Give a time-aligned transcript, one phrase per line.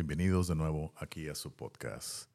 [0.00, 2.30] Bienvenidos de nuevo aquí a su podcast,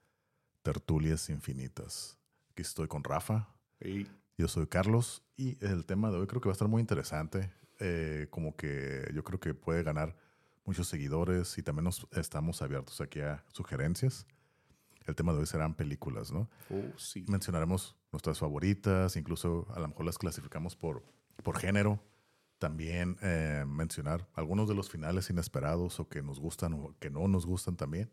[0.62, 2.16] Tertulias Infinitas.
[2.52, 3.50] Aquí estoy con Rafa.
[3.82, 4.06] Y
[4.38, 7.52] Yo soy Carlos y el tema de hoy creo que va a estar muy interesante.
[7.80, 10.16] Eh, como que yo creo que puede ganar
[10.64, 14.28] muchos seguidores y también nos estamos abiertos aquí a sugerencias.
[15.08, 16.48] El tema de hoy serán películas, ¿no?
[16.70, 17.26] oh, sí.
[17.28, 21.02] Mencionaremos nuestras favoritas, incluso a lo mejor las clasificamos por,
[21.42, 22.00] por género.
[22.66, 27.28] También eh, mencionar algunos de los finales inesperados o que nos gustan o que no
[27.28, 28.10] nos gustan también.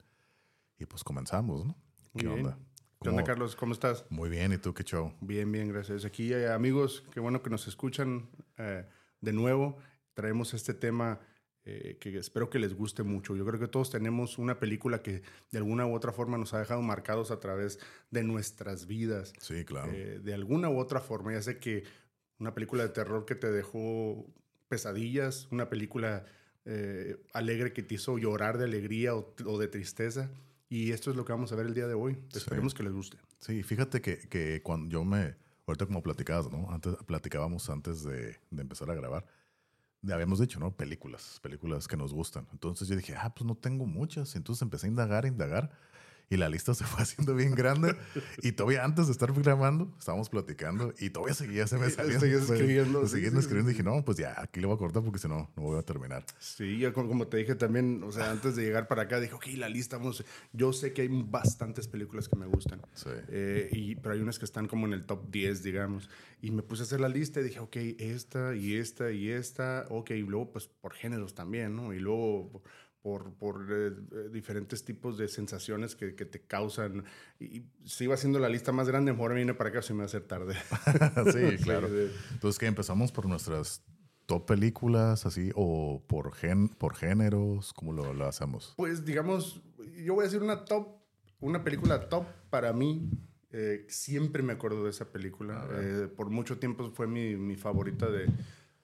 [0.78, 1.74] Y pues comenzamos, ¿no?
[2.14, 2.40] ¿Qué bien.
[2.40, 2.58] onda?
[3.00, 3.56] ¿Qué onda, ¿Cómo- Carlos?
[3.56, 4.04] ¿Cómo estás?
[4.10, 5.14] Muy bien, ¿y tú qué show?
[5.22, 6.04] Bien, bien, gracias.
[6.04, 8.84] Aquí, eh, amigos, qué bueno que nos escuchan eh,
[9.22, 9.78] de nuevo.
[10.12, 11.18] Traemos este tema
[11.64, 13.34] eh, que espero que les guste mucho.
[13.34, 16.58] Yo creo que todos tenemos una película que de alguna u otra forma nos ha
[16.58, 17.78] dejado marcados a través
[18.10, 19.32] de nuestras vidas.
[19.38, 19.90] Sí, claro.
[19.94, 21.84] Eh, de alguna u otra forma, ya sé que
[22.38, 24.26] una película de terror que te dejó
[24.72, 26.24] pesadillas, una película
[26.64, 30.30] eh, alegre que te hizo llorar de alegría o, o de tristeza.
[30.70, 32.14] Y esto es lo que vamos a ver el día de hoy.
[32.30, 32.38] Sí.
[32.38, 33.18] Esperemos que les guste.
[33.38, 35.34] Sí, fíjate que, que cuando yo me,
[35.66, 36.70] ahorita como platicabas, ¿no?
[36.70, 39.26] Antes, platicábamos antes de, de empezar a grabar,
[40.00, 40.74] le habíamos dicho, ¿no?
[40.74, 42.48] Películas, películas que nos gustan.
[42.50, 44.34] Entonces yo dije, ah, pues no tengo muchas.
[44.34, 45.70] Entonces empecé a indagar, a indagar.
[46.32, 47.94] Y la lista se fue haciendo bien grande.
[48.42, 52.18] y todavía antes de estar grabando, estábamos platicando y todavía seguía, se me Y salía.
[52.18, 53.70] seguías escribiendo, sí, Siguiendo sí, escribiendo.
[53.70, 53.76] sí.
[53.76, 55.82] Dije, no, pues ya, aquí le voy a cortar porque si no, no voy a
[55.82, 56.24] terminar.
[56.38, 59.34] Sí, yo como, como te dije también, o sea, antes de llegar para acá, dije,
[59.34, 60.24] ok, la lista, vamos.
[60.54, 62.80] Yo sé que hay bastantes películas que me gustan.
[62.94, 63.10] Sí.
[63.28, 66.08] Eh, y, pero hay unas que están como en el top 10, digamos.
[66.40, 69.84] Y me puse a hacer la lista y dije, ok, esta y esta y esta.
[69.90, 71.92] Ok, y luego pues por géneros también, ¿no?
[71.92, 72.62] Y luego
[73.02, 77.04] por, por eh, eh, diferentes tipos de sensaciones que, que te causan.
[77.40, 80.04] Y, si iba haciendo la lista más grande, mejor vine para acá, se me va
[80.04, 80.54] a hacer tarde.
[81.32, 81.88] sí, claro.
[81.88, 82.14] sí.
[82.32, 83.82] Entonces, que empezamos por nuestras
[84.26, 88.74] top películas, así, o por, gen, por géneros, ¿cómo lo, lo hacemos?
[88.76, 89.60] Pues digamos,
[90.04, 90.88] yo voy a decir una top,
[91.40, 93.10] una película top para mí.
[93.50, 95.68] eh, siempre me acuerdo de esa película.
[95.72, 98.26] Eh, por mucho tiempo fue mi, mi favorita de,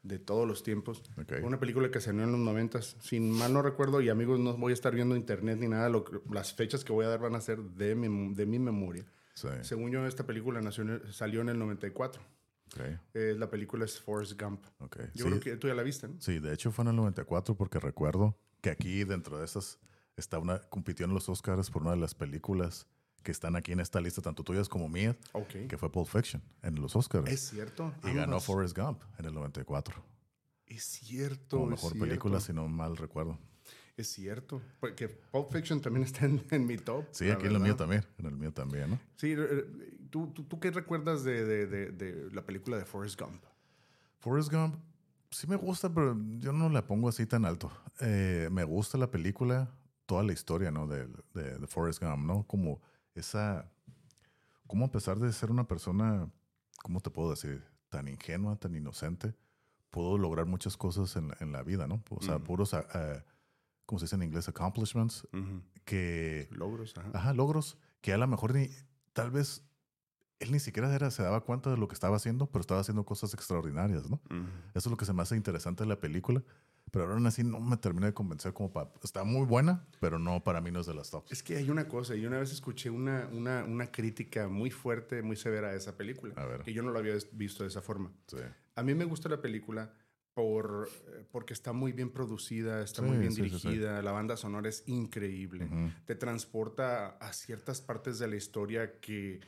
[0.02, 1.02] de todos los tiempos.
[1.42, 2.96] Una película que salió en los noventas.
[3.00, 5.88] Sin mal no recuerdo, y amigos, no voy a estar viendo internet ni nada.
[5.88, 9.04] lo las fechas que voy a dar van a ser de mi, de mi memoria.
[9.34, 9.48] Sí.
[9.62, 12.22] Según yo, esta película nació salió en el 94.
[12.70, 12.80] Ok,
[13.14, 14.62] Eh, la película es Forrest Gump.
[14.80, 14.96] ok.
[15.14, 16.20] Yo Sí, creo que tú ya la viste, ¿no?
[16.20, 19.78] sí, de hecho fue en el 94 porque recuerdo que aquí dentro de esas
[20.16, 22.86] está una, compitió en los Oscars por una de las películas
[23.22, 25.16] que están aquí en esta lista, tanto tuyas como mías,
[25.68, 27.30] que fue Pulp Fiction en los Oscars.
[27.30, 27.92] Es cierto.
[28.04, 28.44] y ganó ambas.
[28.44, 30.02] Forrest Gump en el 94
[30.66, 31.58] Es cierto.
[31.58, 32.06] como mejor cierto.
[32.06, 33.38] película, si no mal recuerdo.
[33.96, 34.62] Es cierto.
[34.78, 37.04] Porque Pulp Fiction también está en, en mi top.
[37.10, 39.00] Sí, aquí en el mío también, en el mío también, ¿no?
[39.16, 39.64] Sí, eh,
[40.10, 43.42] ¿tú, tú, tú qué recuerdas de, de, de, de la película de Forrest Gump?
[44.20, 44.76] Forrest Gump
[45.30, 47.70] sí me gusta, pero yo no la pongo así tan alto.
[48.00, 49.68] Eh, me gusta la película,
[50.06, 50.86] toda la historia, ¿no?
[50.86, 51.08] De
[51.66, 52.44] Forrest Gump, ¿no?
[52.46, 52.80] Como
[53.18, 53.70] esa...
[54.66, 56.30] Como a pesar de ser una persona,
[56.82, 57.64] ¿cómo te puedo decir?
[57.88, 59.34] Tan ingenua, tan inocente,
[59.90, 62.02] pudo lograr muchas cosas en, en la vida, ¿no?
[62.10, 63.24] O sea, puros, ah, ah,
[63.86, 64.48] ¿cómo se dice en inglés?
[64.48, 65.26] Accomplishments,
[65.84, 66.48] que...
[66.50, 67.10] Logros, ajá.
[67.14, 68.68] Ajá, logros que a lo mejor ni,
[69.12, 69.64] tal vez
[70.38, 73.04] él ni siquiera era, se daba cuenta de lo que estaba haciendo, pero estaba haciendo
[73.04, 74.20] cosas extraordinarias, ¿no?
[74.74, 76.42] Eso es lo que se me hace interesante de la película.
[76.90, 78.90] Pero aún así no me termina de convencer como para...
[79.02, 81.30] Está muy buena, pero no, para mí no es de las tops.
[81.32, 85.22] Es que hay una cosa, yo una vez escuché una, una, una crítica muy fuerte,
[85.22, 86.62] muy severa a esa película, A ver.
[86.62, 88.10] que yo no la había visto de esa forma.
[88.26, 88.36] Sí.
[88.74, 89.92] A mí me gusta la película
[90.34, 94.36] por, eh, porque está muy bien producida, está Sí, muy bien sí, dirigida, la banda
[94.36, 95.64] sonora es increíble.
[95.64, 95.90] Ujú.
[96.06, 99.40] te transporta a ciertas partes de la historia que,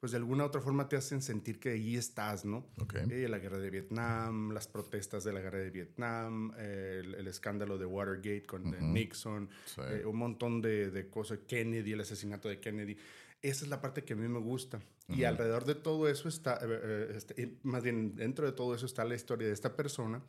[0.00, 2.66] pues de alguna u otra forma te hacen sentir que ahí estás, ¿no?
[2.80, 2.94] Ok.
[3.10, 7.26] Eh, la guerra de Vietnam, las protestas de la guerra de Vietnam, eh, el, el
[7.26, 8.92] escándalo de Watergate con.
[8.92, 9.80] Nixon, Sí.
[9.84, 12.96] eh, un montón de, de cosas, Kennedy, el asesinato de Kennedy.
[13.42, 14.80] Esa es la parte que a mí me gusta.
[15.08, 19.04] Y alrededor de todo eso está, eh, este, más bien dentro de todo eso está
[19.04, 20.20] la historia de esta persona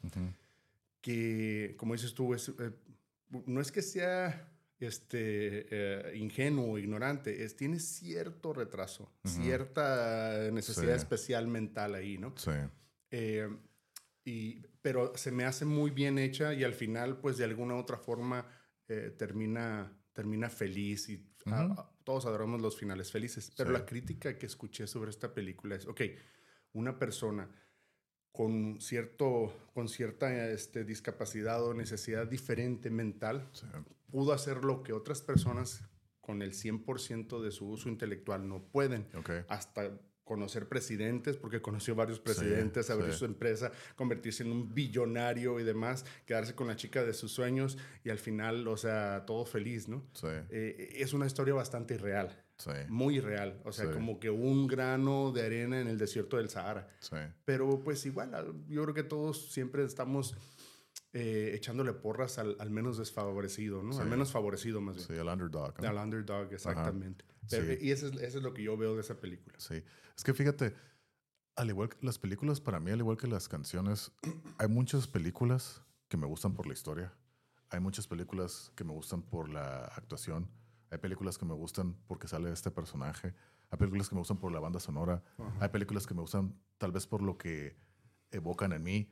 [1.02, 2.52] que, como dices tú, es,
[3.46, 4.49] no es que sea
[4.80, 9.44] este, eh, ingenuo ignorante, es, tiene cierto retraso, Ujú.
[9.44, 11.00] cierta necesidad Sí.
[11.00, 12.34] especial mental ahí, ¿no?
[12.38, 12.52] Sí.
[13.12, 13.50] Eh,
[14.26, 17.78] y, pero se me hace muy bien hecha y al final, pues de alguna u
[17.80, 18.46] otra forma,
[18.88, 21.74] eh, termina, termina feliz y a- Ujú.
[21.82, 23.52] a- todos adoramos los finales felices.
[23.56, 23.74] Pero Sí.
[23.74, 26.02] la crítica que escuché sobre esta película es, ok,
[26.74, 27.50] una persona
[28.32, 33.66] con, cierto, con cierta este, discapacidad o necesidad diferente mental sí.
[34.10, 35.84] Pudo hacer lo que otras personas
[36.22, 39.08] con el 100% de su uso intelectual no pueden.
[39.16, 39.32] Ok.
[39.48, 45.64] Hasta conocer presidentes, porque conoció varios presidentes, abrir su empresa, convertirse en un billonario y
[45.64, 49.88] demás, quedarse con la chica de sus sueños y al final, o sea, todo feliz,
[49.88, 50.06] ¿no?
[50.14, 50.28] Sí.
[50.52, 52.46] Eh, es una historia bastante irreal.
[52.58, 52.70] Sí.
[52.90, 53.60] Muy real.
[53.64, 56.88] O sea, como que un grano de arena en el desierto del Sahara.
[57.00, 57.16] Sí.
[57.44, 58.30] Pero pues igual,
[58.68, 60.36] yo creo que todos siempre estamos
[61.14, 63.98] eh, echándole porras al, al, menos desfavorecido, ¿no?
[63.98, 65.08] Al menos favorecido más bien.
[65.08, 65.74] Sí, al underdog.
[65.84, 67.26] Al underdog, exactamente.
[67.82, 69.60] y eso es, eso es, lo que yo veo de esa película.
[69.60, 69.84] Sí.
[70.16, 70.76] Es que fíjate,
[71.56, 74.12] al igual que las películas, para mí, al igual que las canciones,
[74.58, 77.14] hay muchas películas que me gustan por la historia.
[77.70, 80.50] Hay muchas películas que me gustan por la actuación.
[80.90, 83.34] Hay películas que me gustan porque sale este personaje.
[83.70, 85.24] Hay películas que me gustan por la banda sonora.
[85.60, 87.78] Hay películas que me gustan tal vez por lo que
[88.32, 89.12] evocan en mí.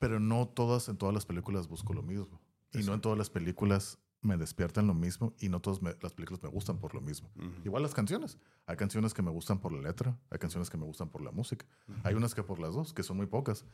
[0.00, 2.40] Pero no todas, en todas las películas busco lo mismo.
[2.72, 6.42] Y no en todas las películas me despiertan lo mismo y no todas las películas
[6.42, 7.30] me gustan por lo mismo.
[7.64, 8.38] Igual las canciones.
[8.66, 11.30] Hay canciones que me gustan por la letra, hay canciones que me gustan por la
[11.30, 11.64] música.
[12.02, 13.64] Hay unas que por las dos, que son muy pocas.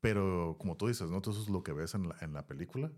[0.00, 1.20] Pero como tú dices, ¿no?
[1.20, 2.90] Todo eso es lo que ves en la, en la película.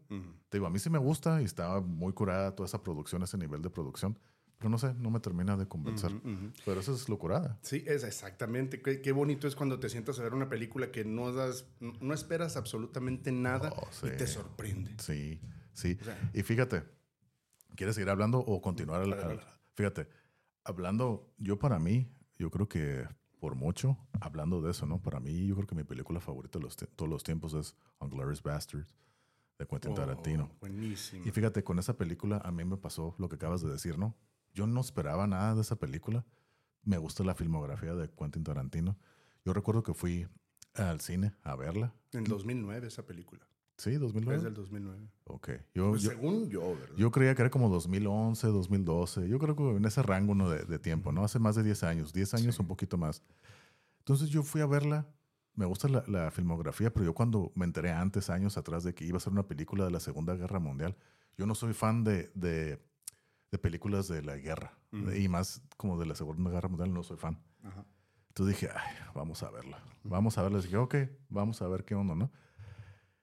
[0.49, 3.39] Te digo, a mí sí me gusta y estaba muy curada toda esa producción, ese
[3.39, 4.19] nivel de producción.
[4.63, 6.13] Pero no sé, no me termina de convencer.
[6.65, 7.59] Pero eso es locurada.
[7.63, 8.81] Sí, es exactamente.
[8.81, 12.57] Qué, bonito es cuando te sientas a ver una película que no, das, no esperas
[12.57, 14.95] absolutamente nada oh, y te sorprende.
[15.01, 15.41] Sí,
[15.73, 15.99] sí.
[16.33, 16.85] y fíjate,
[17.75, 19.03] ¿quieres seguir hablando o continuar?
[19.75, 20.07] fíjate,
[20.63, 22.09] hablando, yo para mí,
[22.39, 23.05] yo creo que
[23.41, 25.03] por mucho, hablando de eso, ¿no?
[25.03, 28.95] Para mí, yo creo que mi película favorita de todos los tiempos es Unglorious Bastards
[29.59, 30.53] de Quentin oh, Tarantino.
[30.61, 31.27] Buenísimo.
[31.27, 34.15] Y fíjate, con esa película a mí me pasó lo que acabas de decir, ¿no?
[34.53, 36.25] Yo no esperaba nada de esa película.
[36.85, 38.99] Me gusta la filmografía de Quentin Tarantino.
[39.45, 40.29] Yo recuerdo que fui
[40.75, 41.95] al cine a verla.
[42.13, 43.47] En 2009 esa película.
[43.79, 44.37] Sí, 2009.
[44.37, 45.09] Es del 2009.
[45.25, 45.51] Ok.
[45.75, 46.97] Yo, pues según yo, ¿verdad?
[46.97, 49.29] Yo creía que era como 2011, 2012.
[49.29, 50.51] Yo creo que en ese rango ¿no?
[50.51, 51.25] de, tiempo, ¿no?
[51.25, 52.13] Hace más de 10 años.
[52.13, 53.23] 10 años, un poquito más.
[53.99, 55.07] Entonces yo fui a verla.
[55.55, 59.19] Me gusta la, filmografía, pero yo cuando me enteré antes, años atrás, de que iba
[59.19, 60.97] a ser una película de la Segunda Guerra Mundial,
[61.37, 62.79] yo no soy fan de de
[63.59, 64.79] películas de la guerra.
[65.17, 67.39] Y más como de la Segunda Guerra Mundial, no soy fan.
[68.29, 69.79] Entonces dije, Ay, vamos a verla.
[70.05, 70.61] Vamos a verla.
[70.61, 70.95] dije, ok,
[71.29, 72.31] vamos a ver qué onda, ¿no?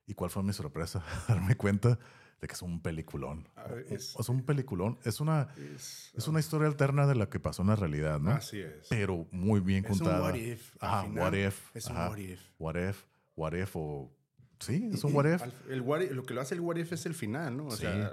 [0.06, 1.04] ¿Y cuál fue mi sorpresa?
[1.28, 2.00] Darme cuenta
[2.42, 3.48] de que es un peliculón.
[3.56, 4.98] Ah, es, un peliculón.
[5.04, 8.32] Es una, es, una historia alterna de la que pasó en la realidad, ¿no?
[8.32, 8.88] Así es.
[8.90, 10.36] Pero muy bien contada.
[10.36, 10.76] Es un what if.
[10.80, 11.76] Ajá, what if.
[11.76, 12.42] Es un what if.
[12.58, 13.06] What if.
[13.36, 14.12] What if o...
[14.60, 15.42] Sí, es un what if.
[15.70, 16.12] El what if.
[16.12, 17.68] Lo que lo hace el what if es el final, ¿no?
[17.68, 18.12] O sea,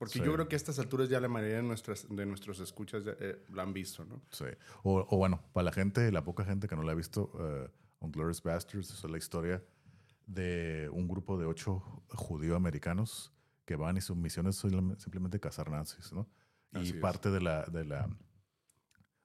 [0.00, 3.02] porque yo creo que a estas alturas ya la mayoría de, nuestras, de nuestros escuchas
[3.06, 4.22] eh, la han visto, ¿no?
[4.30, 4.46] Sí.
[4.82, 7.30] O, bueno, para la gente, la poca gente que no la ha visto,
[8.00, 9.62] uh, Glorious Bastards es la historia
[10.26, 11.82] de un grupo de ocho
[12.14, 13.30] judío-americanos
[13.66, 16.26] que van y su misión es simplemente cazar nazis, ¿no?
[16.72, 18.08] y parte de la, de, la,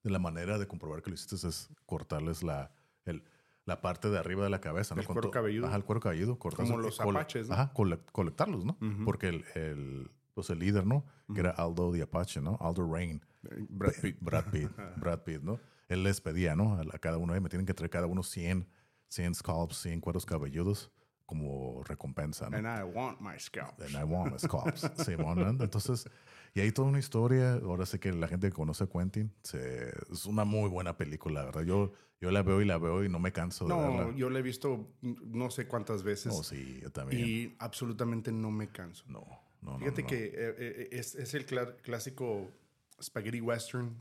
[0.03, 2.73] de la manera de comprobar que lo hiciste es cortarles la,
[3.05, 3.23] el,
[3.63, 4.99] la parte de arriba de la cabeza, ¿no?
[4.99, 5.67] El cuero cabelludo.
[5.67, 6.37] Ajá, el cuero cabelludo.
[6.37, 7.53] Como los apaches, ¿no?
[7.53, 7.71] Ajá,
[8.11, 8.77] colectarlos, ¿no?
[9.05, 11.05] Porque el, el pues el líder, ¿no?
[11.33, 12.57] Que era Aldo the Apache, ¿no?
[12.61, 13.21] Aldo Rain.
[13.69, 14.17] Brad Pitt.
[14.19, 15.59] Brad Pitt, Brad Pitt, ¿no?
[15.87, 16.77] Él les pedía, ¿no?
[16.77, 18.67] A, cada uno, me tienen que traer cada uno 100,
[19.07, 20.91] 100 scalps, 100 cueros cabelludos
[21.25, 22.57] como recompensa, ¿no?
[22.57, 23.81] And I want my scalps.
[23.81, 24.91] And I want my scalps.
[25.05, 26.07] sí, bueno, entonces,
[26.53, 27.53] y hay toda una historia.
[27.53, 31.45] Ahora sé que la gente que conoce a Quentin, se, es una muy buena película,
[31.45, 31.63] ¿verdad?
[31.63, 34.03] Yo, yo la veo y la veo y no me canso de verla.
[34.05, 36.33] No, yo la he visto no sé cuántas veces.
[36.35, 37.25] Oh, sí, yo también.
[37.25, 39.05] Y absolutamente no me canso.
[39.07, 39.44] No.
[39.79, 42.51] Fíjate que eh, eh, es, es, el clásico
[43.01, 43.95] spaghetti western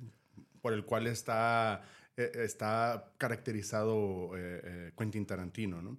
[0.61, 1.83] por el cual está,
[2.17, 4.31] eh, está caracterizado
[4.97, 5.99] Quentin Tarantino, ¿no?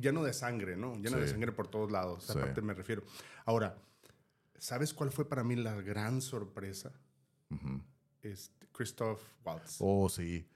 [0.00, 0.94] lleno de sangre, ¿no?
[0.96, 2.24] Lleno de sangre por todos lados.
[2.24, 3.02] Esa parte me refiero.
[3.44, 3.76] Ahora,
[4.58, 6.92] ¿sabes cuál fue para mí la gran sorpresa?
[8.22, 9.76] este, Christoph Waltz.
[9.80, 10.46] Oh, sí.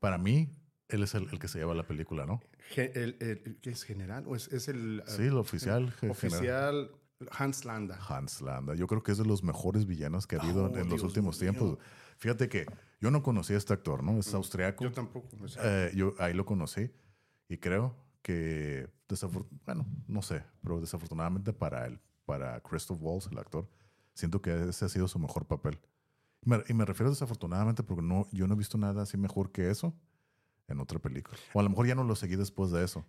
[0.00, 0.48] Para mí,
[0.88, 2.42] él es el, el, que se lleva la película, ¿no?
[2.76, 4.24] el, el, ¿Qué es general?
[4.26, 5.94] ¿O es, es el, sí, el oficial.
[6.08, 6.90] oficial.
[7.30, 7.98] Hans Landa.
[8.08, 8.74] Hans Landa.
[8.74, 11.78] Yo creo que es de los mejores villanos que ha habido en los últimos tiempos.
[12.18, 12.66] Fíjate que
[13.00, 14.18] yo no conocí a este actor, ¿no?
[14.18, 14.84] Es mm, austriaco.
[14.84, 15.28] Yo tampoco.
[15.62, 16.90] Eh, yo ahí lo conocí
[17.48, 18.88] y creo que,
[19.66, 23.68] bueno, no sé, pero desafortunadamente para él, para Christoph Waltz, el actor,
[24.14, 25.78] siento que ese ha sido su mejor papel.
[26.68, 29.94] Y me, refiero desafortunadamente porque no, yo no he visto nada así mejor que eso
[30.68, 31.36] en otra película.
[31.52, 33.04] O a lo mejor ya no lo seguí después de eso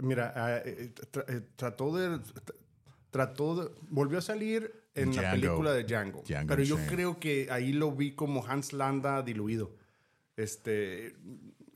[0.00, 0.92] mira, ah, eh,
[1.28, 2.20] eh, trató de
[3.10, 7.72] trató de, volvió a salir en la película de Django, pero yo creo que ahí
[7.72, 9.74] lo vi como Hans Landa diluido.
[10.36, 11.16] Este,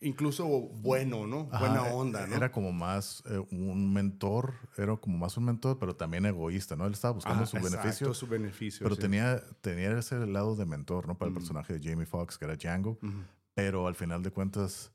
[0.00, 1.44] incluso bueno, ¿no?
[1.44, 2.36] Buena Ajá, onda, ¿no?
[2.36, 6.86] Era como más eh, un mentor, era como más un mentor, pero también egoísta, ¿no?
[6.86, 8.84] Él estaba buscando Ah, su exacto, beneficio, su beneficio.
[8.84, 9.02] pero sí.
[9.02, 11.18] tenía, tenía ese lado de mentor, ¿no?
[11.18, 13.22] Para el personaje de Jamie Foxx, que era Django, Ujú.
[13.54, 14.92] pero al final de cuentas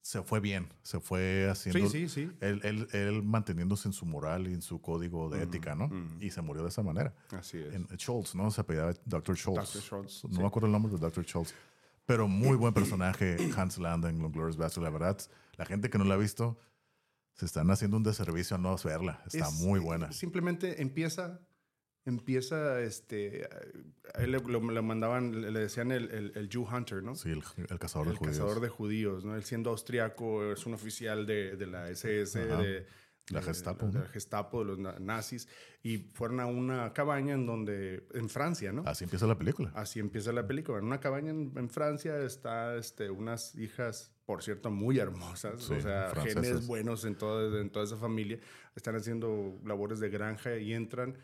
[0.00, 1.88] se fue bien, se fue haciendo...
[1.90, 2.32] Sí, sí, sí.
[2.40, 5.90] Él, él, él manteniéndose en su moral y en su código de ética, ¿no?
[6.20, 7.14] Y se murió de esa manera.
[7.30, 7.74] Así es.
[7.74, 8.50] En Schultz, ¿no?
[8.50, 9.36] Se apellidaba Dr.
[9.36, 9.74] Schultz.
[9.74, 9.82] Dr.
[9.82, 10.40] Schultz, No sí.
[10.40, 11.24] me acuerdo el nombre de Dr.
[11.24, 11.54] Schultz.
[12.06, 14.82] Pero muy buen personaje, Hans Landa en Glorious Bastards.
[14.84, 15.18] La verdad,
[15.56, 16.58] la gente que no la ha visto,
[17.34, 19.22] se están haciendo un desservicio a no verla.
[19.26, 20.10] Está Es- muy buena.
[20.12, 21.40] Simplemente empieza,
[22.08, 23.48] empieza, este,
[24.14, 27.14] a él le, lo- le mandaban, le decían el, el, el Jew Hunter, ¿no?
[27.14, 28.36] Sí, el, el cazador de el judíos.
[28.38, 29.36] cazador de judíos, ¿no?
[29.36, 32.62] Él siendo austriaco, es un oficial de, de la SS, Ajá.
[32.62, 32.86] de,
[33.30, 35.48] La de- Gestapo, de la Gestapo, de los na- nazis,
[35.82, 38.82] y fueron a una cabaña en donde, en Francia, ¿no?
[38.86, 39.70] Así empieza la película.
[39.74, 40.78] Así empieza la película.
[40.78, 45.62] En una cabaña en, en Francia está este, unas hijas, por cierto, muy hermosas.
[45.62, 46.42] Sí, o sea, francesas.
[46.44, 48.38] genes buenos en toda, en toda esa familia.
[48.74, 51.16] Están haciendo labores de granja y entran.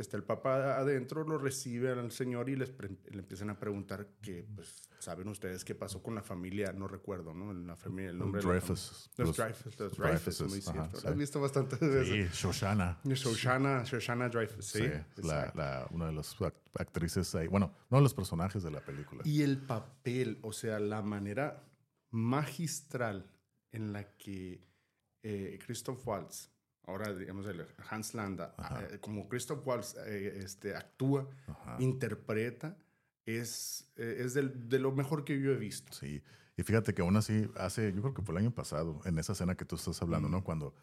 [0.00, 2.72] Está el papá adentro, lo recibe al señor y les
[3.10, 6.72] le empiezan a preguntar que, pues, ¿saben ustedes qué pasó con la familia?
[6.72, 7.52] No recuerdo, ¿no?
[7.52, 9.10] La familia, el nombre Dreyfus.
[9.18, 11.00] Los Los- Dreyfus, los Dreyfus, muy ajá, cierto.
[11.00, 11.06] sí.
[11.06, 12.98] Has visto bastante de Sí, Shoshana.
[13.04, 14.78] Shoshana, Shoshana Dreyfus, sí.
[15.14, 17.46] Sí, la, la- una de las act- actrices ahí.
[17.46, 19.22] Bueno, uno de los personajes de la película.
[19.26, 21.62] Y el papel, o sea, la manera
[22.10, 23.30] magistral
[23.72, 24.66] en la que
[25.22, 26.49] eh, Christoph Waltz,
[26.90, 28.54] ahora digamos el Hans Landa,
[28.90, 31.76] eh, como Christoph Waltz eh, este, actúa, Ajá.
[31.80, 32.76] interpreta,
[33.26, 35.92] es, eh, es del- de lo mejor que yo he visto.
[35.92, 36.22] Sí,
[36.56, 39.32] y fíjate que aún así, hace, yo creo que fue el año pasado, en esa
[39.32, 40.42] escena que tú estás hablando, ¿no?
[40.44, 40.74] Cuando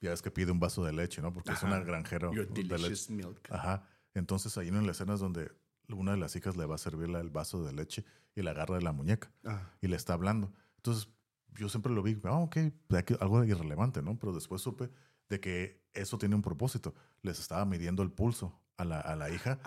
[0.00, 1.32] ya ves que pide un vaso de leche, ¿no?
[1.32, 2.68] Porque es una granjera Your de leche.
[2.74, 3.40] delicious milk.
[3.50, 3.86] Ajá.
[4.14, 5.52] Entonces ahí en la escena es donde
[5.88, 8.04] una de las hijas le va a servirle el vaso de leche
[8.34, 10.52] y la agarra de la muñeca Ah, y le está hablando.
[10.76, 11.08] Entonces
[11.54, 12.56] yo siempre lo vi, ah, ok,
[13.20, 14.18] algo irrelevante, ¿no?
[14.18, 14.90] Pero después supe
[15.32, 16.94] de que eso tiene un propósito.
[17.22, 19.58] Les estaba midiendo el pulso a la, a la hija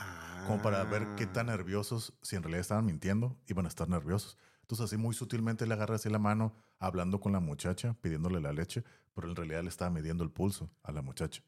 [0.45, 1.33] como para ver qué Ah.
[1.33, 4.37] tan nerviosos, si en realidad estaban mintiendo, iban a estar nerviosos.
[4.61, 8.53] Entonces así muy sutilmente le agarra así la mano, hablando con la muchacha, pidiéndole la
[8.53, 8.83] leche,
[9.15, 11.41] pero en realidad le estaba midiendo el pulso a la muchacha.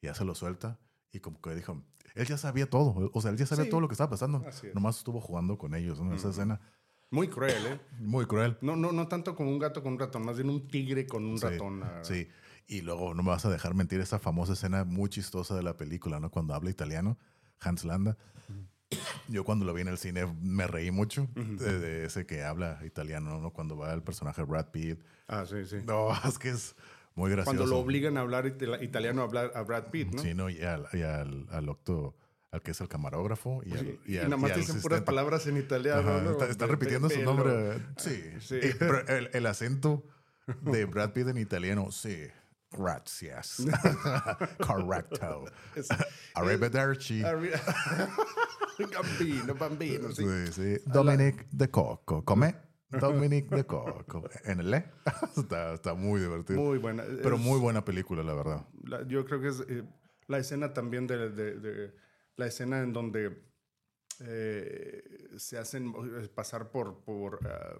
[0.00, 0.78] Y ya se lo suelta
[1.12, 1.80] y como que dijo,
[2.16, 3.70] él ya sabía todo, o sea, él ya sabía Sí.
[3.70, 4.42] todo lo que estaba pasando.
[4.48, 4.74] Así es.
[4.74, 6.12] Nomás estuvo jugando con ellos, ¿no?
[6.12, 6.60] Esa escena
[7.10, 7.80] Muy cruel, ¿eh?
[8.00, 8.56] muy cruel.
[8.60, 11.24] No, no, no tanto como un gato con un ratón, más bien un tigre con
[11.24, 11.80] un Sí, ratón.
[11.80, 12.02] verdad.
[12.02, 12.26] Sí.
[12.66, 15.76] Y luego no me vas a dejar mentir esa famosa escena muy chistosa de la
[15.76, 16.30] película, ¿no?
[16.30, 17.18] Cuando habla italiano,
[17.60, 18.16] Hans Landa.
[19.28, 22.78] Yo cuando lo vi en el cine me reí mucho de, de ese que habla
[22.84, 23.50] italiano, ¿no?
[23.52, 25.00] Cuando va el personaje Brad Pitt.
[25.26, 25.76] Ah, sí, sí.
[25.86, 26.76] No, es que es
[27.14, 27.56] muy gracioso.
[27.56, 30.22] Cuando lo obligan a hablar italiano a hablar a Brad Pitt, ¿no?
[30.22, 30.48] Sí, ¿no?
[30.50, 32.14] Y al, y al, al octo,
[32.50, 33.62] al que es el camarógrafo.
[33.64, 36.00] Y, al, y y al- nada más y dicen puras palabras en italiano.
[36.00, 36.42] Ajá, ¿no?
[36.44, 37.78] está, repitiendo su nombre.
[37.96, 38.22] Sí.
[38.40, 38.60] Sí.
[39.08, 40.04] El, el acento
[40.62, 42.26] de Brad Pitt en italiano, sí.
[42.78, 43.62] Gracias.
[44.66, 45.44] Correcto.
[45.74, 45.88] Es-
[46.34, 47.22] Arrivederci.
[47.22, 47.52] Arri-
[49.58, 50.76] bambino, sí.
[50.86, 52.24] Dominic de Coco.
[52.24, 52.54] ¿Come?
[52.90, 54.24] Dominic de Coco.
[54.44, 54.84] En el E.
[55.36, 56.60] está, está muy divertido.
[56.60, 57.04] Muy buena.
[57.22, 58.66] pero Es- muy buena película, la verdad.
[58.84, 59.84] la- yo creo que es eh,
[60.26, 61.94] la escena también de, de- de-
[62.36, 63.42] la escena en donde
[64.20, 65.02] eh,
[65.36, 67.78] se hacen eh, pasar por, por ah,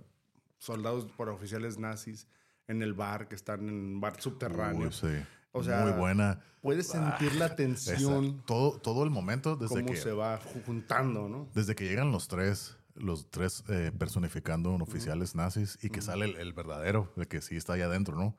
[0.59, 2.29] soldados, por oficiales nazis
[2.69, 4.89] en el bar, que están en un bar subterráneo.
[4.89, 5.09] Uy, sí.
[5.53, 6.41] O sea, muy buena.
[6.61, 10.65] Puedes sentir la Esa- tensión, todo, todo el momento desde cómo que, se va ju-
[10.65, 11.49] juntando, ¿no?
[11.55, 16.37] desde que llegan los tres, los tres eh, personificando oficiales nazis y que sale el,
[16.37, 18.37] el verdadero, el que sí está allá adentro, ¿no?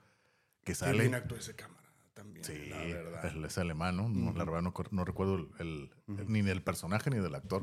[0.66, 1.00] Que sale.
[1.04, 3.46] bien actuó ese cámara también, Sí, la verdad.
[3.46, 4.34] es alemán, ¿no?
[4.34, 5.92] La verdad no, recuerdo el, el-
[6.28, 7.62] ni del personaje ni del actor.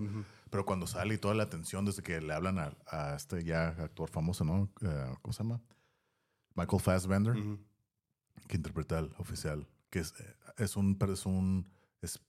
[0.50, 3.68] Pero cuando sale y toda la atención desde que le hablan a, a este ya
[3.68, 4.70] actor famoso, ¿no?
[4.82, 5.60] Eh, ¿Cómo se llama?
[6.54, 7.34] Michael Fassbender,
[8.48, 12.20] que interpreta al oficial, que es, eh, es un, es un, es,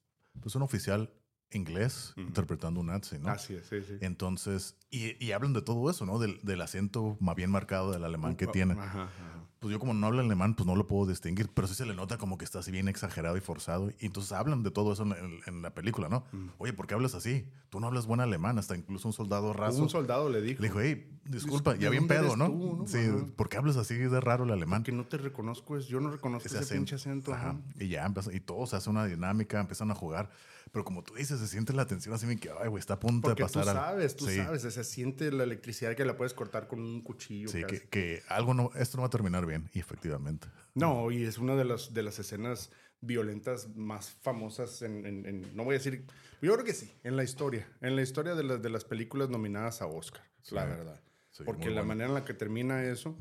[0.41, 1.11] pues un oficial
[1.53, 3.29] inglés interpretando un nazi, ¿no?
[3.29, 3.97] Así es, sí, sí.
[4.01, 6.19] Entonces, y, y hablan de todo eso, ¿no?
[6.19, 8.73] Del, del acento más bien marcado del alemán que tiene.
[8.73, 9.39] Ajá, ajá.
[9.59, 11.95] Pues yo como no hablo alemán, pues no lo puedo distinguir, pero sí se le
[11.95, 13.91] nota como que está así bien exagerado y forzado.
[14.01, 16.25] Y entonces hablan de todo eso en, en- en la película, ¿no?
[16.57, 17.47] Oye, ¿por qué hablas así?
[17.69, 19.81] Tú no hablas buen alemán, hasta incluso un soldado raso.
[19.81, 22.47] Un soldado le dijo le dijo, hey, disculpa, ¿de ya bien pedo, ¿no?
[22.47, 22.87] tú, no?
[22.87, 23.25] Sí, Ajá.
[23.37, 24.83] ¿por qué hablas así de raro el alemán?
[24.83, 26.73] que no te reconozco, es, yo no reconozco ese, acento.
[26.75, 27.33] pinche acento.
[27.33, 27.55] Ajá.
[27.79, 30.29] Y ya y todo se hace una dinámica, empiezan a jugar.
[30.71, 33.27] Pero como tú dices, se siente la tensión así, que, ay, güey, está a punto
[33.29, 33.77] Porque de tú pasar.
[33.77, 34.37] al- sabes, tú Sí.
[34.37, 37.49] sabes, se siente la electricidad que la puedes cortar con un cuchillo.
[37.49, 40.47] Sí, que, que algo no, esto no va a terminar bien, y efectivamente.
[40.73, 45.55] No, y es una de las, de las escenas violentas más famosas en, en- en-
[45.55, 46.05] no voy a decir,
[46.41, 49.29] yo creo que sí, en la historia, en la historia de las, de las películas
[49.29, 51.01] nominadas a Oscar, la verdad.
[51.31, 51.85] Sí, Porque la bueno.
[51.87, 53.17] manera en la que termina eso,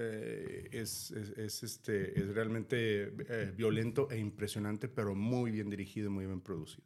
[0.00, 6.06] eh, es, es, es, este, es realmente eh, violento e impresionante, pero muy bien dirigido
[6.06, 6.84] y muy bien producido.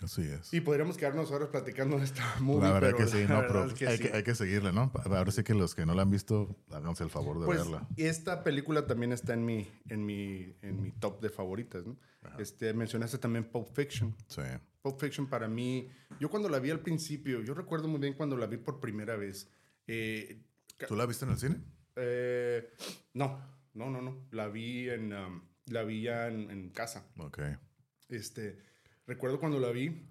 [0.00, 0.52] Así es.
[0.52, 2.68] Y podríamos quedarnos horas platicando de esta movie.
[2.68, 4.02] La verdad pero que sí, la no, verdad pero es que hay, sí.
[4.04, 4.92] que, hay que seguirle, ¿no?
[5.04, 7.86] Ahora sí que los que no la han visto, háganse el favor de Pues, verla.
[7.96, 11.96] y esta película también está en mi, en mi, en mi top de favoritas, ¿no?
[12.38, 14.14] Este, mencionaste también Pulp Fiction.
[14.28, 14.42] Sí.
[14.82, 15.88] Pulp Fiction para mí,
[16.20, 19.16] yo cuando la vi al principio, yo recuerdo muy bien cuando la vi por primera
[19.16, 19.48] vez.
[19.88, 20.42] Eh,
[20.86, 21.56] ¿Tú la viste en el cine?
[21.98, 22.70] Eh,
[23.14, 23.42] no,
[23.74, 24.26] no, no, no.
[24.30, 27.06] La vi en, um, la vi ya en, en casa.
[27.18, 27.40] Ok.
[28.08, 28.58] Este,
[29.06, 30.08] recuerdo cuando la vi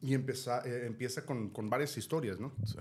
[0.00, 2.54] y empeza- eh, empieza con, con varias historias, ¿no?
[2.64, 2.78] Sí.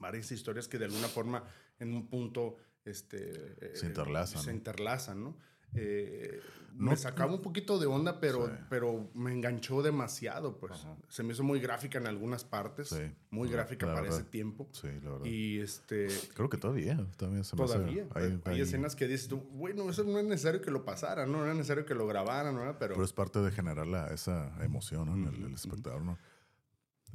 [0.00, 1.44] varias historias que de alguna forma
[1.78, 3.30] en un punto este,
[3.60, 5.38] eh, Se interlazan, Se interlazan, ¿no?
[5.74, 6.40] Eh,
[6.76, 8.52] No- me sacaba un poquito de onda, pero, Sí.
[8.68, 10.84] pero me enganchó demasiado, pues.
[11.08, 14.18] Se me hizo muy gráfica en algunas partes, Sí, muy la- gráfica la para verdad.
[14.20, 14.68] ese tiempo.
[14.72, 15.24] Sí, la verdad.
[15.24, 16.96] Y este, Creo que todavía.
[17.16, 20.24] Todavía se me hace- todavía hay, hay- escenas que dices tú, bueno, eso no es
[20.24, 22.62] necesario que lo pasaran, no era necesario que lo grabaran, ¿no?
[22.76, 25.14] Pero, Pero es parte de generar la, esa emoción ¿no?
[25.28, 26.18] en el, el espectador, ¿no?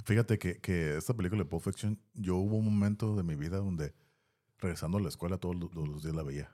[0.05, 3.57] Fíjate que, que esta película de Pulp Fiction, yo hubo un momento de mi vida
[3.57, 3.93] donde,
[4.59, 6.49] regresando a la escuela, todos los días la veía.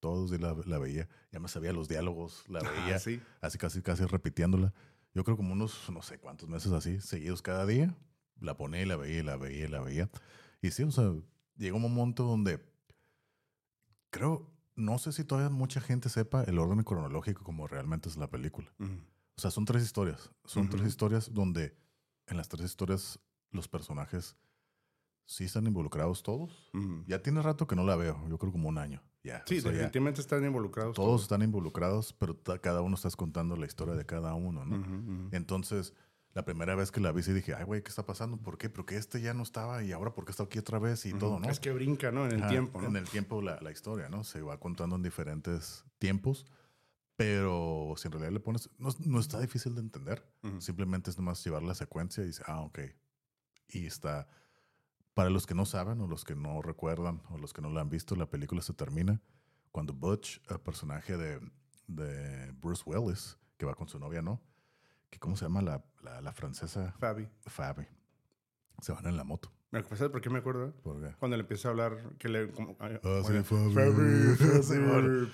[0.00, 1.08] Todos la, la veía.
[1.30, 2.96] Ya me sabía los diálogos, la veía.
[2.96, 3.20] Ah, sí.
[3.40, 4.72] Así casi, casi repitiéndola.
[5.14, 7.94] Yo creo como unos, no sé cuántos meses así, seguidos cada día.
[8.40, 10.10] La ponía y la veía y la veía y la veía.
[10.62, 11.12] Y sí, o sea,
[11.56, 12.60] llegó un momento donde
[14.10, 18.30] creo, no sé si todavía mucha gente sepa el orden cronológico como realmente es la
[18.30, 18.72] película.
[18.78, 20.30] O sea, son tres historias.
[20.44, 21.76] Son tres historias donde
[22.26, 23.18] en las tres historias
[23.50, 24.36] los personajes
[25.26, 26.70] sí están involucrados todos.
[27.06, 28.26] Ya tiene rato que no la veo.
[28.28, 29.02] Yo creo como un año.
[29.22, 29.42] Ya.
[29.46, 30.96] Sí, o sea, ya definitivamente están involucrados.
[30.96, 34.76] todos están involucrados, pero cada uno estás contando la historia de cada uno, ¿no?
[34.76, 35.28] Ujú, ujú.
[35.32, 35.94] Entonces,
[36.32, 38.36] la primera vez que la vi, sí dije, ay, güey, ¿qué está pasando?
[38.38, 38.70] ¿Por qué?
[38.70, 41.12] ¿Por qué este ya no estaba y ahora por qué está aquí otra vez y
[41.12, 41.48] todo, no?
[41.48, 42.24] Es que brinca, ¿no?
[42.26, 42.88] En el Ajá, tiempo, ¿no?
[42.88, 44.24] En el tiempo la, la historia, ¿no?
[44.24, 46.46] Se va contando en diferentes tiempos,
[47.16, 50.24] pero si en realidad le pones, no, no está difícil de entender.
[50.60, 52.78] Simplemente es nomás llevar la secuencia y dice, ah, ok.
[53.68, 54.28] Y está,
[55.20, 57.82] para los que no saben o los que no recuerdan o los que no la
[57.82, 59.20] han visto, la película se termina
[59.70, 61.38] cuando Butch, el personaje de,
[61.88, 64.40] de Bruce Willis, que va con su novia, ¿no?
[65.10, 66.94] Que, ¿Cómo se llama la, la, la francesa?
[66.98, 67.28] Fabi.
[67.42, 67.86] Fabi.
[68.80, 69.52] Se van en la moto.
[69.72, 70.72] ¿Me ¿Sabes por qué me acuerdo?
[70.82, 71.14] ¿Por qué?
[71.18, 72.50] Cuando le empieza a hablar, que le...
[72.52, 72.88] Como, ah,
[73.22, 73.74] sí, Fabi.
[73.74, 74.36] Fabi.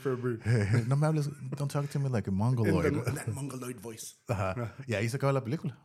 [0.03, 0.88] Fabi, Fabi.
[0.88, 3.05] no me hables, don't talk to me like a mongoloid.
[3.14, 4.16] that mongoloid voice.
[4.27, 4.75] Ajá.
[4.88, 5.79] Y ahí se acaba la película.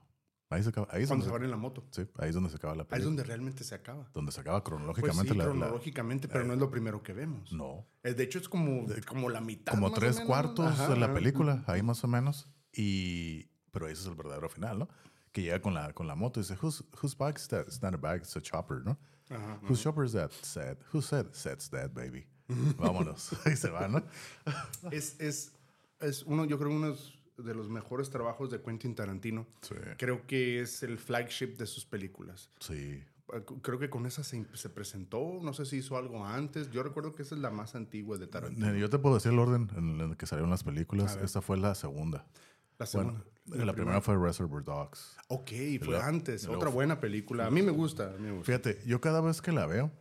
[0.52, 0.88] Ahí se acaba.
[0.92, 1.84] Ahí es, Cuando donde, se en la moto.
[1.92, 3.06] sí, ahí es donde se acaba la Ahí es película.
[3.10, 4.10] donde realmente se acaba.
[4.14, 7.14] donde se acaba Pues cronológicamente sí, la, la- cronológicamente, pero no es lo primero que
[7.14, 7.52] vemos.
[7.54, 7.88] No.
[8.04, 9.72] Eh, De hecho, es como, como la mitad.
[9.74, 11.16] Como tres cuartos Ajá, de la ajá.
[11.16, 12.48] película, ahí más o menos.
[12.74, 13.50] Y.
[13.72, 14.90] Pero ese es el verdadero final, ¿no?
[15.32, 17.62] Que llega con la, con la moto y dice, whose, whose bike is that?
[17.68, 19.00] It's not a bike, it's a chopper, ¿no?
[19.30, 19.60] Ajá, ajá.
[19.70, 20.32] Whose chopper is that?
[20.42, 20.78] Sad.
[20.94, 21.28] Who said?
[21.32, 22.28] Said's dead, baby.
[22.78, 23.32] Vámonos.
[23.46, 24.04] Ahí se va, ¿no?
[24.92, 25.54] Es, es,
[26.02, 26.94] es uno, yo creo, uno
[27.44, 29.48] de los mejores trabajos de Quentin Tarantino.
[29.62, 29.76] Sí.
[29.98, 32.50] Creo que es el flagship de sus películas.
[32.60, 33.04] Sí.
[33.34, 36.70] Eh, Creo que con esa se, se presentó, no sé si hizo algo antes.
[36.72, 38.76] Yo recuerdo que esa es la más antigua de Tarantino.
[38.76, 41.18] Yo te puedo decir el orden en el que salieron las películas.
[41.22, 42.26] Esta fue la segunda.
[42.78, 43.24] La segunda.
[43.46, 45.18] Bueno, la, primera fue Reservoir Dogs.
[45.28, 45.52] Ok,
[45.84, 46.46] fue antes.
[46.48, 47.48] Otra fue- buena película.
[47.48, 48.08] A mí me gusta.
[48.14, 48.46] A mí me gusta.
[48.46, 49.92] Fíjate, yo cada vez que la veo,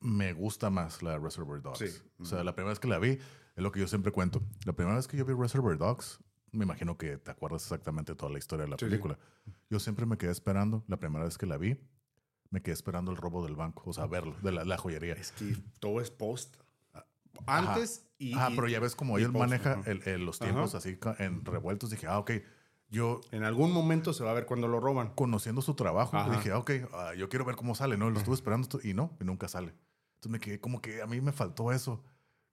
[0.00, 1.78] me gusta más la Reservoir Dogs.
[1.78, 1.86] Sí.
[2.18, 4.42] O sea, la primera vez que la vi, es lo que yo siempre cuento.
[4.64, 6.18] La primera vez que yo vi Reservoir Dogs,
[6.52, 8.90] me imagino que te acuerdas exactamente toda la historia de la Sí, sí.
[8.90, 9.18] película.
[9.70, 11.78] Yo siempre me quedé esperando, la primera vez que la vi,
[12.50, 15.14] me quedé esperando el robo del banco, o sea, verlo, de la, la joyería.
[15.14, 16.56] Es que todo es post.
[17.46, 18.34] Antes y.
[18.36, 19.90] Ah, pero ya ves como y él post, maneja ajá.
[19.90, 21.90] el- el- los tiempos así ca- en revueltos.
[21.90, 22.32] Dije, ah, ok.
[22.90, 25.14] Yo En algún momento se va a ver cuando lo roban.
[25.14, 26.30] conociendo su trabajo, Ajá.
[26.30, 28.10] dije, ah, ok, ah, yo quiero ver cómo sale, ¿no?
[28.10, 29.72] Lo estuve esperando y no, y nunca sale.
[30.16, 32.04] Entonces me quedé como que a mí me faltó eso,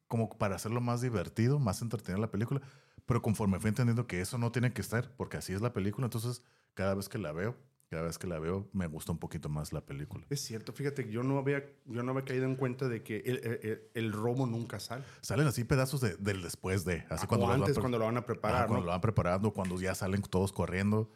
[0.08, 2.62] como para hacerlo más divertido, más entretenida la película.
[3.10, 6.06] Pero conforme fui entendiendo que eso no tiene que estar, porque así es la película,
[6.06, 6.44] entonces
[6.76, 7.58] cada vez que la veo,
[7.90, 10.24] cada vez que la veo, me gusta un poquito más la película.
[10.30, 13.38] Es cierto, fíjate, yo no había, yo no había caído en cuenta de que el,
[13.64, 15.04] el- el- robo nunca sale.
[15.22, 18.26] Salen así pedazos de- del después de, así cuando, o antes, cuando lo van a
[18.28, 18.86] preparar, cuando ¿no?
[18.86, 21.12] lo van preparando, cuando ya salen todos corriendo.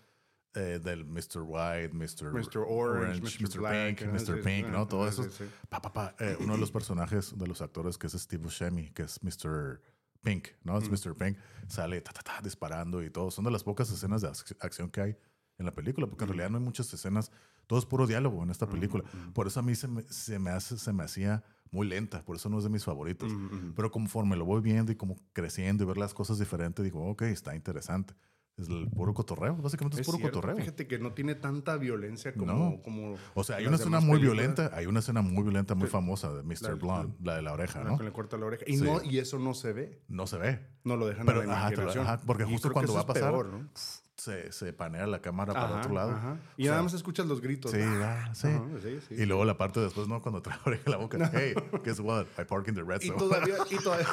[0.55, 1.41] eh, del Mr.
[1.43, 2.31] White, Mr.
[2.31, 2.63] Mr.
[2.67, 3.57] Orange, Mr.
[3.59, 4.41] Black, Pink, Mr.
[4.43, 4.87] Pink, sí, ¿no?
[4.87, 5.25] Todo eso.
[5.67, 8.91] Pa, pa, pa, eh, uno de los personajes de los actores que es Steve Buscemi,
[8.91, 9.81] que es Mr.
[10.23, 10.77] Pink, ¿no?
[10.77, 11.15] Es Mr.
[11.15, 13.29] Pink, sale ta, ta, ta, disparando y todo.
[13.29, 15.17] Son de las pocas escenas de ac- acción que hay
[15.59, 17.31] en la película, porque en realidad no hay muchas escenas,
[17.67, 19.03] todo es puro diálogo en esta película.
[19.33, 22.35] Por eso a mí se me, se me, hace, se me hacía muy lenta, por
[22.35, 23.31] eso no es de mis favoritos.
[23.75, 27.23] Pero conforme lo voy viendo y como creciendo y ver las cosas diferentes, digo, ok,
[27.23, 28.13] está interesante.
[28.55, 29.55] Es el puro cotorreo.
[29.55, 30.57] Básicamente es, Es puro cierto, cotorreo.
[30.57, 32.53] Fíjate que no tiene tanta violencia como.
[32.53, 32.81] No.
[32.83, 34.55] como O sea, hay una escena muy películas.
[34.55, 34.71] violenta.
[34.77, 36.61] Hay una escena muy violenta, muy famosa de Mr.
[36.61, 37.97] La- Blonde, la de la oreja, la ¿no?
[37.97, 38.63] que le corta la oreja.
[38.67, 38.83] Y, Sí.
[38.83, 40.03] no, y eso no se ve.
[40.07, 40.59] No se ve.
[40.83, 42.19] No lo dejan Pero, a la ajá, imaginación.
[42.27, 43.69] porque justo cuando va a pasar, peor, ¿no?
[44.15, 46.11] Se, se panea la cámara para otro lado.
[46.11, 46.37] ajá.
[46.55, 47.71] Y O sea, nada más escuchas los gritos.
[47.71, 48.49] Sí, va, sí.
[48.83, 49.15] Sí, sí.
[49.15, 50.21] Y luego la parte después, ¿no?
[50.21, 51.31] Cuando trae la oreja a la boca.
[51.33, 52.27] Hey, guess what?
[52.39, 53.17] I park in the red Y zone.
[53.17, 53.55] todavía.
[53.71, 54.05] Y todavía.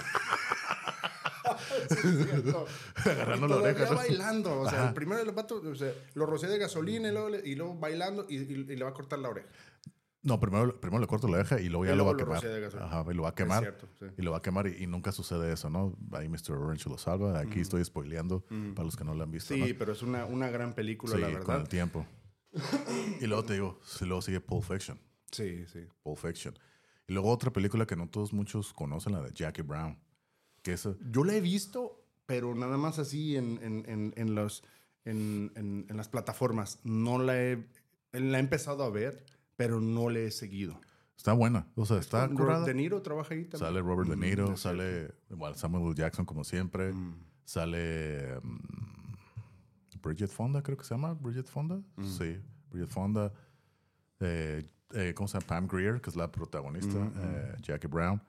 [3.05, 3.97] Agarrando la oreja, ¿no?
[3.97, 4.61] bailando.
[4.61, 4.89] O sea, Ajá.
[4.89, 7.75] el primero el vato o sea, lo rocea de gasolina y luego, le- y luego
[7.77, 9.49] bailando y, y- y le va a cortar la oreja.
[10.23, 12.41] No, primero, primero le corto la oreja y luego ya Y lo va a luego
[12.41, 12.83] quemar.
[12.83, 13.63] Ajá, y lo va a quemar.
[13.63, 14.05] cierto, sí.
[14.19, 15.97] Y lo va a quemar y, nunca sucede eso, ¿no?
[16.13, 16.53] Ahí Mr.
[16.53, 17.39] Orange lo salva.
[17.41, 19.67] Aquí estoy spoileando para los que no lo han visto, Sí, ¿no?
[19.79, 21.61] pero es una, una gran película, Sí, la con verdad.
[21.63, 22.07] el tiempo.
[23.21, 25.01] y luego te digo, luego sigue Pulp Fiction.
[25.31, 25.87] Sí, sí.
[26.03, 26.59] Pulp Fiction.
[27.09, 29.99] Y luego otra película que no todos muchos conocen, la de Jackie Brown.
[30.63, 30.77] Que
[31.11, 34.63] Yo la he visto, pero nada más así en, en, en, en los,
[35.05, 36.79] en, las plataformas.
[36.85, 37.65] No la he,
[38.13, 39.25] la he empezado a ver,
[39.57, 40.81] pero no le he seguido.
[41.17, 41.67] está buena.
[41.77, 42.65] O sea, está curada.
[42.67, 43.69] De Niro trabaja ahí también.
[43.69, 45.95] Sale Robert De Mm, Niro, sale igual Samuel.
[45.95, 46.93] Jackson como siempre.
[46.93, 47.15] Mm.
[47.45, 51.15] Sale mm, Bridget Fonda, creo que se llama.
[51.15, 51.81] Bridget Fonda.
[51.97, 52.05] Mm.
[52.07, 52.39] Sí,
[52.71, 53.33] Bridget Fonda.
[54.21, 55.47] Eh, eh, ¿Cómo se llama?
[55.47, 56.99] Pam Grier, que es la protagonista.
[57.17, 58.21] Eh, Jackie Brown.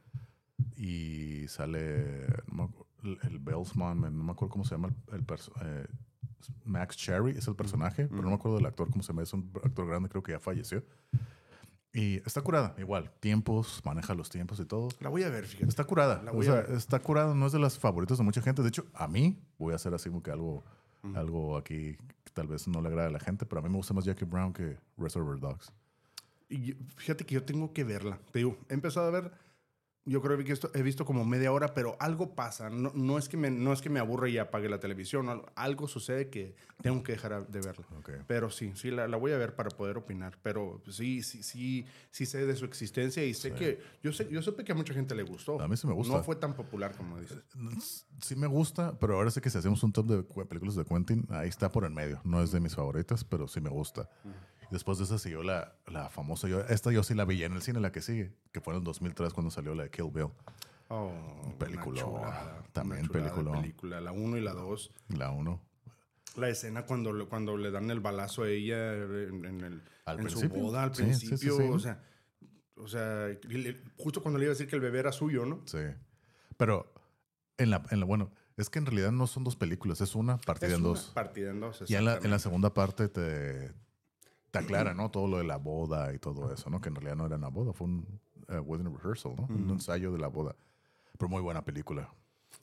[0.78, 2.68] Y sale no
[3.04, 5.26] me el, el Bellsman, man, no me acuerdo cómo se llama el, el
[5.64, 5.88] eh,
[6.66, 9.24] Max Cherry es el personaje, pero no me acuerdo del actor cómo se llama.
[9.24, 10.84] Es un actor grande, creo que ya falleció.
[11.94, 13.12] Y está curada, igual.
[13.20, 14.88] Tiempos, maneja los tiempos y todo.
[15.02, 15.68] La voy a ver, fíjate.
[15.68, 16.22] Está curada.
[16.24, 16.72] La O voy sea, a ver.
[16.72, 17.34] está curada.
[17.36, 18.62] No es de las favoritas de mucha gente.
[18.62, 20.64] De hecho, a mí voy a hacer así como que algo,
[21.04, 21.18] Mm.
[21.18, 23.76] algo aquí que tal vez no le agrade a la gente, pero a mí me
[23.78, 25.72] gusta más Jackie Brown que Reservoir Dogs.
[26.48, 28.20] Y yo- fíjate que yo tengo que verla.
[28.32, 29.32] Te digo, he empezado a ver,
[30.04, 32.70] yo creo que esto, he visto como media hora, pero algo pasa.
[32.72, 35.30] No, no, es, que me, no es que me aburra y apague la televisión.
[35.30, 37.86] Algo, algo sucede que tengo que dejar de verla.
[38.00, 38.10] Ok.
[38.26, 40.40] Pero sí, sí, la, la voy a ver para poder opinar.
[40.42, 43.56] Pero sí, sí, sí, sí sé de su existencia y sé Sí.
[43.56, 45.62] que, yo sé, yo supe que a mucha gente le gustó.
[45.62, 46.18] A mí sí me gusta.
[46.18, 47.38] No fue tan popular como dices.
[48.22, 50.84] Sí me gusta, pero ahora sé que si hacemos un top de cu- películas de
[50.86, 52.20] Quentin, ahí está por en medio.
[52.24, 54.10] No es de mis favoritas, pero sí me gusta.
[54.72, 57.62] Después de esa siguió la, la famosa, yo, esta yo sí la vi en el
[57.62, 60.30] cine, la que sigue, que fue en el 2003 cuando salió la de Kill Bill.
[60.88, 61.12] Oh,
[61.94, 64.92] chulada, También película, la 1 y la 2.
[65.18, 65.62] La uno.
[66.36, 70.20] La escena cuando, le- cuando le dan el balazo a ella en, en el, Al
[70.22, 71.58] en su boda al Sí, sí, sí, principio.
[71.58, 71.64] sí.
[71.64, 72.02] O sea,
[72.78, 73.28] o sea
[73.98, 75.62] justo cuando le iba a decir que el bebé era suyo, ¿no?
[75.66, 75.80] Sí.
[76.58, 76.94] Pero
[77.58, 80.38] en la, en la, bueno, es que en realidad no son dos películas, es una
[80.38, 81.12] partida Es en una dos.
[81.14, 81.84] Partida en dos.
[81.88, 83.72] Y en la, en la segunda parte te,
[84.52, 85.10] te aclara, ¿no?
[85.10, 86.80] Todo lo de la boda y todo eso, ¿no?
[86.82, 89.46] Que en realidad no era una boda, fue un eh, wedding rehearsal, ¿no?
[89.50, 90.56] Un ensayo de la boda.
[91.18, 92.14] Pero muy buena película.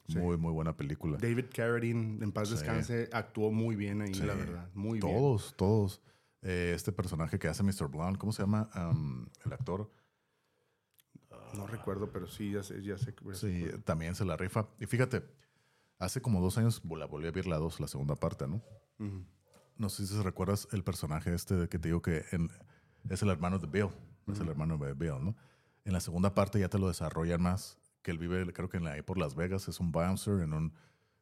[0.07, 1.17] Muy, muy buena película.
[1.19, 2.55] David Carradine, en paz Sí.
[2.55, 4.23] descanse, actuó muy bien ahí, Sí.
[4.23, 4.69] la verdad.
[4.73, 5.13] Muy bien.
[5.13, 6.01] todos, todos.
[6.41, 7.87] Eh, este personaje que hace Mr.
[7.89, 8.69] Blonde, ¿cómo se llama?
[8.75, 9.91] Um, el actor.
[11.55, 12.81] No recuerdo, pero sí, ya sé.
[12.83, 14.67] Ya sé Sí, también se la rifa.
[14.79, 15.23] Y fíjate,
[15.97, 18.61] hace como dos años la volví a ver la dos, la segunda parte, ¿no?
[18.99, 19.23] Ujú.
[19.79, 22.51] No sé si recuerdas el personaje este que te digo que en-
[23.09, 23.89] es el hermano de Bill.
[24.27, 25.35] Es el hermano de Bill, ¿no?
[25.85, 27.79] En la segunda parte ya te lo desarrollan más.
[28.03, 30.53] Que él vive, creo que en la, ahí por Las Vegas, es un bouncer en
[30.53, 30.73] un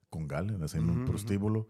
[0.10, 1.68] congal, en, así en un Ujú, prostíbulo.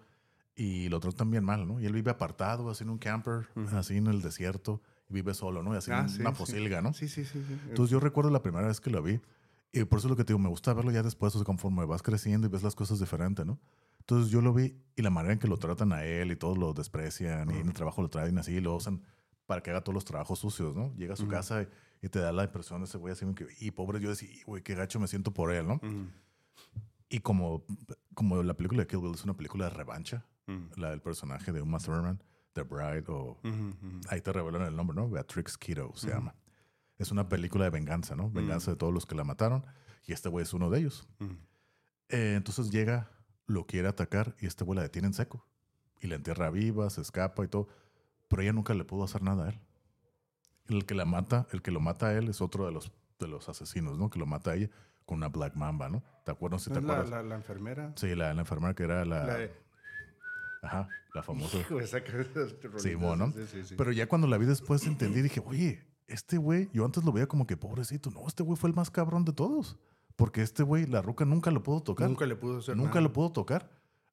[0.56, 1.80] Y lo tratan bien mal, ¿no?
[1.80, 4.82] Y él vive apartado, así en un camper, así en el desierto.
[5.10, 5.74] Y vive solo, ¿no?
[5.76, 6.38] Y así Ah, en sí, una sí.
[6.38, 6.94] posilga, ¿no?
[6.94, 7.44] Sí, sí, sí.
[7.46, 7.60] sí.
[7.68, 9.20] Entonces yo recuerdo la primera vez que lo vi.
[9.72, 11.46] Y por eso es lo que te digo, me gusta verlo ya después, o sea,
[11.46, 13.60] conforme vas creciendo y ves las cosas diferente, ¿no?
[14.10, 16.58] Entonces yo lo vi y la manera en que lo tratan a él y todos
[16.58, 19.04] lo desprecian y en el trabajo lo traen así y lo usan
[19.46, 20.94] para que haga todos los trabajos sucios, ¿no?
[20.96, 21.68] Llega a su casa y,
[22.06, 24.44] y te da la impresión de ese güey así que, y pobre, yo decía, "Y,
[24.44, 25.74] güey, qué gacho me siento por él, ¿no?
[25.76, 26.08] Ujú.
[27.10, 27.66] Y como,
[28.14, 30.26] como la película de Kill Bill es una película de revancha,
[30.78, 33.38] la del personaje de Uma Thurman, The Bride o
[34.08, 35.10] ahí te revelan el nombre, ¿no?
[35.10, 36.34] Beatrix Kiddo se llama.
[36.98, 38.32] Es una película de venganza, ¿no?
[38.32, 39.66] Venganza de todos los que la mataron.
[40.06, 41.08] Y este güey es uno de ellos.
[42.10, 43.12] Eh, entonces llega,
[43.48, 45.46] lo quiere atacar y este güey la detiene en seco.
[46.00, 47.68] Y la entierra viva, se escapa y todo.
[48.28, 49.60] Pero ella nunca le pudo hacer nada a él.
[50.68, 53.28] El que la mata, el que lo mata a él es otro de los, de
[53.28, 54.10] los asesinos, ¿no?
[54.10, 54.70] Que lo mata a ella
[55.06, 56.04] con una Black Mamba, ¿no?
[56.26, 56.64] ¿Te acuerdas?
[56.64, 57.10] Si ¿No te la, acuerdas?
[57.12, 57.94] la, la enfermera?
[57.96, 59.26] Sí, la, la enfermera que era la...
[59.26, 59.68] La de-
[60.62, 61.58] Ajá, la famosa.
[61.58, 62.00] Hijo, esa
[62.78, 63.32] Sí, ¿no?
[63.32, 63.76] sí, sí, sí.
[63.78, 67.28] Pero ya cuando la vi después entendí, dije, oye, este güey, yo antes lo veía
[67.28, 68.10] como que pobrecito.
[68.12, 69.78] No, este güey fue el más cabrón de todos.
[70.18, 72.10] Porque este güey, la ruca nunca lo pudo tocar.
[72.10, 73.02] Nunca le pudo hacer Nunca nada.
[73.02, 73.70] lo pudo tocar.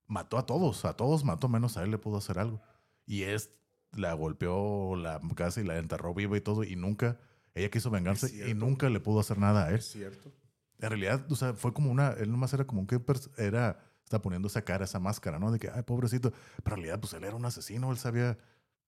[0.07, 2.61] Mató a todos, a todos mató, menos a él le pudo hacer algo.
[3.07, 3.51] Y es,
[3.93, 7.19] la golpeó la casa y la enterró viva y todo, y nunca,
[7.55, 9.77] ella quiso vengarse y nunca le pudo hacer nada a él.
[9.77, 10.31] Es cierto.
[10.79, 13.01] En realidad, o sea, fue como una, él nomás era como un que
[13.39, 15.51] era está poniendo esa cara, esa máscara, ¿no?
[15.51, 16.31] De que, ay, pobrecito.
[16.63, 18.37] Pero en realidad, pues él era un asesino, él sabía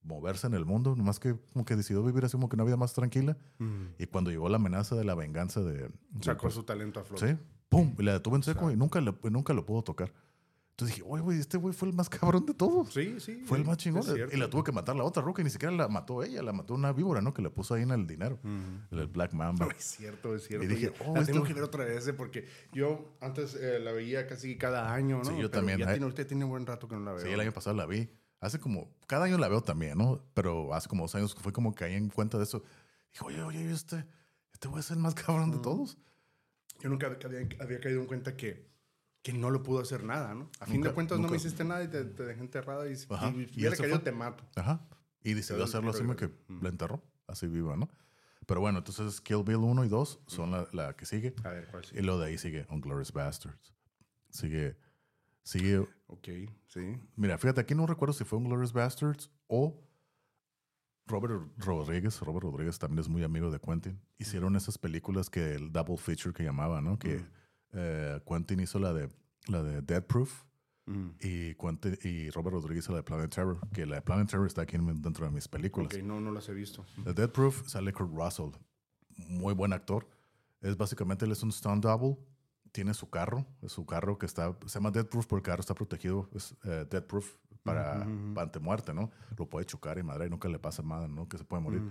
[0.07, 2.77] moverse en el mundo, nomás que como que decidió vivir así como que una vida
[2.77, 3.37] más tranquila.
[3.99, 5.89] Y cuando llegó la amenaza de la venganza de...
[6.21, 7.33] Sacó su talento a flote.
[7.33, 7.37] Sí,
[7.69, 10.11] pum, y la detuvo en seco y nunca, le, nunca lo pudo tocar.
[10.71, 12.93] Entonces dije, oye, güey, este güey fue el más cabrón de todos.
[12.93, 13.41] Sí, sí.
[13.45, 14.03] Fue el más chingón.
[14.31, 16.53] Y la tuvo que matar la otra roca y ni siquiera la mató ella, la
[16.53, 17.33] mató una víbora, ¿no?
[17.33, 18.37] Que le puso ahí en el dinero.
[18.91, 19.65] El, el Black Mamba.
[19.65, 20.63] No, es cierto, es cierto.
[20.65, 23.79] Y dije, oh, la esto- tengo que ver otra vez, eh, porque yo antes eh,
[23.79, 25.23] la veía casi cada año, ¿no?
[25.25, 25.93] Sí, yo Pero también, Ya eh.
[25.93, 27.25] tiene, usted tiene buen rato que no la veo.
[27.25, 28.07] Sí, el año pasado la vi.
[28.39, 30.21] Hace como, cada año la veo también, ¿no?
[30.33, 32.63] Pero hace como dos años fue como que caí en cuenta de eso.
[33.11, 34.05] Dijo, oye, oye, este,
[34.53, 35.97] este güey es el más cabrón de todos.
[36.79, 38.67] Yo nunca había, había caído en cuenta que,
[39.23, 40.49] que no lo pudo hacer nada, ¿no?
[40.59, 41.31] A fin Nunca, de cuentas no nunca.
[41.31, 44.43] me hiciste nada y te, te dejé enterrada y si hubiera caído te mato.
[44.55, 44.87] Ajá.
[45.23, 47.89] Y decidió hacerlo así, que de- la enterró, así viva, ¿no?
[48.45, 51.33] Pero bueno, entonces Kill Bill 1 y 2 son la, la que sigue.
[51.43, 51.95] A ver, ¿cuál sí?
[51.97, 53.73] Y lo de ahí sigue Unglorious Bastards.
[54.29, 54.77] Sigue,
[55.43, 56.27] sigue Ok,
[56.67, 56.97] sí.
[57.15, 59.83] Mira, fíjate, aquí no recuerdo si fue un Glorious Bastards o
[61.05, 62.19] Robert Rodríguez.
[62.21, 63.99] Robert Rodríguez también es muy amigo de Quentin.
[64.17, 66.97] Hicieron esas películas que el double feature que llamaba, ¿no?
[66.99, 67.25] Que
[67.73, 69.09] eh, Quentin hizo la de,
[69.47, 70.43] la de Dead Proof
[70.89, 71.09] Mm.
[71.19, 73.59] y, Quentin, y Robert Rodríguez hizo la de Planet Terror.
[73.73, 75.93] Que la de Planet Terror está aquí en- dentro de mis películas.
[75.93, 76.85] Ok, no, no las he visto.
[77.03, 78.51] The Dead Proof sale Kurt Russell,
[79.17, 80.07] muy buen actor.
[80.61, 82.15] Es básicamente él es un stunt double.
[82.71, 85.73] Tiene su carro, su carro que está, se llama Dead Proof porque el carro está
[85.73, 89.11] protegido, es eh, Dead Proof para, para ante muerte, ¿no?
[89.37, 91.27] Lo puede chocar y madre y nunca le pasa nada, ¿no?
[91.27, 91.81] Que se puede morir.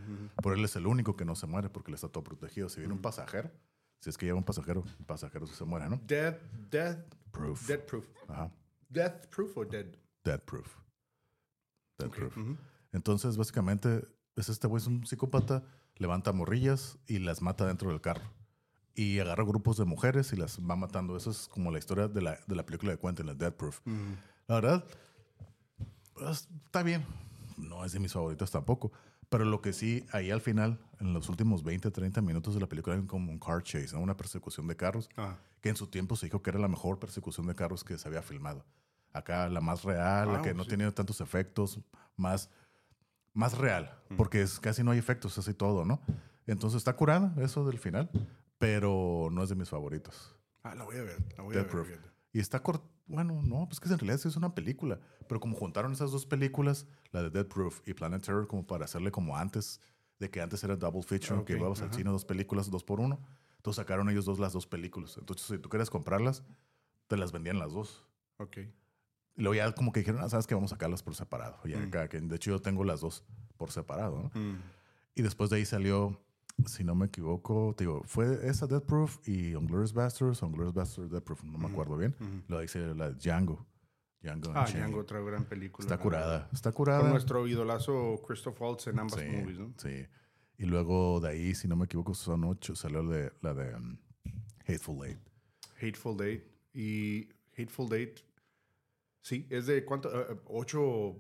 [0.43, 2.69] Pero él es el único que no se muere porque él está todo protegido.
[2.69, 3.51] Si viene un pasajero,
[4.01, 6.01] si es que lleva un pasajero, el pasajero se muere, ¿no?
[6.07, 7.67] Death, death, Proof.
[7.67, 8.07] death proof.
[8.29, 8.51] Ajá.
[8.89, 9.87] Death proof o dead.
[10.25, 10.77] Dead Proof.
[11.99, 12.37] Dead Proof.
[12.93, 15.65] Entonces, básicamente, es este güey es un psicópata,
[15.97, 18.25] levanta morrillas y las mata dentro del carro.
[18.97, 21.17] Y agarra grupos de mujeres y las va matando.
[21.17, 23.81] Eso es como la historia de la, de la película de Quentin, la Dead Proof.
[24.49, 24.85] La verdad,
[26.15, 27.05] pues, está bien.
[27.59, 28.91] No es de mis favoritos tampoco.
[29.29, 32.69] Pero lo que sí, ahí al final, en los últimos 20, 30 minutos de la
[32.69, 34.01] película, hay como un car chase, ¿no?
[34.01, 35.37] una persecución de carros, Ah.
[35.61, 38.07] que en su tiempo se dijo que era la mejor persecución de carros que se
[38.07, 38.65] había filmado.
[39.13, 40.71] Acá la más real, la Ah, que no sí.
[40.71, 41.81] tenía tantos efectos,
[42.17, 42.51] más,
[43.35, 46.01] más real, porque es, casi no hay efectos, así todo, ¿no?
[46.47, 48.09] Entonces está curada eso del final,
[48.59, 50.35] pero no es de mis favoritos.
[50.63, 51.17] Ah, la voy a ver.
[51.37, 51.71] La voy Dead a ver.
[51.71, 51.89] Proof.
[52.33, 52.89] Y está corto.
[53.07, 54.99] Bueno, no, pues que en realidad sí es una película.
[55.29, 58.85] Pero como juntaron esas dos películas, la de Dead Proof y Planet Terror, como para
[58.85, 59.81] hacerle como antes,
[60.19, 63.01] de que antes era double feature, Ah, que ibas al cine dos películas, dos por
[63.01, 63.21] uno.
[63.59, 65.17] Entonces sacaron ellos dos las dos películas.
[65.19, 66.43] Entonces, si tú querías comprarlas,
[67.07, 68.07] te las vendían las dos.
[68.39, 68.57] Ok.
[69.37, 71.59] Y luego ya como que dijeron, ah, sabes que vamos a sacarlas por separado.
[71.65, 71.91] Ya, Mm.
[71.91, 73.25] cada quien- de hecho, yo tengo las dos
[73.57, 74.41] por separado, ¿no?
[74.41, 74.59] Mm.
[75.15, 76.21] Y después de ahí salió,
[76.65, 81.11] si no me equivoco, te digo, fue esa Dead Proof y Unglorious Bastards, Unglorious Bastards,
[81.11, 82.15] Dead Proof, no me acuerdo bien.
[82.49, 83.67] Lo dice la Django.
[84.23, 84.83] Django Ah, Unchained.
[84.87, 85.85] Django, otra gran película.
[85.85, 87.09] Está curada, está Con curada.
[87.11, 89.75] nuestro idolazo Christoph Waltz en ambas sí, movies, ¿no?
[89.77, 90.07] sí.
[90.59, 93.75] Y luego de ahí, si no me equivoco, son ocho, salió la de, la de
[93.75, 93.99] um,
[94.67, 95.19] Hateful Eight.
[95.81, 96.51] Hateful Date.
[96.73, 98.15] Y Hateful Date,
[99.21, 101.17] sí, es de cuánto, eh, ocho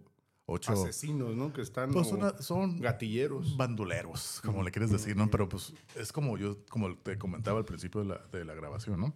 [0.48, 0.72] Ocho.
[0.72, 1.52] asesinos, ¿no?
[1.52, 3.56] Que están Pues una- son gatilleros.
[3.56, 5.28] banduleros, como le quieres decir, ¿no?
[5.30, 9.00] Pero pues es como yo, como te comentaba al principio de la, de la grabación,
[9.00, 9.12] ¿no?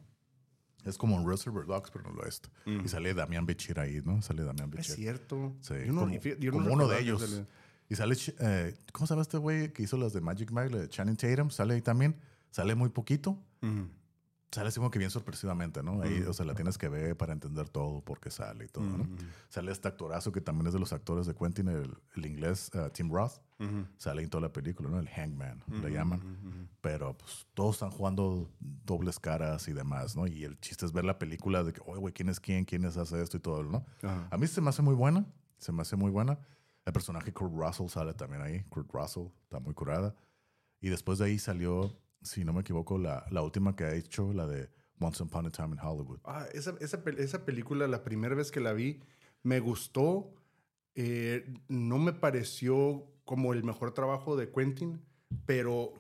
[0.85, 2.41] Es como un Reservoir Dogs, pero no lo es.
[2.67, 4.23] Y sale Damián Bichir ahí, ¿no?
[4.23, 4.95] Sale Damián Es Bichir.
[4.97, 5.55] cierto.
[5.61, 7.43] Sí, Yo no- como, fí- yo no como uno de ellos.
[7.89, 10.79] Y sale, eh, ¿cómo se llama este güey que hizo las de Magic Mike, la
[10.79, 11.51] de Channing Tatum?
[11.51, 12.17] Sale ahí también.
[12.51, 13.39] Sale muy poquito.
[13.63, 13.89] Ujú.
[14.53, 16.03] Sale así como que bien sorpresivamente, ¿no?
[16.03, 18.85] Ahí, o sea, la tienes que ver para entender todo, por qué sale y todo,
[18.85, 19.07] ¿no?
[19.49, 22.91] Sale este actorazo que también es de los actores de Quentin, el, el inglés, uh,
[22.91, 23.41] Tim Roth.
[23.61, 23.87] Ujú.
[23.97, 24.99] Sale en toda la película, ¿no?
[24.99, 26.69] El Hangman, le llaman.
[26.81, 30.27] Pero pues todos están jugando dobles caras y demás, ¿no?
[30.27, 32.65] Y el chiste es ver la película de que, oye, güey, ¿quién es quién?
[32.65, 33.85] ¿Quién es hace esto y todo, ¿no?
[34.03, 35.27] A mí se me hace muy buena.
[35.59, 36.39] Se me hace muy buena.
[36.87, 38.65] El personaje Kurt Russell sale también ahí.
[38.65, 40.15] Kurt Russell está muy curada.
[40.81, 44.33] Y después de ahí salió, si no me equivoco, la, la última que ha hecho,
[44.33, 46.21] la de Once Upon a Time in Hollywood.
[46.25, 49.01] Ah, esa, esa, esa película, la primera vez que la vi,
[49.43, 50.35] me gustó.
[50.95, 55.01] Eh, no me pareció como el mejor trabajo de Quentin,
[55.47, 55.95] pero,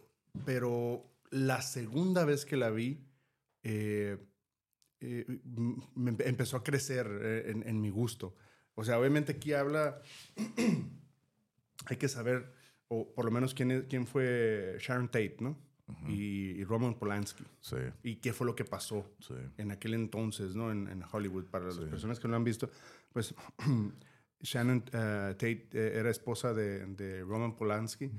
[0.44, 3.06] pero la segunda vez que la vi,
[3.62, 4.18] eh,
[5.00, 5.24] eh,
[5.94, 7.06] me empe- empezó a crecer
[7.46, 8.34] en, en mi gusto.
[8.74, 10.02] O sea, obviamente aquí habla,
[11.86, 12.52] hay que saber,
[12.88, 15.56] o por lo menos quién, es- quién fue Sharon Tate, ¿no?
[16.08, 17.44] Y, y Roman Polanski.
[17.60, 19.34] Sí, Y qué fue lo que pasó sí.
[19.58, 20.70] en aquel entonces, ¿no?
[20.70, 21.44] En, en Hollywood.
[21.46, 22.70] Para las personas que no lo han visto,
[23.12, 23.34] pues
[24.42, 28.10] Shannon eh, Tate eh, era esposa de, de Roman Polanski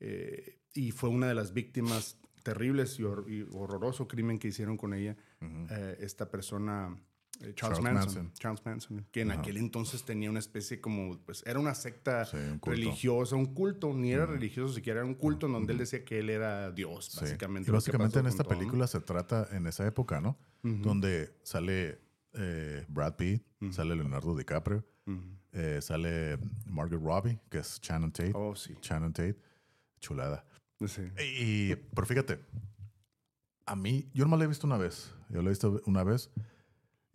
[0.00, 4.76] eh, y fue una de las víctimas terribles y, hor- y horroroso crimen que hicieron
[4.76, 5.16] con ella.
[5.40, 6.96] Eh, esta persona
[7.38, 8.32] Charles, Charles Manson, Manson.
[8.34, 12.36] Charles Manson, que en aquel entonces tenía una especie como, pues era una secta Sí,
[12.36, 16.04] un religiosa, un culto, ni era religioso siquiera, era un culto en donde él decía
[16.04, 17.18] que él era Dios, Sí.
[17.20, 17.70] básicamente.
[17.70, 18.58] Y básicamente en esta todo, ¿no?
[18.58, 20.36] película se trata en esa época, ¿no?
[20.62, 22.00] Donde sale
[22.34, 24.84] eh, Brad Pitt, sale Leonardo DiCaprio,
[25.52, 28.32] eh, sale Margaret Robbie, que es Shannon Tate.
[28.34, 28.74] Oh, sí.
[28.82, 29.38] Shannon Tate,
[30.00, 30.44] chulada.
[30.86, 31.02] Sí.
[31.40, 32.40] Y, pero fíjate,
[33.66, 35.14] a mí, yo nomás la he visto una vez.
[35.28, 36.30] Yo la he visto una vez.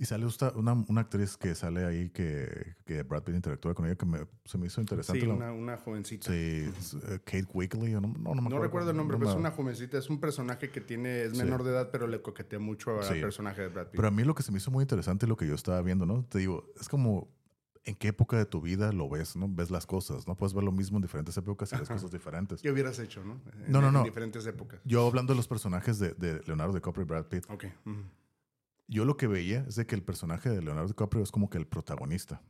[0.03, 3.95] Y sale una, una actriz que sale ahí que, que Brad Pitt interactúa con ella
[3.95, 5.21] que me, se me hizo interesante.
[5.21, 6.27] Sí, una, una jovencita.
[6.29, 6.69] sí,
[7.07, 9.37] eh, Kate Wigley, no, no, no me No acuerdo recuerdo el nombre, no pero es
[9.37, 9.97] una jovencita.
[9.97, 11.37] Es un personaje que tiene, es Sí.
[11.37, 13.21] menor de edad, pero le coquetea mucho al Sí.
[13.21, 13.95] personaje de Brad Pitt.
[13.95, 16.05] Pero a mí lo que se me hizo muy interesante, lo que yo estaba viendo,
[16.05, 16.25] ¿no?
[16.25, 17.29] Te digo, es como
[17.85, 19.47] en qué época de tu vida lo ves, ¿no?
[19.47, 20.35] Ves las cosas, ¿no?
[20.35, 22.61] Puedes ver lo mismo en diferentes épocas y ves cosas diferentes.
[22.61, 23.39] ¿Qué hubieras hecho, no?
[23.65, 24.03] En- No, no, en no.
[24.03, 24.81] diferentes épocas.
[24.83, 27.65] Yo hablando de los personajes de, de Leonardo DiCaprio y Brad Pitt, Ok.
[28.93, 31.57] Yo lo que veía es de que el personaje de Leonardo DiCaprio es como que
[31.57, 32.41] el protagonista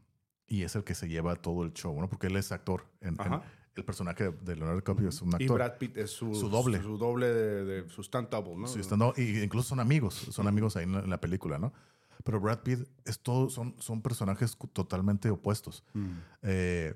[0.48, 2.08] y es el que se lleva todo el show, ¿no?
[2.10, 2.86] Porque él es actor.
[3.02, 3.44] En, en- Ajá.
[3.76, 5.56] el personaje de Leonardo DiCaprio es un Y actor.
[5.56, 6.82] Brad Pitt es su, Su doble.
[6.82, 8.56] Su, doble de, de- su double,
[8.98, 9.14] ¿no?
[9.18, 11.74] Y incluso son amigos, son amigos ahí en la, en la película, ¿no?
[12.24, 15.84] Pero Brad Pitt es todo, son, son personajes totalmente opuestos.
[15.94, 16.12] Mm.
[16.44, 16.94] Eh,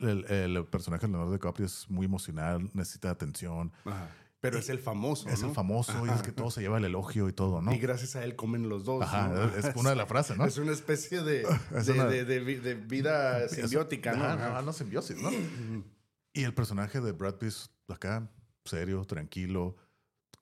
[0.00, 4.08] el, el personaje de Leonardo DiCaprio es muy emocional, necesita atención, Ajá.
[4.44, 5.48] Pero es el famoso, es ¿no?
[5.48, 7.72] el famoso y es que todo se lleva el elogio y todo, ¿no?
[7.72, 9.02] Y gracias a él comen los dos.
[9.02, 9.44] Ajá, ¿no?
[9.56, 10.44] es una de las frases, ¿no?
[10.46, 14.24] Es una especie de, Es de, una- de- de vi- de vida simbiótica, ¿no?
[14.24, 15.30] Ajá, no, simbiosis, ¿no?
[16.34, 18.30] y el personaje de Brad Pitt es acá,
[18.66, 19.76] serio, tranquilo,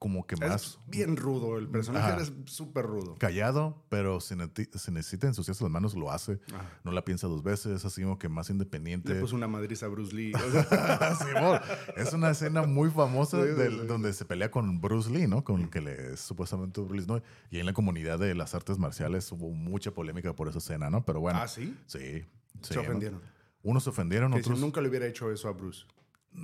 [0.03, 3.15] como que más Es bien rudo, el personaje es súper rudo.
[3.19, 4.35] callado, pero si,
[4.75, 6.41] si necesita ensuciarse las manos, lo hace.
[6.53, 6.69] Ajá.
[6.83, 9.13] No la piensa dos veces, es así como que más independiente.
[9.13, 10.33] Le puso una madriz a Bruce Lee.
[11.95, 13.87] es una escena muy famosa Sí, sí, del- sí.
[13.87, 15.43] donde se pelea con Bruce Lee, ¿no?
[15.45, 17.21] Con el que le supuestamente Bruce Lee, ¿no?
[17.49, 21.05] Y en la comunidad de las artes marciales hubo mucha polémica por esa escena, ¿no?
[21.05, 21.39] Pero bueno.
[21.41, 21.77] ah, sí.
[21.85, 22.25] Sí.
[22.61, 22.81] Se ¿no?
[22.81, 23.21] ofendieron.
[23.61, 24.59] Unos se ofendieron, Que si otros.
[24.59, 25.85] nunca le hubiera hecho eso a Bruce.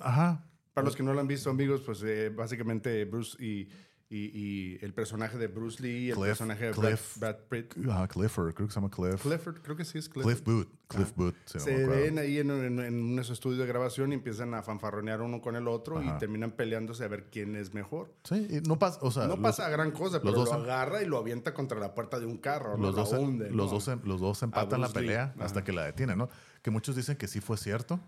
[0.01, 0.45] Ajá.
[0.79, 3.69] Para los que no lo han visto, amigos, pues eh, básicamente Bruce y,
[4.11, 7.75] y, y el personaje de Bruce Lee el Cliff- personaje de Cliff- Brad Pitt.
[7.87, 9.21] Ajá, Clifford, creo que se llama Cliff.
[9.21, 10.09] Clifford, creo que sí es.
[10.09, 10.67] Cliff Booth.
[10.87, 11.35] Cliff Booth.
[11.45, 12.01] sí, no me Se acuerdo.
[12.03, 15.55] ven ahí en, en, en un estudio de grabación y empiezan a fanfarronear uno con
[15.55, 16.15] el otro Ajá.
[16.15, 18.11] y terminan peleándose a ver quién es mejor.
[18.23, 20.63] Sí, y no pasa, o sea, No los- pasa gran cosa, pero los dos lo
[20.63, 22.77] agarra y lo avienta contra la puerta de un carro.
[22.77, 23.79] los Lo dos, hunde, los, ¿no?
[23.79, 24.93] dos, los dos empatan la Lee.
[24.93, 25.63] pelea hasta Ajá.
[25.65, 26.29] que la detienen, ¿no?
[26.63, 27.99] Que muchos dicen que sí fue cierto.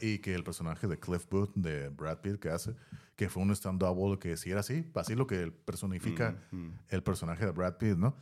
[0.00, 2.74] Y que el personaje de Cliff Booth, de Brad Pitt, que hace,
[3.16, 7.44] que fue un stand-double, que sí era así, así lo que personifica Mm, el personaje
[7.44, 8.14] de Brad Pitt, ¿no?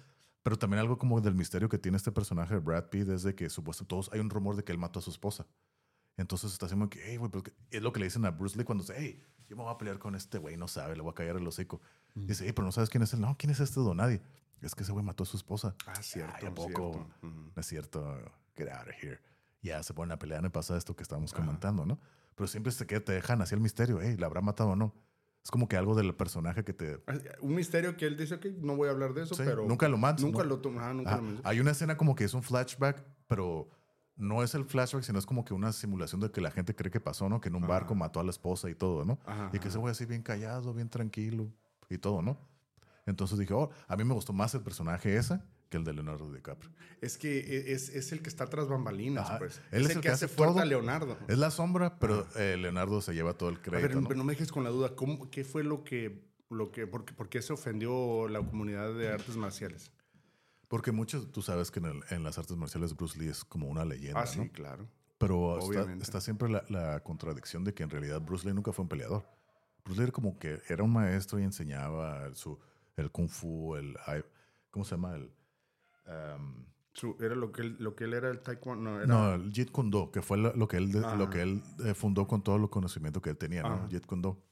[0.43, 3.35] Pero también algo como del misterio que tiene este personaje de Brad Pitt es de
[3.35, 5.47] que supuestamente todos hay un rumor de que él mató a su esposa.
[6.17, 8.57] Entonces está haciendo que, hey, güey, pues, que-" es lo que le dicen a Bruce
[8.57, 11.03] Lee cuando dice, hey, yo me voy a pelear con este güey, no sabe, le
[11.03, 11.81] voy a callar el hocico.
[12.15, 13.21] Dice, hey, pero no sabes quién es él.
[13.21, 14.23] No, ¿quién es este don nadie?
[14.63, 15.75] Es que ese güey mató a su esposa.
[15.87, 16.33] Ah, cierto.
[16.35, 16.69] Ay, ¿a poco?
[16.93, 17.27] cierto.
[17.27, 17.53] Ujú.
[17.55, 19.21] No es cierto, get out of here.
[19.67, 21.99] Ya se ponen a pelear, me pasa esto que estábamos comentando, ¿no?
[22.35, 24.95] Pero siempre se queda, te dejan así el misterio, hey, ¿la habrá matado o no?
[25.43, 27.01] Es como que algo del personaje que te...
[27.41, 29.67] Un misterio que él dice que no voy a hablar de eso, Sí, pero.
[29.67, 30.45] nunca lo matas, Nunca ¿no?
[30.51, 30.93] lo toma.
[30.93, 33.69] Nunca Ah, lo hay una escena como que es un flashback, pero
[34.17, 36.91] no es el flashback, sino es como que una simulación de que la gente cree
[36.91, 37.41] que pasó, ¿no?
[37.41, 39.19] Que en un barco mató a la esposa y todo, ¿no?
[39.27, 41.49] Ajá, y que ese güey así bien callado, bien tranquilo
[41.89, 42.39] y todo, ¿no?
[43.07, 46.33] Entonces dije, oh, a mí me gustó más el personaje ese que el de Leonardo
[46.33, 46.71] DiCaprio.
[47.01, 49.39] Es que e- es, es el que está tras bambalinas, Ajá.
[49.39, 49.61] pues.
[49.73, 50.63] Él es, el que hace fuerte todo.
[50.63, 51.19] a Leonardo.
[51.29, 54.09] Es la sombra, pero eh, Leonardo se lleva todo el A crédito, ver, ¿no?
[54.09, 54.95] pero no me dejes con la duda.
[54.95, 58.95] ¿Cómo, ¿Qué fue lo que, lo que, por, qué- por qué se ofendió la comunidad
[58.95, 59.91] de artes marciales?
[60.69, 63.69] Porque muchos, tú sabes que en, el- en las artes marciales Bruce Lee es como
[63.69, 64.51] una leyenda, Ah, sí, ¿no?
[64.53, 64.89] claro.
[65.19, 68.83] Pero está, está siempre la, la contradicción de que en realidad Bruce Lee nunca fue
[68.83, 69.25] un peleador.
[69.85, 72.59] Bruce Lee era como que era un maestro y enseñaba el, su,
[72.97, 73.97] el kung fu, el...
[74.71, 75.15] ¿Cómo se llama?
[75.15, 75.31] El,
[76.07, 78.91] um, Su- era lo que, él, lo que él era el taekwondo.
[78.91, 81.15] No, era, no, el Jeet Kune Do, que fue lo, que él, Ajá.
[81.17, 83.75] lo que él eh, fundó con todo el conocimiento que él tenía, ¿no?
[83.75, 83.89] Ajá.
[83.91, 84.43] Jeet Kune Do.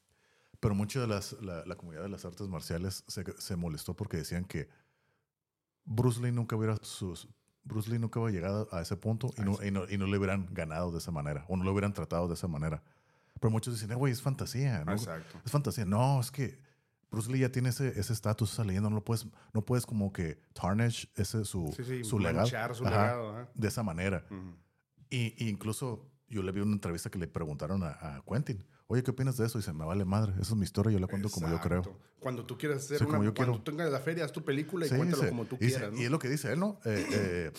[0.61, 4.19] Pero mucha de las, la, la comunidad de las artes marciales se, se molestó porque
[4.19, 4.69] decían que
[5.85, 7.29] Bruce Lee nunca hubiera sus,
[7.63, 10.07] Bruce Lee nunca hubiera llegado a ese punto y Ah, no, y, no, y no
[10.07, 12.83] le hubieran ganado de esa manera o no lo hubieran tratado de esa manera.
[13.41, 14.85] Pero muchos dicen, "Eh, güey, es fantasía.
[14.85, 14.93] ¿no?
[14.93, 15.39] Exacto.
[15.45, 15.85] Es fantasía.
[15.85, 16.59] No, es que
[17.15, 18.91] Bruce Lee ya tiene ese ese estatus, esa leyenda.
[18.91, 22.47] No lo puedes, no puedes como que tarnish ese su, Sí, sí, su legado.
[22.47, 23.49] su Ajá, legado, ajá.
[23.55, 24.27] de esa manera.
[24.31, 24.57] Ujú.
[25.11, 29.03] Y, y incluso yo le vi una entrevista que le preguntaron a, a Quentin, oye,
[29.03, 29.59] ¿qué opinas de eso?
[29.59, 31.79] Y dice, me vale madre, esa es mi historia, yo la cuento como yo creo.
[31.81, 32.01] Exacto.
[32.21, 33.59] Cuando tú quieras hacer Sí, como una, cuando quiero.
[33.65, 35.93] tú tengas la feria, haz tu película y cuéntalo dice- como tú dice- quieras.
[35.95, 36.01] ¿no?
[36.01, 36.81] Y es lo que dice él, ¿no?
[36.85, 37.53] Eh, eh,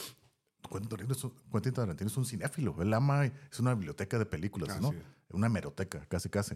[1.51, 2.75] Quentin, Tarantino es un, cinéfilo.
[2.81, 4.93] Él ama, es una biblioteca de películas, Así ¿no?
[5.29, 6.55] Una hemeroteca, casi, casi.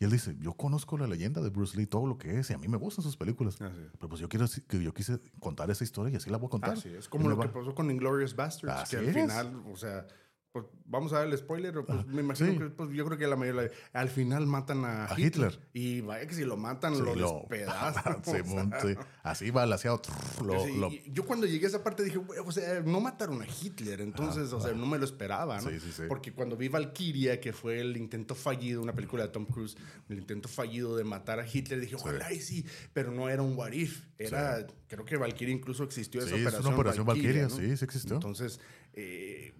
[0.00, 2.54] Y él dice, yo conozco la leyenda de Bruce Lee, todo lo que es, y
[2.54, 3.60] a mí me gustan sus películas.
[3.60, 3.70] Es.
[3.98, 6.50] Pero pues yo quiero que yo quise contar esa historia y así la voy a
[6.50, 6.70] contar.
[6.72, 9.14] Así es, como lo que pasó con Inglorious Bastards, Así que al es.
[9.14, 10.06] final, o sea,
[10.52, 12.58] pues, vamos a dar el spoiler, o, pues me imagino sí.
[12.58, 15.52] que pues, yo creo que la mayoría, al final matan a, A Hitler.
[15.52, 15.60] Hitler.
[15.72, 18.16] Y vaya que si lo matan, Sí, lo lo- despedazan.
[18.20, 18.94] o sea, sí.
[19.22, 20.02] Así balanceado.
[20.44, 24.00] Lo, yo cuando llegué a esa parte dije, "Güey, o sea, no mataron a Hitler,
[24.00, 25.70] entonces, o sea, no me lo esperaba, ¿no?
[25.70, 26.02] Sí, sí, sí.
[26.08, 29.76] Porque cuando vi Valkyria, que fue el intento fallido, una película de Tom Cruise,
[30.08, 33.56] el intento fallido de matar a Hitler, dije, ojalá y sí, pero no era un
[33.56, 36.66] what if, era, creo que Valkyria incluso existió esa Sí, es operación.
[36.66, 37.50] una operación Valkyria, ¿no?
[37.50, 38.14] sí, sí existió.
[38.16, 38.58] Entonces,
[38.94, 39.54] eh,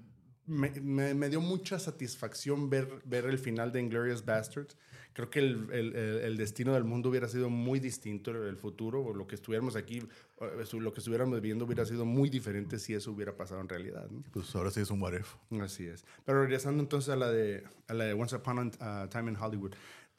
[0.50, 4.76] me, me- me dio mucha satisfacción ver, ver el final de Inglorious Bastards.
[5.12, 9.02] Creo que el, el- el- destino del mundo hubiera sido muy distinto, el, el futuro,
[9.04, 9.98] o lo que estuviéramos aquí,
[10.40, 14.08] eh, lo que estuviéramos viviendo hubiera sido muy diferente si eso hubiera pasado en realidad.
[14.10, 14.22] ¿no?
[14.32, 15.34] pues ahora sí es un what if.
[15.60, 16.04] Así es.
[16.24, 19.72] Pero regresando entonces a la de, a la de Once Upon a Time in Hollywood,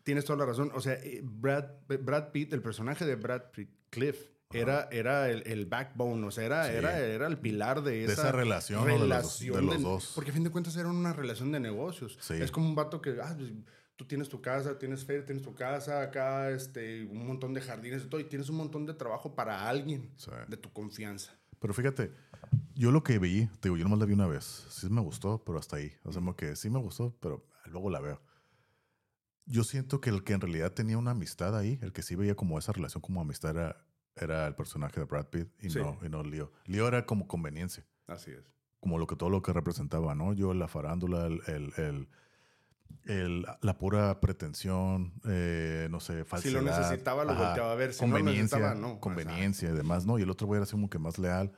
[0.03, 0.71] tienes toda la razón.
[0.73, 4.17] O sea, eh, Brad, Brad Pitt, el personaje de Brad Pitt, Cliff,
[4.59, 6.73] era, era el, el backbone, o sea, era, Sí.
[6.75, 10.11] era, era el pilar de esa, esa relación, de los- relación de los dos.
[10.15, 12.17] Porque a fin de cuentas era una relación de negocios.
[12.21, 12.33] Sí.
[12.35, 13.51] Es como un vato que, ah, pues,
[13.95, 18.03] tú tienes tu casa, tienes feria, tienes tu casa, acá este, un montón de jardines
[18.03, 20.31] y todo, y tienes un montón de trabajo para alguien Sí.
[20.47, 21.37] de tu confianza.
[21.59, 22.11] Pero fíjate,
[22.73, 24.65] yo lo que vi, te digo, yo nomás la vi una vez.
[24.69, 25.93] Sí me gustó, pero hasta ahí.
[26.03, 28.19] O sea, como que sí me gustó, pero luego la veo.
[29.45, 32.35] Yo siento que el que en realidad tenía una amistad ahí, el que sí veía
[32.35, 33.85] como esa relación como amistad era,
[34.15, 35.79] era el personaje de Brad Pitt y, Sí.
[35.79, 36.51] no, y no Leo.
[36.65, 38.43] Leo era como conveniencia, Así es.
[38.79, 40.33] como lo que todo lo que representaba, ¿no?
[40.33, 42.09] Yo, la farándula, el, el, el-
[43.05, 46.61] el- la pura pretensión, eh, no sé, Si falsedad.
[46.61, 47.93] lo necesitaba, lo Ajá, volteaba a ver.
[47.93, 48.99] Si no lo conveniencia, necesitaba, no.
[48.99, 50.19] conveniencia y demás, ¿no?
[50.19, 51.53] Y el otro güey era así como que más leal,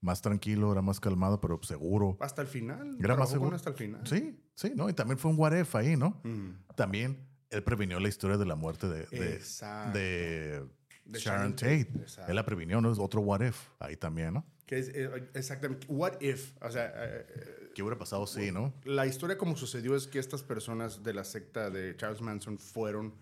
[0.00, 2.18] más tranquilo, era más calmado, pero seguro.
[2.20, 2.96] Hasta el final.
[3.00, 3.56] Era más seguro.
[3.56, 4.06] hasta el final.
[4.06, 4.88] Sí, sí, ¿no?
[4.90, 6.20] Y también fue un what if ahí, ¿no?
[6.22, 6.50] Mm.
[6.76, 9.98] También él previnió la historia de la muerte de, de, Exacto.
[9.98, 10.68] de
[11.04, 11.84] De Sharon Tate.
[11.84, 12.30] Tate.
[12.30, 12.90] Él la previnió, ¿no?
[12.92, 14.46] Es otro what if ahí también, ¿no?
[14.66, 15.86] Que es, eh, exactamente.
[15.90, 16.52] What if?
[16.62, 18.26] O sea, eh, eh, ¿Qué hubiera pasado?
[18.26, 18.72] Sí, ¿no?
[18.84, 23.14] la historia como sucedió es que estas personas de la secta de Charles Manson fueron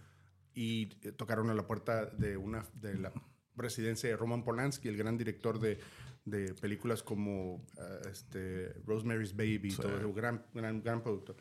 [0.54, 3.12] y tocaron a la puerta de una de la
[3.56, 5.78] residencia de Roman Polanski, el gran director de,
[6.24, 9.82] de películas como eh, este, Rosemary's Baby, Sí.
[9.82, 11.36] todo gran, gran, gran productor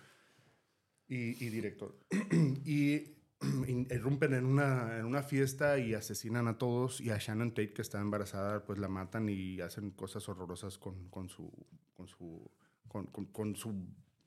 [1.07, 1.95] y, y director.
[2.65, 3.20] y
[3.89, 7.81] irrumpen en una, en una fiesta y asesinan a todos y a Shannon Tate que
[7.81, 11.51] está embarazada pues la matan y hacen cosas horrorosas con, con su
[11.95, 12.49] con su
[12.87, 13.73] con, con- con su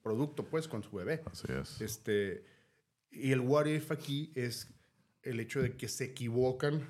[0.03, 1.81] producto pues con su bebé Así es.
[1.81, 2.45] este
[3.11, 4.69] y el what if aquí es
[5.23, 6.83] el hecho de que se equivocan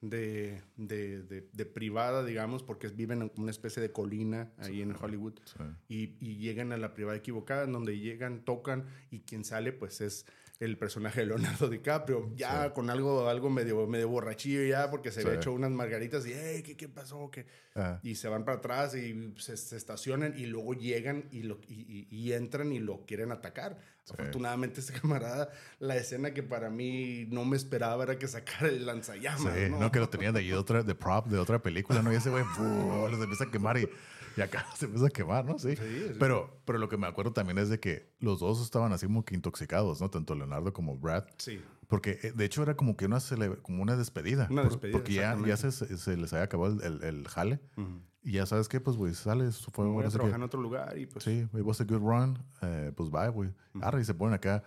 [0.00, 4.96] de, de, de- de privada, digamos, porque viven en una especie de colina ahí en
[4.96, 5.62] Hollywood Sí.
[5.88, 10.00] y, y llegan a la privada equivocada, en donde llegan, tocan y quien sale pues
[10.00, 10.26] es
[10.64, 12.70] el personaje de Leonardo DiCaprio, ya Sí.
[12.74, 15.36] con algo, algo medio, medio borrachillo ya, porque se había Sí.
[15.38, 17.30] hecho unas margaritas y, hey, ¿qué, qué pasó?
[17.30, 17.46] ¿Qué?
[17.74, 21.58] Ah, Y se van para atrás y se, se estacionan y luego llegan y, lo,
[21.68, 23.78] y, y- y entran y lo quieren atacar.
[24.04, 24.12] Sí.
[24.14, 25.50] Afortunadamente, este camarada,
[25.80, 29.54] la escena que para mí no me esperaba era que sacara el lanzallamas.
[29.54, 29.78] sí, ¿no?
[29.80, 32.12] no, que lo tenía de ahí de otra, de prop, de otra película, ¿no?
[32.12, 32.44] Y ese güey,
[33.16, 33.88] se empieza a quemar y,
[34.36, 35.58] y acá se empieza a quemar, ¿no?
[35.58, 35.76] Sí.
[35.76, 36.14] Sí, sí.
[36.18, 39.24] Pero, pero lo que me acuerdo también es de que los dos estaban así como
[39.24, 40.10] que intoxicados, ¿no?
[40.10, 41.24] Tanto Leonardo como Brad.
[41.38, 41.60] Sí.
[41.88, 43.18] Porque eh, de hecho era como que una,
[43.62, 44.48] como una despedida.
[44.50, 47.60] Una Por- despedida, Porque ya, ya se, se les había acabado el, el- el jale.
[48.24, 49.66] Y ya sabes qué, pues, güey, sales.
[49.72, 51.24] Fue Voy a sí que- trabajar en otro lugar y pues...
[51.24, 52.38] Sí, it was a good run.
[52.62, 53.50] Eh, pues bye, güey.
[53.80, 54.62] Arre, y se ponen acá,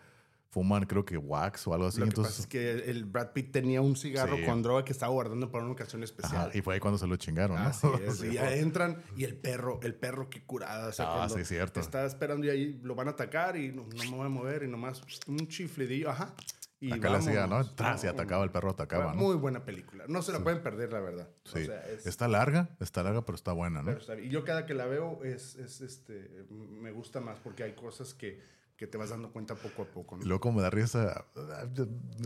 [0.56, 2.00] fuman, creo que wax o algo así.
[2.00, 4.44] Lo que entonces, pasa es que el Brad Pitt tenía un cigarro Sí.
[4.46, 6.52] con droga que estaba guardando para una ocasión ajá, especial.
[6.54, 7.68] y fue ahí cuando se lo chingaron, ¿no?
[7.68, 10.88] Así es, Sí, y ya entran y el perro, el perro que curada.
[10.88, 11.82] O sea, Ah, sí, cierto.
[11.82, 14.64] Está esperando y ahí lo van a atacar y no, no me voy a mover
[14.64, 16.34] y nomás un chiflidillo, ajá.
[16.80, 17.56] Y acá le hacía, ¿no?
[17.56, 17.76] vámonos.
[17.76, 19.20] Tras, y atacaba, el perro atacaba, ¿no?
[19.22, 20.06] Muy buena película.
[20.08, 21.30] No se la pueden perder, la verdad.
[21.46, 21.64] Sí.
[21.64, 23.86] O sea, es- Está larga, está larga, pero está buena, ¿no?
[23.88, 24.28] pero está bien.
[24.30, 28.14] y yo cada que la veo es, es, este, me gusta más porque hay cosas
[28.14, 28.40] que,
[28.78, 30.18] que te vas dando cuenta poco a poco.
[30.18, 30.24] ¿no?
[30.24, 31.66] Y luego como da risa, ah,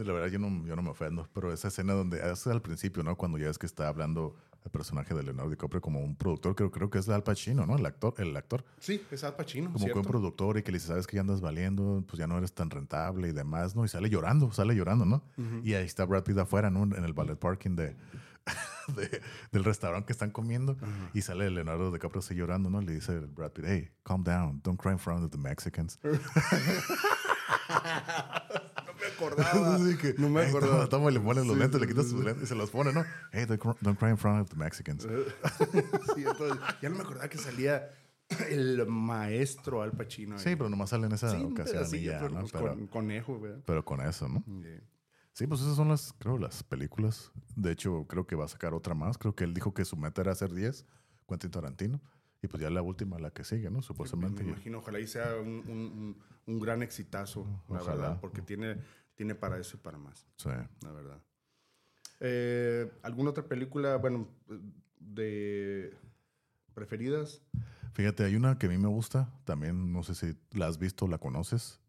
[0.04, 3.04] la verdad yo no, yo no me ofendo, pero esa escena donde es al principio,
[3.04, 3.16] ¿no?
[3.16, 4.36] Cuando ya es que está hablando
[4.66, 7.78] el personaje de Leonardo DiCaprio como un productor, creo, creo que es Al Pacino, ¿no?
[7.78, 8.66] El actor, el actor.
[8.80, 11.22] Sí, es Al Pacino, Como que un productor y que le dice, sabes que ya
[11.22, 13.86] andas valiendo, pues ya no eres tan rentable y demás, ¿no?
[13.86, 15.24] Y sale llorando, sale llorando, ¿no?
[15.64, 16.84] Y ahí está Brad Pitt afuera, ¿no?
[16.84, 17.96] En el ballet parking de,
[18.96, 19.22] de-
[19.52, 20.78] del restaurante que están comiendo.
[21.14, 22.82] Y sale Leonardo DiCaprio así llorando, ¿no?
[22.82, 26.00] Le dice Brad Pitt, hey, calm down, don't cry in front of the Mexicans.
[27.70, 29.78] No me acordaba.
[30.02, 30.88] Que, no me "Hey, acordaba.
[30.88, 32.26] Toma, toma", y le ponen los Sí, lentes, le sí, quitas sí, sus sí.
[32.26, 33.06] lentes y se los pone, ¿no?
[33.32, 35.04] Hey, don't cry- in front of the Mexicans.
[35.04, 37.90] Sí, entonces, ya no me acordaba que salía
[38.50, 40.38] El maestro Al Pacino.
[40.40, 42.40] Sí, pero nomás sale en esa ocasión pedacillo, ya, pero, ¿no?
[42.42, 43.60] pues, Pero, con conejo, ¿verdad?
[43.66, 44.44] pero con eso, ¿no?
[44.62, 44.82] Yeah.
[45.34, 47.32] Sí, pues esas son las, creo, las películas.
[47.56, 49.18] De hecho, creo que va a sacar otra más.
[49.18, 50.86] Creo que él dijo que su meta era hacer 10,
[51.28, 52.02] Quentin Tarantino.
[52.42, 53.82] Y pues ya la última, la que sigue, ¿no?
[53.82, 54.44] Supuestamente.
[54.44, 57.96] Me imagino, ojalá y sea un, un- gran exitazo, la Ojalá.
[57.96, 58.78] verdad, porque tiene,
[59.16, 60.50] tiene para eso y para más, Sí.
[60.82, 61.22] la verdad.
[62.22, 64.28] Eh, ¿Alguna otra película, bueno,
[65.00, 65.96] de
[66.74, 67.42] preferidas?
[67.94, 69.32] Fíjate, hay una que a mí me gusta.
[69.46, 71.80] También, no sé si la has visto o la conoces.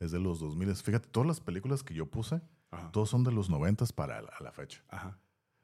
[0.00, 0.74] Es de los 2000.
[0.74, 2.40] Fíjate, todas las películas que yo puse,
[2.72, 2.90] Ajá.
[2.90, 4.82] todos son de los 90 para la, la fecha.
[4.88, 5.18] Ajá.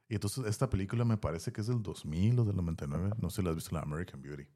[0.08, 3.10] Y entonces esta película me parece que es del 2000 o del 99.
[3.20, 4.46] No sé si la has visto, la American Beauty.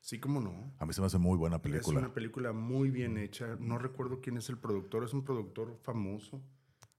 [0.00, 0.74] Sí, cómo no.
[0.78, 2.00] A mí se me hace muy buena Es película.
[2.00, 3.56] una película muy bien hecha.
[3.58, 5.02] No recuerdo quién es el productor.
[5.04, 6.42] Es un productor famoso.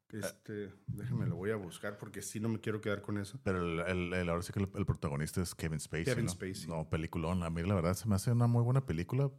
[0.09, 3.39] Este, déjame lo voy a buscar porque sí no me quiero quedar con eso.
[3.43, 6.05] Pero el, el- el- ahora sí que el, el protagonista es Kevin Spacey.
[6.05, 6.31] Kevin ¿no?
[6.31, 6.67] Spacey.
[6.67, 7.43] No, peliculón.
[7.43, 9.29] A mí la verdad se me hace una muy buena película.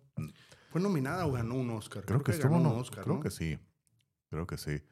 [0.70, 2.04] Fue nominada o ganó un Oscar.
[2.04, 3.04] Creo, que, estuvo, ganó no, un Oscar.
[3.04, 3.22] creo ¿no?
[3.22, 3.58] que sí.
[4.28, 4.82] Creo que sí.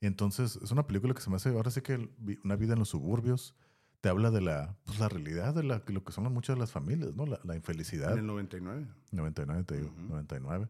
[0.00, 2.10] Y entonces es una película que se me hace, ahora sí que el-
[2.44, 3.54] una vida en los suburbios
[4.00, 6.70] te habla de la, pues, la realidad de la, lo que son muchas de las
[6.70, 7.24] familias, ¿no?
[7.26, 8.12] La, la infelicidad.
[8.12, 8.86] En el 99.
[9.12, 10.02] 99, te digo, Ujú.
[10.08, 10.68] 99.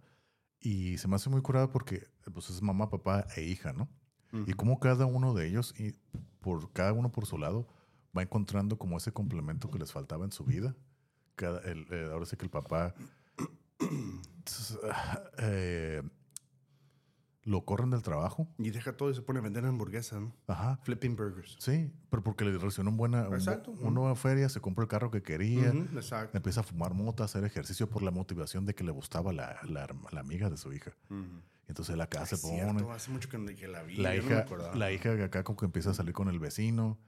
[0.60, 3.88] Y se me hace muy curada porque pues, es mamá, papá e hija, ¿no?
[4.32, 4.56] Y Ujú.
[4.56, 5.92] como cada uno de ellos, y
[6.40, 7.66] por cada uno por su lado,
[8.16, 10.74] va encontrando como ese complemento que les faltaba en su vida.
[11.34, 12.94] Cada, el, eh, ahora sí que el papá
[15.38, 16.02] eh,
[17.46, 18.48] lo corren del trabajo.
[18.58, 20.34] Y deja todo y se pone a vender hamburguesas, ¿no?
[20.48, 20.78] Ajá.
[20.82, 21.56] Flipping burgers.
[21.60, 23.70] Sí, pero porque le recibió un buena, un Exacto.
[23.70, 26.36] una nueva feria, se compró el carro que quería, exacto.
[26.36, 29.56] empieza a fumar mota, a hacer ejercicio por la motivación de que le gustaba la,
[29.62, 30.92] la, la amiga de su hija.
[31.68, 32.92] Entonces la casa se cierto, pone.
[32.92, 33.96] hace mucho que, que la vi.
[33.96, 36.28] La yo no me hija, la hija de acá como que empieza a salir con
[36.28, 36.98] el vecino.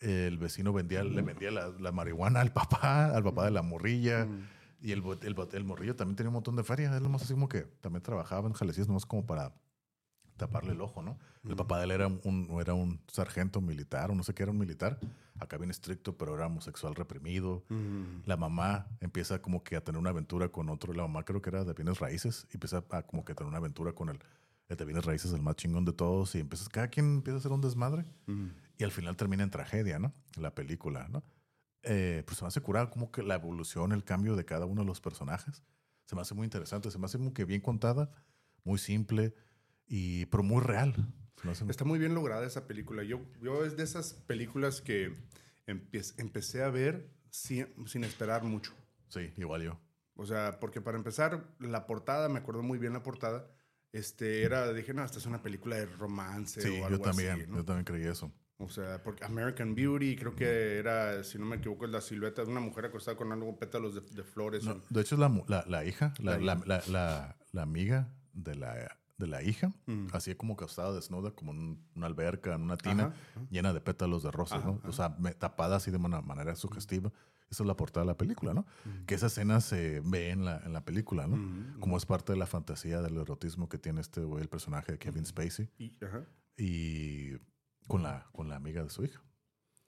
[0.00, 4.26] El vecino vendía, le vendía la, la marihuana al papá, al papá de la morrilla.
[4.80, 6.96] Y el, el, el morrillo también tenía un montón de feria.
[6.96, 9.52] Él nomás así como que también trabajaba en jalecías, nomás como para
[10.36, 11.18] taparle el ojo, ¿no?
[11.48, 14.52] El papá de él era un, era un sargento militar, o no sé qué era
[14.52, 14.98] un militar.
[15.40, 17.64] Acá bien estricto, pero era homosexual reprimido.
[18.26, 20.92] La mamá empieza como que a tener una aventura con otro.
[20.92, 22.46] La mamá creo que era de bienes raíces.
[22.50, 24.20] Y empieza a como que tener una aventura con el,
[24.68, 26.34] el de bienes raíces, el más chingón de todos.
[26.36, 28.04] Y empieza, cada quien empieza a hacer un desmadre.
[28.78, 30.12] Y al final termina en tragedia, ¿no?
[30.36, 31.24] La película, ¿no?
[31.82, 34.82] Eh, pues se me hace curar como que la evolución, el cambio de cada uno
[34.82, 35.64] de los personajes.
[36.06, 36.88] Se me hace muy interesante.
[36.90, 38.12] Se me hace como que bien contada,
[38.62, 39.34] muy simple,
[39.86, 40.94] y, pero muy real.
[41.68, 43.02] Está muy bien lograda esa película.
[43.02, 45.12] Yo, yo es de esas películas que
[45.66, 48.72] empe- empecé a ver sin, sin esperar mucho.
[49.08, 49.80] sí, igual yo.
[50.14, 53.50] O sea, porque para empezar, la portada, me acuerdo muy bien la portada,
[53.92, 57.30] este, era, dije, no, esta es una película de romance Sí, o yo algo también.
[57.32, 57.56] así, ¿no?
[57.56, 58.30] Yo también creí eso.
[58.58, 62.44] O sea, porque American Beauty, creo que era, si no me equivoco, es la silueta
[62.44, 64.62] de una mujer acostada con algo pétalos de, de flores.
[64.64, 69.28] No, de hecho, es la, la, la hija, la, la- la amiga de la, de
[69.28, 70.08] la hija, Mm.
[70.12, 73.46] así como que estaba desnuda, como en una alberca, en una tina, Ajá, ajá.
[73.50, 74.80] llena de pétalos de rosas, Ajá, ¿no?
[74.88, 77.10] O sea, tapada así de una manera sugestiva.
[77.50, 78.64] Esa es la portada de la película, ¿no?
[79.06, 81.36] Que esa escena se ve en la, en la película, ¿no?
[81.36, 84.92] Ujú, Como es parte de la fantasía del erotismo que tiene este güey, el personaje
[84.92, 85.98] de Kevin Spacey, Y,
[86.56, 87.36] y
[87.86, 89.20] con la, con la amiga de su hija.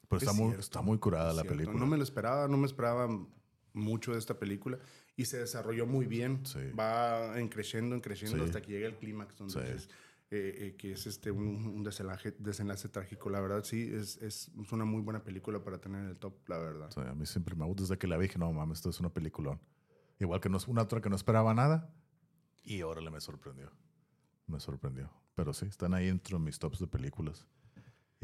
[0.09, 1.57] Pero Es está muy, cierto, está muy curada es la cierto.
[1.57, 1.81] película.
[1.81, 3.09] No me lo esperaba, no me esperaba
[3.73, 4.79] mucho de esta película
[5.17, 6.45] y se desarrolló muy bien.
[6.47, 6.59] Sí.
[6.79, 8.45] Va en creciendo, en creciendo Sí.
[8.45, 9.73] hasta que llega el clímax, donde Sí.
[9.75, 9.89] es,
[10.31, 13.31] eh, eh, que es este, un, un desenlace, desenlace trágico.
[13.31, 16.49] La verdad, sí, es, es, es una muy buena película para tener en el top,
[16.49, 16.91] la verdad.
[17.09, 17.83] A mí siempre me gusta.
[17.83, 19.61] Desde que la vi dije, no mames, esto es una peliculón.
[20.19, 21.93] Igual que no es una otra que no esperaba nada.
[22.65, 23.71] Y ahora le me sorprendió.
[24.47, 25.11] Me sorprendió.
[25.35, 27.47] Pero sí, están ahí dentro de mis tops de películas.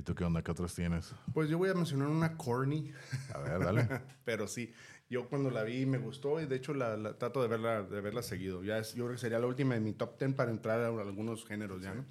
[0.00, 0.40] ¿Y tú qué onda?
[0.42, 1.14] ¿Qué otras tienes?
[1.34, 2.90] Pues yo voy a mencionar una corny,
[3.34, 3.86] A ver, dale.
[4.24, 4.72] pero sí,
[5.10, 8.00] yo cuando la vi me gustó y de hecho la, la- trato de verla, de
[8.00, 8.64] verla seguido.
[8.64, 10.86] Ya es, yo creo que sería la última de mi top 10 para entrar a
[10.88, 12.06] algunos géneros ya, ¿no?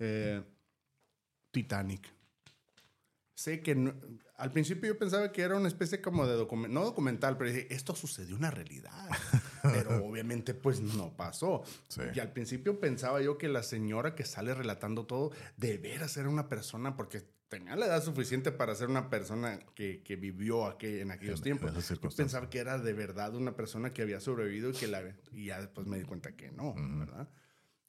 [0.00, 0.42] Eh,
[1.52, 2.12] Titanic.
[3.38, 3.94] Sé que no-
[4.36, 7.72] al principio yo pensaba que era una especie como de documental, no documental, pero dije,
[7.72, 8.90] esto sucedió en la realidad.
[9.62, 11.62] Pero obviamente pues no pasó.
[11.86, 12.00] Sí.
[12.16, 16.28] Y al principio pensaba yo que la señora que sale relatando todo de veras era
[16.28, 20.98] una persona porque tenía la edad suficiente para ser una persona que, que vivió aquel,
[20.98, 21.90] en aquellos En- tiempos.
[21.90, 25.46] en pensaba que era de verdad una persona que había sobrevivido y que la y
[25.46, 27.28] ya después me di cuenta que no, ¿verdad?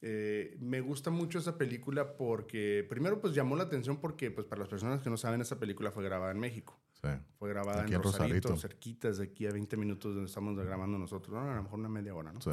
[0.02, 4.60] Eh, me gusta mucho esa película porque primero pues llamó la atención porque pues para
[4.60, 6.80] las personas que no saben esa película fue grabada en México.
[7.02, 7.10] Sí.
[7.38, 8.58] Fue grabada Aquí en Rosarito, Rosarito.
[8.58, 11.52] cerquitas de aquí a 20 minutos donde estamos grabando nosotros, ¿no?
[11.52, 12.42] a lo mejor una media hora, ¿no?
[12.42, 12.52] Sí.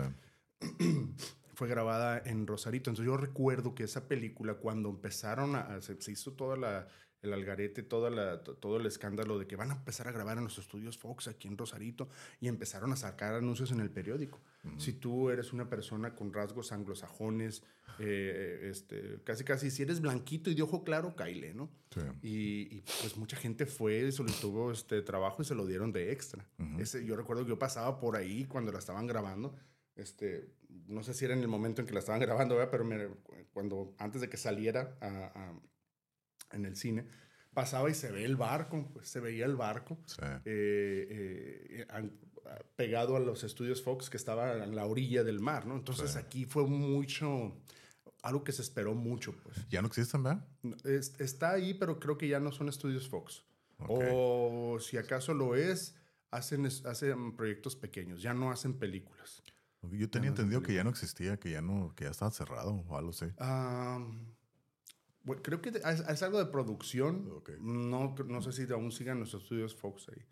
[1.54, 2.90] fue grabada en Rosarito.
[2.90, 6.88] Entonces yo recuerdo que esa película, cuando empezaron a, se, se hizo toda la,
[7.22, 10.38] el algarete, toda la, to- todo el escándalo de que van a empezar a grabar
[10.38, 12.08] en los estudios Fox aquí en Rosarito
[12.40, 14.40] y empezaron a sacar anuncios en el periódico.
[14.78, 17.62] Si tú eres una persona con rasgos anglosajones,
[18.00, 21.70] eh, este, casi casi si eres blanquito y de ojo claro, caile, ¿no?
[21.94, 22.00] Sí.
[22.22, 26.46] Y, y, pues mucha gente fue, solicitó este trabajo y se lo dieron de extra.
[26.78, 29.54] Ese, yo recuerdo que yo pasaba por ahí cuando la estaban grabando.
[29.94, 30.50] Este,
[30.88, 32.70] no sé si era en el momento en que la estaban grabando, ¿verdad?
[32.70, 33.08] pero me-
[33.52, 35.54] cuando antes de que saliera a-
[36.52, 37.06] en el cine,
[37.54, 40.20] pasaba y se ve el barco, pues, se veía el barco Sí.
[40.44, 42.02] eh, eh, a-
[42.76, 45.74] pegado a los estudios Fox que estaba en la orilla del mar, ¿no?
[45.74, 46.18] Entonces Sí.
[46.18, 47.56] aquí fue mucho,
[48.22, 49.66] algo que se esperó mucho, pues.
[49.68, 50.46] Ya no existen, ¿verdad?
[50.84, 53.44] Es- está ahí, pero creo que ya no son estudios Fox.
[53.78, 54.04] Ok.
[54.12, 55.96] O si acaso lo es,
[56.30, 59.42] hacen, hacen proyectos pequeños, ya no hacen películas.
[59.82, 62.96] Yo tenía entendido que ya no existía, que ya no, que ya estaba cerrado o
[62.96, 63.26] algo así.
[63.38, 64.04] Ah,
[65.26, 67.30] bueno, creo que es, es algo de producción.
[67.32, 67.50] Ok.
[67.60, 70.24] No, no sé si aún sigan los estudios Fox ahí.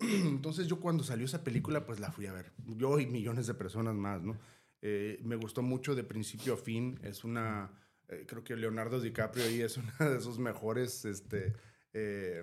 [0.26, 2.52] Entonces yo cuando salió esa película, pues la fui a ver.
[2.66, 4.38] Yo y millones de personas más, ¿no?
[4.80, 6.98] Eh, me gustó mucho de principio a fin.
[7.02, 7.70] Es una...
[8.08, 11.52] eh, creo que Leonardo DiCaprio ahí es una de sus mejores este,
[11.92, 12.42] eh,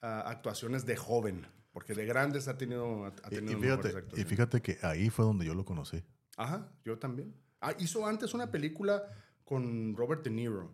[0.00, 1.46] actuaciones de joven.
[1.72, 5.44] Porque de grandes ha tenido, ha tenido y fíjate, y fíjate que ahí fue donde
[5.44, 6.02] yo lo conocí.
[6.36, 7.34] Ajá, yo también.
[7.60, 9.02] Ah, hizo antes una película
[9.44, 10.72] con Robert De Niro.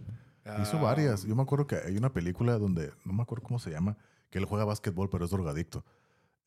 [0.60, 1.24] Hizo Ah, varias.
[1.24, 3.96] Yo me acuerdo que hay una película donde, no me acuerdo cómo se llama,
[4.30, 5.84] que él juega básquetbol, pero es drogadicto.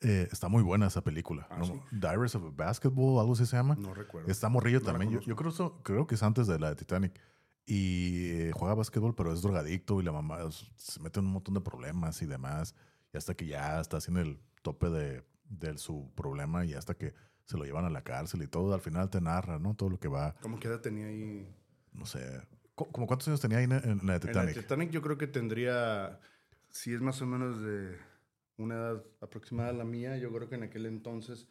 [0.02, 1.48] Eh, está muy buena esa película.
[1.50, 1.66] Ah, ¿no?
[1.66, 1.82] ¿sí?
[1.92, 3.76] Diaries of Basketball, algo así se llama.
[3.76, 4.30] No recuerdo.
[4.30, 5.12] Está morrillo No también.
[5.12, 7.20] Yo, yo creo, eso- creo que es antes de la de Titanic.
[7.66, 11.32] Y eh, juega básquetbol, pero es drogadicto y la mamá es- se mete en un
[11.32, 12.76] montón de problemas y demás.
[13.14, 17.14] Y hasta que ya está haciendo el tope de, de su problema y hasta que
[17.46, 18.74] se lo llevan a la cárcel y todo.
[18.74, 19.74] Al final te narra, ¿no?
[19.74, 21.48] Todo lo que va, ¿Cómo qué edad tenía ahí?
[21.94, 22.20] no sé.
[22.76, 24.54] ¿Cómo, como cuántos años tenía ahí en, en la de En la Titanic?
[24.56, 26.20] Titanic yo creo que tendría,
[26.70, 27.98] si es más o menos de
[28.58, 31.48] una edad aproximada a la mía, yo creo que en aquel entonces,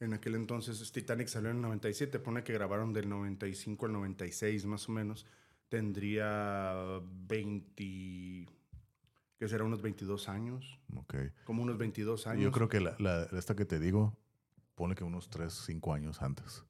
[0.00, 4.64] en aquel entonces Titanic salió en el 97, pone que grabaron del 95 al 96
[4.66, 5.26] más o menos,
[5.68, 8.46] tendría 20,
[9.38, 11.14] que será unos 22 años, Ok.
[11.44, 12.44] como unos 22 años.
[12.44, 14.16] Yo creo que la, la- esta que te digo,
[14.74, 16.64] pone que unos 3, 5 años antes.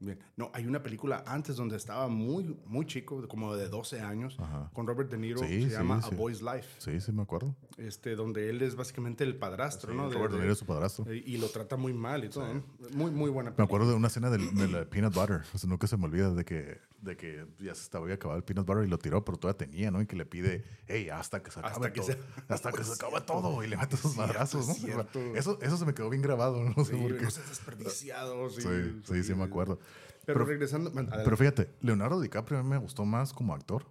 [0.00, 0.18] Bien.
[0.36, 4.70] No, hay una película antes donde estaba muy, muy chico, como de 12 años, Ajá.
[4.72, 6.10] con Robert De Niro, Sí, se sí, llama sí.
[6.12, 7.56] A Boy's Life, Sí, sí, me acuerdo.
[7.78, 10.08] este, donde él es básicamente el padrastro, ¿no?
[10.10, 11.04] Robert De de- Niro es su padrastro.
[11.10, 12.62] eh, y lo trata muy mal y todo, ¿no?
[12.92, 13.64] Muy, muy buena Me película.
[13.64, 15.42] acuerdo de una escena del- de, la peanut butter.
[15.52, 18.36] O sea, nunca se me olvida de que, de que ya se estaba a acabar
[18.36, 20.00] el peanut butter y lo tiró, pero todavía tenía, ¿no?
[20.00, 22.12] Y que le pide, hey, hasta que se acabe Hasta que todo.
[22.12, 22.18] se-
[22.48, 23.32] hasta que se Es acabe cierto.
[23.32, 23.64] todo.
[23.64, 24.74] Y le mete esos madrazos, ¿no?
[24.74, 25.18] cierto.
[25.34, 27.24] Eso, eso se me quedó bien grabado, no sé por qué.
[27.24, 28.48] no seas desperdiciado.
[28.50, 28.68] Sí, Sí,
[29.04, 29.80] sí, sí, me acuerdo.
[30.28, 30.90] Pero, Pero- regresando...
[30.90, 33.86] bueno, Pero fíjate, Leonardo DiCaprio a mí me gustó más como actor,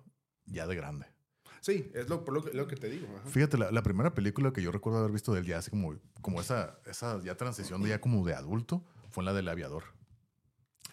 [0.45, 1.07] ya de grande.
[1.61, 3.07] sí, es lo, por lo, que, lo que te digo.
[3.17, 3.27] ajá.
[3.27, 5.95] Fíjate, la, la primera película que yo recuerdo haber visto de él ya así como,
[6.21, 9.83] como esa, esa ya transición de ya como de adulto fue en la del aviador.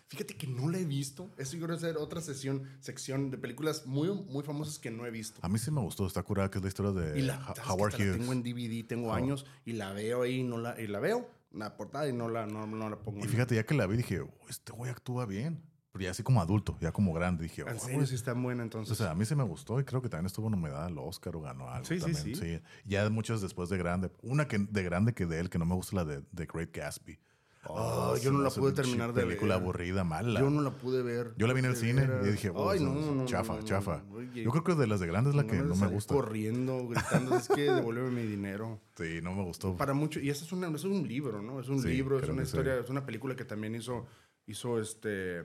[0.09, 1.29] Fíjate que no la he visto.
[1.39, 5.11] Eso yo creo ser otra sesión, sección de películas muy, muy famosas que no he
[5.11, 5.41] visto.
[5.43, 7.55] A mí sí me gustó, está curada, que es la historia de Y la, Ha-
[7.55, 8.19] ¿sabes que Howard hasta la Hughes.
[8.21, 9.23] tengo en DVD, tengo Howard.
[9.23, 12.47] años y la veo ahí, no la, y la veo, la portada y no la,
[12.47, 13.21] no, no la pongo.
[13.21, 15.63] Y en- fíjate, ya que la vi, dije, "Oh, este güey actúa bien.
[15.93, 18.07] Pero ya así como adulto, ya como grande, dije, En "Oh, serio, güey".
[18.09, 18.99] sí está buena O entonces.
[18.99, 21.41] sea, a mí sí me gustó y creo que también estuvo nominada al Oscar o
[21.41, 22.37] ganó algo Sí, sí, también.
[22.37, 22.61] sí.
[22.85, 24.11] Ya muchos después de grande.
[24.23, 26.77] Una que de grande que de él, que no me gusta la de The Great
[26.77, 27.21] Gatsby.
[27.69, 29.62] Ah, se yo no la pude terminar de película ver.
[29.62, 30.41] aburrida, mala.
[30.41, 31.33] Yo no la pude ver.
[31.37, 34.03] Yo la vi en el cine y dije, oh, Ay, no, no, chafa, no, chafa.
[34.12, 36.15] Oye, Yo creo que de las de grandes es la que no me gusta.
[36.15, 38.81] Corriendo, gritando, es que devuélveme mi dinero.
[38.97, 39.77] Sí, no me gustó.
[39.77, 41.61] Para mucho, y eso es, una, eso es un libro, ¿no?
[41.61, 42.49] Es un Sí, libro, es una sí.
[42.49, 44.07] historia, es una película que también hizo,
[44.47, 45.39] hizo este,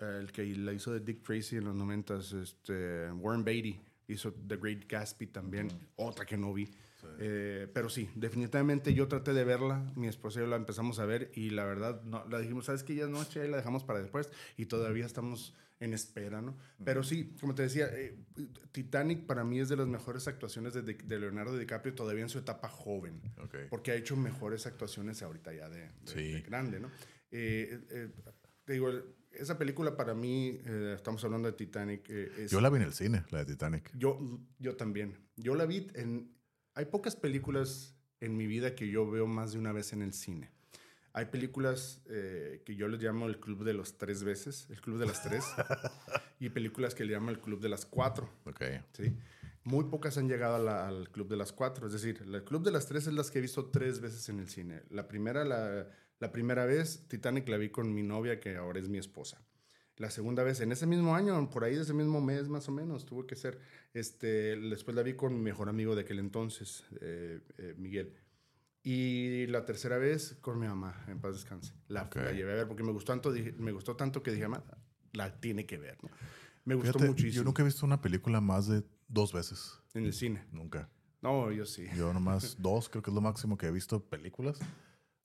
[0.00, 4.56] el que la hizo de Dick Tracy en los noventas, este, Warren Beatty, hizo The
[4.56, 6.68] Great Gatsby también, otra que no vi.
[7.18, 11.06] Eh, pero sí, definitivamente yo traté de verla, mi esposa y yo la empezamos a
[11.06, 12.94] ver y la verdad, no, la dijimos, ¿sabes qué?
[12.94, 16.56] Ya es noche, la dejamos para después y todavía estamos en espera, ¿no?
[16.84, 18.14] Pero sí, como te decía, eh,
[18.72, 22.38] Titanic para mí es de las mejores actuaciones de, de Leonardo DiCaprio todavía en su
[22.38, 23.56] etapa joven Ok.
[23.70, 26.32] porque ha hecho mejores actuaciones ahorita ya de, de- Sí.
[26.32, 26.88] de grande, ¿no?
[27.30, 28.08] Eh, eh,
[28.64, 28.90] te digo,
[29.32, 32.82] esa película para mí, eh, estamos hablando de Titanic, eh, es- Yo la vi en
[32.82, 33.90] el cine, la de Titanic.
[33.96, 34.18] yo,
[34.58, 35.16] yo también.
[35.36, 36.30] Yo la vi en...
[36.74, 40.12] Hay pocas películas en mi vida que yo veo más de una vez en el
[40.12, 40.50] cine.
[41.12, 44.98] Hay películas eh, que yo les llamo el club de los tres veces, el club
[44.98, 45.44] de las tres,
[46.38, 48.30] y películas que le llamo el club de las cuatro.
[48.44, 48.62] Ok.
[48.92, 49.12] ¿sí?
[49.64, 51.86] Muy pocas han llegado a la- al Club de las Cuatro.
[51.86, 54.38] Es decir, el Club de las Tres es las que he visto tres veces en
[54.38, 54.82] el cine.
[54.88, 55.86] La primera, la,
[56.18, 59.42] la primera vez, Titanic la vi con mi novia, que ahora es mi esposa.
[60.00, 62.72] La segunda vez, en ese mismo año, por ahí de ese mismo mes más o
[62.72, 63.58] menos, tuvo que ser.
[63.92, 68.14] Este, después la vi con mi mejor amigo de aquel entonces, eh, eh, Miguel.
[68.82, 71.74] Y la tercera vez con mi mamá, en paz descanse.
[71.88, 72.16] La, Ok.
[72.16, 74.64] la llevé a ver porque me gustó tanto, dije- me gustó tanto que dije, "Ma,
[75.12, 75.98] la tiene que ver.
[76.02, 76.08] ¿no?
[76.64, 77.34] Me gustó Fíjate, muchísimo.
[77.34, 79.80] Yo nunca he visto una película más de dos veces.
[79.92, 80.46] En el cine.
[80.50, 80.88] Nunca.
[81.20, 81.84] No, yo sí.
[81.94, 84.58] Yo nomás dos, creo que es lo máximo que he visto películas.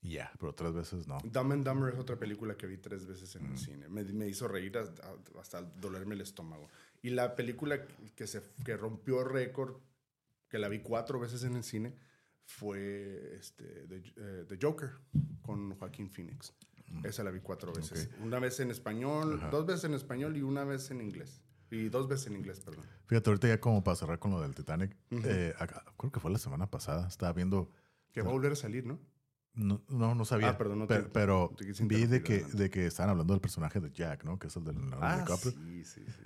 [0.07, 1.17] Ya, pero tres veces no.
[1.23, 3.51] Dumb and Dumber es otra película que vi tres veces en Mm.
[3.51, 3.89] el cine.
[3.89, 5.03] Me, me hizo reír hasta,
[5.39, 6.67] hasta dolerme el estómago.
[7.01, 7.85] Y la película
[8.15, 9.77] que, se, que rompió récord,
[10.49, 11.95] que la vi cuatro veces en el cine,
[12.45, 14.91] fue este, The, eh, The Joker
[15.41, 16.53] con Joaquín Phoenix.
[17.03, 18.09] Esa la vi cuatro veces.
[18.21, 19.39] Una vez en español, Mm.
[19.39, 19.49] Ajá.
[19.49, 21.41] dos veces en español y una vez en inglés.
[21.71, 22.85] Y dos veces en inglés, perdón.
[23.07, 26.31] Fíjate, ahorita ya como para cerrar con lo del Titanic, eh, acá- creo que fue
[26.31, 27.71] la semana pasada, estaba viendo,
[28.11, 28.99] Que va a volver a salir, ¿no?
[29.55, 32.43] No, no, no sabía, Ah, perdón, no pero, te- pero te quise vi de que,
[32.43, 34.37] de que estaban hablando del personaje de Jack, ¿no?
[34.39, 35.51] Que es el del Leonardo Ah, DiCaprio.
[35.51, 36.23] sí, sí, sí.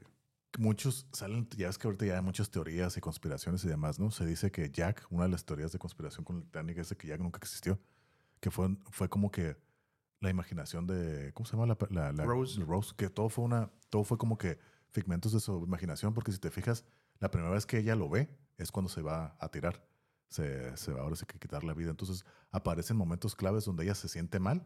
[0.57, 4.09] Muchos salen, ya ves que ahorita ya hay muchas teorías y conspiraciones y demás, ¿no?
[4.11, 7.07] Se dice que Jack, una de las teorías de conspiración con Titanic es de que
[7.07, 7.79] Jack nunca existió,
[8.39, 9.55] que fue, fue como que
[10.21, 11.67] la imaginación de, ¿cómo se llama?
[11.67, 12.59] La, la- la- Rose.
[12.61, 14.59] Rose, que todo fue una, todo fue como que
[14.91, 16.83] figmentos de su imaginación, porque si te fijas,
[17.19, 18.27] la primera vez que ella lo ve
[18.57, 19.85] es cuando se va a tirar,
[20.29, 21.89] se, se va ahora sí que quitar la vida.
[21.89, 24.63] Entonces aparecen momentos claves donde ella se siente mal,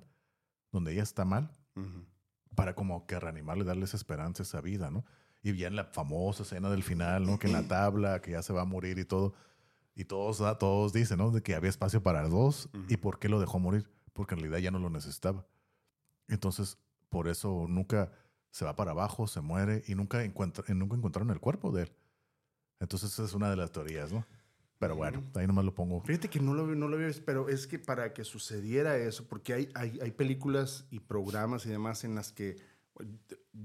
[0.72, 1.52] donde ella está mal,
[2.56, 5.06] para como que reanimarle, darle esa esperanza, esa vida, ¿no?
[5.42, 7.40] Y ya en la famosa escena del final, ¿no?
[7.40, 9.34] Que en la tabla, que ya se va a morir y todo.
[9.96, 11.32] Y todos, ah, todos dicen, ¿no?
[11.32, 12.70] De que había espacio para dos.
[12.90, 13.90] ¿Y por qué lo dejó morir?
[14.14, 15.46] Porque en realidad ya no lo necesitaba.
[16.28, 16.78] Entonces,
[17.10, 18.12] por eso nunca
[18.50, 21.92] se va para abajo, se muere y nunca, encuentra, nunca encontraron el cuerpo de él.
[22.80, 24.26] Entonces, esa es una de las teorías, ¿no?
[24.80, 26.02] Pero bueno, ahí nomás lo pongo.
[26.02, 29.26] Fíjate que no lo, no lo había visto, pero es que para que sucediera eso,
[29.28, 32.58] porque hay, hay, hay películas y programas y demás en las que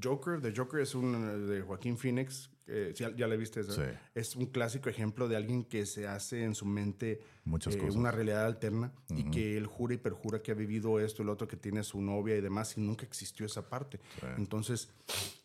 [0.02, 3.72] Joker, The Joker es un eh, de Joaquín Phoenix, eh, ya, ya le viste, esa?
[3.72, 3.90] Sí.
[4.14, 7.96] es un clásico ejemplo de alguien que se hace en su mente Muchas eh, cosas.
[7.96, 9.30] una realidad alterna y Ujú.
[9.30, 12.36] que él jura y perjura que ha vivido esto, el otro que tiene su novia
[12.36, 13.98] y demás y nunca existió esa parte.
[14.20, 14.26] Sí.
[14.36, 14.88] Entonces,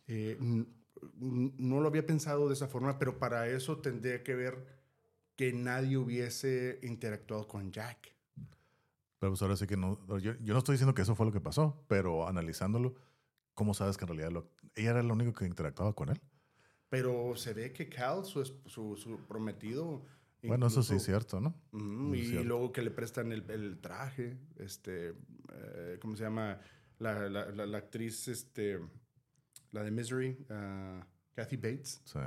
[0.07, 0.37] eh,
[1.19, 4.82] no lo había pensado de esa forma, pero para eso tendría que ver
[5.35, 8.13] que nadie hubiese interactuado con Jack.
[9.19, 9.97] Pero pues ahora sí que no.
[10.19, 12.95] Yo, yo no estoy diciendo que eso fue lo que pasó, pero analizándolo,
[13.53, 16.19] ¿cómo sabes que en realidad lo- ella era la única que interactuaba con él?
[16.89, 20.05] Pero se ve que Cal, su, su, su prometido...
[20.43, 21.55] Bueno, eso sí es cierto, ¿no?
[22.13, 22.43] Y cierto.
[22.43, 25.13] luego que le prestan el, el traje, este,
[25.53, 26.59] eh, ¿cómo se llama?
[26.99, 28.77] La, la- la- la actriz, este,
[29.71, 32.01] la de Misery, ah, Kathy Bates.
[32.03, 32.19] Sí.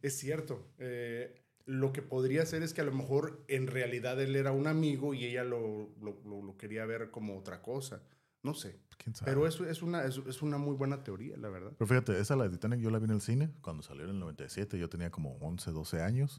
[0.00, 0.70] Es cierto.
[0.78, 4.66] eh, lo que podría ser es que a lo mejor en realidad él era un
[4.66, 8.02] amigo y ella lo, lo- lo- lo quería ver como otra cosa.
[8.42, 8.78] No sé.
[8.96, 9.30] ¿Quién sabe?
[9.30, 11.72] Pero eso es una, es, es una muy buena teoría, la verdad.
[11.76, 14.10] Pero fíjate, esa la de Titanic yo la vi en el cine cuando salió en
[14.10, 14.78] el 97.
[14.78, 16.38] Yo tenía como 11, 12 años.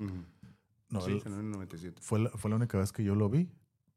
[0.90, 2.02] No, sí, el- salió en el 97.
[2.02, 3.50] fue, la, fue la única vez que yo lo vi.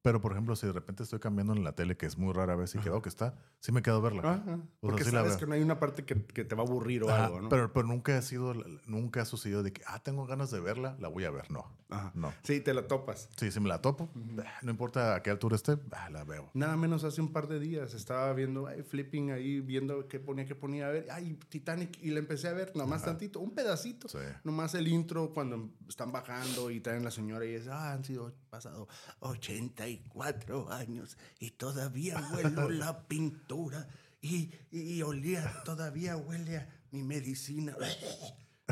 [0.03, 2.57] Pero, por ejemplo, si de repente estoy cambiando en la tele, que es muy rara
[2.57, 4.33] vez y quedó que está, sí me quedo a verla.
[4.33, 5.39] Ajá, porque sí la sabes veo.
[5.41, 7.49] que no hay una parte que, que te va a aburrir o Ajá, algo, ¿no?
[7.49, 8.53] pero, pero nunca ha sido,
[8.87, 11.49] nunca ha sucedido de que, ah, tengo ganas de verla, la voy a ver.
[11.53, 12.11] No, Ajá.
[12.17, 12.33] no.
[12.43, 13.29] Sí, te la topas.
[13.37, 14.11] Sí, si me la topo,
[14.45, 16.51] ah, no importa a qué altura esté, ah, la veo.
[16.55, 20.47] Nada menos hace un par de días estaba viendo, ay, flipping ahí, viendo qué ponía,
[20.47, 20.89] qué ponía.
[20.89, 22.03] A ver, ay, Titanic.
[22.03, 24.09] Y la empecé a ver, nomás tantito, un pedacito.
[24.09, 24.19] Sí.
[24.43, 28.33] Nomás el intro cuando están bajando y traen la señora y es, ah, han sido
[28.53, 28.87] pasado
[29.21, 33.89] 84 años y todavía huelo la pintura
[34.21, 37.75] y, y olía, todavía huele a mi medicina.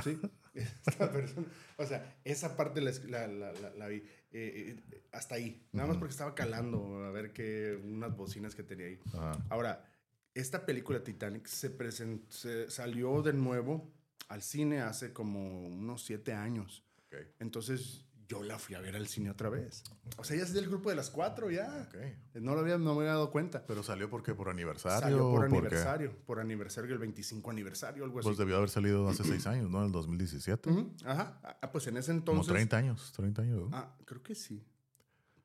[0.04, 0.18] Sí,
[0.54, 2.90] esta persona, o sea, esa parte la,
[3.26, 7.32] la, la- la- vi eh, eh, hasta ahí, nada más porque estaba calando a ver
[7.34, 8.98] que unas bocinas que tenía ahí.
[9.12, 9.32] Ajá.
[9.50, 9.84] Ahora,
[10.32, 13.92] esta película Titanic se, presen- se salió de nuevo
[14.28, 16.82] al cine hace como unos siete años.
[17.08, 17.16] Ok.
[17.40, 19.82] Entonces yo la fui a ver al cine otra vez.
[20.16, 21.88] O sea, ya es del grupo de las cuatro ya.
[21.88, 21.96] Ok.
[22.40, 23.66] No lo había, no me había dado cuenta.
[23.66, 25.00] Pero salió porque por aniversario.
[25.00, 28.26] Salió por aniversario, por aniversario, el 25 aniversario, algo así.
[28.28, 29.80] Pues debió haber salido hace seis años, ¿no?
[29.80, 30.70] En el 2017.
[30.70, 31.40] Ujú, Ajá.
[31.60, 32.52] Ah, pues en ese Como entonces.
[32.52, 33.68] 30 años, 30 años.
[33.68, 33.76] ¿no?
[33.76, 34.64] Ah, creo que sí.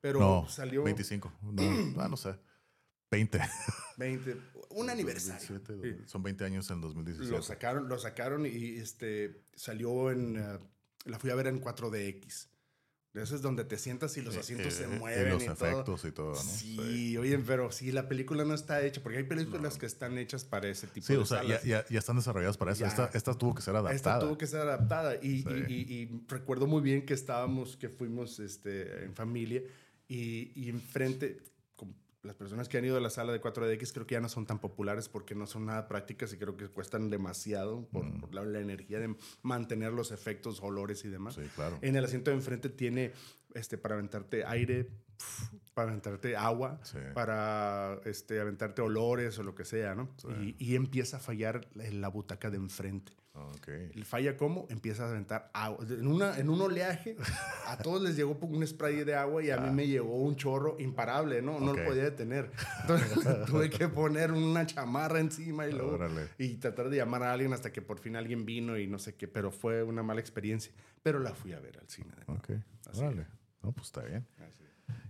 [0.00, 1.32] Pero no, salió 25.
[1.42, 1.62] No,
[2.00, 2.38] ah, no sé.
[3.10, 3.40] 20.
[3.96, 4.36] 20,
[4.70, 5.58] un aniversario.
[5.58, 6.08] 2017, Sí.
[6.08, 7.30] Son 20 años en el 2017.
[7.36, 10.36] Lo sacaron, lo sacaron y este salió en.
[10.36, 10.58] eh,
[11.06, 12.48] la fui a ver en 4DX.
[13.16, 15.28] Eso es donde te sientas y los Eh, asientos eh, se y mueven.
[15.30, 15.52] los y todo.
[15.54, 16.34] efectos y todo, ¿no?
[16.36, 20.44] Sí, oye, pero sí, la película no está hecha, porque hay películas que están hechas
[20.44, 21.64] para ese tipo Sí, de o sea, ya, salas.
[21.64, 22.84] ya, ya están desarrolladas para eso.
[22.86, 23.94] Esta, esta tuvo que ser adaptada.
[23.96, 25.48] Esta tuvo que ser adaptada y, Sí.
[25.68, 29.62] y- recuerdo muy bien que estábamos, que fuimos este, en familia
[30.08, 31.38] y, y enfrente,
[32.26, 34.46] las personas que han ido a la sala de 4DX creo que ya no son
[34.46, 38.20] tan populares porque no son nada prácticas y creo que cuestan demasiado por, Mm.
[38.20, 41.34] por la, la energía de mantener los efectos, olores y demás.
[41.34, 41.78] Sí, claro.
[41.82, 43.12] En el asiento de enfrente tiene
[43.54, 44.90] este, para aventarte aire,
[45.76, 46.96] para aventarte agua, Sí.
[47.12, 50.08] para este, aventarte olores o lo que sea, ¿no?
[50.16, 50.56] Sí.
[50.58, 53.12] Y, y empieza a fallar en la butaca de enfrente.
[53.34, 53.68] Ok.
[53.68, 54.66] ¿El falla cómo?
[54.70, 55.84] Empieza a aventar agua.
[55.86, 57.14] En, una, en un oleaje,
[57.66, 60.76] a todos les llegó un spray de agua y a mí me llegó un chorro
[60.78, 61.60] imparable, ¿no?
[61.60, 61.72] No Ah.
[61.72, 61.78] Ok.
[61.80, 62.50] lo podía detener.
[62.80, 63.10] Entonces
[63.46, 65.92] tuve que poner una chamarra encima y luego...
[65.96, 66.28] Órale.
[66.38, 69.14] Y tratar de llamar a alguien hasta que por fin alguien vino y no sé
[69.14, 70.72] qué, pero fue una mala experiencia.
[71.02, 72.12] Pero la fui a ver al cine.
[72.16, 72.32] de nuevo.
[72.42, 72.50] Ok.
[72.88, 73.26] Así Órale.
[73.62, 74.26] No, pues está bien.
[74.38, 74.64] Así.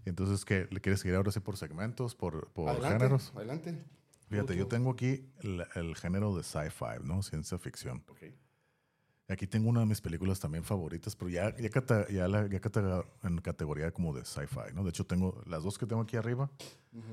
[0.06, 0.66] Entonces, ¿qué?
[0.70, 3.32] ¿Le quieres seguir ahora sí por segmentos, por, por Adelante, géneros?
[3.36, 3.84] Adelante.
[4.28, 7.22] Fíjate, yo tengo aquí el, el género de sci-fi, ¿no?
[7.22, 8.02] Ciencia ficción.
[8.08, 8.22] Ok.
[9.28, 12.60] Aquí tengo una de mis películas también favoritas, pero ya, ya, cata- ya, la, ya
[12.60, 14.84] cata- en categoría como de sci-fi, ¿no?
[14.84, 16.48] De hecho, tengo las dos que tengo aquí arriba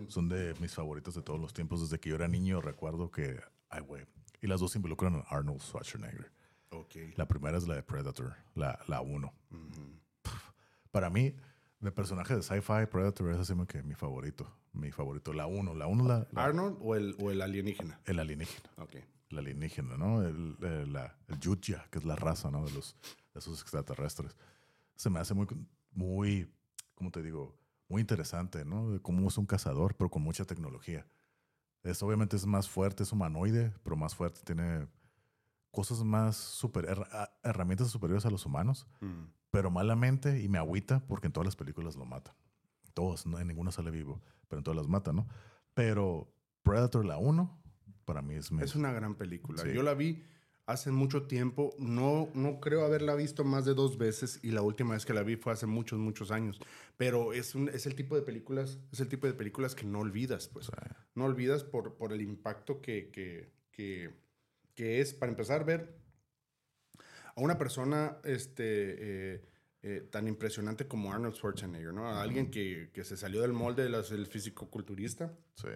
[0.07, 1.81] son de mis favoritas de todos los tiempos.
[1.81, 3.39] Desde que yo era niño recuerdo que,
[3.69, 4.05] ay, güey.
[4.41, 6.31] Y las dos involucran a Arnold Schwarzenegger.
[6.69, 6.95] Ok.
[7.15, 9.33] La primera es la de Predator, la, la uno.
[10.91, 11.35] Para mí,
[11.83, 14.49] de personaje de sci-fi, Predator es así que mi favorito.
[14.73, 15.33] Mi favorito.
[15.33, 15.73] La uno.
[15.75, 17.99] La uno, la, la- ¿Arnold o el, o el alienígena?
[18.05, 18.69] el alienígena.
[18.77, 18.95] Ok.
[19.29, 20.21] El alienígena, ¿no?
[20.23, 22.65] El, el, la, el Yuya, que es la raza, ¿no?
[22.65, 22.95] De, los,
[23.33, 24.35] de esos extraterrestres.
[24.95, 25.47] Se me hace muy,
[25.91, 26.51] muy,
[26.95, 27.55] ¿cómo te digo?
[27.89, 29.01] Muy interesante, ¿no?
[29.01, 31.05] Cómo es un cazador, pero con mucha tecnología.
[31.83, 34.87] Es, obviamente es más fuerte, es humanoide, pero más fuerte, tiene
[35.73, 39.25] cosas más super, her- a- herramientas superiores a los humanos, Mm.
[39.51, 42.33] pero malamente y me agüita porque en todas las películas lo matan.
[42.93, 45.27] Todos, no en ninguna sale vivo, pero en todas las matan, ¿no?
[45.73, 47.59] Pero Predator, la 1,
[48.05, 48.51] para mí es.
[48.61, 49.61] Es una gran película.
[49.63, 49.73] Sí.
[49.73, 50.23] Yo la vi
[50.65, 51.73] hace mucho tiempo.
[51.79, 55.23] No, no creo haberla visto más de dos veces y la última vez que la
[55.23, 56.59] vi fue hace muchos, muchos años.
[56.97, 59.99] Pero es, un, es el tipo de películas, es el tipo de películas que no
[59.99, 60.69] olvidas, pues.
[61.15, 64.13] No olvidas por, por el impacto que, que, que,
[64.75, 65.95] que es, para empezar, ver
[67.35, 69.41] a una persona este, eh,
[69.81, 72.07] eh, tan impresionante como Arnold Schwarzenegger, ¿no?
[72.07, 75.67] A alguien que, que se salió del molde del del físico-culturista Sí.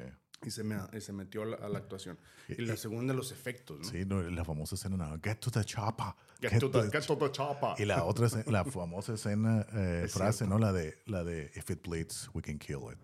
[0.43, 2.18] y se, me- y se metió a la, a la actuación.
[2.48, 3.84] Y- Y la segunda, los efectos, ¿no?
[3.84, 6.14] Sí, no, la famosa escena, no, get to the chopper.
[6.39, 7.70] Get to the, get to the chopper.
[7.80, 10.54] Y la otra, la famosa escena, eh, Es frase, cierto.
[10.54, 10.60] ¿no?
[10.60, 13.00] La de, la de, if it bleeds, we can kill it.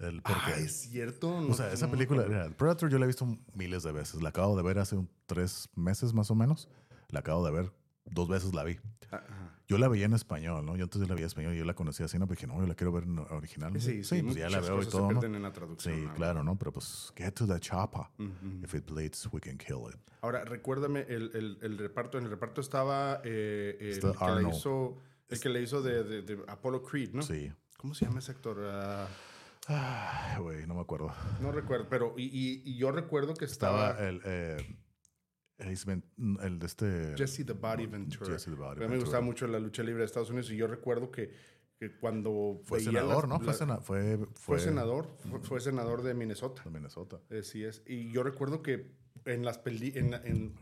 [0.00, 1.30] El, porque, Ah, es cierto.
[1.36, 4.22] o sea, esa película, mira, Predator yo la he visto miles de veces.
[4.22, 6.68] La acabo de ver hace un, tres meses más o menos.
[7.10, 7.72] La acabo de ver,
[8.06, 8.78] dos veces la vi.
[9.12, 9.56] Ah, Ajá.
[9.66, 10.74] Yo la veía en español, ¿no?
[10.76, 12.26] Yo antes la veía en español y yo la conocía así, ¿no?
[12.26, 13.72] Dije, no, yo la quiero ver en original.
[13.80, 15.36] Sí, sí, pues ya la veo y todo, se ¿no?
[15.36, 15.94] en la traducción.
[15.94, 16.14] Sí, ¿no?
[16.14, 16.58] claro, ¿no?
[16.58, 18.02] Pero pues, get to the chopper.
[18.18, 18.64] Ujú.
[18.64, 20.00] If it bleeds, we can kill it.
[20.22, 24.48] Ahora, recuérdame, el, el, el reparto, en el reparto estaba eh, el, Está que le
[24.48, 24.96] hizo,
[25.28, 27.22] el que le hizo de, de, de Apollo Creed, ¿no?
[27.22, 27.52] Sí.
[27.76, 28.58] ¿Cómo se llama ese actor?
[29.72, 31.12] Ah, güey, no me acuerdo.
[31.40, 34.76] no recuerdo, pero y, y, y yo recuerdo que Estaba estaba, el, eh,
[35.58, 35.90] Ace
[36.42, 37.14] el de este...
[37.16, 38.32] Jesse the Body Ventura.
[38.32, 39.00] Jesse the Body A mí me Ventura.
[39.00, 41.32] gustaba mucho la lucha libre de Estados Unidos y yo recuerdo que,
[41.78, 43.44] que cuando Fue senador, las- ¿no?
[43.44, 46.62] Fue, sena- fue, fue, fue senador, fue, fue senador de Minnesota.
[46.64, 47.20] de Minnesota.
[47.38, 47.82] Así es.
[47.86, 48.90] Y yo recuerdo que
[49.26, 50.54] en las peli en, en-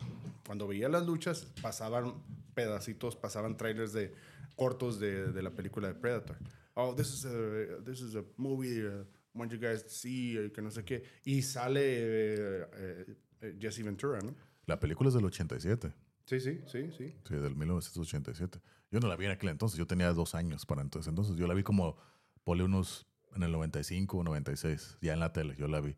[0.45, 2.15] cuando veía las luchas pasaban
[2.55, 4.13] pedacitos, pasaban trailers de
[4.57, 6.37] cortos de, de la película de Predator.
[6.81, 9.03] Oh, this is a, this is a movie uh,
[9.35, 11.03] want you guys to see, eh, que no sé qué.
[11.25, 13.07] Y sale eh,
[13.43, 14.33] eh, Jesse Ventura, ¿no?
[14.67, 15.93] La película es del 87.
[16.25, 17.15] Sí, sí, sí, sí.
[17.27, 18.61] Sí, del 1987.
[18.93, 19.77] Yo no la vi en aquel entonces.
[19.77, 21.09] Yo tenía dos años para entonces.
[21.09, 21.97] Entonces yo la vi como,
[22.45, 24.99] unos en el 95 o 96.
[25.01, 25.97] Ya en la tele, yo la vi.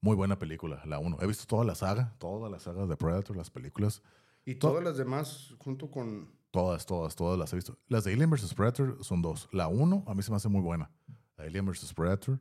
[0.00, 1.18] Muy buena película, la uno.
[1.20, 4.02] He visto toda la saga, toda la saga de Predator, las películas.
[4.46, 6.32] Y To- todas las demás junto con...
[6.50, 7.78] Todas, todas, todas las he visto.
[7.88, 8.54] Las de Alien vs.
[8.54, 9.48] Predator son dos.
[9.52, 10.90] La uno a mí se me hace muy buena.
[11.36, 11.94] Alien vs.
[11.94, 12.40] Predator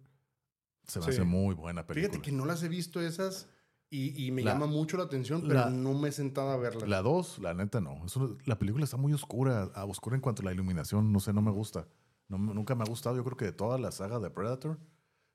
[0.84, 1.12] se me Sí.
[1.12, 2.12] hace muy buena película.
[2.12, 3.47] Fíjate que no las he visto esas
[3.91, 6.57] y, y me La- llama mucho la atención, pero la- no me he sentado a
[6.57, 6.89] verlas.
[6.89, 8.03] La 2, la neta no.
[8.05, 11.12] Es una- la película está muy oscura, oscura en cuanto a la iluminación.
[11.12, 11.88] No sé, no me gusta.
[12.28, 13.16] No me- nunca me ha gustado.
[13.16, 14.80] Yo creo que de toda la saga de Predator,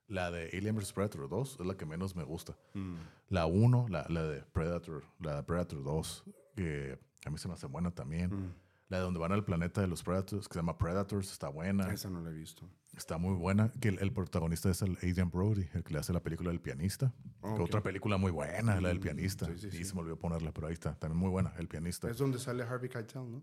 [0.09, 0.93] la de Alien vs.
[0.93, 2.57] Predator 2 es la que menos me gusta.
[2.75, 2.97] Mm.
[3.29, 6.25] La 1, la, la de Predator, la de Predator 2,
[6.57, 8.31] que a mí se me hace buena también.
[8.35, 8.55] Mm.
[8.89, 11.91] La de donde van al planeta de los Predators, que se llama Predators, está buena.
[11.93, 12.68] Esa no la he visto.
[12.95, 13.72] Está muy buena.
[13.80, 16.61] Que el, el protagonista es el Adrian Brody, el que le hace la película del
[16.61, 17.12] pianista.
[17.43, 17.68] Ah, Que ok.
[17.68, 19.47] Otra película muy buena, la del Mm, pianista.
[19.47, 19.85] sí, sí, y sí.
[19.85, 20.95] se me olvidó ponerla, pero ahí está.
[20.97, 22.11] También muy buena, el pianista.
[22.11, 23.43] Es donde sale Harvey Keitel, ¿no?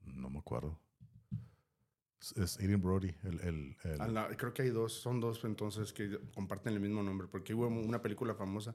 [0.00, 0.80] No me acuerdo.
[2.36, 3.40] Es, Adrian Brody, el...
[3.40, 7.02] el, el- Ah, la- creo que hay dos, son dos entonces que comparten el mismo
[7.02, 8.74] nombre, porque hubo una película famosa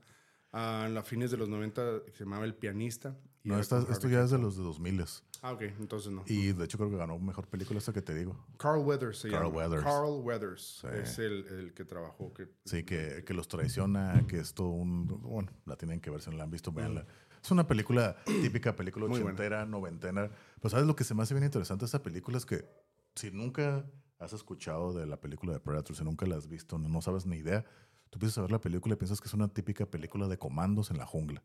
[0.51, 3.17] a a fines de los 90 que se llamaba El Pianista.
[3.47, 5.03] No, esta- esto ya es de los de 2000
[5.41, 6.23] Ah, ok, entonces no.
[6.25, 8.35] Y de hecho creo que ganó mejor película esta que te digo.
[8.57, 9.55] Carl Weathers se Carl llama.
[9.57, 9.83] Weathers.
[9.83, 10.87] Carl Weathers Sí.
[11.01, 12.33] es el, el que trabajó.
[12.33, 15.07] Que, Sí, que, que los traiciona, que es todo un...
[15.07, 17.05] Bueno, la tienen que ver si no la han visto, véanla.
[17.43, 20.29] Es una película, típica película ochentera, noventena.
[20.59, 22.65] Pues sabes lo que se me hace bien interesante de esta película es que
[23.15, 23.85] si nunca
[24.19, 27.25] has escuchado de la película de Predator, si nunca la has visto, no, no sabes
[27.27, 27.63] ni idea,
[28.09, 30.89] tú empiezas a ver la película y piensas que es una típica película de comandos
[30.89, 31.43] en la jungla.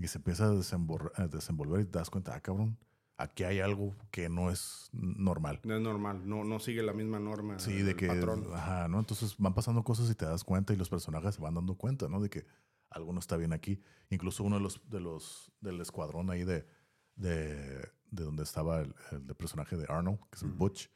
[0.00, 2.78] Y se empieza a, desenvolver y te das cuenta, ah, cabrón,
[3.18, 5.60] aquí hay algo que no es normal.
[5.62, 7.58] No es normal, no, no sigue la misma norma.
[7.58, 8.46] Sí, de que, patrón.
[8.54, 8.98] ajá, ¿no?
[8.98, 12.08] Entonces van pasando cosas y te das cuenta y los personajes se van dando cuenta,
[12.08, 12.18] ¿no?
[12.18, 12.46] De que
[12.88, 13.82] algo no está bien aquí.
[14.08, 16.66] Incluso uno de los, de los, del escuadrón ahí de,
[17.14, 20.52] de, de donde estaba el, el personaje de Arnold, que es el.
[20.52, 20.90] Butch,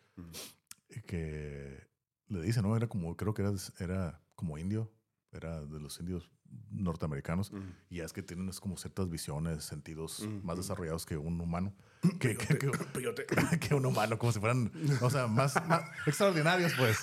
[0.88, 1.88] y que
[2.28, 2.74] le dice, ¿no?
[2.74, 4.90] Era como, creo que era, era como indio,
[5.30, 6.30] era de los indios
[6.70, 7.52] norteamericanos,
[7.90, 11.72] y es que tienen es como ciertas visiones, sentidos más desarrollados que un humano.
[12.20, 12.70] Que, que, que-
[13.60, 16.98] que un humano, como si fueran, o sea, más, más extraordinarios, pues.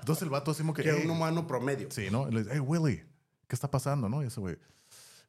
[0.00, 0.82] Entonces el vato así como que...
[0.82, 1.02] Que "Hey".
[1.04, 1.88] un humano promedio.
[1.90, 2.28] Sí, ¿no?
[2.30, 2.96] Le dice, hey, Willy,
[3.48, 4.22] ¿qué está pasando, no?
[4.22, 4.56] Y ese güey,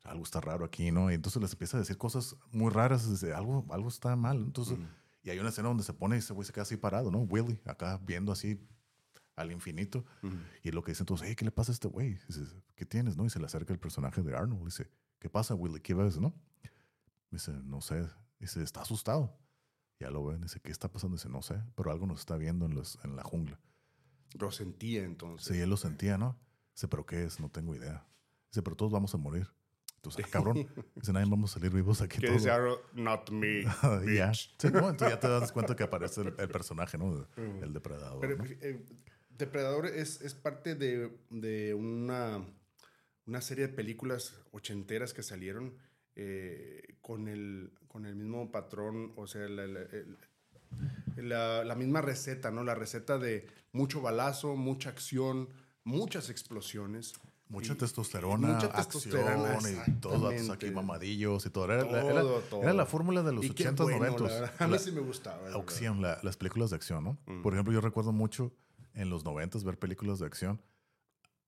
[0.03, 1.11] algo está raro aquí, ¿no?
[1.11, 4.37] Y entonces les empieza a decir cosas muy raras, dice, algo, algo está mal.
[4.37, 4.87] Entonces, Ujú.
[5.23, 7.19] y hay una escena donde se pone y ese güey se queda así parado, ¿no?
[7.19, 8.59] Willy, acá viendo así
[9.35, 10.05] al infinito.
[10.23, 10.35] Ujú.
[10.63, 12.17] Y lo que dice entonces, hey, ¿qué le pasa a este güey?
[12.27, 13.25] Dice, ¿qué tienes, no?
[13.25, 14.65] Y se le acerca el personaje de Arnold.
[14.65, 15.79] Dice, ¿qué pasa, Willy?
[15.81, 16.33] ¿Qué ves, no?
[17.31, 18.07] Dice, no sé.
[18.39, 19.37] Dice, está asustado.
[19.99, 20.41] Ya lo ven.
[20.41, 21.17] Dice, ¿qué está pasando?
[21.17, 23.59] Dice, no sé, pero algo nos está viendo en, los, en la jungla.
[24.39, 25.47] Lo sentía entonces.
[25.47, 26.37] Sí, él lo sentía, ¿no?
[26.73, 27.39] Dice, ¿pero qué es?
[27.39, 28.05] No tengo idea.
[28.51, 29.47] Dice, pero todos vamos a morir.
[29.95, 30.55] Entonces, ah, cabrón.
[30.95, 32.49] Dice, nadie vamos a salir vivos aquí Que dice
[32.93, 33.63] not me.
[33.81, 33.99] Ya.
[34.29, 34.55] bitch".
[34.59, 34.89] Sí, ¿no?
[34.89, 37.27] Entonces ya te das cuenta que aparece el, el personaje, ¿no?
[37.37, 38.19] El depredador.
[38.19, 38.45] Pero ¿no?
[38.45, 38.85] eh,
[39.37, 42.45] Depredador es, es parte de, de una,
[43.25, 45.77] una serie de películas ochenteras que salieron
[46.15, 50.17] eh, con, el, con el mismo patrón, o sea, la, la- el-
[51.17, 52.63] la- la misma receta, ¿no?
[52.63, 55.49] La receta de mucho balazo, mucha acción,
[55.83, 57.13] muchas explosiones.
[57.47, 61.65] Mucha Y- testosterona, mucha testosterona, acción y todos datos aquí mamadillos y todo.
[61.65, 62.63] Era, la- era- Todo, todo.
[62.63, 64.19] era la fórmula de los Y qué 80s, bueno, 90s.
[64.21, 64.53] la verdad.
[64.59, 65.49] A mí sí me gustaba.
[65.49, 67.17] la acción, la- las películas de acción, ¿no?
[67.27, 67.43] Mm.
[67.43, 68.51] Por ejemplo, yo recuerdo mucho
[68.95, 70.61] en los 90s ver películas de acción.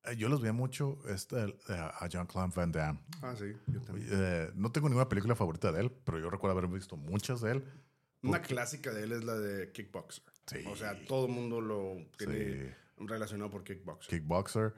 [0.03, 1.35] Eh, Yo los veía mucho este,
[1.67, 2.99] a Jean-Claude Van Damme.
[3.21, 4.07] Ah, sí, yo también.
[4.11, 7.51] Eh, no tengo ninguna película favorita de él, pero yo recuerdo haber visto muchas de
[7.53, 7.63] él.
[8.23, 10.23] Una porque- clásica de él es la de Kickboxer.
[10.47, 10.57] Sí.
[10.67, 12.35] O sea, todo el mundo lo tiene
[12.69, 12.73] Sí.
[12.99, 14.09] relacionado por Kickboxer.
[14.09, 14.73] Kickboxer.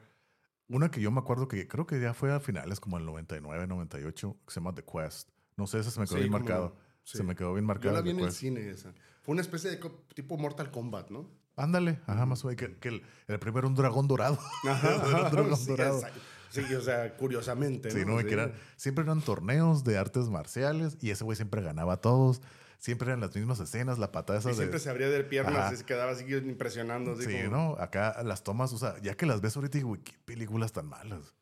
[0.68, 3.66] Una que yo me acuerdo que creo que ya fue a finales como el 99,
[3.66, 5.30] 98, que se llama The Quest.
[5.56, 6.68] No sé, esa se me quedó Sí, bien marcado.
[6.70, 6.90] no.
[7.02, 7.18] Sí.
[7.18, 7.94] Se me quedó bien Yo marcada.
[7.94, 8.92] la vi en el cine esa.
[9.22, 9.80] Fue una especie de
[10.14, 11.28] tipo Mortal Kombat, ¿no?
[11.62, 12.58] Ándale, ajá, más o menos.
[12.60, 14.38] Que, que el, el primero era un dragón dorado.
[14.64, 16.00] Era un dragón sí, dorado.
[16.50, 17.90] Sí, o sea, curiosamente.
[17.90, 18.20] Sí, ¿no?
[18.20, 21.96] Y que eran- siempre eran torneos de artes marciales y ese güey siempre ganaba a
[22.00, 22.42] todos.
[22.78, 24.56] Siempre eran las mismas escenas, la patada esa Y de...
[24.56, 25.74] siempre se abría de piernas Ajá.
[25.74, 27.12] y se quedaba así impresionando.
[27.12, 27.76] Así Sí, como- ¿no?
[27.78, 31.34] Acá las tomas, o sea, ya que las ves ahorita, digo, qué películas tan malas.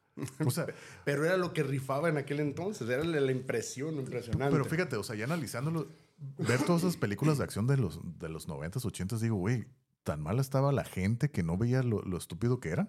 [0.45, 0.67] O sea,
[1.05, 2.89] Pero era lo que rifaba en aquel entonces.
[2.89, 4.51] Era la, la impresión impresionante.
[4.53, 5.87] pero fíjate, o sea, ya analizándolo,
[6.39, 9.65] ver todas esas películas de acción de los, de los 90s, 80s, digo, güey,
[10.05, 12.89] tan mala estaba la gente que no veía lo, lo estúpido que eran.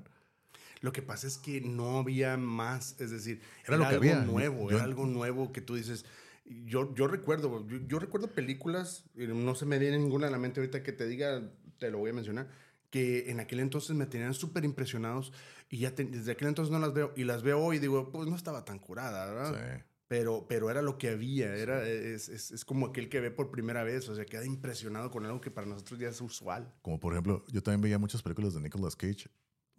[0.82, 4.16] Lo que pasa es que no había más, es decir, Era lo que algo había.
[4.22, 6.06] nuevo, Yo- era algo nuevo que tú dices.
[6.46, 10.62] Yo, yo recuerdo, yo, yo recuerdo películas, no se me viene ninguna a la mente
[10.62, 12.48] ahorita que te diga, te lo voy a mencionar,
[12.90, 15.32] que en aquel entonces me tenían súper impresionados
[15.70, 18.10] y ya te- desde aquel entonces no las veo y las veo hoy y digo,
[18.12, 19.54] pues no estaba tan curada, ¿verdad?
[19.78, 19.84] Sí.
[20.10, 23.52] Pero, pero era lo que había, era, es, es, es como aquel que ve por
[23.52, 26.74] primera vez, o sea, queda impresionado con algo que para nosotros ya es usual.
[26.82, 29.30] Como por ejemplo, yo también veía muchas películas de Nicolas Cage.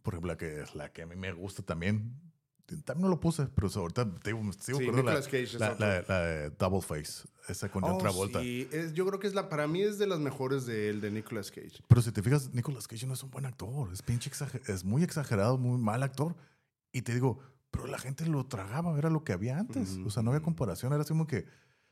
[0.02, 2.14] Por ejemplo, la que, la que a mí me gusta también.
[2.84, 4.72] También no lo puse, pero ahorita te digo, Sí,
[5.02, 8.40] la, Cage la, la- la de Double Face, esa con Oh, Travolta.
[8.40, 11.00] sí, es- yo creo que es la, para mí es de las mejores de él,
[11.00, 11.82] de Nicolas Cage.
[11.88, 13.92] Pero si te fijas, Nicolas Cage no es un buen actor.
[13.92, 16.36] Es pinche exager- es muy exagerado, muy mal actor.
[16.92, 19.96] Y te digo, pero la gente lo tragaba, era lo que había antes.
[19.96, 20.92] Ujú, O sea, no había comparación.
[20.92, 21.46] Era así como que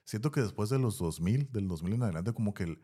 [0.04, 2.82] siento que después de los 2000, del 2000 en adelante, como que el,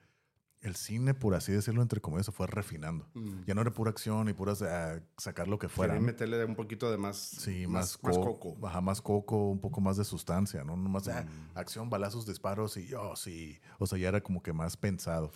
[0.61, 3.09] el cine, por así decirlo, entre comillas, se fue refinando.
[3.15, 3.43] Mm.
[3.47, 5.93] Ya no era pura acción y puras ah, sacar lo que fuera.
[5.95, 8.67] Quería meterle un poquito de más, Sí, más, más, co- coco.
[8.67, 10.77] Ajá, más coco, un poco más de sustancia, ¿no?
[10.77, 11.59] No más ah, Mm.
[11.59, 13.59] acción, balazos, disparos y yo sí.
[13.79, 15.31] O sea, ya era como que más pensado.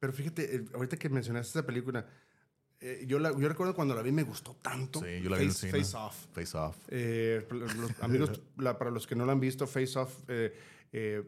[0.00, 2.06] Pero fíjate, eh, ahorita que mencionaste esa película,
[2.86, 5.00] eh, yo, la, yo recuerdo cuando la vi me gustó tanto.
[5.00, 5.82] Sí, yo la vi en Face, cine.
[5.82, 6.26] Face Off.
[6.32, 6.76] Face off.
[6.88, 7.72] Eh, los
[8.02, 10.54] amigos, la- para los que no la han visto, Face Off eh,
[10.92, 11.22] eh,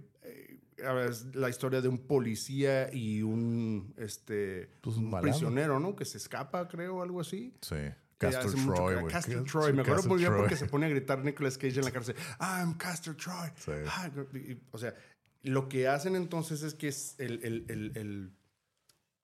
[1.09, 5.33] es la historia de un policía y un, este, Pues un un malandro.
[5.33, 5.97] prisionero, ¿no?
[5.97, 7.55] Que se escapa, creo, algo así.
[7.63, 7.77] Sí.
[8.19, 9.13] Castor Troy, güey.
[9.13, 9.45] Castor.
[9.45, 9.73] Troy.
[9.73, 10.25] Me acuerdo Troy.
[10.39, 12.15] porque se pone a gritar Nicolas Cage en la cárcel.
[12.41, 13.51] I'm Castor Troy.
[13.57, 13.73] Sí.
[13.89, 14.95] Ah, y- o sea,
[15.43, 18.31] lo que hacen entonces es que es el, el, el, el,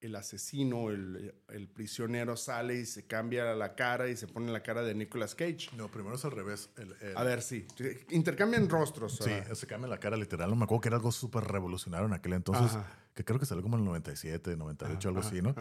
[0.02, 4.62] el asesino, el, el prisionero sale y se cambia la cara y se pone la
[4.62, 5.68] cara de Nicolas Cage.
[5.76, 6.70] No, primero es al revés.
[6.76, 7.66] El- el- A ver, sí.
[8.10, 9.16] Intercambian rostros.
[9.22, 10.50] Sí, se cambia la cara literal.
[10.50, 12.86] No me acuerdo que era algo súper revolucionario en aquel entonces, Ajá.
[13.14, 15.54] que creo que salió como en el 97, 98, algo Ajá, así, ¿no?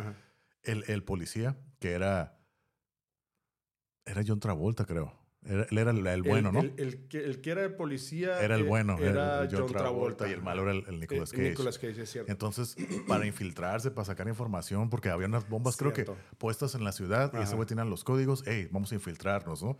[0.63, 2.37] el policía, que era.
[4.05, 5.13] Era John Travolta, creo.
[5.43, 6.61] Era- él era el, el bueno, el, ¿no?
[6.77, 8.39] El, que, el que era el policía.
[8.41, 8.97] era el eh, bueno.
[8.99, 10.27] Era John, Travolta.
[10.29, 11.49] y el malo era el, el Nicolas Eh, Cage.
[11.49, 12.31] Nicolas Cage, es cierto.
[12.31, 12.75] Entonces,
[13.07, 16.05] para infiltrarse, para sacar información, porque había unas bombas, creo que
[16.37, 17.55] puestas en la ciudad, y ese Ajá.
[17.55, 19.77] güey tenía los códigos, hey, vamos a infiltrarnos, ¿no?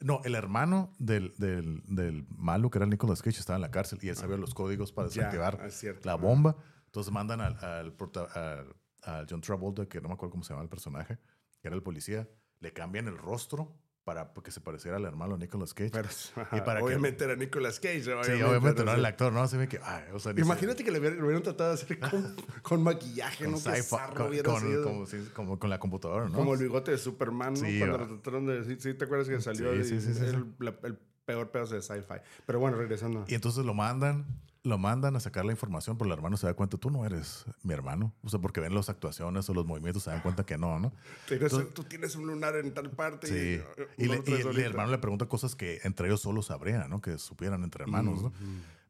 [0.00, 3.70] No, el hermano del, del, del malo, que era el Nicolas Cage, estaba en la
[3.70, 6.00] cárcel y él sabía los códigos para Ya, desactivar es cierto.
[6.04, 6.22] la Ajá.
[6.22, 6.56] bomba.
[6.86, 7.94] Entonces mandan al, al,
[8.34, 11.18] al- al John Travolta, que no me acuerdo cómo se llama el personaje,
[11.60, 12.28] que era el policía,
[12.60, 15.90] le cambian el rostro para que se pareciera al hermano Nicolas Cage.
[15.90, 16.08] Pero,
[16.52, 18.02] Y para que- obviamente era Nicolas Cage.
[18.02, 18.10] sí,
[18.42, 19.48] obviamente no era el actor, ¿no?
[19.48, 21.74] Se ve que, ay, o sea, se- Imagínate que le hubieran, lo hubieran tratado de
[21.82, 23.58] hacer con, con maquillaje, con ¿no?
[23.58, 24.82] Zarro con, con- sido.
[24.84, 26.34] como, sí, como con la computadora, ¿no?
[26.34, 27.60] Como el bigote de Superman, ¿no?
[27.60, 28.04] Sí, Cuando va.
[28.04, 28.64] lo trataron de...
[28.64, 29.72] Sí, sí, ¿te acuerdas que salió?
[29.72, 32.14] Sí, y sí, sí, sí, el, la- el peor pedazo de sci-fi.
[32.46, 33.24] Pero bueno, regresando.
[33.28, 34.26] Y entonces lo mandan,
[34.62, 37.44] lo mandan a sacar la información, pero el hermano se da cuenta, tú no eres
[37.62, 38.12] mi hermano.
[38.22, 40.92] O sea, porque ven las actuaciones o los movimientos, se dan cuenta que no, ¿no?
[41.30, 43.26] Entonces- tú tienes un lunar en tal parte.
[43.26, 43.62] Sí.
[43.98, 46.42] Y, Y, le- lo y traes el hermano le pregunta cosas que entre ellos solo
[46.42, 47.00] sabrían, ¿no?
[47.00, 48.32] Que supieran entre hermanos, ¿no?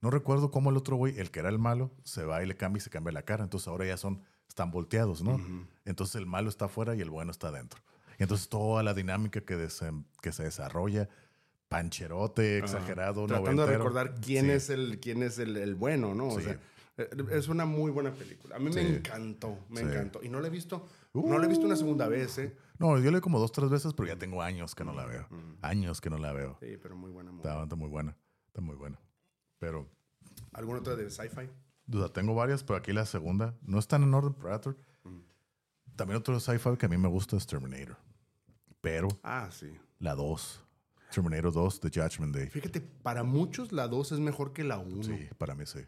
[0.00, 2.56] No recuerdo cómo el otro güey, el que era el malo, se va y le
[2.56, 3.42] cambia y se cambia la cara.
[3.42, 5.40] Entonces ahora ya son, están volteados, ¿no?
[5.86, 7.80] Entonces el malo está afuera y el bueno está adentro.
[8.18, 9.68] Y entonces toda la dinámica que,
[10.22, 11.08] que se desarrolla,
[11.74, 13.78] pancherote, exagerado, Tratando de noventero.
[13.78, 14.50] recordar quién Sí.
[14.52, 16.28] es el quién es el, el bueno, ¿no?
[16.28, 16.44] O Sí.
[16.44, 16.58] sea,
[17.32, 18.54] es una muy buena película.
[18.56, 19.86] A mí me encantó, me Sí.
[19.86, 20.22] encantó.
[20.22, 22.56] Y no la he visto, no la he visto una segunda vez, ¿eh?
[22.78, 25.26] No, yo le como dos, tres veces, pero ya tengo años que no la veo.
[25.30, 25.54] Mm.
[25.62, 26.56] Años que no la veo.
[26.60, 27.30] Sí, pero muy buena.
[27.32, 27.64] Muy Está, buena.
[27.64, 28.16] está muy buena.
[28.46, 29.00] Está muy buena.
[29.58, 29.88] Pero,
[30.52, 31.48] ¿Alguna otra de sci-fi?
[31.86, 33.54] duda, tengo varias, pero aquí la segunda.
[33.62, 34.76] No está en orden Predator.
[35.04, 35.18] Mm.
[35.96, 37.96] También otro sci-fi que a mí me gusta es Terminator.
[38.80, 39.76] Pero Ah, sí.
[39.98, 40.60] la 2.
[41.14, 42.48] Terminator 2, The Judgment Day.
[42.48, 45.02] Fíjate, para muchos la 2 es mejor que la 1.
[45.04, 45.80] Sí, para mí sí.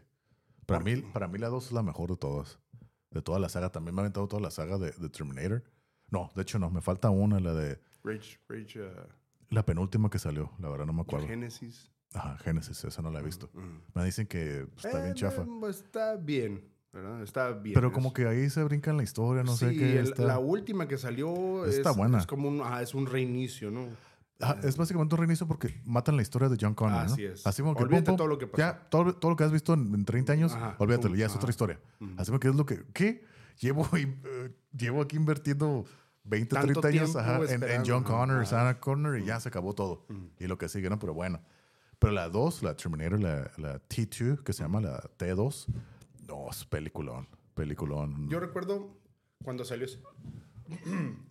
[0.65, 2.59] Para mí, para mí la 2 es la mejor de todas.
[3.11, 3.69] De toda la saga.
[3.71, 5.63] También me ha aventado toda la saga de, de Terminator.
[6.09, 6.69] No, de hecho no.
[6.69, 7.79] Me falta una, la de...
[8.03, 8.89] Rage, Rage, uh,
[9.49, 10.51] La penúltima que salió.
[10.59, 11.27] La verdad no me acuerdo.
[11.27, 11.91] Genesis.
[12.13, 12.83] Ajá, Genesis.
[12.83, 13.49] Esa no la he visto.
[13.53, 13.77] Mm.
[13.93, 15.43] Me dicen que pues, está bien Eh, chafa.
[15.43, 16.63] mm, Está bien,
[16.93, 17.21] ¿verdad?
[17.21, 17.73] Está bien.
[17.73, 19.99] Pero como que ahí se brinca en la historia, no sé qué.
[19.99, 22.17] el- está- la última que salió Está es, buena.
[22.19, 23.87] es como un, ah, es un reinicio, ¿no?
[24.63, 27.29] Es básicamente un reinicio porque matan la historia de John Connor, Así ¿no?
[27.33, 27.45] es.
[27.47, 28.57] Así como que Olvídate pum, pum, todo lo que pasó.
[28.59, 31.25] Ya, todo, todo lo que has visto en, en 30 años, Ajá, olvídatelo, pum, ya
[31.25, 31.39] es ajá.
[31.39, 31.79] otra historia.
[31.99, 32.11] Ujú.
[32.17, 32.83] Así como que es lo que...
[32.93, 33.25] ¿Qué?
[33.59, 35.85] Llevo, eh, llevo aquí invirtiendo
[36.25, 38.45] 20, Tanto 30 años ajá, en- en, John Connor.
[38.45, 40.05] Sarah Connor y ya se acabó todo.
[40.39, 40.99] Y lo que sigue, ¿no?
[40.99, 41.41] Pero bueno.
[41.97, 45.65] Pero la 2, la Terminator, la, la T2, que se llama la T2,
[46.27, 47.27] no, es peliculón.
[47.55, 48.29] Peliculón.
[48.29, 48.95] Yo recuerdo
[49.43, 49.87] cuando salió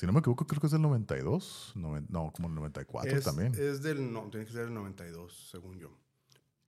[0.00, 1.72] si no me equivoco, creo que es del 92.
[1.76, 3.52] noven- no, como el 94 es, también.
[3.54, 4.10] es del...
[4.10, 5.90] No, tiene que ser el 92, según yo.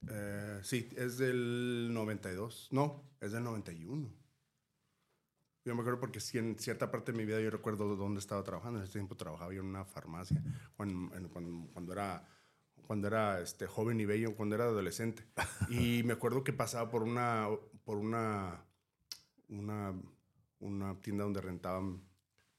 [0.09, 2.69] Eh, sí, es del 92.
[2.73, 4.09] No, es del 91.
[5.65, 8.43] Yo me acuerdo porque sí, en cierta parte de mi vida yo recuerdo dónde estaba
[8.43, 8.81] trabajando.
[8.81, 10.43] En ese tiempo trabajaba yo en una farmacia
[10.77, 12.29] cuando, en- cuando, cuando era,
[12.87, 15.25] cuando era este, joven y bello, cuando era adolescente.
[15.71, 17.49] Y me acuerdo que pasaba por una,
[17.85, 18.63] por una,
[19.49, 19.95] una,
[20.61, 22.03] una tienda donde rentaban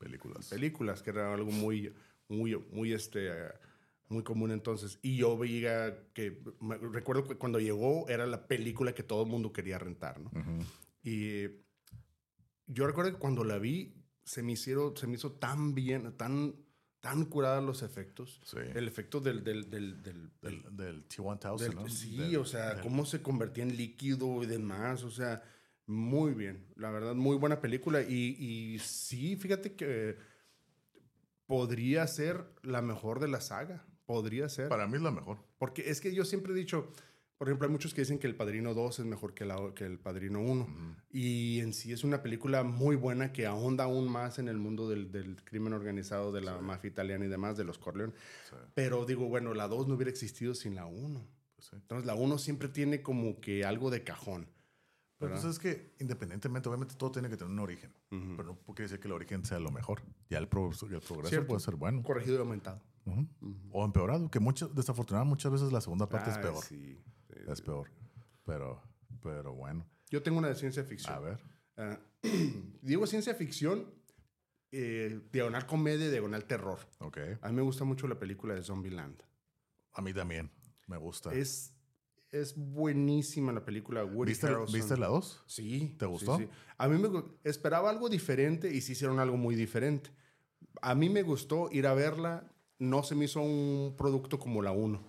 [0.03, 0.47] Películas.
[0.49, 1.93] películas, que era algo muy,
[2.27, 3.29] muy, muy, este,
[4.09, 4.99] muy común entonces.
[5.01, 9.29] Y yo veía que, me- recuerdo que cuando llegó era la película que todo el
[9.29, 10.29] mundo quería rentar, ¿no?
[10.29, 10.65] Ujú.
[11.03, 11.47] Y
[12.67, 13.93] yo recuerdo que cuando la vi,
[14.23, 16.55] se me, hicieron, se me hizo tan bien, tan,
[17.01, 18.39] tan curados los efectos.
[18.45, 18.57] Sí.
[18.73, 19.43] El efecto del...
[19.43, 21.89] del, del, del- Del, del T-1000, del- ¿no?
[21.89, 25.41] sí, o sea, cómo se convertía en líquido y demás, o sea,
[25.85, 28.01] muy bien, la verdad, muy buena película.
[28.01, 30.17] Y, y sí, fíjate que
[31.45, 34.69] podría ser la mejor de la saga, podría ser.
[34.69, 35.37] Para mí es la mejor.
[35.57, 36.91] Porque es que yo siempre he dicho,
[37.37, 39.85] por ejemplo, hay muchos que dicen que El Padrino 2 es mejor que, la, que
[39.85, 40.67] El Padrino 1.
[41.11, 44.87] Y en sí es una película muy buena que ahonda aún más en el mundo
[44.89, 48.13] del, del crimen organizado, de la mafia italiana y demás, de los Corleone.
[48.49, 51.27] Sí, Pero digo, bueno, la 2 no hubiera existido sin la 1.
[51.55, 51.75] pues sí.
[51.75, 54.47] Entonces la 1 siempre tiene como que algo de cajón.
[55.23, 57.93] Pero pues es que independientemente, obviamente todo tiene que tener un origen.
[58.09, 60.01] Pero no quiere decir que el origen sea lo mejor.
[60.29, 61.47] Ya el, pro- el progreso Cierto.
[61.47, 62.03] puede ser bueno.
[62.03, 62.81] Corregido y aumentado.
[63.71, 66.63] O empeorado, que muchas, desafortunadamente muchas veces la segunda parte es Ay, peor.
[66.63, 67.63] sí, sí, Es sí.
[67.65, 67.89] peor.
[68.45, 68.81] Pero,
[69.21, 69.85] pero bueno.
[70.09, 71.13] Yo tengo una de ciencia ficción.
[71.13, 71.39] A ver.
[71.77, 71.99] Ah,
[72.81, 73.85] digo ciencia ficción
[74.71, 76.79] eh, diagonal comedia diagonal terror.
[76.99, 77.17] Ok.
[77.41, 79.21] A mí me gusta mucho la película de Zombieland.
[79.93, 80.49] A mí también.
[80.87, 81.33] Me gusta.
[81.33, 81.73] Es,
[82.33, 84.03] es buenísima la película.
[84.03, 84.73] Woody ¿Viste, Harrelson.
[84.73, 85.43] ¿Viste la 2?
[85.45, 85.95] Sí.
[85.97, 86.37] ¿Te sí, gustó?
[86.39, 86.47] sí.
[86.77, 90.09] A mí me esperaba algo diferente y sí hicieron algo muy diferente.
[90.81, 92.51] A mí me gustó ir a verla.
[92.79, 95.01] No se me hizo un producto como la 1,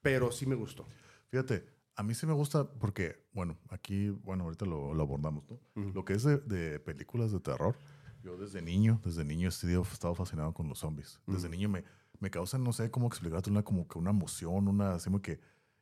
[0.00, 0.86] pero sí me gustó.
[1.28, 5.60] Fíjate, a mí sí me gusta porque, bueno, aquí, bueno, ahorita lo, lo abordamos, ¿no?
[5.92, 7.76] Lo que es de, de películas de terror,
[8.22, 11.20] yo desde niño, desde niño he estado fascinado con los zombies.
[11.26, 11.84] Desde niño me,
[12.20, 15.38] me causan, no sé cómo explicarte, una, como que una emoción, una, así como que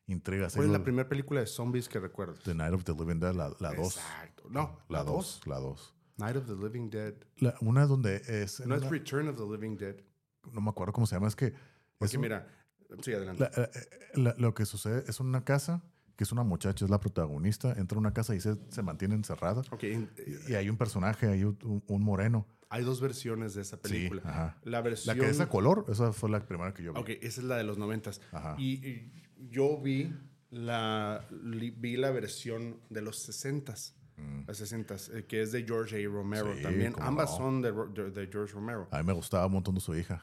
[0.06, 0.48] intriga.
[0.54, 2.40] ¿Cuál es la primera película de zombies que recuerdas?
[2.44, 3.96] The Night of the Living Dead, la 2.
[3.96, 4.44] Exacto.
[4.50, 5.14] No, La la 2.
[5.14, 5.94] 2, la 2.
[6.18, 7.14] Night of the Living Dead.
[7.60, 8.64] Una donde es...
[8.66, 9.96] No es Return of the Living Dead.
[10.52, 11.52] no me acuerdo cómo se llama, es que...
[11.98, 12.46] Porque es mira,
[13.00, 13.42] sí, adelante.
[13.42, 15.82] La- eh, eh, la- lo que sucede es una casa,
[16.16, 19.14] que es una muchacha, es la protagonista, entra a una casa y se, se mantiene
[19.14, 19.62] encerrada.
[19.70, 20.10] Ok, en-
[20.48, 21.56] Y, y hay un personaje, hay un,
[22.02, 22.46] moreno.
[22.68, 24.20] hay dos versiones de esa película.
[24.22, 24.28] Sí.
[24.28, 25.16] La La versión...
[25.18, 27.00] que es a color, esa fue la primera que yo vi.
[27.00, 28.20] Ok, esa es la de los noventas.
[28.32, 28.56] Ajá.
[28.58, 29.12] Y, y
[29.50, 30.12] yo vi
[30.50, 33.96] la, vi la versión de los sesentas.
[34.46, 36.08] Las sesentas, eh, que es de George A.
[36.08, 36.56] Romero Mm.
[36.58, 36.94] Sí, también.
[37.00, 37.36] Ambas no.
[37.38, 38.86] son de, Ro- de- de George Romero.
[38.92, 40.22] A mí me gustaba un montón de su hija,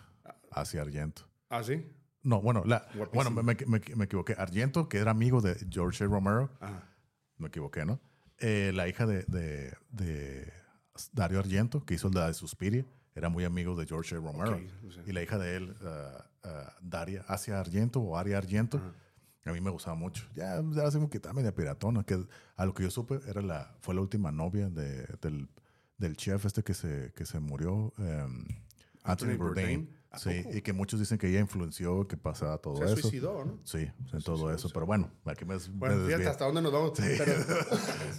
[0.51, 1.23] hacia Argento.
[1.49, 1.85] ¿Ah, sí?
[2.23, 4.35] No, bueno, la, bueno me, me- me- equivoqué.
[4.37, 6.07] Argento, que era amigo de George A.
[6.07, 6.87] Romero, Ajá.
[7.37, 7.99] me equivoqué, ¿no?
[8.37, 10.53] Eh, la hija de, de- de
[11.11, 12.85] Dario Argento, que hizo la de Suspiria,
[13.15, 14.19] era muy amigo de George A.
[14.19, 14.61] Romero.
[15.07, 18.79] Y la hija de él, ah, Daria, Asia Argento o Aria Argento,
[19.45, 20.27] a mí me gustaba mucho.
[20.35, 22.23] Ya, ya así como que está media piratona, que
[22.55, 25.49] a lo que yo supe era la, fue la última novia de- del,
[25.97, 28.43] del chef este que se, que se murió, em,
[29.03, 29.37] Anthony, Anthony Bourdain.
[29.85, 29.98] Bourdain.
[30.11, 30.57] ¿A Sí, poco?
[30.57, 32.95] y que muchos dicen que ella influenció que pasaba todo Se eso.
[32.97, 33.59] suicidó, ¿no?
[33.63, 34.67] Sí, en todo eso.
[34.73, 36.27] Pero bueno, aquí me, me Bueno, fíjate desvié.
[36.27, 36.93] hasta dónde nos vamos.
[36.97, 37.33] Pero,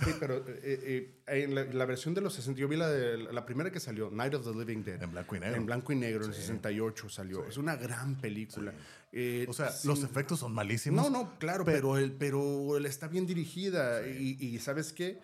[0.05, 3.19] sí, pero eh, eh, en la, la versión de los 60, yo vi la, de,
[3.19, 5.03] la primera que salió, Night of the Living Dead.
[5.03, 5.57] En blanco y negro.
[5.57, 7.45] En blanco y negro, en 68 salió.
[7.45, 8.73] Es una gran película.
[9.13, 9.89] Eh, O sea, sí.
[9.89, 11.03] los efectos son malísimos.
[11.03, 14.07] No, no, claro, pero, él, pero él está bien dirigida.
[14.07, 15.21] Y, y ¿sabes qué?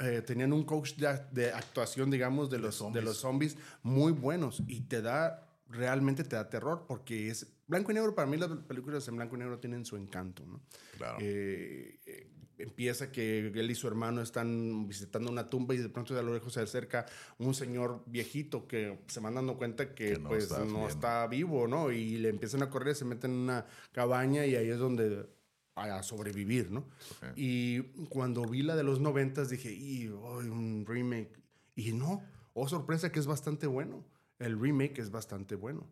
[0.00, 3.04] Eh, tenían un coach de, de actuación, digamos, de los, de, zombies.
[3.04, 4.62] los zombies muy buenos.
[4.66, 8.14] Y te da, realmente te da terror porque es blanco y negro.
[8.14, 10.60] Para mí las películas en blanco y negro tienen su encanto, ¿no?
[10.96, 11.18] Claro.
[11.20, 16.14] Eh, eh, empieza que él y su hermano están visitando una tumba y de pronto
[16.14, 17.06] de a lo lejos se acerca
[17.38, 20.88] un señor viejito que se van dando cuenta que, Que no pues no bien.
[20.88, 21.90] está vivo, ¿no?
[21.92, 25.26] Y le empiezan a correr, se meten en una cabaña y ahí es donde
[25.74, 26.80] a sobrevivir, ¿no?
[26.80, 27.32] Ok.
[27.36, 31.38] Y cuando vi la de los noventas dije, y un remake.
[31.74, 32.22] Y no,
[32.54, 34.02] oh sorpresa que es bastante bueno.
[34.38, 35.88] El remake es bastante bueno.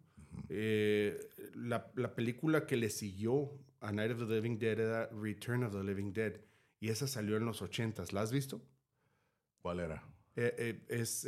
[0.49, 3.51] Eh, la, la película que le siguió
[3.81, 6.41] a Night of the Living Dead era Return of the Living Dead.
[6.81, 8.13] Y esa salió en los ochentas.
[8.13, 8.61] ¿La has visto?
[9.63, 10.03] ¿Cuál era?
[10.37, 11.27] Eh, eh, es,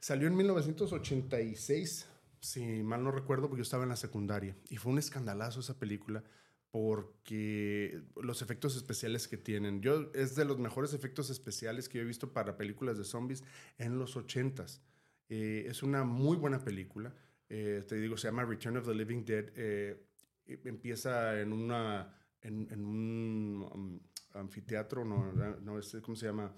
[0.00, 2.06] salió en 1986,
[2.40, 4.56] si mal no recuerdo, porque yo estaba en la secundaria.
[4.70, 6.22] Y fue un escandalazo esa película
[6.70, 9.80] porque los efectos especiales que tienen.
[9.80, 13.42] Yo es de los mejores efectos especiales que yo he visto para películas de zombies
[13.78, 14.80] en los 80s.
[15.28, 17.14] Eh, es una muy buena película.
[17.48, 19.46] Eh, te digo, se llama Return of the Living Dead.
[19.56, 20.06] Eh,
[20.46, 22.12] eh, empieza en una
[22.42, 24.00] en, en un um,
[24.34, 26.54] anfiteatro, no, no es, ¿cómo se llama?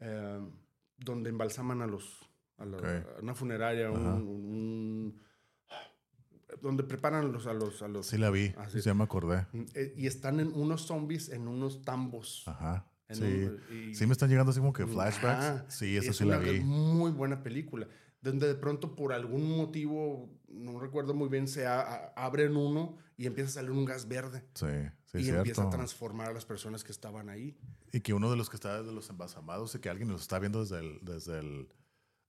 [0.00, 0.40] Eh,
[0.96, 2.20] donde embalsaman a los
[2.58, 2.78] a, la-
[3.18, 5.20] a una funeraria, un,
[6.62, 9.46] donde preparan a los a los a los Sí la vi, Ah, ya me acordé.
[9.74, 12.44] eh, y están en unos zombies en unos tambos.
[12.46, 12.90] Ajá.
[13.10, 13.22] Sí.
[13.22, 13.60] un-
[13.90, 15.44] y- sí me están llegando así como que flashbacks.
[15.44, 15.70] Ajá.
[15.70, 16.60] sí, eso es sí la vi.
[16.60, 17.88] muy buena película.
[18.22, 22.96] Donde de pronto, por algún motivo, no recuerdo muy bien, se a- a- abren uno
[23.16, 24.42] y empieza a salir un gas verde.
[24.54, 24.66] Sí,
[25.04, 25.38] sí, y cierto.
[25.40, 27.56] empieza a transformar a las personas que estaban ahí.
[27.92, 30.38] Y que uno de los que está de los embalsamados y que alguien los está
[30.38, 31.68] viendo desde el, desde el,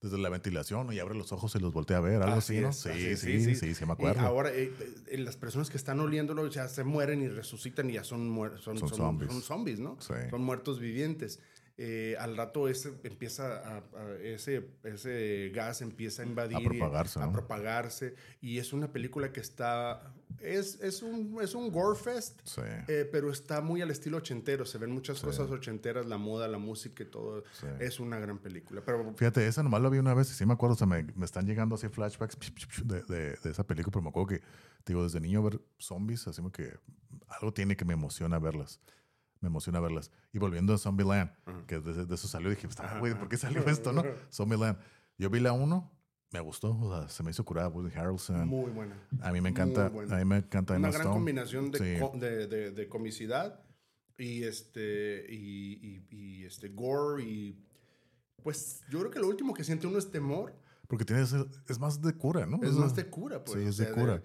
[0.01, 2.69] desde la ventilación y abre los ojos y los voltea a ver, algo así, ¿no?
[2.69, 4.19] es, Sí, así sí, es, sí, sí, sí, me Y acuerdo.
[4.21, 4.71] ahora eh,
[5.07, 8.27] eh, las personas que están oliéndolo ya se mueren y resucitan y ya son,
[8.59, 9.31] son, Son son, zombies.
[9.31, 9.97] son zombies, ¿no?
[9.99, 10.13] Sí.
[10.29, 11.39] Son muertos vivientes.
[11.79, 17.19] Eh, al rato ese empieza a, a- ese, ese gas empieza a invadir A propagarse,
[17.19, 17.31] y, a ¿no?
[17.33, 22.61] propagarse y es una película que está es, es un es un gore fest Sí.
[22.87, 26.57] eh, pero está muy al estilo ochentero se ven muchas cosas ochenteras la moda la
[26.57, 27.67] música y todo Sí.
[27.79, 30.53] es una gran película pero Fíjate, esa nomás la vi una vez y sí me
[30.53, 32.37] acuerdo, o sea, me, me están llegando así flashbacks
[32.85, 34.41] de, de, de esa película, pero me acuerdo que,
[34.83, 36.73] digo, desde niño ver zombies, así como que
[37.27, 38.79] algo tiene que me emociona verlas.
[39.41, 40.11] Me emociona verlas.
[40.33, 41.31] Y volviendo a Zombieland,
[41.67, 44.03] que de, de eso salió, dije, "Ah, güey, ¿por qué salió esto, no?
[44.31, 44.77] Zombieland.
[45.17, 45.91] Yo vi la uno,
[46.31, 48.47] me gustó, o sea, se me hizo curada Woody Harrelson.
[48.47, 51.15] muy buena a mí me encanta, a mí me encanta una Emma gran Stone.
[51.15, 51.99] combinación de, Sí.
[52.01, 53.61] co- de, de- de comicidad
[54.17, 57.63] y este y, y- y, este gore y
[58.43, 60.53] pues yo creo que lo último que siente uno es temor
[60.87, 61.33] Porque tienes,
[61.67, 62.59] es más de cura, ¿no?
[62.63, 63.59] Es más de cura, pues.
[63.59, 64.21] Sí, o es de sea, cura.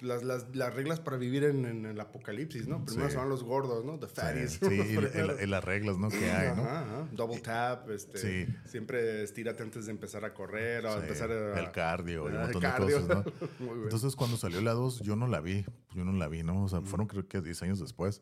[0.00, 2.84] Las, las, las reglas para vivir en, en el apocalipsis, ¿no?
[2.84, 3.14] Primero Sí.
[3.14, 3.98] son los gordos, ¿no?
[3.98, 4.58] The fatties.
[4.62, 5.42] Sí, y la- primeros.
[5.42, 6.08] y las reglas, ¿no?
[6.08, 6.62] Que hay, ¿no?
[6.64, 7.08] Ajá, ajá.
[7.12, 8.52] Double tap, este, Sí.
[8.66, 11.60] siempre estírate antes de empezar a correr o Sí, empezar a...
[11.60, 12.86] el cardio un Ah, montón cardio.
[13.00, 13.32] de cosas, ¿no?
[13.66, 13.82] Muy.
[13.84, 15.64] Entonces, cuando salió la 2, yo no la vi.
[15.94, 16.64] Yo no la vi, ¿no?
[16.64, 18.20] O sea, fueron creo que 10 años después.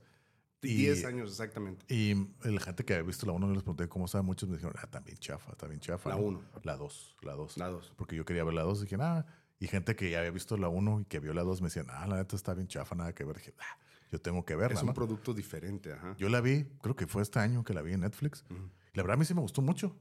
[0.65, 1.85] Y, 10 años exactamente.
[1.93, 4.23] Y la gente que había visto la 1, yo les pregunté cómo estaba.
[4.23, 6.11] Muchos me dijeron, ah, también chafa, también chafa.
[6.11, 6.23] La ¿no?
[6.23, 6.43] uno.
[6.63, 7.57] La 2, la 2.
[7.57, 7.95] La 2.
[7.97, 9.27] Porque yo quería ver la 2 y dije, ah.
[9.63, 11.87] Y gente que ya había visto la 1 y que vio la 2 me decían,
[11.91, 13.37] ah, la neta está bien chafa, nada que ver.
[13.37, 13.79] Dije, ah,
[14.11, 14.93] yo tengo que verla, Es un ¿no?
[14.93, 16.17] producto diferente, ajá.
[16.19, 18.45] Yo la vi, creo que fue este año que la vi en Netflix.
[18.93, 19.97] La verdad, a mí sí me gustó mucho.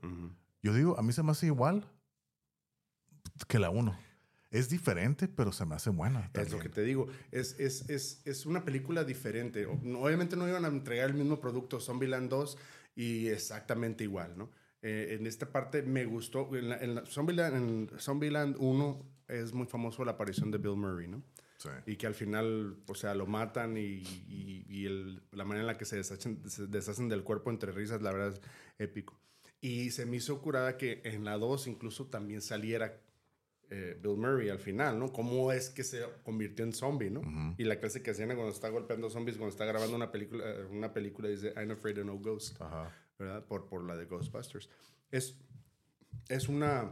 [0.64, 1.88] Yo digo, a mí se me hace igual
[3.48, 3.96] que la 1.
[4.50, 6.22] Es diferente, pero se me hace buena.
[6.22, 6.62] Es lo también.
[6.64, 7.06] que te digo.
[7.30, 9.68] Es, es, es, es una película diferente.
[9.68, 12.58] Obviamente no iban a entregar el mismo producto Zombieland 2
[12.96, 14.50] y exactamente igual, ¿no?
[14.82, 16.50] Eh, en esta parte me gustó.
[16.56, 20.76] En, la, en la- Zombieland, en Zombieland 1 es muy famoso la aparición de Bill
[20.76, 21.22] Murray, ¿no?
[21.58, 21.70] Sí.
[21.86, 25.68] Y que al final, o sea, lo matan y, y- y el- la manera en
[25.68, 28.42] la que se deshacen, se deshacen del cuerpo entre risas, la verdad es
[28.80, 29.20] épico.
[29.62, 33.00] Y se me hizo curada que en la 2 incluso también saliera
[33.74, 35.14] eh, Bill Murray al final, ¿no?
[35.14, 37.22] ¿Cómo es que se convirtió en zombie, ¿no?
[37.22, 37.56] Ujú.
[37.58, 40.92] Y la clase que hacían cuando está golpeando zombies, cuando está grabando una película, una
[40.92, 42.94] película dice, I'm afraid of no ghost, Ajá.
[43.22, 43.46] ¿Verdad?
[43.46, 44.70] Por, por la de Ghostbusters.
[45.12, 45.38] Es,
[46.30, 46.92] es, una,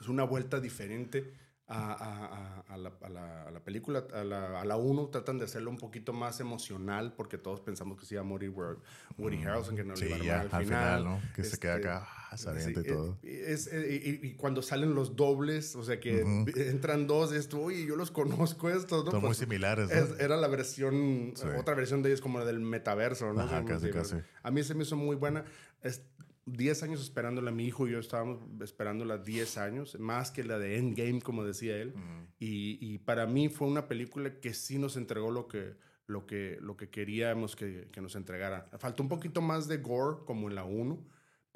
[0.00, 1.32] es una vuelta diferente
[1.66, 5.08] a, a- a- la, a la- la película, a la, a la 1.
[5.08, 8.50] Tratan de hacerlo un poquito más emocional porque todos pensamos que se iba a morir
[8.50, 8.80] Woody
[9.18, 11.20] Woody Harrelson, que no Sí, le iba a ya, al final, ¿no?
[11.34, 13.18] Que se queda Este, acá, se avienta y Sí, todo.
[13.22, 16.46] eh, es- eh, y, y cuando salen los dobles, o sea que Ujú.
[16.56, 19.10] entran dos, esto, oye, yo los conozco estos, ¿no?
[19.12, 19.94] Son muy Pues, similares, ¿no?
[19.94, 21.46] es- era la versión, Sí.
[21.58, 23.40] otra versión de ellos como la del metaverso, ¿no?
[23.40, 24.16] Ajá, casi, casi.
[24.42, 25.44] A mí se me hizo muy buena.
[25.82, 26.02] Es
[26.44, 30.78] 10 años esperándola, mi hijo y yo estábamos esperándola 10 años, más que la de
[30.78, 31.94] Endgame, como decía él.
[31.94, 32.26] Mm.
[32.40, 35.74] Y, y para mí fue una película que sí nos entregó lo que,
[36.06, 38.70] lo que, lo que queríamos que, que nos entregara.
[38.78, 41.04] Faltó un poquito más de gore, como en la 1,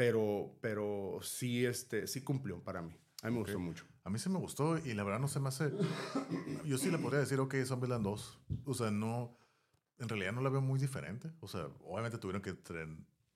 [0.02, 2.92] pero, pero sí, este, sí cumplió para mí.
[3.22, 3.84] A mí me gustó mucho.
[4.02, 5.70] A mí sí me gustó y la verdad no se me hace.
[6.64, 8.40] Yo sí le podría decir, ok, Zombieland 2.
[8.64, 9.38] O sea, no.
[10.00, 11.30] En realidad no la veo muy diferente.
[11.38, 12.88] O sea, obviamente tuvieron que traer,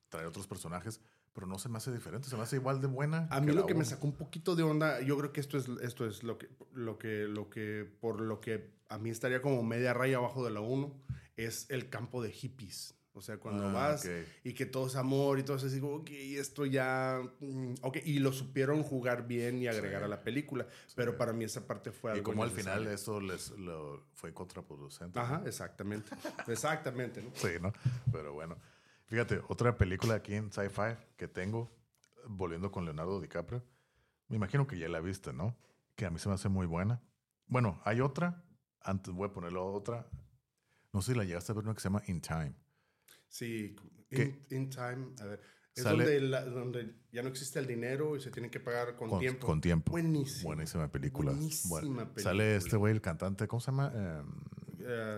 [0.09, 1.01] traer otros personajes,
[1.33, 2.29] pero no se me hace diferente.
[2.29, 3.29] Se me hace igual de buena.
[3.31, 5.59] A mí la lo que me sacó un poquito de onda, yo creo que esto
[5.59, 9.41] es, esto es lo, que, lo, que, lo que, por lo que a mí estaría
[9.41, 11.01] como media raya abajo de la 1,
[11.37, 12.96] es el campo de hippies.
[13.17, 14.07] O sea, cuando Ah, vas
[14.45, 18.19] y que todo es amor y todo eso, digo, ok, esto ya, mm, ok, y
[18.19, 20.05] lo supieron jugar bien y agregar Sí.
[20.05, 23.19] a la película, pero para mí esa parte fue algo Y como al final esto
[23.21, 25.19] les lo, fue contraproducente.
[25.19, 26.11] Ajá, exactamente,
[26.47, 27.31] exactamente, ¿no?
[27.35, 27.73] Sí, ¿no?
[28.13, 28.59] Pero bueno.
[29.07, 31.71] Fíjate, otra película aquí en Sci-Fi que tengo,
[32.29, 33.63] volviendo con Leonardo DiCaprio.
[34.29, 35.57] Me imagino que ya la viste, ¿no?
[35.95, 37.01] Que a mí se me hace muy buena.
[37.47, 38.43] Bueno, hay otra.
[38.83, 40.07] Antes voy a ponerlo otra.
[40.93, 42.53] No sé si la llegaste a ver, una que se llama In Time.
[43.39, 43.77] Sí,
[44.11, 45.41] in, in time, a ver,
[45.75, 49.11] es donde, la- donde ya no existe el dinero y se tiene que pagar con,
[49.11, 49.47] Con tiempo.
[49.47, 49.93] con tiempo.
[49.93, 51.33] Buenísima película.
[51.33, 52.23] Buenísima película.
[52.23, 53.93] Sale este güey, el cantante, ¿cómo se llama?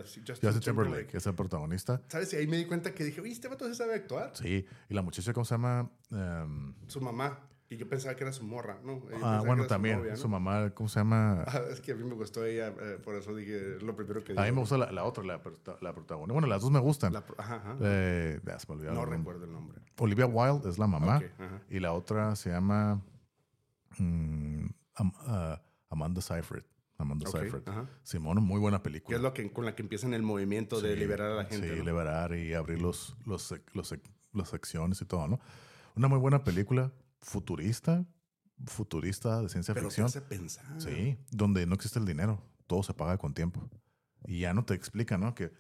[0.05, 2.03] Sí, Justin, Justin Timberlake, que es el protagonista.
[2.09, 2.33] ¿Sabes?
[2.33, 4.33] Y ahí me di cuenta que dije, oye, este vato sabe actuar.
[4.35, 5.91] Sí, y la muchacha, ¿cómo se llama?
[6.11, 7.49] Em, Su mamá.
[7.71, 9.01] Y yo pensaba que era su morra, ¿no?
[9.11, 9.99] Yo ah, que bueno, su también.
[9.99, 10.17] novia, ¿no?
[10.17, 11.45] Su mamá, ¿cómo se llama?
[11.47, 14.33] Ah, es que a mí me gustó ella, eh, por eso dije lo primero que
[14.33, 14.53] A mí dije.
[14.53, 16.33] me gusta la, la otra, la, la protagonista.
[16.33, 17.13] Bueno, las dos me gustan.
[17.13, 17.77] La ajá, ajá.
[17.83, 18.93] Eh, ya se me olvidó.
[18.95, 19.79] no el recuerdo el nombre.
[19.99, 21.21] Olivia Wilde es la mamá.
[21.69, 23.03] Y la otra se llama
[23.99, 24.67] mm,
[24.97, 26.63] ah, Amanda Seyfried.
[26.97, 27.63] Amanda Ok, Seyfried.
[28.03, 29.17] Simón, muy buena Que película.
[29.17, 31.69] es lo que, con la que empiezan el movimiento de liberar a la gente.
[31.69, 31.85] Sí, ¿no?
[31.85, 35.39] liberar y abrir los, los, los, sec- las secciones y todo, ¿no?
[35.97, 36.91] Una muy buena película
[37.21, 38.05] futurista,
[38.67, 40.07] futurista de ciencia Pero te ficción.
[40.07, 40.65] hace pensar.
[40.81, 43.69] Sí, donde no existe el dinero, todo se paga con tiempo.
[44.25, 45.35] Y ya no te explica, ¿no?
[45.35, 45.53] Que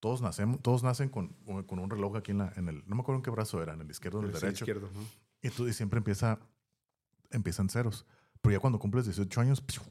[0.00, 1.28] todos nacemos, todos nacen con,
[1.66, 3.74] con un reloj aquí en, la, en el, no me acuerdo en qué brazo era,
[3.74, 4.64] en el izquierdo o en el Sí, derecho.
[4.64, 5.00] izquierdo, ¿no?
[5.42, 6.38] Y tú y siempre empieza,
[7.30, 8.06] empiezan ceros.
[8.40, 9.82] Pero ya cuando cumples 18 años, ¡piu!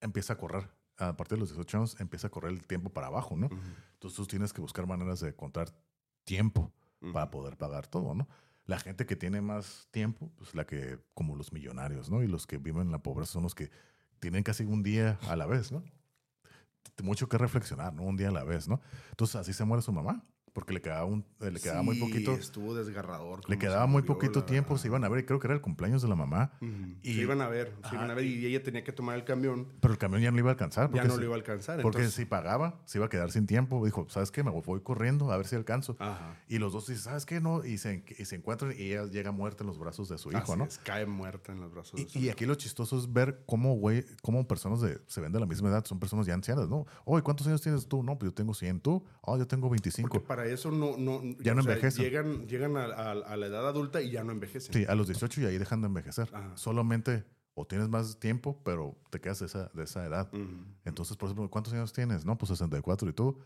[0.00, 0.70] empieza a correr.
[0.98, 3.46] A partir de los 18 años empieza a correr el tiempo para abajo, ¿no?
[3.46, 3.56] Ujú,
[3.94, 5.74] Entonces tú tienes que buscar maneras de encontrar
[6.24, 7.12] tiempo ujú.
[7.12, 8.28] para poder pagar todo, ¿no?
[8.66, 12.22] La gente que tiene más tiempo, pues la que, como los millonarios, ¿no?
[12.22, 13.70] Y los que viven en la pobreza son los que
[14.20, 15.82] tienen casi un día a la vez, ¿no?
[17.02, 18.02] Mucho que reflexionar, ¿no?
[18.02, 18.80] Un día a la vez, ¿no?
[19.10, 20.24] Entonces así se muere su mamá.
[20.54, 22.32] Porque le quedaba, un, eh, le quedaba muy Sí, poquito.
[22.32, 23.40] Estuvo desgarrador.
[23.50, 24.82] Le quedaba muy murió, poquito tiempo, verdad.
[24.82, 26.52] se iban a ver, y creo que era el cumpleaños de la mamá,
[27.02, 29.24] y- se iban a ver, se iban a ver y ella tenía que tomar el
[29.24, 29.68] camión.
[29.80, 30.90] pero el camión ya no le iba a alcanzar.
[30.92, 31.82] Ya no si- lo iba a alcanzar.
[31.82, 33.84] Porque entonces- si pagaba, se iba a quedar sin tiempo.
[33.84, 34.42] Dijo, ¿sabes qué?
[34.44, 35.96] Me voy corriendo a ver si alcanzo.
[35.98, 36.36] Ajá.
[36.48, 37.40] Y los dos dicen, ¿sabes qué?
[37.40, 40.30] No, y se, y se encuentran y ella llega muerta en los brazos de su
[40.30, 40.64] hijo, Así ¿no?
[40.64, 42.32] es, cae muerta en los brazos de su Y, y hijo.
[42.32, 45.68] aquí lo chistoso es ver cómo, güey, cómo personas de, se ven de la misma
[45.68, 46.86] edad, son personas ya ancianas, ¿no?
[47.04, 48.02] Oye, ¿cuántos años tienes tú?
[48.04, 48.80] No, pues yo tengo 100.
[48.80, 49.04] ¿Tú?
[49.20, 50.08] Oh, yo tengo 25.
[50.08, 52.04] Porque para eso no, no, Ya no sea, envejecen.
[52.04, 54.72] Llegan, llegan a, a- a la edad adulta y ya no envejecen.
[54.72, 56.28] Sí, a los 18 y ahí dejan de envejecer.
[56.32, 56.56] Ajá.
[56.56, 60.28] Solamente o tienes más tiempo, pero te quedas de esa, de esa edad.
[60.84, 62.24] Entonces, por ejemplo, ¿cuántos años tienes?
[62.24, 63.38] No, pues 64 y tú,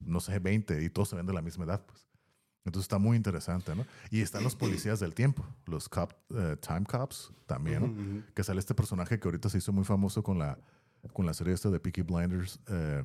[0.00, 2.06] no sé, 20 y todos se ven de la misma edad, pues.
[2.66, 3.84] Entonces está muy interesante, ¿no?
[4.10, 8.24] Y están los policías del tiempo, los cop, eh, time cops también.
[8.34, 10.58] Que sale este personaje que ahorita se hizo muy famoso con la,
[11.12, 12.58] con la serie esta de Peaky Blinders.
[12.68, 13.02] eh,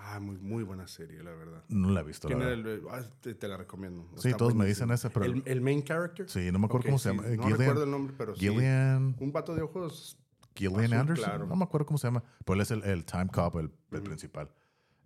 [0.00, 1.64] Ah, muy, muy buena serie, la verdad.
[1.68, 2.72] no la he visto, la ¿Quién era verdad.
[2.74, 4.08] el- ah, te, te la recomiendo.
[4.16, 5.26] Sí, Está todos me dicen ese, pero...
[5.26, 6.28] ¿El, el main character?
[6.30, 7.28] sí, no me acuerdo cómo se sí, llama.
[7.28, 8.40] eh, No Gillian, recuerdo el nombre, pero sí.
[8.48, 10.16] Gillian, Un vato de ojos.
[10.54, 11.24] Gillian azul Anderson.
[11.24, 11.46] claro.
[11.46, 12.22] No me acuerdo cómo se llama.
[12.44, 13.70] Pero él es el, el time cop, el,
[14.02, 14.48] principal.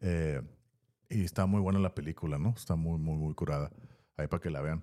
[0.03, 0.43] Eh,
[1.09, 2.51] y está muy buena la película, ¿no?
[2.57, 3.71] Está muy, muy, muy curada.
[4.17, 4.83] Ahí para que la vean.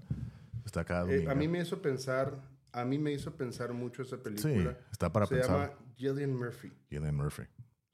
[0.66, 2.36] Está cada Eh, a mí me hizo pensar,
[2.72, 4.78] a mí me hizo pensar mucho esa Sí, película.
[4.92, 5.70] está para Se pensar.
[5.70, 6.72] llama Gillian Murphy.
[6.90, 7.44] Gillian Murphy.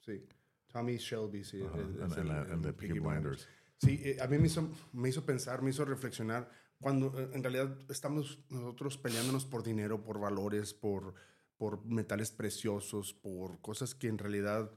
[0.05, 0.25] Sí.
[0.75, 1.61] Tommy Shelby, sí.
[1.61, 3.47] En el- el el de Peaky Peaky Blinders.
[3.77, 6.49] Sí, eh, a mí me hizo, me hizo pensar, me hizo reflexionar
[6.81, 11.13] cuando eh, en realidad estamos nosotros peleándonos por dinero, por valores, por,
[11.55, 14.69] por metales preciosos, por cosas que en realidad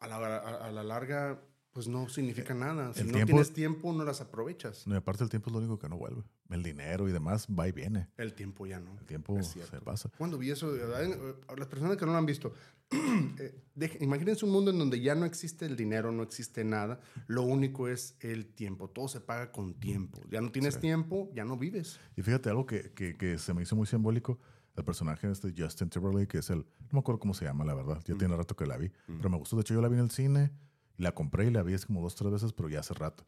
[0.00, 2.94] a la, a- a la larga pues no significa nada.
[2.94, 4.86] Si el no tiempo- tienes tiempo, no las aprovechas.
[4.86, 6.22] No, y aparte el tiempo es lo único que no vuelve.
[6.48, 8.08] El dinero y demás va y viene.
[8.16, 8.96] El tiempo ya no.
[9.00, 10.08] El tiempo se pasa.
[10.16, 12.54] Cuando vi eso, eh, las personas que no lo han visto,
[13.38, 17.42] eh, imagínense un mundo en donde ya no existe el dinero, no existe nada, lo
[17.42, 20.20] único es el tiempo, todo se paga con tiempo.
[20.30, 20.80] Ya no tienes Sí.
[20.80, 21.98] tiempo, ya no vives.
[22.16, 24.38] Y fíjate algo que, que, que se me hizo muy simbólico.
[24.76, 26.58] El personaje este Justin Timberlake, que es el...
[26.58, 28.02] No me acuerdo cómo se llama, la verdad.
[28.06, 28.90] Ya tiene rato que la vi.
[29.06, 29.54] Pero me gustó.
[29.54, 30.50] De hecho, yo la vi en el cine.
[30.96, 33.24] La compré y la vi es como dos, tres veces, pero ya hace rato.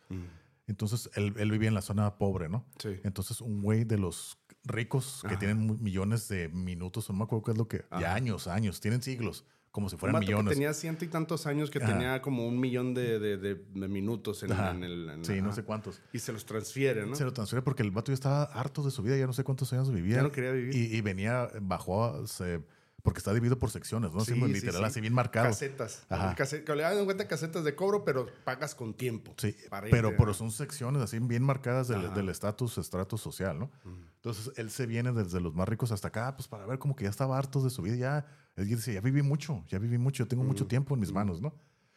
[0.67, 2.65] Entonces, él, él vivía en la zona pobre, ¿no?
[2.81, 2.99] Sí.
[3.05, 5.39] Entonces, un güey de los ricos que Ajá.
[5.39, 7.85] tienen millones de minutos, no me acuerdo qué es lo que...
[8.01, 8.81] Ya años, años.
[8.81, 9.45] Tienen siglos.
[9.77, 10.55] Como si Un fueran que millones.
[10.55, 11.93] tenía ciento y tantos años que Ajá.
[11.93, 14.51] tenía como un millón de, de- de- de minutos en,
[14.83, 15.11] el...
[15.11, 16.01] en- Sí, no sé cuántos.
[16.15, 17.15] Y se los transfiere, ¿no?
[17.15, 19.45] Se lo transfiere porque el vato ya estaba harto de su vida, ya no sé
[19.45, 20.17] cuántos años vivía.
[20.17, 20.75] Ya no quería vivir.
[20.75, 22.63] Y, y venía, bajó, se,
[23.07, 24.25] porque está dividido por secciones, ¿no?
[24.25, 24.85] Sí, sí, literal, sí.
[24.85, 25.47] así bien marcado.
[25.47, 26.05] Casetas.
[26.09, 26.35] Ajá.
[26.75, 29.33] Le dan cuenta casetas de cobro, pero pagas con tiempo.
[29.37, 33.67] Sí, Para pero, irte, pero son secciones así bien marcadas del estatus, estrato social, ¿no?
[33.85, 33.95] Ujú.
[34.17, 37.05] Entonces él se viene desde los más ricos hasta acá, pues para ver como que
[37.05, 38.27] ya estaba harto de su vida, ya,
[38.57, 40.69] él dice, ya viví mucho, ya viví mucho, yo tengo mucho Ujú.
[40.69, 41.55] tiempo en mis manos, ¿no?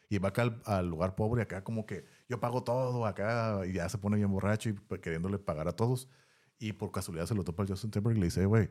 [0.09, 3.73] Y va acá al, al lugar pobre, acá como que yo pago todo, acá, y
[3.73, 6.07] ya se pone bien borracho y pues, queriéndole pagar a todos.
[6.59, 8.69] Y por casualidad se lo topa el Justin Timberlake y le dice, güey,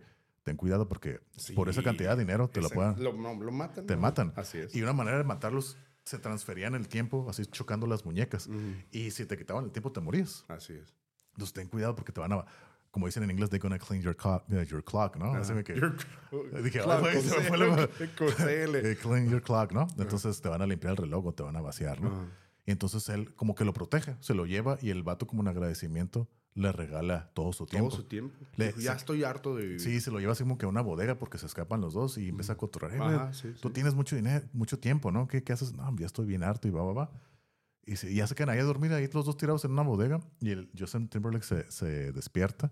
[0.48, 1.20] ten cuidado porque
[1.54, 3.86] por esa Sí, cantidad de dinero te lo puedan, Lo, no, lo matan.
[3.86, 4.00] te ¿no?
[4.00, 4.32] matan.
[4.34, 4.74] Así es.
[4.74, 8.46] Y una manera de matarlos se transfería en el tiempo, así chocando las muñecas.
[8.46, 8.58] Ujú.
[8.90, 10.44] Y si te quitaban el tiempo, te morías.
[10.48, 10.94] Así es.
[11.32, 12.46] Entonces ten cuidado porque te van a,
[12.90, 15.34] como dicen en inglés, they're gonna clean your clock, uh, your clock ¿no?
[15.34, 15.94] Así me que, Your-
[16.64, 19.86] dije, Claro, "Ay, güey, con se me fue la- clean your clock, ¿no?
[19.98, 22.26] Entonces te van a limpiar el reloj o te van a vaciar, ¿no?
[22.64, 25.48] Y entonces él como que lo protege, se lo lleva y el vato como un
[25.48, 26.28] agradecimiento
[26.58, 27.88] le regala todo su tiempo.
[27.90, 28.34] Todo su tiempo.
[28.56, 29.80] Le- ya se- estoy harto de vivir.
[29.80, 32.18] Sí, se lo lleva así como que a una bodega porque se escapan los dos
[32.18, 33.30] y empieza a cotorrear.
[33.30, 33.74] "Eh, sí, Tú sí.
[33.74, 35.28] tienes mucho dinero, mucho tiempo, ¿no?
[35.28, 35.72] ¿Qué, qué haces?
[35.72, 37.10] No, ya estoy bien harto y va, va, va.
[37.86, 40.20] Y se- ya se quedan ahí a dormir, ahí los dos tirados en una bodega.
[40.40, 42.70] Y el Justin Timberlake se, se despierta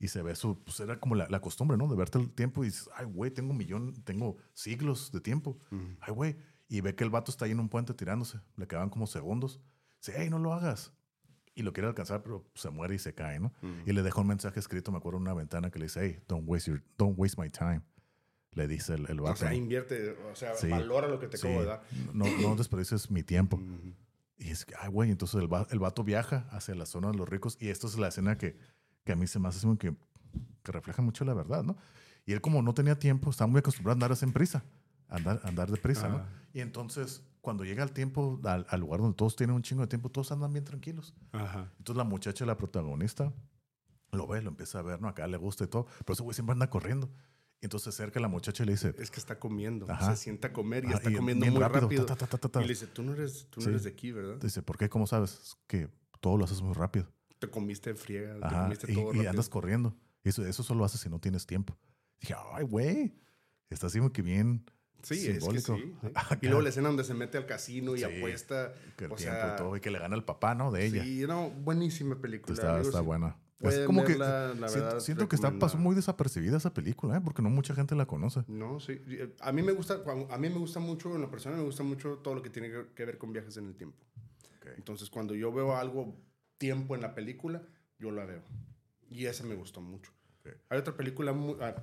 [0.00, 0.62] y se ve su.
[0.64, 1.86] Pues era como la, la costumbre, ¿no?
[1.88, 5.58] De verte el tiempo y dices, ay, güey, tengo un millón, tengo siglos de tiempo.
[6.00, 6.36] Ay, güey.
[6.68, 8.40] Y ve que el vato está ahí en un puente tirándose.
[8.56, 9.60] Le quedan como segundos.
[10.00, 10.92] Dice, hey, no lo hagas.
[11.58, 13.52] Y lo quiere alcanzar, pero se muere y se cae, ¿no?
[13.62, 13.72] Ujú.
[13.86, 16.22] Y le deja un mensaje escrito, me acuerdo, en una ventana que le dice, hey,
[16.28, 17.82] don't waste, your, don't waste my time.
[18.52, 19.32] Le dice el, el vato.
[19.32, 20.68] O sea, invierte, o sea, Sí.
[20.68, 21.82] valora lo que te Sí, acabo de dar.
[22.12, 23.56] no, no desperdices mi tiempo.
[23.56, 23.92] Ujú.
[24.38, 27.16] Y es que, ay, güey, entonces el, va- el vato viaja hacia la zona de
[27.18, 28.56] los ricos y esto es la escena que,
[29.04, 29.96] que a mí se me hace que,
[30.62, 31.76] que refleja mucho la verdad, ¿no?
[32.24, 34.62] Y él como no tenía tiempo, estaba muy acostumbrado a andar en prisa,
[35.08, 36.18] andar, andar deprisa, ¿no?
[36.18, 36.28] Ah.
[36.52, 39.88] Y entonces, cuando llega el tiempo, al, al lugar donde todos tienen un chingo de
[39.88, 41.14] tiempo, todos andan bien tranquilos.
[41.32, 41.72] Ajá.
[41.78, 43.32] Entonces la muchacha, la protagonista,
[44.12, 45.08] lo ve, lo empieza a ver, ¿no?
[45.08, 47.10] Acá le gusta y todo, pero ese güey siempre anda corriendo.
[47.62, 49.90] Y entonces se acerca la muchacha y le dice, Es que está comiendo.
[49.90, 50.14] Ajá.
[50.14, 52.04] Se sienta a comer y está y comiendo muy rápido, rápido.
[52.04, 52.60] ta, ta, ta.
[52.60, 53.70] Y le dice, tú no eres, tú no Sí.
[53.70, 54.36] eres de aquí, ¿verdad?
[54.42, 54.90] dice, ¿por qué?
[54.90, 55.32] ¿Cómo sabes?
[55.32, 55.88] Es que
[56.20, 57.06] todo lo haces muy rápido.
[57.38, 59.30] Te comiste en friega, te comiste y, todo y rápido.
[59.30, 59.96] andas corriendo.
[60.22, 61.76] Eso, eso solo haces si no tienes tiempo.
[62.20, 63.14] Dije, ay, güey.
[63.70, 64.64] Está así como que bien.
[65.02, 65.76] Sí, es que simbólico.
[65.76, 65.94] sí.
[66.14, 66.38] Acá.
[66.40, 68.72] Y luego la escena donde se mete al casino y Sí, apuesta.
[68.96, 70.70] Que el o tiempo sea, y todo, y que le gana el papá, ¿no?
[70.72, 71.02] De ella.
[71.04, 72.54] Sí, no, buenísima película.
[72.54, 73.04] está, amigos, está sí.
[73.06, 73.36] buena.
[73.60, 77.20] Es como que verla, la siento, siento que está, pasó muy desapercibida esa película, ¿eh?
[77.22, 78.44] Porque no mucha gente la conoce.
[78.46, 79.00] No, sí.
[79.08, 80.00] eh, A mí me gusta,
[80.30, 82.70] a mí me gusta mucho, en la persona me gusta mucho todo lo que tiene
[82.94, 83.98] que- ver con viajes en el tiempo.
[84.60, 84.66] Ok.
[84.76, 86.14] Entonces, cuando yo veo algo
[86.56, 87.62] tiempo en la película,
[87.98, 88.42] yo la veo.
[89.10, 90.12] Y esa me gustó mucho.
[90.40, 90.52] Ok.
[90.68, 91.56] Hay otra película muy...
[91.60, 91.74] ah,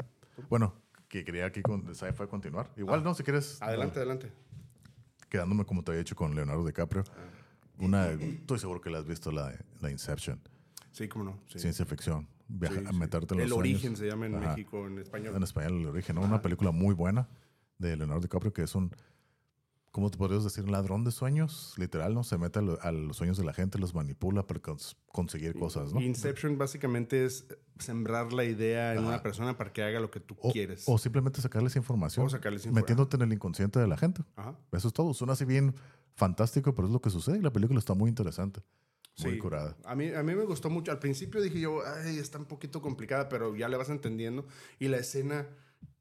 [0.49, 2.69] Bueno, que quería aquí con sci-fi continuar.
[2.77, 3.61] Igual, no, si quieres.
[3.61, 4.31] adelante, adelante.
[5.29, 7.03] Quedándome como te había dicho con Leonardo DiCaprio.
[7.79, 10.39] Una, estoy seguro que la has visto, la, la Inception.
[10.91, 11.39] Sí, cómo no.
[11.47, 11.59] Sí.
[11.59, 12.27] Ciencia ficción.
[12.47, 12.97] Viaja, Sí, a sí.
[12.97, 14.49] meterte en los El origen se llama en Ajá.
[14.51, 15.35] México, en español.
[15.35, 16.15] En español, el origen.
[16.15, 16.21] ¿no?
[16.21, 17.27] Una película muy buena
[17.79, 18.91] de Leonardo DiCaprio que es un,
[19.95, 20.65] ¿cómo te podrías decir?
[20.65, 22.25] Un ladrón de sueños, literal, ¿no?
[22.25, 25.57] Se mete a, lo- a los sueños de la gente, los manipula para cons- conseguir
[25.57, 26.01] cosas, ¿no?
[26.01, 27.45] Inception básicamente es
[27.79, 30.83] sembrar la idea en una persona para que haga lo que tú O, quieres.
[30.87, 32.83] o simplemente sacarles información, O sacarles información.
[32.83, 34.21] metiéndote en el inconsciente de la gente.
[34.35, 34.59] Ajá.
[34.73, 35.13] Eso es todo.
[35.13, 35.73] Suena así bien
[36.15, 38.61] fantástico, pero es lo que sucede y la película está muy interesante.
[39.23, 39.37] Muy Sí.
[39.39, 39.77] curada.
[39.85, 40.91] A mí, a mí me gustó mucho.
[40.91, 44.45] Al principio dije yo, ay, está un poquito complicada, pero ya le vas entendiendo.
[44.77, 45.47] Y la escena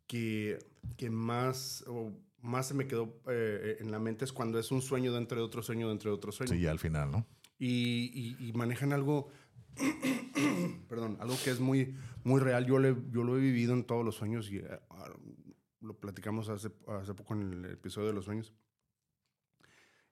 [0.09, 0.59] que,
[0.97, 2.13] que más, o
[2.45, 5.45] más se me quedó eh, en la mente es cuando es un sueño dentro de
[5.45, 6.53] otro sueño dentro de otro sueño.
[6.53, 7.27] Sí, ya al final, ¿no?
[7.59, 9.29] Y, y- y manejan algo,
[10.89, 12.67] perdón, algo que es muy, muy real.
[12.67, 14.69] Yo, le, yo lo he vivido en todos los sueños y eh,
[15.81, 18.53] lo platicamos hace, hace poco en el episodio de los sueños.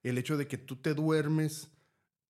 [0.03, 1.71] El hecho de que tú te duermes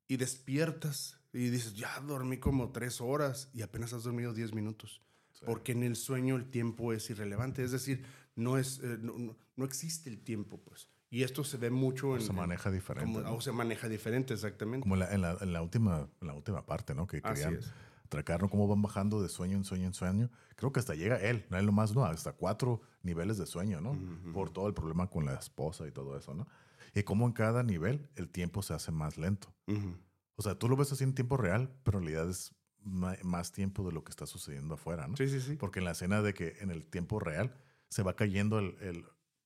[0.09, 5.01] y despiertas y dices, ya dormí como tres horas y apenas has dormido diez minutos.
[5.47, 7.65] Porque en el sueño el tiempo es irrelevante.
[7.65, 8.05] Es decir,
[8.37, 10.89] no, es, eh, no, no- existe el tiempo, pues.
[11.11, 12.23] Y esto se ve mucho en...
[12.23, 13.13] Se maneja diferente.
[13.13, 13.35] como- ¿no?
[13.37, 14.83] o se maneja diferente, exactamente.
[14.83, 17.07] Como en la, en, la, en la última, en la última parte, ¿no?
[17.07, 17.71] Que Así querían es.
[18.07, 18.49] atracar, ¿no?
[18.49, 20.31] Cómo van bajando de sueño en sueño en sueño.
[20.57, 23.97] Creo que hasta llega él, no él nomás, no, hasta cuatro niveles de sueño, ¿no?
[24.33, 26.47] Por todo el problema con la esposa y todo eso, ¿no?
[26.95, 29.53] Y cómo en cada nivel el tiempo se hace más lento.
[29.67, 29.97] Ujú.
[30.37, 32.55] O sea, tú lo ves así en tiempo real, pero en realidad es
[32.85, 35.17] más tiempo de lo que está sucediendo afuera, ¿no?
[35.17, 35.57] Sí, sí, sí.
[35.57, 37.55] Porque en la escena de que en el tiempo real
[37.93, 38.77] se va cayendo el...
[38.81, 39.05] el-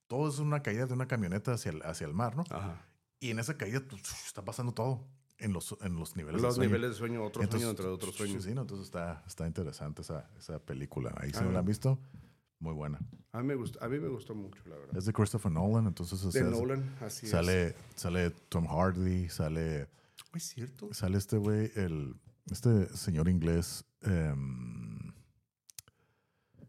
[0.08, 2.44] todo es una caída de una camioneta hacia el, hacia el mar, ¿no?
[2.50, 2.86] Ajá.
[3.18, 5.04] Y en esa caída pues, está pasando todo
[5.38, 6.68] en los, en los niveles de Los sueño.
[6.70, 8.40] niveles de sueño, otro Entonces, sueño dentro de otro sueño.
[8.40, 8.60] Sí, ¿no?
[8.60, 11.12] Entonces está, está interesante esa, esa película.
[11.18, 11.42] Ahí si Ah.
[11.42, 11.98] no la han visto,
[12.60, 13.00] muy buena.
[13.32, 14.96] A mí me gustó, a mí me gustó mucho, la verdad.
[14.96, 19.82] Es de Christopher Nolan, entonces o De sea, Nolan, así sale, sale Tom Hardy, sale,
[19.82, 19.88] es.
[20.34, 20.94] Es cierto.
[20.94, 22.14] sale este güey, el,
[22.50, 25.05] este señor inglés em,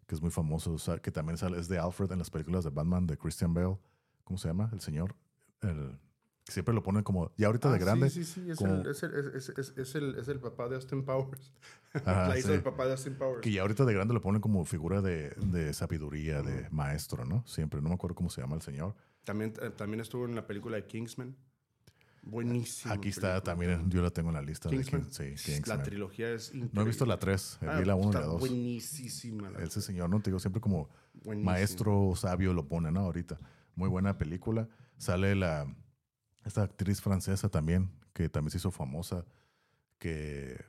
[0.07, 2.63] que es muy famoso, o sea, que también sale, es de Alfred en las películas
[2.63, 3.77] de Batman de Christian Bale.
[4.23, 4.69] ¿Cómo se llama?
[4.73, 5.15] El señor.
[5.61, 5.99] El,
[6.45, 8.09] siempre lo ponen como, ya ahorita de Ah, grande.
[8.09, 8.49] Sí, sí, sí.
[8.51, 11.53] Es, como- el, es, el, es, el, es el papá de Austin Powers.
[11.93, 12.53] Ajá, la hizo sí.
[12.55, 13.41] el papá de Austin Powers.
[13.41, 17.45] Que ya ahorita de grande lo ponen como figura de, de sabiduría, de maestro, ¿no?
[17.45, 18.95] Siempre, no me acuerdo cómo se llama el señor.
[19.25, 21.35] También, eh, también estuvo en la película de Kingsman.
[22.29, 22.93] Buenísimo.
[22.93, 24.69] Aquí está también, yo la tengo en la lista.
[24.69, 25.03] De Kingsman.
[25.03, 25.83] King- sí, La Kingsman.
[25.83, 26.71] trilogía es increíble.
[26.73, 28.39] No he visto la 3, Ah, vi la 1 y la 2.
[28.39, 29.49] Buenísima.
[29.49, 30.19] la Ese señor, ¿no?
[30.21, 30.89] Te digo, siempre como
[31.23, 31.51] Buenísima.
[31.53, 33.01] maestro sabio lo pone, ¿no?
[33.01, 33.39] Ahorita.
[33.75, 34.67] Muy buena película.
[34.97, 35.73] Sale la,
[36.43, 39.25] esta actriz francesa también, que también se hizo famosa,
[39.99, 40.59] que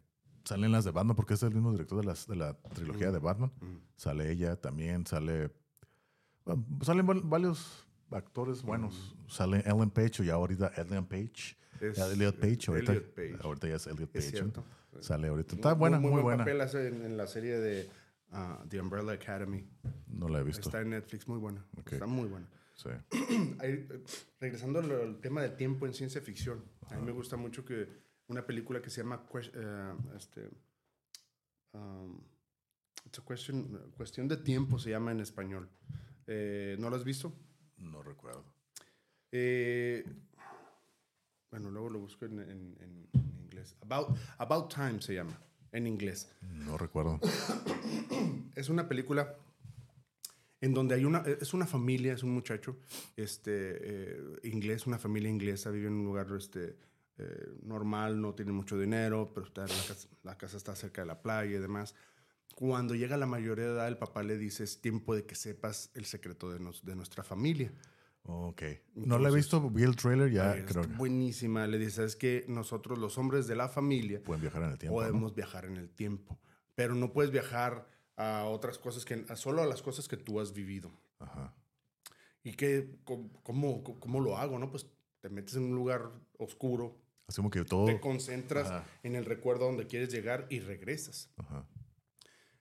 [0.45, 3.11] sale en las de Batman, porque es el mismo director de, las, de la trilogía
[3.11, 3.51] de Batman.
[3.61, 3.77] Mm.
[3.97, 5.51] Sale ella también, sale.
[6.45, 9.17] bueno, salen varios actores buenos.
[9.27, 11.57] Sale Ellen Page, ya ahorita Ellen Page.
[11.81, 13.39] Es, Elliot Page, ahorita, Elliot Page.
[13.41, 14.27] ahorita ya es Elliot Page.
[14.27, 14.39] Es ¿no?
[14.39, 14.65] cierto.
[15.01, 15.55] Sale ahorita.
[15.55, 16.45] Está buena, muy, buen buena.
[16.45, 17.89] papel hace en, en la serie de
[18.33, 19.65] ah, The Umbrella Academy.
[20.09, 20.69] No la he visto.
[20.69, 21.65] Está en Netflix, muy buena.
[21.91, 22.49] Está muy buena.
[22.75, 22.91] Sí.
[23.61, 23.89] Ahí,
[24.41, 27.89] regresando al, tema del tiempo en ciencia ficción, a mí me gusta mucho que
[28.29, 30.49] una película que se llama eh, este,
[31.73, 32.21] um,
[33.05, 35.69] It's a question, Cuestión de Tiempo se llama en español.
[36.27, 37.33] Eh, ¿No lo has visto?
[37.79, 38.45] No recuerdo.
[39.33, 40.05] Eh,
[41.51, 43.77] bueno, luego lo busco en, en- en- en inglés.
[43.83, 45.39] About, About Time se llama,
[45.73, 46.31] en inglés.
[46.43, 47.21] No recuerdo.
[48.55, 49.35] Es una película
[50.61, 52.77] en donde hay una, es una familia, es un muchacho
[53.17, 53.51] este,
[53.81, 56.77] eh, inglés, una familia inglesa, vive en un lugar este,
[57.19, 61.03] eh, normal, no tiene mucho dinero, pero está en la, casa, la casa está cerca
[61.03, 61.95] de la playa y demás.
[62.59, 65.93] Cuando llega la mayoría de edad, el papá le dice, es tiempo de que sepas
[65.95, 67.73] el secreto de, nos- de nuestra familia.
[68.25, 68.63] Ok.
[68.97, 71.69] No la he Entonces- visto, vi el trailer, ya Ay, creo buenísima.
[71.69, 75.01] Le dice, es que nosotros los hombres de la familia pueden viajar en el tiempo.
[75.01, 75.07] ¿no?
[75.07, 76.37] podemos viajar en el tiempo,
[76.75, 77.87] pero no puedes viajar
[78.17, 80.91] a otras cosas que, a solo a las cosas que tú has vivido.
[81.21, 81.55] Ajá.
[82.43, 84.59] ¿Y qué, cómo, cómo, cómo lo hago?
[84.59, 84.69] ¿no?
[84.69, 84.85] Pues
[85.21, 86.99] te metes en un lugar oscuro,
[87.29, 87.85] Así como que todo.
[87.87, 88.85] te concentras Ajá.
[89.05, 91.31] en el recuerdo donde quieres llegar y regresas.
[91.37, 91.65] Ajá.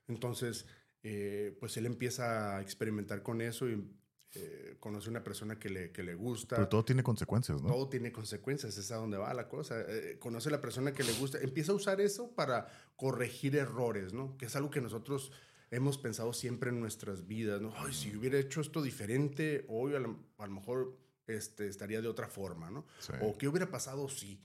[0.08, 0.66] Entonces,
[1.04, 3.84] eh, pues él empieza a experimentar con eso y
[4.34, 6.56] eh, conoce una persona que le, que le gusta.
[6.58, 7.70] Pero todo tiene consecuencias, ¿no?
[7.70, 9.82] Todo tiene consecuencias, es a donde va la cosa.
[9.88, 14.14] Eh, conoce a la persona que le gusta, empieza a usar eso para corregir errores,
[14.14, 14.38] ¿no?
[14.38, 15.32] Que es algo que nosotros
[15.72, 17.74] hemos pensado siempre en nuestras vidas, ¿no?
[17.78, 22.08] Ay, si hubiera hecho esto diferente, hoy a lo, a lo mejor este, estaría de
[22.08, 22.86] otra forma, ¿no?
[23.00, 23.14] Sí.
[23.22, 24.42] O qué hubiera pasado si.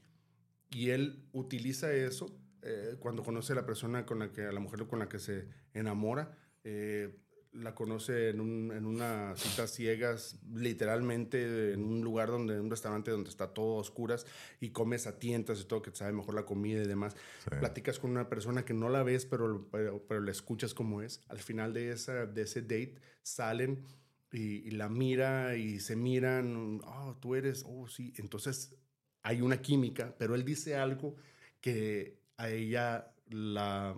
[0.70, 4.60] Y él utiliza eso eh, cuando conoce a la persona con la que, a la
[4.60, 6.36] mujer con la que se enamora.
[6.64, 7.18] eh,
[7.54, 12.70] la conoce en, un- en una cita ciegas, literalmente en un lugar donde, en un
[12.70, 14.24] restaurante donde está todo a oscuras
[14.58, 17.14] y comes a tientas y todo, que te sabe mejor la comida y demás.
[17.44, 17.50] Sí.
[17.58, 21.20] Platicas con una persona que no la ves, pero, pero, pero la escuchas como es.
[21.28, 23.84] Al final de, esa, de ese date salen
[24.32, 26.80] y, y la mira y se miran.
[26.84, 28.14] Oh, tú eres, oh, sí.
[28.16, 28.74] Entonces
[29.22, 31.16] hay una química, pero él dice algo
[31.60, 33.94] que a ella la,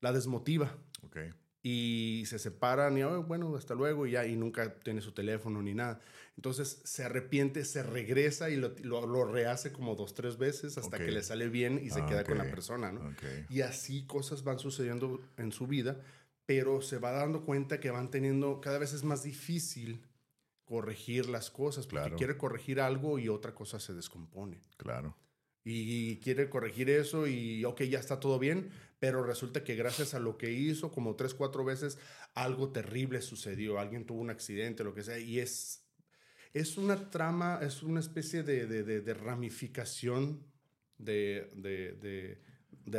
[0.00, 1.18] la desmotiva Ok.
[1.62, 5.62] y se separan y "Oh, bueno, hasta luego y ya, y nunca tiene su teléfono
[5.62, 6.00] ni nada.
[6.36, 10.96] Entonces se arrepiente, se regresa y lo, lo, lo rehace como dos, tres veces hasta
[10.98, 13.00] que le sale bien y se Ah, queda con la persona, ¿no?
[13.10, 13.22] Ok.
[13.50, 16.00] Y así cosas van sucediendo en su vida,
[16.46, 20.02] pero se va dando cuenta que van teniendo, cada vez es más difícil
[20.64, 22.16] corregir las cosas, porque Claro.
[22.16, 24.58] quiere corregir algo y otra cosa se descompone.
[24.78, 25.14] Claro.
[25.64, 30.18] Y quiere corregir eso y, ok, ya está todo bien, pero resulta que gracias a
[30.20, 31.98] lo que hizo, como tres, cuatro veces,
[32.34, 33.78] algo terrible sucedió.
[33.78, 35.84] Alguien tuvo un accidente, lo que sea, y es,
[36.52, 40.44] es una trama, es una especie de, de, de- de ramificación
[40.98, 41.50] de,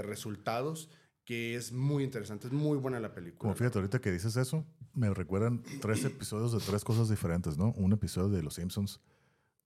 [0.03, 0.89] resultados
[1.25, 2.47] que es muy interesante.
[2.47, 3.39] Es muy buena la película.
[3.39, 7.71] Como fíjate, ahorita que dices eso, me recuerdan tres episodios de tres cosas diferentes, ¿no?
[7.77, 8.99] Un episodio de Los Simpsons,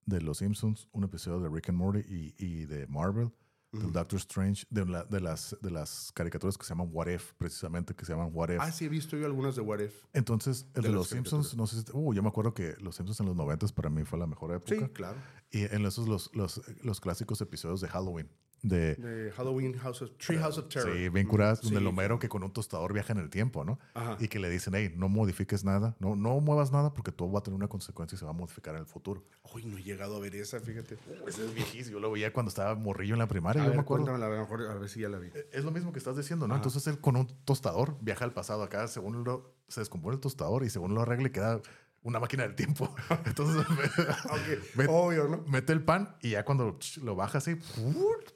[0.07, 3.31] de Los Simpsons, un episodio de Rick and Morty y, y de Marvel,
[3.73, 7.34] del Doctor Strange, de, la- de, las, de las caricaturas que se llaman What If,
[7.34, 8.59] precisamente, que se llaman What If.
[8.61, 9.93] Ah, sí, he visto yo algunas de What If.
[10.13, 11.85] Entonces, el de Los Simpsons, no sé si...
[11.93, 14.53] Uh, yo me acuerdo que Los Simpsons en los 90 para mí fue la mejor
[14.53, 14.73] época.
[14.73, 15.17] Sí, claro.
[15.51, 18.29] Y en esos los, los, los clásicos episodios de Halloween.
[18.63, 20.95] De, De Halloween House of Tree House of Terror.
[20.95, 21.81] Sí, bien curadas, donde Sí.
[21.81, 23.79] el Homero que con un tostador viaja en el tiempo, ¿no?
[23.93, 24.17] Ajá.
[24.19, 27.39] Y que le dicen, hey, no modifiques nada, no, no muevas nada porque todo va
[27.39, 29.23] a tener una consecuencia y se va a modificar en el futuro.
[29.53, 30.97] Uy, no he llegado a ver esa, fíjate.
[31.27, 33.77] Ese es viejísimo, yo lo veía cuando estaba morrillo en la primaria, A yo ver,
[33.77, 34.13] me acuerdo.
[34.13, 35.29] a lo mejor, a ver si ya la vi.
[35.51, 36.55] Es lo mismo que estás diciendo, ¿no?
[36.55, 36.59] Ajá.
[36.63, 40.63] Entonces él con un tostador viaja al pasado acá, según lo, se descompone el tostador
[40.63, 41.61] y según lo arregle queda
[42.07, 42.93] una máquina del tiempo.
[43.25, 45.43] Entonces Ok, Ve- obvio, ¿no?
[45.47, 47.57] mete el pan y ya cuando lo baja así,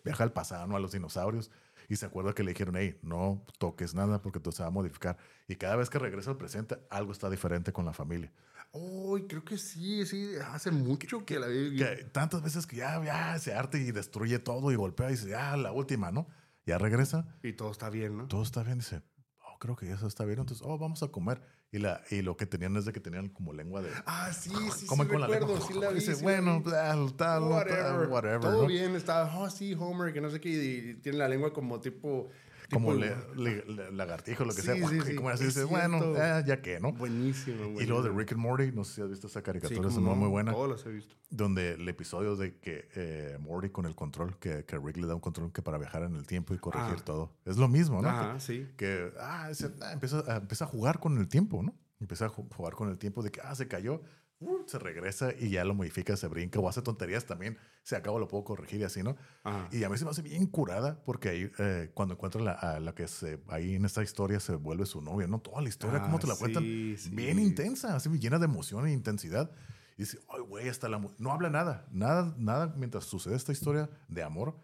[0.04, 0.76] viaja al pasado, ¿no?
[0.76, 1.52] A los dinosaurios.
[1.90, 4.72] Y se acuerda que le dijeron, hey, no toques nada porque todo se va a
[4.72, 5.18] modificar.
[5.48, 8.32] Y cada vez que regresa al presente, algo está diferente con la familia.
[8.72, 10.32] Uy, creo que sí, sí.
[10.54, 11.76] Hace mucho que la vi.
[11.76, 15.30] Que tantas veces que ya, ya se arte y destruye todo y golpea y dice,
[15.30, 16.28] ya, la última, ¿no?
[16.66, 18.28] Ya regresa, Y todo está bien, ¿no?
[18.28, 19.02] todo está bien, dice,
[19.40, 20.40] oh, creo que eso está bien.
[20.40, 21.42] Entonces, oh, vamos a comer.
[21.74, 23.90] Y, la, y lo que tenían es de que tenían como lengua de...
[24.06, 25.62] Ah, sí, sí, comen sí, con la lengua.
[25.66, 25.96] sí la vi.
[25.96, 28.42] Dice, sí bueno, tal, tal, whatever, tal, whatever.
[28.42, 28.68] Todo ¿no?
[28.68, 32.30] bien, está, oh, sí, Homer, que no sé qué, y tiene la lengua como tipo...
[32.72, 34.88] como le, le- le- lagartijo, lo que Sí, sea.
[34.90, 36.92] sí, sí, como así es dice, bueno, eh, ya que, ¿no?
[36.94, 38.10] Buenísimo, Y luego de.
[38.10, 40.52] Rick and Morty, no sé si has visto esa caricatura, es muy, muy buena.
[40.52, 41.16] Todos los he visto.
[41.30, 45.16] Donde el episodio de que eh, Morty con el control, que, que Rick le da
[45.16, 47.04] un control que para viajar en el tiempo y corregir Ah.
[47.06, 47.34] todo.
[47.46, 48.10] Es lo mismo, ¿no?
[48.10, 48.68] Ajá, sí.
[48.78, 49.50] Que ah,
[49.82, 51.76] ah, empieza, a, empieza a jugar con el tiempo, ¿no?
[52.00, 54.02] Empieza a ju- jugar con el tiempo de que, ah, se cayó,
[54.42, 57.58] uh, se regresa y ya lo modifica, se brinca o hace tonterías también.
[57.84, 59.16] Se acaba, lo puedo corregir y así, ¿no?
[59.44, 59.70] Ajá.
[59.72, 62.80] Y a mí se me hace bien curada porque ahí, eh, cuando encuentra la, a
[62.80, 65.40] la que se, ahí en esta historia se vuelve su novia, ¿no?
[65.40, 67.10] Toda la historia, Ah, cómo te la cuentan, sí, sí.
[67.10, 69.50] bien intensa, así llena de emoción e intensidad.
[69.98, 70.98] Y dice, ay, güey, hasta la...
[70.98, 71.12] mu-".
[71.18, 74.56] No habla nada, nada, nada mientras sucede esta historia de amor.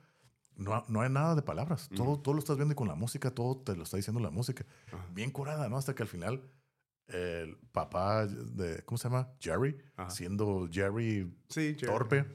[0.55, 1.87] No, no hay nada de palabras.
[1.95, 4.65] Todo, todo lo estás viendo con la música, todo te lo está diciendo la música.
[4.87, 5.05] Ajá.
[5.13, 5.77] Bien curada, ¿no?
[5.77, 6.41] Hasta que al final
[7.09, 9.29] el papá de, ¿cómo se llama?
[9.39, 10.09] Jerry, Ajá.
[10.09, 11.91] siendo Jerry Sí, Jerry.
[11.93, 12.25] torpe,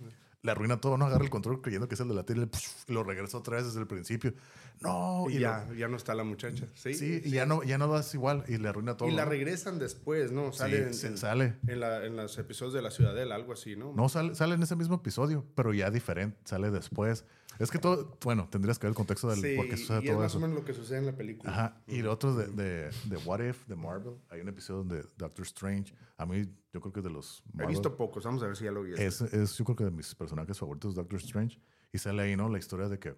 [0.43, 2.49] le arruina todo, no agarra el control creyendo que es el de la tele,
[2.89, 4.35] lo regresa otra vez desde el principio.
[4.81, 6.67] No, Y y, ya, ya no está la muchacha.
[6.75, 9.09] Sí, sí, y ya no, ya no das igual y le arruina todo.
[9.09, 10.51] Y la regresan después, ¿no?
[10.51, 11.55] Sí, Sale en, se- en- sale.
[11.69, 13.93] en la- en los episodios de La Ciudadela, algo así, ¿no?
[13.95, 17.25] No, sale, sale en ese mismo episodio, pero ya diferente, sale después.
[17.59, 20.05] Es que todo, bueno, tendrías que ver el contexto del Sí, por qué sucede y
[20.07, 20.39] es todo más eso.
[20.39, 21.51] o menos lo que sucede en la película.
[21.53, 21.83] Ajá.
[21.87, 25.45] Y el otro de, de, de What If, de Marvel, hay un episodio donde Doctor
[25.45, 27.43] Strange, a mí yo creo que es de los...
[27.59, 28.95] He visto pocos, vamos a ver si ya lo vi.
[28.95, 31.61] Es, es yo creo que de mis personajes favoritos, Doctor Strange.
[31.93, 32.49] Y sale ahí, ¿no?
[32.49, 33.15] La historia de que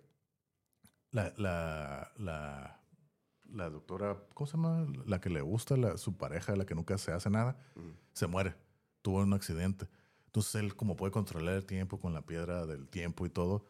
[1.13, 2.81] la, la, la,
[3.53, 4.87] la doctora, ¿cómo se llama?
[5.07, 7.91] La que le gusta, la, su pareja, la que nunca se hace nada, Mm.
[8.13, 8.55] se muere.
[9.03, 9.87] Tuvo un accidente.
[10.27, 13.65] Entonces él, como puede controlar el tiempo con la piedra del tiempo y todo,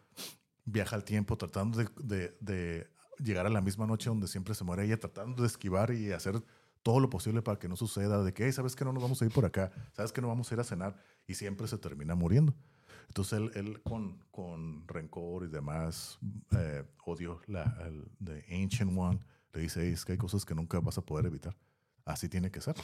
[0.64, 4.64] viaja al tiempo tratando de, de- de llegar a la misma noche donde siempre se
[4.64, 6.42] muere ella, tratando de esquivar y hacer
[6.82, 9.22] todo lo posible para que no suceda, de que, hey, ¿sabes que no nos vamos
[9.22, 9.70] a ir por acá?
[9.92, 10.96] ¿Sabes que no vamos a ir a cenar?
[11.26, 12.54] Y siempre se termina muriendo.
[13.08, 16.18] Entonces él, él con, con rencor y demás,
[16.56, 19.20] eh, odio la, el, the Ancient One,
[19.52, 21.56] le dice, es que hay cosas que nunca vas a poder evitar.
[22.04, 22.74] Así tiene que ser.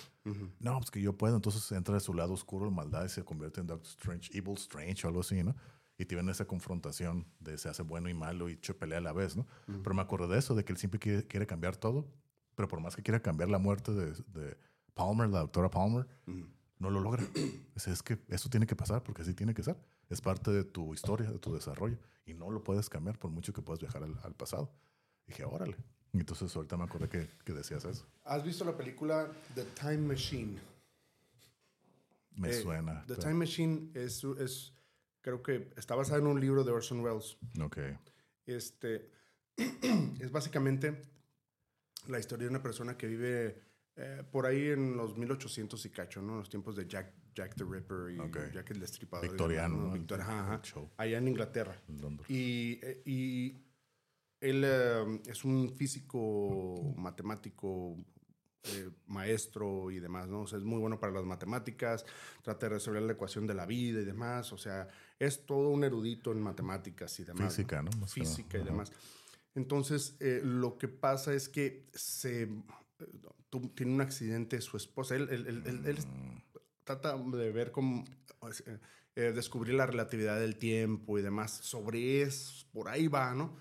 [0.60, 1.36] No, pues que yo puedo.
[1.36, 4.54] Entonces entra de su lado oscuro, la maldad, y se convierte en Doctor Strange, Evil
[4.54, 5.54] Strange o algo así, ¿no?
[6.00, 9.12] Y tienen esa confrontación de se hace bueno y malo y se pelea a la
[9.12, 9.46] vez, ¿no?
[9.66, 12.06] Pero me acuerdo de eso, de que él siempre quiere, quiere cambiar todo,
[12.54, 14.56] pero por más que quiera cambiar la muerte de, de
[14.94, 16.06] Palmer, la doctora Palmer,
[16.78, 17.22] no lo logra.
[17.76, 19.76] Es, es que eso tiene que pasar porque así tiene que ser.
[20.08, 21.98] Es parte de tu historia, de tu desarrollo.
[22.24, 24.72] Y no lo puedes cambiar por mucho que puedas viajar al, al pasado.
[25.26, 25.76] dije, órale.
[26.14, 28.06] Y entonces ahorita me acordé que, que decías eso.
[28.24, 30.58] ¿Has visto la película The Time Machine?
[32.36, 33.02] Me Eh, suena.
[33.06, 34.72] The pero- Time Machine es, es,
[35.20, 37.36] creo que está basada en un libro de Orson Welles.
[37.62, 37.78] Ok.
[38.46, 39.10] Este,
[40.20, 41.02] es básicamente
[42.08, 43.60] la historia de una persona que vive
[43.96, 46.38] eh, por ahí en los 1800 y cacho, ¿no?
[46.38, 48.38] Los tiempos de Jack, Jack the Ripper y Ok.
[48.52, 49.28] Jack el Destripador.
[49.28, 49.92] Victoriano, ¿no?
[49.92, 50.60] Victor- ajá, ajá.
[50.62, 50.90] show.
[50.96, 51.80] Allá en Inglaterra.
[51.88, 52.30] en Londres.
[52.30, 53.64] Y, eh, y
[54.40, 57.96] él eh, es un físico matemático,
[58.64, 60.42] eh, maestro y demás, ¿no?
[60.42, 62.04] O sea, es muy bueno para las matemáticas,
[62.42, 64.88] trata de resolver la ecuación de la vida y demás, o sea,
[65.18, 67.40] es todo un erudito en matemáticas y demás.
[67.42, 67.48] ¿no?
[67.50, 67.90] Física, ¿no?
[67.90, 68.06] Nada.
[68.06, 68.70] Física y Ajá.
[68.70, 68.92] demás.
[69.54, 72.48] Entonces, eh, lo que pasa es que se, eh,
[73.74, 75.16] tiene un accidente su esposa.
[75.16, 76.38] Él, él- él- él- él es- Mm,
[76.84, 78.04] trata de ver cómo
[79.14, 81.50] descubrir la relatividad del tiempo y demás.
[81.50, 83.56] Sobre eso, por ahí va, ¿no?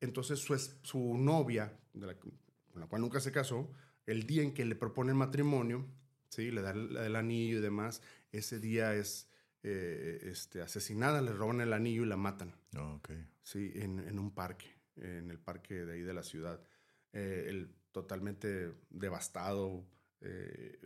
[0.00, 2.30] Entonces su, su novia, de la, que-
[2.72, 3.68] con la cual nunca se casó,
[4.06, 5.86] el día en que le propone el matrimonio,
[6.28, 6.50] ¿sí?
[6.50, 9.28] le da el, el anillo y demás, ese día es
[9.62, 12.54] eh, este, asesinada, le roban el anillo y la matan.
[12.76, 13.10] Ok.
[13.42, 14.66] Sí, en, en un parque,
[14.96, 16.60] en el parque de ahí de la ciudad.
[17.12, 19.84] Eh, él totalmente devastado,
[20.20, 20.78] eh,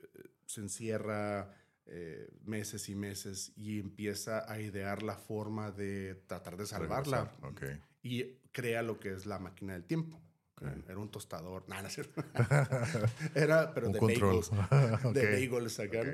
[0.44, 1.54] se encierra
[1.86, 7.24] eh, meses y meses y empieza a idear la forma de tratar de salvarla.
[7.24, 7.62] Regresar, Ok.
[8.02, 10.20] Y crea lo que es la máquina del tiempo.
[10.60, 10.88] Ok.
[10.88, 11.64] Era un tostador.
[11.68, 11.88] Nah, no.
[13.34, 14.40] Era, pero Un de control.
[14.50, 15.12] bagels.
[15.14, 16.00] De bagels acá.
[16.00, 16.08] Ok.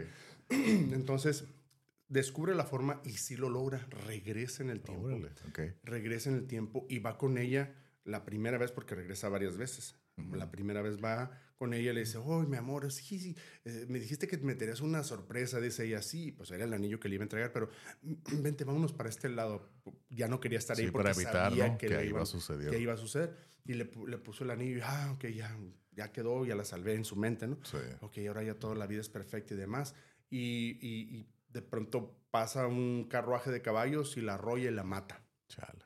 [0.92, 1.44] Entonces,
[2.08, 3.86] descubre la forma y sí lo logra.
[4.06, 5.08] Regresa en el tiempo
[5.84, 7.74] regresa en el tiempo y va con ella
[8.04, 9.96] la primera vez, porque regresa varias veces.
[10.32, 13.86] La primera vez va con ella y le dice, oh, mi amor, sí, sí, eh,
[13.88, 17.08] me dijiste que me tenías una sorpresa, dice ella, sí, pues era el anillo que
[17.08, 17.70] le iba a entregar, pero
[18.42, 19.70] vente, vámonos para este lado.
[20.10, 21.78] Ya no quería estar Sí, ahí porque para evitar, sabía ¿no?
[21.78, 22.70] que, Que iba iban- a suceder.
[22.70, 23.34] que iba a suceder.
[23.64, 25.56] Y le, le puso el anillo y, ah, ok, ya,
[25.92, 27.58] ya quedó, ya la salvé en su mente, ¿no?
[27.64, 27.76] Sí.
[28.00, 29.94] ok, ahora ya toda la vida es perfecta y demás.
[30.30, 34.82] Y, y- y de pronto pasa un carruaje de caballos y la arrolla y la
[34.84, 35.24] mata.
[35.48, 35.84] Chale.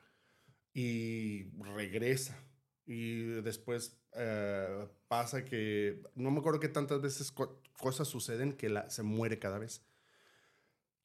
[0.73, 2.37] Y regresa.
[2.85, 8.69] Y después eh, pasa que, no me acuerdo que tantas veces co- cosas suceden que
[8.69, 9.85] la, se muere cada vez.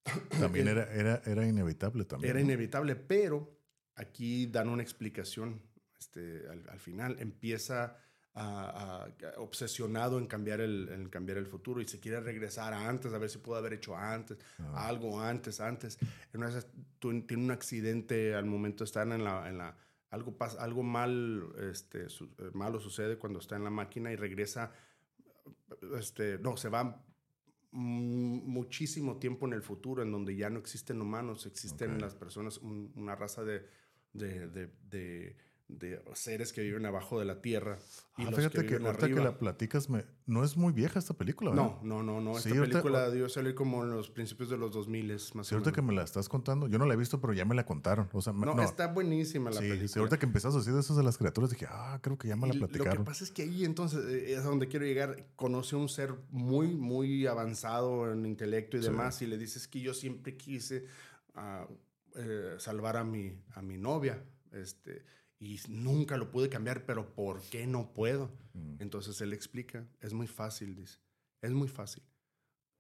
[0.41, 2.31] También era, era, era inevitable también.
[2.31, 2.47] Era ¿no?
[2.47, 3.59] inevitable, pero
[3.95, 5.61] aquí dan una explicación
[6.07, 7.17] este, al, al final.
[7.21, 7.97] Empieza
[8.35, 12.89] a- a- obsesionado en cambiar, el, en cambiar el futuro y se quiere regresar a
[12.89, 14.89] antes, a ver si pudo haber hecho antes, Ah.
[14.89, 15.99] algo antes, antes.
[16.33, 16.51] En una
[17.01, 19.49] tiene un accidente al momento de estar en la...
[19.49, 19.77] En la
[20.11, 24.17] algo, pasa, algo mal, este, su- eh, malo sucede cuando está en la máquina y
[24.17, 24.71] regresa,
[25.99, 27.03] este, no, se va
[27.73, 32.01] muchísimo tiempo en el futuro en donde ya no existen humanos, existen Ok.
[32.03, 33.67] las personas, un- una raza de,
[34.13, 35.37] de, de, de-
[35.69, 37.79] de seres que viven abajo de la tierra.
[38.19, 40.99] Y Ah, los fíjate que, viven ahorita que la platicas, me, no es muy vieja
[40.99, 41.51] esta película.
[41.55, 42.35] No, no, no, no.
[42.35, 45.55] Sí, Esta ahorita- película dio salir como en los principios de los 2000 más Sí,
[45.55, 47.55] o ahorita que me la estás contando, yo no la he visto, pero ya me
[47.55, 48.09] la contaron.
[48.13, 49.89] O sea, No, no, está buenísima la sí, película.
[49.89, 52.29] sí, ahorita que empezaste a decir de esas de las criaturas, dije, ah, creo que
[52.29, 53.05] ya me la Y Lo platicaron.
[53.05, 55.27] que pasa es que ahí entonces eh, es a donde quiero llegar.
[55.37, 58.89] Conoce a un ser muy, muy avanzado en intelecto y Sí.
[58.89, 60.85] demás y le dices que yo siempre quise
[61.35, 61.67] ah,
[62.15, 64.23] eh, salvar a mi, a mi novia.
[64.51, 65.03] Este,
[65.45, 68.31] y nunca lo pude cambiar, pero ¿por qué no puedo?
[68.55, 68.77] Mm.
[68.79, 70.99] Entonces él explica, es muy fácil, dice,
[71.41, 72.05] es muy fácil.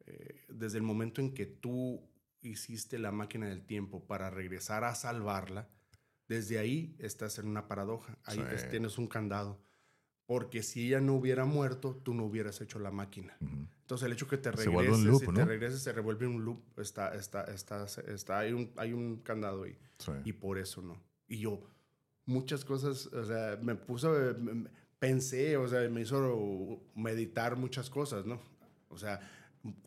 [0.06, 2.01] Eh, desde el momento en que tú
[2.40, 5.68] hiciste la máquina del tiempo para regresar a salvarla,
[6.28, 8.44] desde ahí estás en una paradoja, ahí Sí.
[8.55, 9.60] es- tienes un candado.
[10.26, 13.36] Porque si ella no hubiera muerto, tú no hubieras hecho la máquina.
[13.40, 13.66] Ujú.
[13.80, 15.20] Entonces el hecho que te Se regreses, un loop,
[15.78, 20.12] se revuelve un loop, está, está, está, está, hay, un, hay un candado ahí Sí.
[20.24, 20.97] y por eso no.
[21.26, 21.60] Y yo,
[22.27, 24.69] muchas cosas, o sea, me puso, me-
[24.99, 28.40] pensé, o sea, me hizo meditar muchas cosas, ¿no?
[28.89, 29.20] O sea,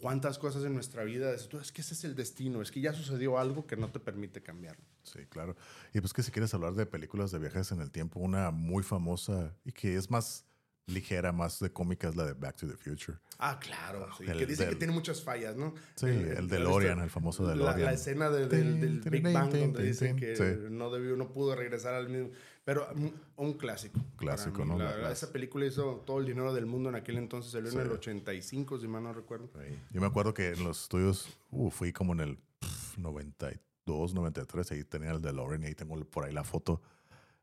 [0.02, 2.94] cuántas cosas en nuestra vida, es, es que ese es el destino, es que ya
[2.94, 4.84] sucedió algo que no te permite cambiarlo.
[5.04, 5.56] Sí, claro.
[5.94, 8.84] Y pues que si quieres hablar de películas de viajes en el tiempo, una muy
[8.84, 10.45] famosa y que es más
[10.88, 13.18] ligera, más de cómica es la de Back to the Future.
[13.40, 14.08] Ah, claro.
[14.18, 14.24] Sí.
[14.28, 15.74] El que dice que tiene muchas fallas, ¿no?
[15.96, 17.82] Sí, el DeLorean, el famoso La, DeLorean.
[17.82, 20.44] la escena de- del, del Big Bang donde dicen que Sí.
[20.70, 22.30] no debió, no pudo regresar al mismo.
[22.64, 24.00] Pero un, un clásico.
[24.16, 24.64] Clásico.
[24.66, 24.78] ¿no?
[24.78, 27.52] La La- esa película hizo todo el dinero del mundo en aquel entonces.
[27.52, 27.78] Salió Sí.
[27.78, 29.50] en el 85, si mal no recuerdo.
[29.92, 34.72] Yo me acuerdo que en los estudios uh, fui como en el pff, 92, 93,
[34.72, 36.82] ahí tenía el DeLorean y ahí tengo por ahí la foto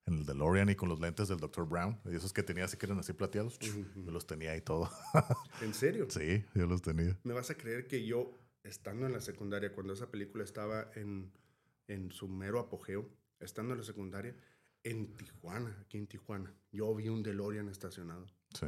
[0.07, 1.69] en el DeLorean y con los lentes del Dr.
[1.69, 1.99] Brown.
[2.05, 4.91] Y esos que tenía así que eran así plateados, yo los tenía ahí todo.
[5.61, 6.07] ¿En serio?
[6.11, 7.19] sí, yo los tenía.
[7.25, 11.33] ¿Me vas a creer que yo, estando en la secundaria, cuando esa película estaba en,
[11.89, 13.09] en su mero apogeo,
[13.41, 14.37] estando en la secundaria,
[14.85, 18.27] en Tijuana, aquí en Tijuana, yo vi un DeLorean estacionado.
[18.59, 18.67] Sí.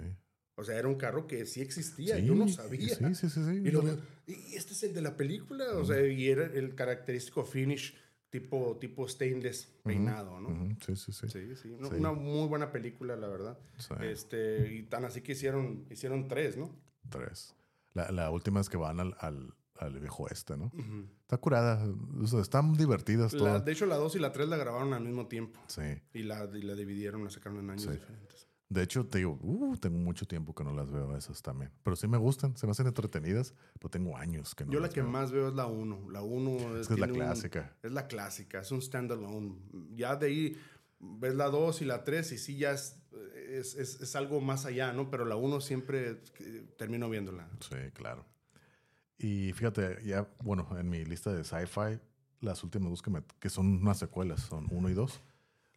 [0.56, 2.94] O sea, era un carro que sí existía, Sí, yo no sabía.
[2.94, 3.44] Sí, sí, sí.
[3.44, 3.62] sí.
[3.64, 3.82] Y lo
[4.26, 5.76] ¿y este es el de la película?
[5.76, 7.96] O sea, y era el característico finish
[8.40, 10.76] tipo, tipo stainless peinado, ¿no?
[10.84, 11.28] Sí, sí, sí.
[11.28, 11.76] Sí, sí.
[11.78, 11.94] No, Sí.
[11.98, 13.56] Una muy buena película, la verdad.
[13.78, 13.94] Sí.
[14.02, 16.68] Este, y tan así que hicieron, hicieron tres, ¿no?
[17.08, 17.54] Tres.
[17.92, 20.72] La, la última es que van al, al, al viejo este, ¿no?
[21.22, 21.86] Está curada.
[22.20, 23.64] o sea, están divertidas La- todas.
[23.64, 25.60] de hecho, la 2 y la 3 la grabaron al mismo tiempo.
[25.68, 25.82] Sí.
[26.12, 27.90] Y la, y la dividieron, la sacaron en años Sí.
[27.90, 28.48] diferentes.
[28.74, 31.70] De hecho, te digo, uh, tengo mucho tiempo que no las veo esas también.
[31.84, 34.86] Pero sí me gustan, se me hacen entretenidas, pero tengo años que no Yo la
[34.86, 35.10] las que veo.
[35.10, 36.10] más veo es la 1.
[36.10, 37.72] La 1 es, Es la tiene un- clásica.
[37.82, 39.54] es la clásica, es un standalone.
[39.94, 40.56] Ya de ahí
[40.98, 43.00] ves la 2 y la 3 y sí ya es,
[43.48, 45.08] es, es- es algo más allá, ¿no?
[45.08, 47.48] Pero la 1 siempre eh, termino viéndola.
[47.60, 48.26] Sí, claro.
[49.18, 52.00] Y fíjate, ya, bueno, en mi lista de sci-fi,
[52.40, 55.20] las últimas dos que, me- que son unas secuelas, son uno y dos.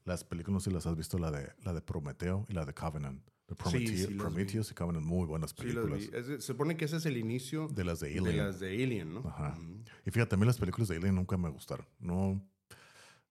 [0.08, 3.22] Las películas, si las has visto, la de, la de Prometeo y la de Covenant.
[3.48, 4.14] De Sí, Prometeo, sí.
[4.16, 6.00] Prometheus y Covenant, muy buenas Sí, las películas.
[6.00, 6.18] vi.
[6.18, 8.38] Es de- se supone que ese es el inicio De las de de Alien.
[8.38, 9.20] las de Alien, ¿no?
[9.28, 9.58] Ajá.
[10.06, 11.86] Y fíjate, a mí las películas de Alien nunca me gustaron.
[12.00, 12.42] No,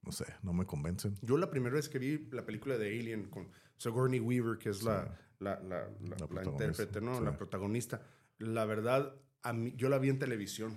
[0.03, 1.17] no sé, no me convencen.
[1.23, 3.49] Yo la primera vez que vi la película de Alien con
[3.79, 7.19] Sigourney Weaver, que es la, la, la, la- intérprete, ¿no?
[7.19, 7.25] sí.
[7.25, 8.03] La protagonista.
[8.39, 10.77] La verdad, a mí, yo la vi en televisión.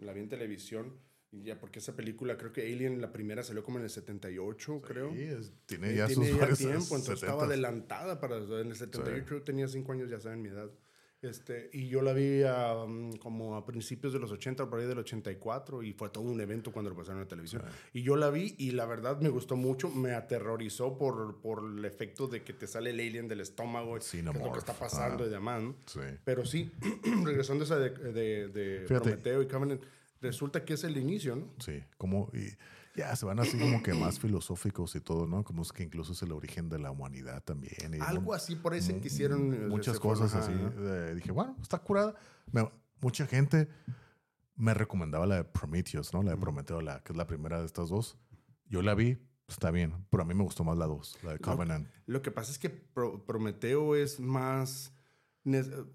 [0.00, 0.92] La vi en televisión.
[1.32, 5.12] Ya, porque esa película, creo que Alien, la primera salió como en el 78, creo.
[5.12, 7.46] Sí, es- tiene ya tiene sus ya tiempo, entonces estaba 70s.
[7.46, 10.70] adelantada para en el 78 yo tenía 5 años, ya saben mi edad.
[11.22, 14.86] Este, y yo la vi ah, mm, como a principios de los 80, por ahí
[14.86, 17.62] del 84, y fue todo un evento cuando lo pasaron en la televisión.
[17.92, 21.84] Y yo la vi y la verdad me gustó mucho, me aterrorizó por, por el
[21.84, 25.24] efecto de que te sale el alien del estómago, que es lo que está pasando
[25.24, 25.26] ah.
[25.26, 25.62] y demás.
[25.62, 25.76] ¿no?
[25.84, 26.00] Sí.
[26.24, 26.72] Pero sí,
[27.24, 28.80] regresando a esa de, de, de.
[28.86, 29.82] Prometeo y Covenant,
[30.20, 31.52] resulta que es el inicio, ¿no?
[31.58, 32.48] Sí, como y
[32.98, 35.44] ya se van así como que más filosóficos y todo, ¿no?
[35.44, 37.94] Como es que incluso es el origen de la humanidad también.
[37.94, 39.54] y Algo mu- así, por ahí se mu- quisieron...
[39.54, 40.52] eh, muchas cosas así.
[40.52, 42.14] eh, dije, bueno, está curada.
[42.52, 42.68] Me-
[43.00, 43.68] mucha gente
[44.56, 46.22] me recomendaba la de Prometheus, ¿no?
[46.22, 48.18] La de Prometeo, la que es la primera de estas dos.
[48.66, 49.18] Yo la vi,
[49.48, 51.88] está bien, pero a mí me gustó más la dos, la de Covenant.
[52.06, 54.92] Lo que pasa es que Pro- Prometeo es más...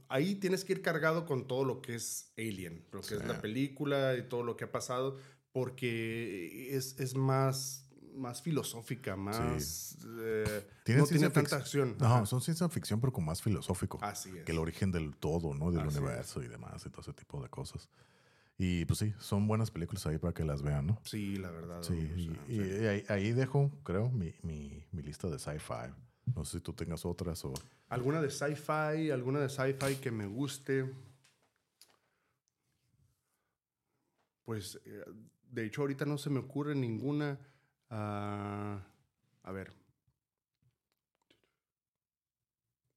[0.09, 3.13] Ahí tienes que ir cargado con todo lo que es Alien, lo que Sí.
[3.15, 5.17] es la película y todo lo que ha pasado,
[5.51, 9.97] porque es, es más, más filosófica, más...
[10.19, 11.95] eh, Tiene no tiene tanta acción.
[11.99, 12.26] No, Ajá.
[12.26, 13.99] son ciencia ficción, pero con más filosófico.
[14.01, 14.43] Así es.
[14.45, 15.72] que el origen del todo, ¿no?
[15.72, 15.97] Del Así es.
[15.97, 17.89] universo y demás y todo ese tipo de cosas.
[18.57, 21.01] Y pues sí, son buenas películas ahí para que las vean, ¿no?
[21.03, 21.84] Sí, la verdad.
[21.84, 22.85] Sí, o y, sea, y sí.
[22.88, 25.93] ahí, ahí dejo, creo, mi, mi, mi lista de sci-fi.
[26.34, 27.53] No sé si tú tengas otras o...
[27.89, 29.11] ¿Alguna de sci-fi?
[29.11, 30.91] ¿Alguna de sci-fi que me guste?
[34.43, 35.03] Pues, eh,
[35.52, 37.38] de hecho, ahorita no se me ocurre ninguna.
[37.89, 38.81] ah,
[39.43, 39.72] a ver.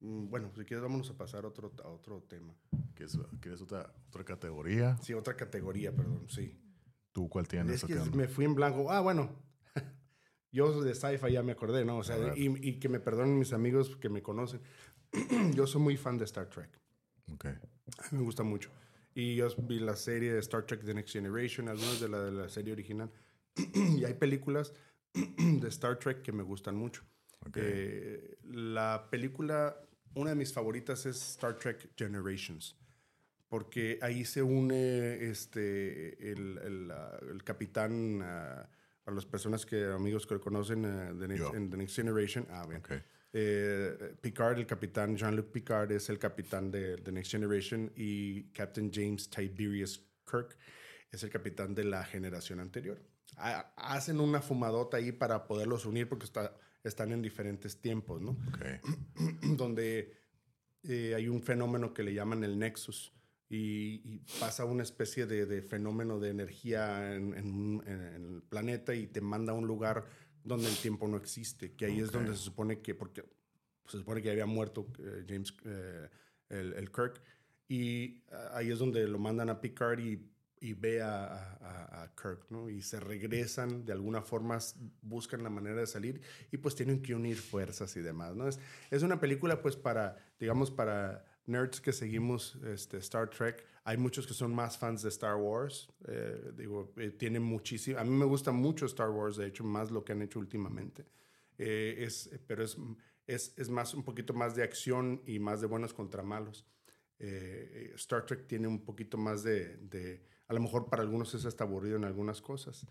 [0.00, 2.54] Mm, Bueno, si quieres, vámonos a pasar a otro, a otro tema.
[2.94, 4.96] ¿Quieres, quieres otra, otra categoría?
[5.02, 6.58] Sí, otra categoría, perdón, sí.
[7.12, 7.82] ¿Tú cuál tienes?
[7.82, 8.90] Es que me fui en blanco.
[8.90, 9.30] Ah, bueno.
[10.50, 11.98] Yo de sci-fi ya me acordé, ¿no?
[11.98, 14.60] O sea, y, y que me perdonen mis amigos que me conocen.
[15.54, 16.70] Yo soy muy fan de Star Trek.
[17.32, 17.46] Ok.
[17.46, 18.70] A mí me gusta mucho.
[19.14, 22.32] Y yo vi la serie de Star Trek The Next Generation, algunas de la, de
[22.32, 23.10] la serie original.
[23.74, 24.72] y hay películas
[25.12, 27.02] de Star Trek que me gustan mucho.
[27.46, 27.56] Ok.
[27.56, 29.76] Eh, la película,
[30.14, 32.76] una de mis favoritas es Star Trek Generations.
[33.48, 38.22] Porque ahí se une este, el, el, ah, el capitán,
[39.08, 41.54] ah, a las personas que, amigos que lo conocen, ah, The Next- Yo.
[41.54, 42.46] en The Next Generation.
[42.50, 42.82] Ah, bien.
[43.32, 48.90] Eh, Picard, el capitán Jean-Luc Picard, es el capitán de The Next Generation y Captain
[48.92, 50.56] James Tiberius Kirk
[51.10, 52.98] es el capitán de la generación anterior.
[53.36, 58.30] Ha- hacen una fumadota ahí para poderlos unir porque está- están en diferentes tiempos, ¿no?
[58.48, 58.64] Ok.
[59.58, 60.14] Donde
[60.84, 63.12] eh, hay un fenómeno que le llaman el Nexus
[63.50, 68.00] y, y pasa una especie de, de fenómeno de energía en, en en-
[68.36, 70.04] el planeta y te manda a un lugar
[70.44, 72.14] donde el tiempo no existe, que ahí es Ok.
[72.14, 73.24] donde se supone que, porque
[73.86, 76.08] se supone que había muerto eh, James, eh,
[76.50, 77.22] el, el Kirk.
[77.68, 80.30] Y ah, ahí es donde lo mandan a Picard y,
[80.60, 81.24] y ve a,
[81.60, 82.68] a- a Kirk, ¿no?
[82.70, 84.58] Y se regresan, de alguna forma
[85.02, 86.20] buscan la manera de salir
[86.50, 88.48] y pues tienen que unir fuerzas y demás, ¿no?
[88.48, 88.58] Es,
[88.90, 93.64] es una película pues para, digamos, para nerds que seguimos este, Star Trek.
[93.84, 95.88] Hay muchos que son más fans de Star Wars.
[96.06, 97.98] eh, digo, eh, tienen muchísimo...
[97.98, 101.06] A mí me gusta mucho Star Wars, de hecho, más lo que han hecho últimamente.
[101.56, 102.76] Eh, es, pero es,
[103.26, 106.66] es, es más un poquito más de acción y más de buenos contra malos.
[107.18, 111.64] Eh, Star Trek tiene un poquito más de, a lo mejor para algunos es hasta
[111.64, 112.86] aburrido en algunas cosas,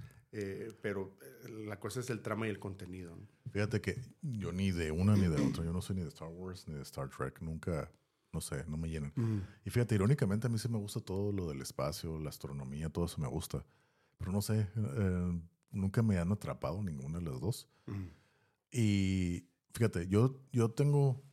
[0.81, 1.17] pero
[1.65, 3.17] la cosa es el trama y el contenido.
[3.49, 6.27] Fíjate que yo ni de una ni de otra, yo no soy ni de Star
[6.27, 7.89] Wars ni de Star Trek, nunca,
[8.38, 9.11] no sé, no me llenan.
[9.65, 13.05] Y fíjate, irónicamente a mí sí me gusta todo lo del espacio, la astronomía, todo
[13.05, 13.65] eso me gusta.
[14.19, 15.41] Pero no sé, eh,
[15.72, 17.68] nunca me han atrapado ninguna de las dos.
[18.72, 21.23] Y fíjate, yo, yo tengo,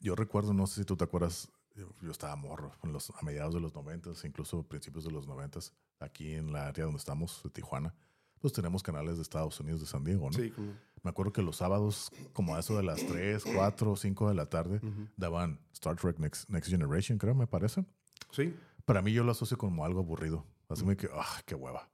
[0.00, 3.22] yo recuerdo, no sé si tú te acuerdas, yo, yo estaba morro en los, a
[3.22, 7.40] mediados de los noventas, incluso principios de los noventas, aquí en la área donde estamos,
[7.44, 7.94] de Tijuana,
[8.40, 10.36] pues tenemos canales de Estados Unidos, de San Diego, ¿no?
[10.36, 10.72] Sí, como-
[11.04, 14.46] Me acuerdo que los sábados, como a eso de las 3, 4, 5 de la
[14.46, 14.80] tarde,
[15.16, 17.84] daban Star Trek Next, Next Generation, creo, me parece.
[18.32, 18.54] sí.
[18.84, 20.46] Para mí yo lo asocio como algo aburrido.
[20.70, 21.90] Así me que, ah, qué hueva.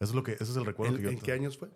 [0.00, 1.68] Eso es lo que, ese es el recuerdo ¿En, que yo en qué años fue?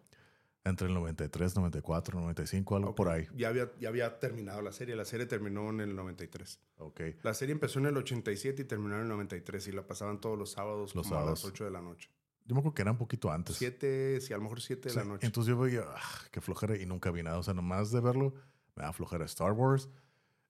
[0.65, 3.27] Entre el 93, 94, 95, algo por ahí.
[3.37, 4.97] Ya había, ya había terminado la serie.
[4.97, 6.59] La serie terminó en el 93.
[6.79, 7.01] Ok.
[7.23, 10.39] La serie empezó en el 87 y terminó en el 93 y la pasaban todos
[10.39, 11.45] los sábados Los como a sábados.
[11.45, 12.11] las 8 de la noche.
[12.51, 13.55] Yo me acuerdo que era un poquito antes.
[13.55, 15.24] 7, sí, a lo mejor 7 de Sí, la noche.
[15.24, 16.01] Entonces yo veía, ah,
[16.32, 17.39] qué flojera, y nunca vi nada.
[17.39, 18.35] O sea, nomás de verlo,
[18.74, 19.89] me da flojera Star Wars.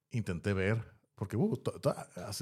[0.09, 0.83] Intenté ver,
[1.13, 1.69] porque uh, te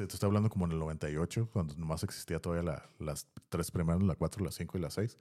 [0.06, 4.16] estoy hablando como en el 98, cuando nomás existía todavía la- las tres primeras, la
[4.16, 5.18] 4, la 5 y la 6.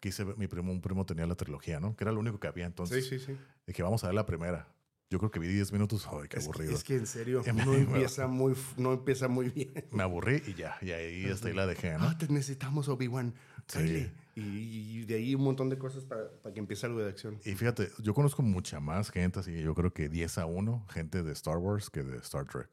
[0.00, 1.96] Quise ver- mi primo, un primo tenía la trilogía, ¿no?
[1.96, 2.66] Que era lo único que había.
[2.66, 3.36] Sí, Entonces sí, sí.
[3.66, 4.68] dije, vamos a ver la primera.
[5.12, 6.72] Yo creo que vi 10 minutos, ay, qué Es, aburrido.
[6.72, 9.84] es que en serio, me- no empieza muy, no empieza muy bien.
[9.92, 12.04] Me aburrí y ya, y ahí hasta ahí la dejé, ¿no?
[12.04, 13.34] Ah, te necesitamos Obi-Wan.
[13.68, 14.10] Sí.
[14.34, 17.38] Y, y de ahí un montón de cosas para, para que empiece algo de acción.
[17.44, 20.86] Y fíjate, yo conozco mucha más gente, así que yo creo que 10 a 1,
[20.88, 22.70] gente de Star Wars que de Star Trek.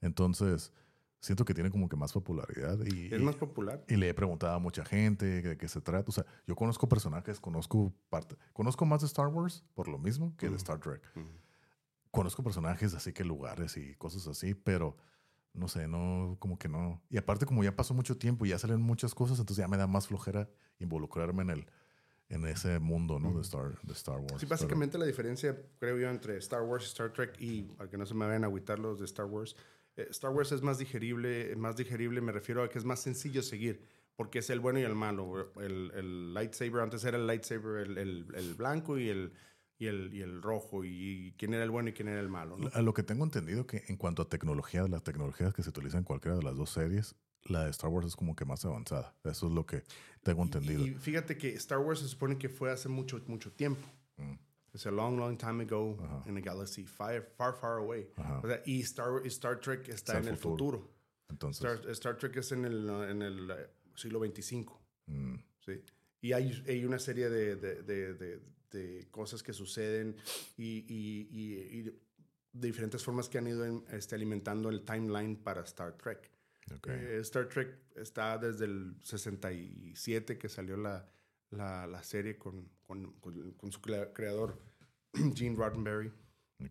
[0.00, 0.72] Entonces,
[1.20, 2.78] siento que tiene como que más popularidad.
[2.86, 3.84] Y, Es y- más popular.
[3.88, 6.08] y le he preguntado a mucha gente de qué se trata.
[6.08, 10.34] O sea, yo conozco personajes, conozco parte, conozco más de Star Wars por lo mismo
[10.36, 11.02] que de Star Trek.
[12.12, 14.96] Conozco personajes, así que lugares y cosas así, pero
[15.54, 17.02] no sé, no, como que no.
[17.10, 19.76] Y aparte, como ya pasó mucho tiempo y ya salen muchas cosas, entonces ya me
[19.76, 20.48] da más flojera
[20.78, 21.66] involucrarme en el
[22.28, 23.34] en ese mundo, ¿no?
[23.34, 24.34] De Star, de Star Wars.
[24.40, 27.90] Sí, Pero- básicamente la diferencia, creo yo, entre Star Wars y Star Trek, y para
[27.90, 29.54] que no se me vayan a agüitar los de Star Wars,
[29.96, 33.42] eh, Star Wars es más digerible, más digerible me refiero a que es más sencillo
[33.42, 33.82] seguir,
[34.16, 35.52] porque es el bueno y el malo.
[35.60, 39.34] El, el lightsaber, antes era el lightsaber, el, el- el blanco y el,
[39.82, 42.56] y, el, y el rojo, y quién era el bueno y quién era el malo.
[42.56, 42.70] ¿no?
[42.72, 45.98] A lo que tengo entendido que en cuanto a tecnología, las tecnologías que se utilizan
[46.00, 47.14] en cualquiera de las dos series,
[47.44, 49.14] la de Star Wars es como que más avanzada.
[49.24, 49.82] Eso es lo que
[50.22, 50.86] tengo entendido.
[50.86, 53.86] Y, y fíjate que Star Wars se supone que fue hace mucho, mucho tiempo.
[54.16, 54.34] Mm.
[54.72, 58.08] Es a long, long time ago in a galaxy far, far, far away.
[58.42, 60.78] O sea, y Star, Star Trek está, Está en el futuro.
[60.78, 60.94] futuro.
[61.28, 64.80] Entonces, Star, Star Trek es en el, en el eh, siglo 25.
[65.06, 65.34] mm,
[65.66, 65.82] ¿sí?
[66.22, 68.40] Y hay, hay una serie de, de, de, de-
[68.72, 70.16] de cosas que suceden
[70.56, 71.82] y, y, y- y
[72.52, 76.30] de diferentes formas que han ido en- este, alimentando el timeline para Star Trek.
[76.92, 81.08] Eh, Star Trek está desde el 67 que salió la,
[81.50, 84.58] la, la serie con, con, con- con su crea- creador
[85.34, 86.12] Gene Roddenberry.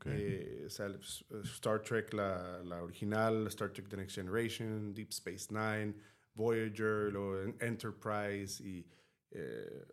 [0.06, 5.10] Eh, sale, pues, eh, Star Trek, la, la original, Star Trek The Next Generation, Deep
[5.10, 5.96] Space Nine,
[6.34, 8.88] Voyager, luego Enterprise y
[9.32, 9.86] eh,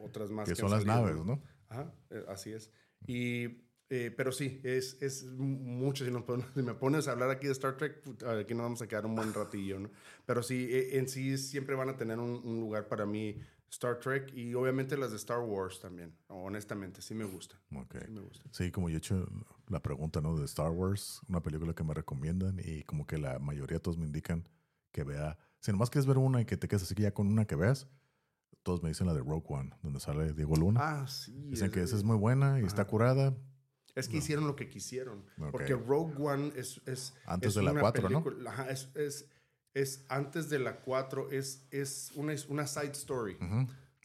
[0.00, 0.48] otras más.
[0.48, 1.40] que que son las naves, ¿no?
[1.74, 2.70] Ajá, eh, así es.
[3.06, 6.04] Y, eh, pero sí, es, es mucho.
[6.04, 6.24] Si, nos
[6.54, 9.06] si me pones a hablar aquí de Star Trek, puta, aquí nos vamos a quedar
[9.06, 9.90] un buen ratillo, ¿no?
[10.24, 13.40] Pero sí, eh, en sí siempre van a tener un, un lugar para mí
[13.70, 16.16] Star Trek y obviamente las de Star Wars también.
[16.28, 17.60] Honestamente, sí me gusta.
[17.74, 17.96] Ok.
[18.04, 18.48] Sí me gusta.
[18.52, 19.26] Sí, como yo he hecho
[19.68, 20.36] la pregunta, ¿no?
[20.36, 24.06] De Star Wars, una película que me recomiendan y como que la mayoría todos me
[24.06, 24.48] indican
[24.92, 25.36] que vea.
[25.60, 27.56] Si nomás quieres ver una y que te quedes así que ya con una que
[27.56, 27.88] veas,
[28.62, 30.80] todos me dicen la de Rogue One, donde sale Diego Luna.
[30.82, 31.32] Ah, sí.
[31.50, 33.36] Dicen que es- esa es muy buena y está curada.
[33.94, 35.20] Es que hicieron lo que quisieron.
[35.38, 35.50] Ok.
[35.52, 36.80] Porque Rogue One es.
[36.86, 38.24] es Antes es de la una 4, ¿no?
[38.48, 39.28] Ajá, es, es,
[39.72, 43.36] es antes de la 4, es, es, una, es una side story.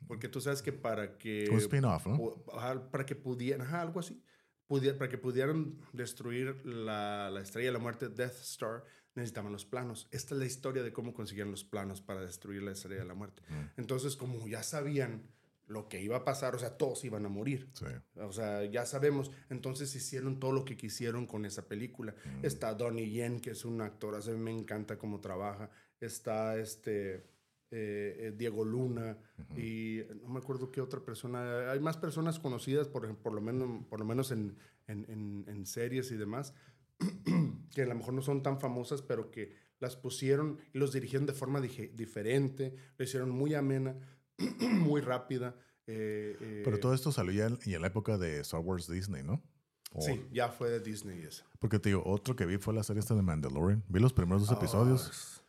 [0.08, 1.48] Porque tú sabes que para que.
[1.52, 2.44] Un spin-off, ¿no?
[2.56, 3.66] ajá, para que pudieran.
[3.66, 4.22] Ajá, algo así.
[4.68, 8.84] Pudiera- para que pudieran destruir la, la estrella de la muerte, Death Star,
[9.16, 10.08] necesitaban los planos.
[10.12, 13.14] Esta es la historia de cómo consiguieron los planos para destruir la estrella de la
[13.16, 13.42] muerte.
[13.50, 13.80] Mm.
[13.82, 15.24] Entonces, como ya sabían
[15.68, 17.70] lo que iba a pasar, o sea, todos iban a morir.
[17.74, 17.86] Sí.
[18.16, 19.30] O sea, ya sabemos.
[19.50, 22.16] Entonces hicieron todo lo que quisieron con esa película.
[22.42, 22.46] Mm.
[22.46, 25.70] Está Donnie Yen, que es un actor, a mí me encanta cómo trabaja.
[26.00, 27.22] Está este eh,
[27.72, 29.16] eh, Diego Luna
[29.56, 31.70] y no me acuerdo qué otra persona.
[31.72, 34.58] Hay más personas conocidas, por, por lo menos, por lo menos en,
[34.88, 36.56] en- en- en series y demás,
[37.74, 41.26] que a lo mejor no son tan famosas, pero que las pusieron y los dirigieron
[41.26, 43.96] de forma diferente, lo hicieron muy amena,
[44.60, 45.56] muy rápida.
[45.88, 49.42] eh, eh, Pero todo esto salió ya en, la época de Star Wars Disney, ¿no?
[49.94, 51.46] O- Sí, ya fue de Disney esa.
[51.60, 53.84] Porque te digo, otro que vi fue la serie esta de Mandalorian.
[53.88, 55.44] Vi los primeros dos Ah, episodios.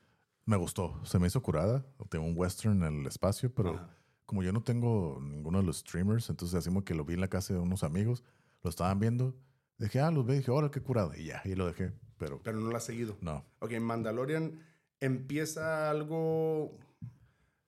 [0.46, 0.98] Me gustó.
[1.04, 1.84] Se me hizo curada.
[2.08, 3.96] Tengo un western en el espacio, pero Ajá.
[4.24, 7.28] como yo no tengo ninguno de los streamers, entonces decimos que lo vi en la
[7.28, 8.24] casa de unos amigos,
[8.62, 9.36] lo estaban viendo.
[9.80, 10.36] Dije, ah, los ve.
[10.36, 11.16] Dije, ahora qué curada.
[11.18, 11.92] Y ya, y lo dejé.
[12.18, 13.16] Pero Pero no la ha seguido.
[13.20, 13.44] no.
[13.60, 14.60] Ok, Mandalorian
[15.00, 16.78] empieza algo.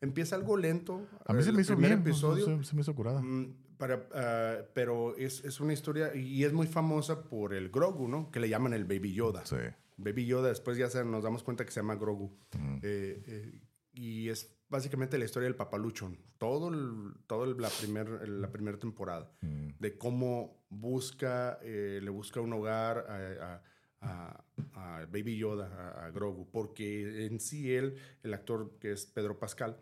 [0.01, 1.07] Empieza algo lento.
[1.27, 1.93] A mí se me hizo bien.
[1.93, 2.45] episodio.
[2.45, 3.23] Se, se me hizo curada.
[3.23, 8.09] Mm, para, ah, pero es, es una historia y es muy famosa por el Grogu,
[8.09, 8.31] ¿no?
[8.31, 9.47] Que le llaman el Baby Yoda.
[9.47, 9.57] Sí.
[9.97, 12.37] Baby Yoda, después ya se, nos damos cuenta que se llama Grogu.
[12.83, 13.61] Eh, eh,
[13.95, 16.19] y es básicamente la historia del papaluchón.
[16.39, 19.31] Todo el- todo el- la primera la primer temporada.
[19.43, 19.69] Mm.
[19.79, 23.63] De cómo busca, eh, le busca un hogar a, a-
[24.01, 24.45] a-
[24.75, 26.51] a Baby Yoda, a, Grogu.
[26.51, 29.79] Porque en sí él, el actor que es Pedro Pascal,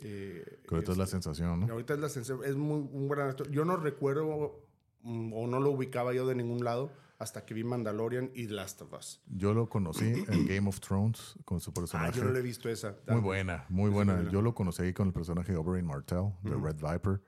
[0.00, 1.72] eh, Que ahorita es la este, sensación, ¿no?
[1.72, 3.48] Ahorita es la sensación, es muy un gran actor.
[3.52, 4.66] Yo no recuerdo
[5.02, 6.90] mm, o no lo ubicaba yo de ningún lado
[7.22, 9.22] hasta que vi Mandalorian y Last of Us.
[9.26, 12.18] Yo lo conocí en Game of Thrones con su Ah, personaje.
[12.18, 12.96] yo no lo he visto esa.
[13.08, 14.14] Muy buena, muy Esa buena.
[14.14, 14.30] buena.
[14.30, 17.22] Yo lo conocí ahí con el personaje de Oberyn Martell, de Red Viper.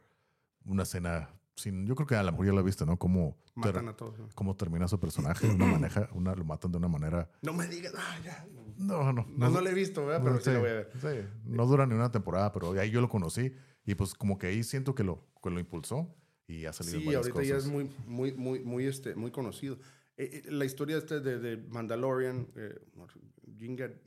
[0.67, 1.87] Una escena sin.
[1.87, 2.99] Yo creo que a lo mejor ya la viste, ¿no?
[2.99, 4.19] Cómo, ter- Matan a todos.
[4.19, 4.29] ¿no?
[4.35, 5.47] cómo termina su personaje.
[5.55, 7.31] Una maneja, una, lo matan de una manera.
[7.43, 8.47] No me digas, ah, ya.
[8.77, 9.25] No, no.
[9.37, 10.23] No, no lo he visto, ¿verdad?
[10.25, 10.91] pero sí, lo voy a ver.
[11.01, 11.29] sí.
[11.45, 13.55] No dura ni una temporada, pero ahí yo lo conocí.
[13.87, 16.13] Y pues como que ahí siento que lo, que lo impulsó
[16.47, 17.65] y ha salido en Sí, varias ahorita ya cosas.
[17.67, 19.79] es muy, muy, muy, muy, este, muy conocido.
[20.17, 22.79] Eh, eh, la historia esta de, de Mandalorian, eh,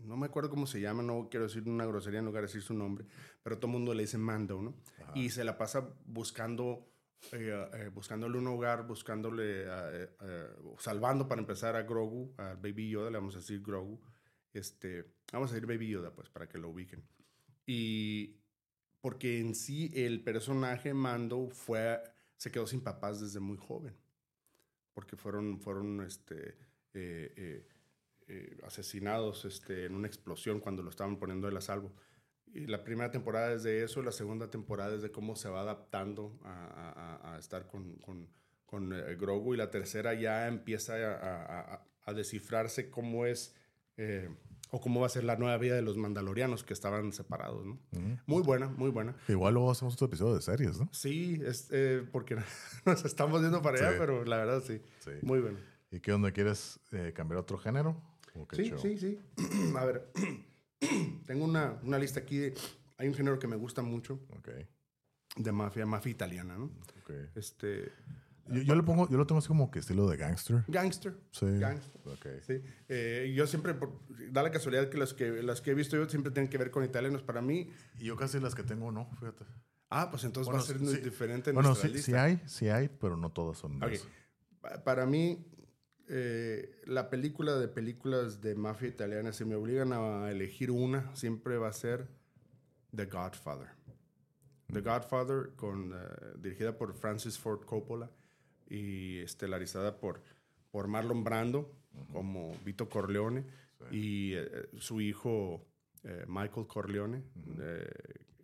[0.03, 2.61] no me acuerdo cómo se llama, no quiero decir una grosería en lugar de decir
[2.61, 3.05] su nombre,
[3.43, 4.76] pero todo el mundo le dice Mando, ¿no?
[5.15, 6.88] Y se la pasa buscando,
[7.31, 10.07] eh, eh, buscándole un hogar, buscándole, eh,
[10.80, 13.99] salvando para empezar a Grogu, a Baby Yoda, le vamos a decir Grogu.
[14.53, 17.03] Este, vamos a decir Baby Yoda, pues, para que lo ubiquen.
[17.65, 18.38] Y
[19.01, 22.01] porque en sí el personaje Mando fue,
[22.38, 23.95] se quedó sin papás desde muy joven.
[24.93, 26.57] Porque fueron, fueron este,
[26.93, 27.68] eh, eh,
[28.27, 31.93] eh, asesinados este, en una explosión cuando lo estaban poniendo él a salvo.
[32.47, 35.61] Y la primera temporada es de eso, la segunda temporada es de cómo se va
[35.61, 36.53] adaptando a,
[37.26, 38.27] a- a- estar con, con,
[38.65, 38.89] con,
[39.19, 43.53] Grogu y la tercera ya empieza a, a- descifrarse cómo es
[44.69, 47.65] o cómo va a ser la nueva vida de los mandalorianos que estaban separados.
[47.65, 47.73] ¿no?
[47.91, 48.18] Ujú.
[48.26, 49.15] Muy buena, muy buena.
[49.27, 50.89] Igual luego hacemos otro episodio de series, ¿no?
[50.91, 52.35] Sí, es, eh, porque
[52.85, 53.95] nos estamos yendo para allá, Sí.
[53.99, 54.81] pero la verdad sí.
[54.99, 55.11] Sí.
[55.22, 55.57] Muy bueno.
[55.91, 56.31] ¿Y qué onda?
[56.31, 58.02] ¿Quieres eh, cambiar otro género?
[58.35, 58.80] ¿O qué Sí, show?
[58.80, 59.19] sí, sí.
[59.77, 60.11] A ver,
[61.26, 62.53] tengo una, una lista aquí de...
[62.98, 64.49] Hay un género que me gusta mucho Ok,
[65.38, 66.65] de mafia, mafia italiana, ¿no?
[67.02, 67.11] ok.
[67.35, 67.91] Este...
[68.49, 70.64] Yo, yo lo pongo, yo lo tengo así como que estilo de gangster.
[70.68, 71.15] Gangster.
[71.32, 71.45] Sí.
[71.60, 72.02] Gangster.
[72.06, 72.26] Ok.
[72.45, 72.61] Sí.
[72.88, 73.99] Eh, yo siempre, por-
[74.32, 76.72] da la casualidad que las, que las que he visto yo siempre tienen que ver
[76.72, 77.22] con italianos.
[77.24, 77.69] Para mí,
[77.99, 79.45] Y yo casi las que tengo no, fíjate.
[79.90, 82.11] ah, pues entonces Bueno, va a ser sí, diferente en Bueno, nuestra sí, lista.
[82.11, 83.91] sí hay, sí hay, pero no todas son de Ok.
[83.94, 84.07] eso.
[84.61, 85.45] Pa- Para mí,
[86.10, 91.57] eh, la película de películas de mafia italiana, si me obligan a elegir una, siempre
[91.57, 92.07] va a ser
[92.95, 93.68] The Godfather.
[94.72, 95.98] The Godfather, con, eh,
[96.40, 98.10] dirigida por Francis Ford Coppola
[98.69, 100.22] y estelarizada por,
[100.72, 101.73] por Marlon Brando
[102.11, 103.45] como Vito Corleone
[103.91, 105.65] y eh, su hijo
[106.03, 107.23] eh, Michael Corleone,
[107.60, 107.89] eh,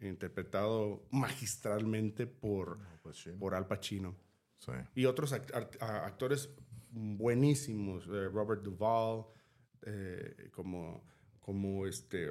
[0.01, 2.79] interpretado magistralmente por,
[3.13, 3.31] sí.
[3.31, 4.15] por Al Pacino.
[4.59, 4.71] Sí.
[4.95, 6.49] Y otros act- actores
[6.91, 9.25] buenísimos, Robert Duvall,
[10.51, 11.03] como,
[11.41, 12.29] como este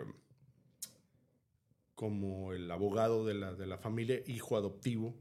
[1.94, 5.14] como el abogado de la, de la familia, hijo adoptivo,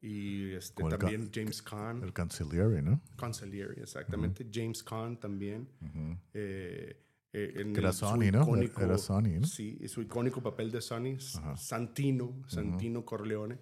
[0.00, 3.00] y este, también James Caan, El Cancellieri, ¿no?
[3.16, 5.68] Consigliere, exactamente, James Caan también.
[6.34, 8.42] eh, eh, en era el- su Sonny, ¿no?
[8.44, 9.46] icónico- Era Sonny, ¿no?
[9.46, 13.58] Sí, su icónico papel de Sonny, S- Santino, Santino Corleone.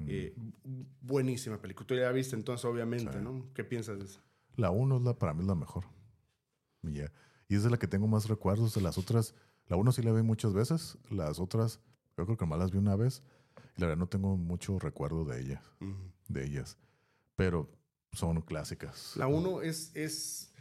[0.00, 1.86] Eh, bu- buenísima película.
[1.86, 3.46] Tú ya la viste entonces, obviamente, ¿no?
[3.54, 4.20] ¿Qué piensas de eso?
[4.56, 5.84] La uno es la, para mí es la mejor.
[6.82, 7.12] Y, ya.
[7.48, 9.34] y es de la que tengo más recuerdos de las otras.
[9.68, 10.98] La uno sí la vi muchas veces.
[11.10, 11.80] Las otras,
[12.18, 13.22] yo creo que más las vi una vez.
[13.76, 15.62] La verdad no tengo mucho recuerdo de ellas.
[16.28, 16.78] De ellas.
[17.36, 17.70] Pero
[18.12, 19.16] son clásicas.
[19.16, 20.52] La 1 es, es...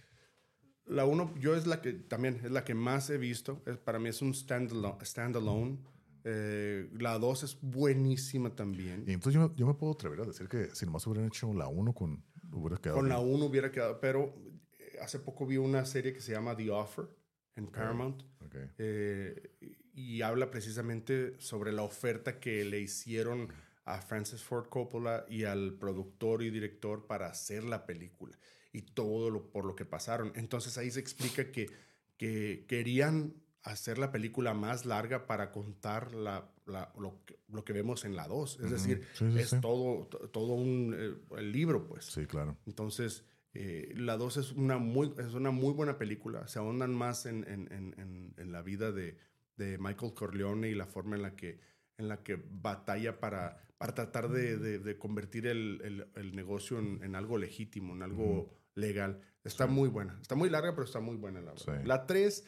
[0.85, 3.61] La 1 yo es la que también es la que más he visto.
[3.65, 5.05] Es, para mí es un standalone.
[5.05, 5.79] standalone
[6.25, 9.03] Eh, la 2 es buenísima también.
[9.07, 11.67] Y entonces yo, yo me puedo atrever a decir que si nomás hubieran hecho la
[11.67, 12.23] 1 con...
[12.51, 13.35] Hubiera quedado Con la bien.
[13.35, 14.35] 1 hubiera quedado, pero
[14.77, 17.07] eh, hace poco vi una serie que se llama The Offer
[17.55, 18.55] en Paramount Ok.
[18.77, 19.51] eh,
[19.93, 23.49] y habla precisamente sobre la oferta que le hicieron
[23.85, 28.37] a Francis Ford Coppola y al productor y director para hacer la película
[28.71, 30.31] y todo lo por lo que pasaron.
[30.35, 31.69] Entonces ahí se explica que,
[32.17, 37.71] que querían hacer la película más larga para contar la, la- lo, que, lo que
[37.73, 38.55] vemos en la 2.
[38.55, 38.71] Es Ujú.
[38.73, 39.61] decir, Sí, sí, es sí.
[39.61, 42.05] todo, to- todo un eh, el libro, pues.
[42.05, 42.57] Sí, claro.
[42.65, 43.23] Entonces,
[43.53, 46.47] eh, la 2 es una, muy, es una muy buena película.
[46.47, 49.17] Se ahondan más en, en- en- en- la vida de,
[49.57, 51.59] de Michael Corleone y la forma en la que,
[51.97, 56.79] en la que batalla para, para tratar de, de- de convertir el, el- el negocio
[56.79, 59.21] en, algo legítimo, en algo legal.
[59.43, 60.17] Está muy buena.
[60.21, 61.79] Está muy larga, pero está muy buena la verdad.
[61.81, 61.87] Sí.
[61.87, 62.45] La 3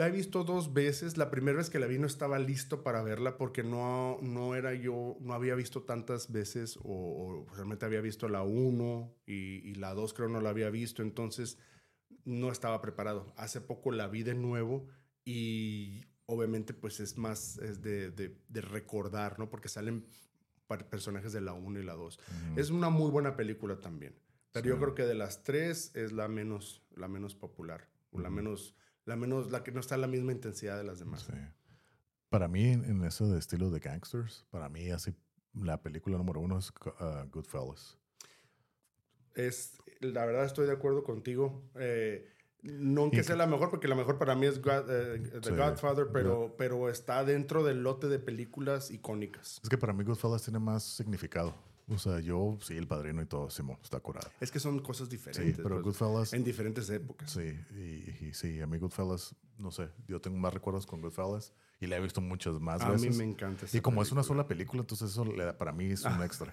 [0.00, 1.16] la he visto dos veces.
[1.18, 4.72] La primera vez que la vi no estaba listo para verla porque no, no era
[4.74, 9.34] yo, no había visto tantas veces o, o realmente había visto la 1 y,
[9.68, 11.58] y la 2 creo no la había visto, entonces
[12.24, 13.32] no estaba preparado.
[13.36, 14.86] Hace poco la vi de nuevo
[15.24, 19.50] y obviamente pues es más es de, de- de recordar, ¿no?
[19.50, 20.06] Porque salen
[20.88, 22.18] personajes de la 1 y la 2.
[22.18, 22.60] Ujú.
[22.60, 24.14] Es una muy buena película también.
[24.52, 24.80] Pero yo Sí.
[24.80, 27.88] creo que de las tres es la menos, la menos popular.
[28.12, 28.74] o La menos,
[29.04, 31.22] la menos, la que no está a la misma intensidad de las demás.
[31.22, 31.32] Sí.
[32.28, 35.14] Para mí, en, en eso de estilo de gangsters, para mí así
[35.54, 37.98] la película número uno es uh, Goodfellas.
[39.34, 41.62] Es, la verdad estoy de acuerdo contigo.
[41.76, 42.28] Eh,
[42.62, 45.56] no que sea la mejor, porque la mejor para mí es God- eh, The Sí.
[45.56, 49.58] Godfather, pero, pero está dentro del lote de películas icónicas.
[49.62, 51.54] Es que para mí Goodfellas tiene más significado.
[51.90, 54.30] O sea, yo, sí, el padrino y todo, Simón, está curado.
[54.40, 55.56] Es que son cosas Sí, diferentes.
[55.60, 57.30] pero pues, Goodfellas, en diferentes épocas.
[57.32, 61.52] sí, y, y sí, a mí Goodfellas, no sé, yo tengo más recuerdos con Goodfellas
[61.80, 63.10] y la he visto muchas más a veces.
[63.10, 63.64] mí me encanta.
[63.64, 64.42] y esa como es una película.
[64.42, 66.52] sola película, entonces eso le da- para mí es un extra.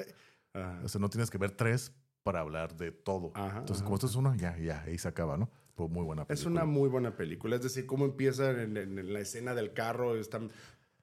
[0.54, 0.82] Ajá.
[0.84, 1.92] O sea, no tienes que ver tres
[2.24, 3.32] para hablar de todo.
[3.36, 3.86] Ajá, entonces, ajá.
[3.86, 5.50] como esto es uno, ya, ya, ahí se acaba, ¿no?
[5.76, 6.42] Pero muy buena película.
[6.42, 7.56] Es una muy buena película.
[7.58, 10.16] Es decir, cómo empieza en, en- en la escena del carro.
[10.18, 10.52] Están,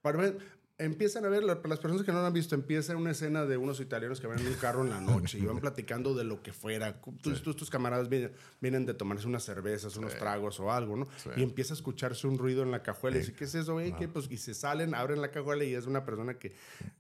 [0.03, 0.39] para ver,
[0.79, 3.57] empiezan a ver, para las personas que no lo han visto, empieza una escena de
[3.57, 6.43] unos italianos que van en un carro en la noche y van platicando de lo
[6.43, 7.01] que fuera.
[7.23, 11.07] Tus, tus, tus camaradas vienen, vienen de tomarse unas cervezas, unos tragos o algo, ¿no?
[11.17, 11.31] Sí.
[11.37, 13.17] Y empieza a escucharse un ruido en la cajuela.
[13.19, 13.27] Y Sí.
[13.29, 13.95] dice, ¿qué es eso, güey?
[13.97, 14.09] ¿Qué?
[14.09, 16.55] Pues, y se salen, abren la cajuela y es una persona que,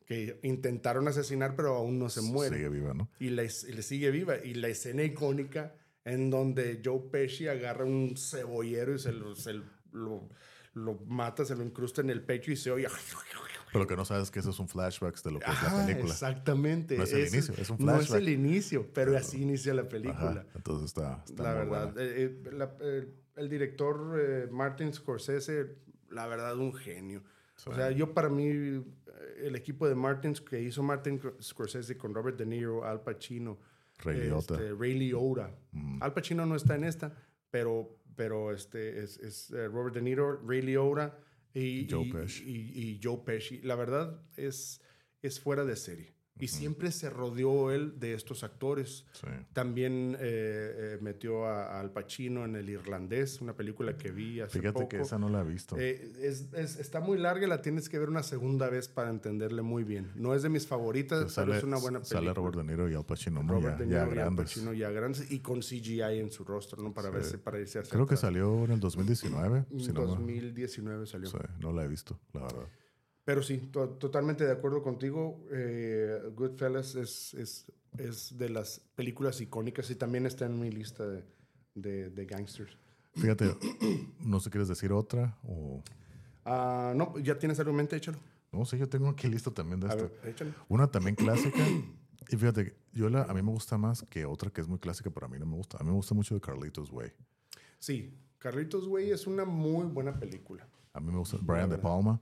[0.06, 3.08] que intentaron asesinar, pero aún no se muere Sigue viva, ¿no?
[3.18, 4.36] y, y le sigue viva.
[4.44, 5.74] Y la escena icónica
[6.04, 9.54] en donde Joe Pesci agarra un cebollero y se lo, se
[9.92, 10.28] lo,
[10.74, 12.86] lo mata, se lo incrusta en el pecho y se oye.
[13.74, 15.62] Pero lo que no sabes es que eso es un flashback de lo que es
[15.62, 16.12] la Ajá, película.
[16.12, 16.96] exactamente.
[16.96, 18.20] No es el Ese- inicio, es un No es flashback.
[18.20, 20.46] el inicio, pero así inicia la Ajá, película.
[20.54, 21.98] entonces está, está La muy verdad.
[21.98, 25.74] eh, eh, la- eh, el director eh, Martin Scorsese,
[26.10, 27.22] la verdad, un genio.
[27.56, 27.68] Sí.
[27.70, 28.82] O sea, yo para mí, eh,
[29.42, 33.58] el equipo de Martin que hizo Martin Scorsese con Robert De Niro, Al Pacino,
[33.98, 34.54] Ray Liotta.
[34.54, 35.50] este, Ray Liotta.
[35.72, 36.00] Mm.
[36.02, 37.12] Al Pacino no está en esta,
[37.50, 41.18] pero, pero este es, es, eh, Robert De Niro, Ray Liotta
[41.54, 42.42] y Joe y- Pesci.
[42.44, 43.60] y- y Joe Pesci.
[43.62, 44.80] La verdad es,
[45.22, 46.13] es fuera de serie.
[46.40, 49.06] Y siempre se rodeó él de estos actores.
[49.12, 49.28] Sí.
[49.52, 54.40] También eh, eh, metió a, a Al Pacino en El Irlandés, una película que vi
[54.40, 54.88] hace Fíjate poco.
[54.88, 55.76] que esa no la he visto.
[55.78, 59.10] Eh, es- es- está muy larga y la tienes que ver una segunda vez para
[59.10, 60.10] entenderle muy bien.
[60.16, 62.18] No es de mis favoritas, Que pero es una buena película.
[62.20, 63.52] Sale Robert De Niro y Al Pacino, ¿no?
[63.52, 64.44] Robert ya, De ya Niro y Al grandes.
[64.46, 66.92] Pacino ya grandes y con CGI en su rostro, ¿no?
[66.92, 67.14] Para, Sí.
[67.14, 69.66] verse, para irse hacia Creo que salió en el 2019.
[69.70, 71.30] En si no, me- 2019 salió.
[71.30, 72.66] sí, no la he visto, la verdad.
[73.24, 75.44] Pero sí, to- totalmente de acuerdo contigo.
[75.50, 81.06] Eh, Goodfellas es, es, es de las películas icónicas y también está en mi lista
[81.06, 81.24] de,
[81.74, 82.76] de, de gangsters.
[83.14, 83.56] Fíjate,
[84.20, 85.38] no sé, ¿quieres decir otra?
[85.46, 85.82] O...
[86.44, 88.18] Ah, no, ya tienes algo en mente, échalo.
[88.52, 90.10] No, sí, yo tengo aquí listo también de esto.
[90.68, 91.58] Una también clásica.
[92.30, 95.10] Y fíjate, yo la, a mí me gusta más que otra que es muy clásica,
[95.10, 95.76] pero a mí no me gusta.
[95.78, 97.12] A mí me gusta mucho de Carlitos Way.
[97.78, 100.66] Sí, Carlitos Way es una muy buena película.
[100.94, 102.18] A mí me gusta Brian De Palma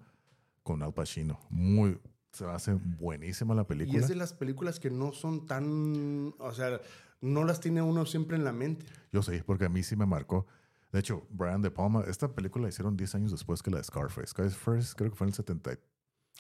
[0.63, 1.41] con Al Pacino.
[1.51, 1.99] Muy,
[2.33, 3.99] se me hace buenísima la Y película.
[4.01, 6.81] es de las películas que no son tan, o sea,
[7.21, 8.87] no las tiene uno siempre en la mente.
[9.13, 10.47] Yo sé, porque a mí sí me marcó.
[10.93, 13.85] De hecho, Brian De Palma, esta película la hicieron 10 años después que la de
[13.85, 14.27] Scarface.
[14.29, 15.79] Scarface creo que fue en el 70,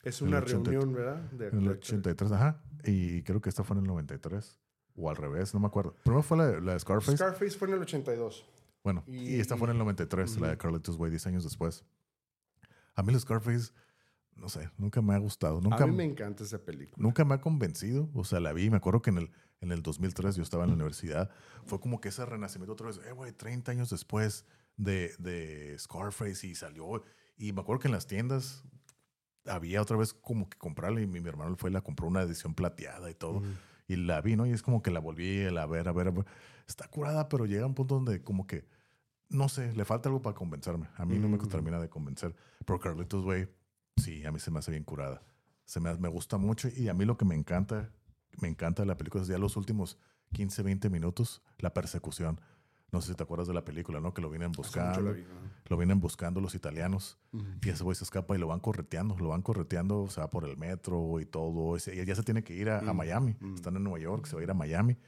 [0.02, 1.16] Es una el 80 reunión, ¿verdad?
[1.30, 2.62] De- en el de- 83, ajá.
[2.84, 4.58] Y creo que esta fue en el 93.
[4.94, 5.94] O al revés, no me acuerdo.
[6.04, 7.16] Primero fue la, la de Scarface.
[7.16, 8.44] Scarface fue en el 82.
[8.84, 10.58] Bueno, y, Y- esta fue en el 93, la de.
[10.58, 11.82] Carlitos Way, 10 años después.
[12.94, 13.72] A mí los Scarface,
[14.36, 15.60] no sé, nunca me ha gustado.
[15.60, 17.02] Nunca, a mí me encanta esa película.
[17.02, 18.08] nunca me ha convencido.
[18.14, 18.70] O sea, la vi.
[18.70, 19.30] Me acuerdo que en el,
[19.60, 21.30] en el 2003 yo estaba en la universidad.
[21.64, 23.00] Fue como que ese renacimiento otra vez.
[23.06, 24.44] Eh, güey, 30 años después
[24.76, 27.02] de, de Scarface y salió.
[27.36, 28.64] Y me acuerdo que en las tiendas
[29.46, 32.22] había otra vez como que comprarla y mi, mi hermano fue y la compró una
[32.22, 33.42] edición plateada y todo.
[33.88, 34.46] Y la vi, ¿no?
[34.46, 36.24] Y es como que la volví a la ver, a ver, a ver.
[36.68, 38.64] Está curada, pero llega un punto donde como que,
[39.28, 40.88] no sé, le falta algo para convencerme.
[40.96, 41.48] A mí no me Mm.
[41.48, 42.34] termina de convencer.
[42.64, 43.48] Pero Carlitos Way,
[43.96, 45.22] sí, a mí se me hace bien curada.
[45.64, 47.90] Se me, me gusta mucho y a mí lo que me encanta,
[48.40, 49.98] me encanta de la película es ya los últimos
[50.32, 52.40] 15, 20 minutos, la persecución.
[52.90, 54.12] No sé si te acuerdas de la película, ¿no?
[54.12, 55.00] Que lo vienen buscando.
[55.00, 55.14] ¿no?
[55.66, 57.16] Lo vienen buscando los italianos.
[57.32, 57.44] Ujú.
[57.62, 60.44] Y ese güey se escapa y lo van correteando, lo van correteando, o sea, por
[60.44, 61.76] el metro y todo.
[61.78, 63.36] Y ya se tiene que ir a, a Mm, Miami.
[63.40, 63.54] mm.
[63.54, 64.98] Están en Nueva York, se va a ir a Miami.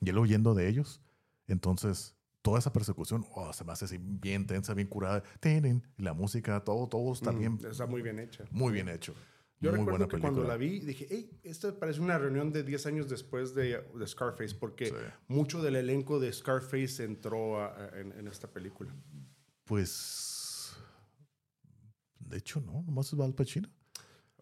[0.00, 1.00] Y él huyendo de ellos.
[1.48, 2.13] Entonces,
[2.44, 5.22] toda esa persecución, oh, se me hace así bien tensa, bien curada.
[5.40, 8.44] Tinin, y la música, todo, todo está Mm, bien, Está muy bien hecha.
[8.50, 9.14] muy bien hecho.
[9.60, 10.48] Yo muy recuerdo buena que cuando película.
[10.48, 14.54] la vi dije, hey, esto parece una reunión de 10 años después de, de Scarface,
[14.56, 14.94] porque Sí.
[15.26, 18.94] mucho del elenco de Scarface entró a- a- en, en esta película.
[19.64, 20.76] Pues,
[22.18, 23.70] de hecho, no, nomás es Al Pacino.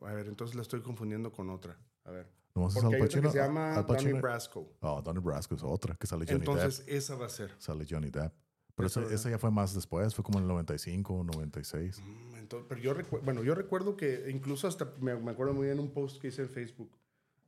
[0.00, 1.78] A ver, entonces la estoy confundiendo con otra.
[2.04, 2.26] A ver.
[2.54, 3.30] Nomás es Porque Al Pacino.
[3.30, 4.20] se llama Al Donnie Pacino.
[4.20, 4.72] Brasco.
[4.80, 6.48] Oh, Donnie Brasco es otra, que sale Johnny Depp.
[6.48, 7.50] Entonces esa va a ser.
[7.58, 8.32] Sale Johnny Depp.
[8.74, 12.00] Pero esa, esa ya fue más después, fue como en el 95, 96.
[12.00, 15.66] Mm, entonces, pero yo recuerdo, bueno, yo recuerdo que incluso hasta me, me acuerdo muy
[15.66, 16.90] bien un post que hice en Facebook.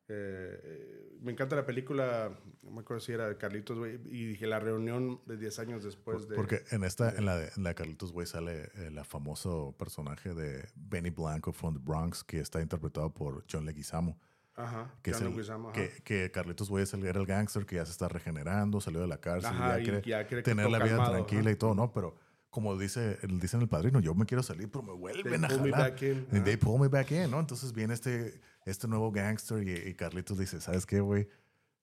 [0.06, 4.26] Eh, eh, me encanta la película, no me acuerdo si era de Carlitos, güey, y
[4.26, 6.36] dije la reunión de 10 años después de...
[6.36, 10.35] Porque en esta, en la, de- en la de Carlitos Way sale el famoso personaje
[10.35, 14.18] de Benny Blanco from the Bronx, que está interpretado por John Leguizamo.
[14.56, 15.72] Ajá, Que, es el- ajá.
[15.72, 19.01] que, que Carlitos Way es el, era el gángster que ya se está regenerando, salió
[19.01, 20.02] de la cárcel, Ajá, ya y quiere
[20.36, 21.93] ya tener la vida calmado, tranquila y todo, ¿no?
[21.93, 22.16] Pero
[22.51, 25.60] como dice, dice en el padrino, yo me quiero salir, pero me vuelven a pull
[25.62, 25.90] me jalar.
[25.90, 27.40] back in, And they pull me back in, ¿no?
[27.40, 31.28] Entonces viene este, este nuevo gángster y, y Carlitos dice, ¿sabes qué, güey?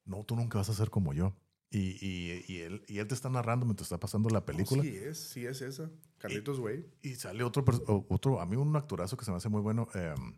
[0.06, 1.36] No, tú nunca vas a ser como yo.
[1.70, 4.82] Y, y, y él, y él te está narrando mientras está pasando la película.
[4.82, 5.90] Oh, sí es, sí es esa.
[6.18, 6.86] Carlitos, güey.
[7.02, 7.64] Y sale otro,
[8.10, 10.34] otro, a mí un actorazo que se me hace muy bueno, em,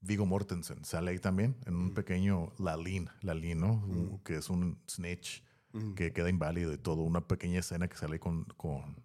[0.00, 3.72] Vigo Mortensen, sale ahí también en un pequeño Lalín, Lalín, ¿no?
[3.74, 5.42] Un- Que es un snitch
[5.72, 5.94] Ujú.
[5.94, 7.02] que queda inválido y todo.
[7.02, 9.02] Una pequeña escena que sale con, con,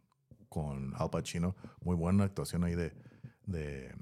[0.50, 1.56] con Al Pacino.
[1.84, 2.94] Muy buena actuación ahí de,
[3.46, 3.96] de,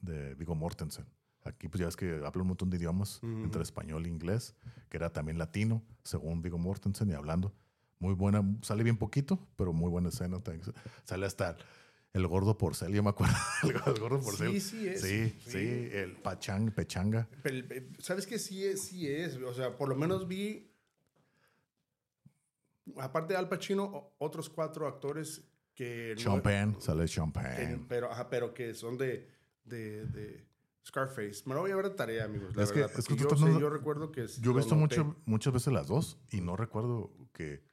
[0.00, 1.04] de Vigo Mortensen.
[1.44, 3.44] Aquí pues ya es que habla un montón de idiomas, Ujú.
[3.44, 4.54] entre español e inglés,
[4.88, 7.52] que era también latino, según Vigo Mortensen, y hablando.
[8.00, 10.40] Muy buena, sale bien poquito, pero muy buena escena.
[11.04, 11.56] Sale hasta
[12.14, 13.34] el gordo porcel, yo me acuerdo.
[13.62, 14.52] el gordo porcel.
[14.52, 15.00] Sí, sí es.
[15.02, 15.88] Sí, sí, Sí.
[15.92, 17.28] el pachang, pechanga.
[17.44, 18.38] Eh, ¿Sabes qué?
[18.38, 19.36] Sí es, sí es.
[19.36, 20.70] O sea, por lo menos vi,
[22.96, 25.42] aparte de Al Pacino, otros cuatro actores
[25.74, 26.14] que...
[26.16, 27.86] no- Sean Penn, sale Penn.
[27.88, 29.28] pero, ajá, pero que son de,
[29.64, 30.46] de, de
[30.86, 31.42] Scarface.
[31.44, 32.56] Me lo voy a ver de tarea, amigos.
[32.56, 34.26] La Es que- es que yo, sé- recuerdo que...
[34.40, 37.67] Yo he visto mucho, muchas veces las dos y no recuerdo que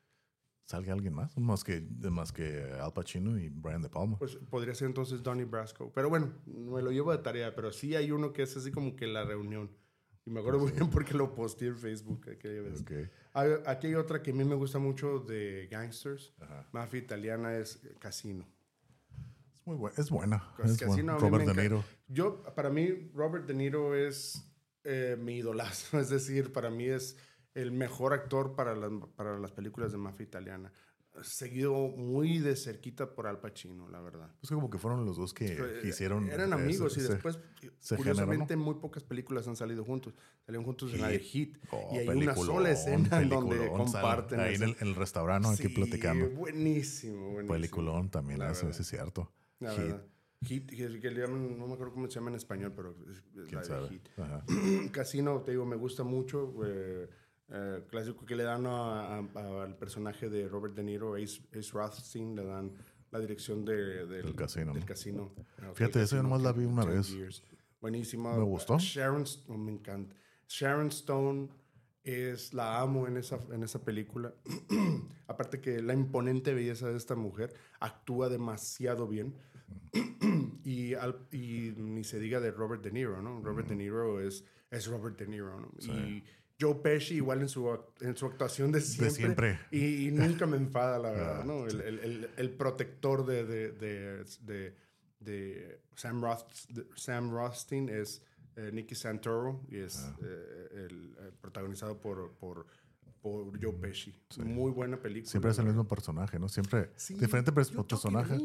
[0.65, 4.17] salga alguien más, más que, más que Al Pacino y Brian De Palma.
[4.17, 5.91] Pues podría ser entonces Donnie Brasco.
[5.93, 7.55] Pero bueno, me lo llevo de tarea.
[7.55, 9.71] Pero sí hay uno que es así como que la reunión.
[10.25, 12.83] Y me acuerdo muy bien porque lo posteé en Facebook aquella vez.
[13.33, 16.33] Hay- Aquí hay otra que a mí me gusta mucho de gangsters.
[16.39, 16.67] Ajá.
[16.71, 18.43] Mafia italiana es Casino.
[19.59, 20.53] Es, muy buena, es buena.
[20.63, 21.61] Es Casino Robert De.
[21.61, 21.83] Niro.
[22.07, 24.43] Yo, para mí, Robert De Niro es
[24.83, 25.99] eh, mi idolazo.
[25.99, 27.17] Es decir, para mí es
[27.55, 30.71] el mejor actor para las, para las películas de mafia italiana.
[31.21, 34.29] Seguido muy de cerquita por Al Pacino, la verdad.
[34.43, 36.27] Es como que fueron los dos que Eh, hicieron.
[36.29, 37.39] Eran ese- amigos y ese- después,
[37.79, 40.13] se curiosamente, muy pocas películas han salido juntos.
[40.45, 41.57] Salieron juntos en la de Hit.
[41.71, 44.41] Oh, y hay una sola escena en donde comparten.
[44.41, 46.29] Ahí en el, el restaurante, aquí Sí, platicando.
[46.31, 47.53] Buenísimo, buenísimo.
[47.53, 49.31] Peliculón también, La eso, eso es cierto.
[49.61, 50.05] La Hit, verdad.
[50.41, 53.23] Hit, que, le llaman, no me acuerdo cómo se llama en español, pero es,
[53.53, 53.87] la de.
[53.87, 54.09] Hit.
[54.91, 56.53] Casino, te digo, me gusta mucho.
[56.65, 57.09] eh,
[57.49, 61.71] eh, clásico que le dan a- a- al personaje de Robert De Niro, Ace, Ace
[61.73, 62.71] Rothstein, le dan
[63.11, 64.85] la dirección de- del, Del casino, del ¿no?
[64.87, 65.31] casino.
[65.73, 67.09] Fíjate, eso yo Casino, nomás la vi una 10 vez.
[67.11, 67.43] years.
[67.79, 68.35] Buenísima.
[68.35, 68.77] Me gustó.
[68.79, 70.15] Sharon, oh, me encanta.
[70.47, 71.49] Sharon Stone
[72.03, 74.33] es la amo en esa, en esa película.
[75.27, 79.35] Aparte que la imponente belleza de esta mujer actúa demasiado bien.
[80.63, 83.41] y, al- y ni se diga de Robert De Niro, ¿no?
[83.41, 85.69] Robert De Niro es, es Robert De Niro, ¿no?
[85.79, 86.23] Y
[86.59, 87.67] Joe Pesci igual en su,
[88.01, 89.11] en su actuación de siempre.
[89.15, 89.59] siempre.
[89.71, 91.65] Y, y nunca me enfada, la verdad, Ah, ¿no?
[91.67, 94.75] El, el- el- el protector de, de, de, de-
[95.19, 98.21] de Sam, Roth, de Sam Rothstein es
[98.57, 100.17] eh, Nicky Santoro y es Ah.
[100.23, 102.67] eh, el, eh, protagonizado por, por,
[103.21, 104.13] por Joe Pesci.
[104.37, 105.29] Muy buena película.
[105.31, 106.47] Siempre es el mismo personaje, ¿no?
[106.47, 108.37] Siempre Sí, diferente personaje.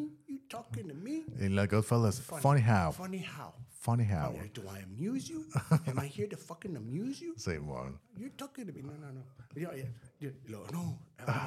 [1.39, 2.93] En la Goodfellas, funny how.
[2.93, 3.53] Funny how?
[3.81, 4.35] Funny how.
[4.53, 5.47] Do I amuse you?
[5.87, 7.33] Am I here to fucking amuse you?
[7.39, 7.99] Same one.
[8.15, 8.83] You're talking to me.
[8.83, 9.23] No, no, no.
[9.57, 9.85] Yeah,
[10.21, 10.31] yeah.
[10.49, 10.99] No, no,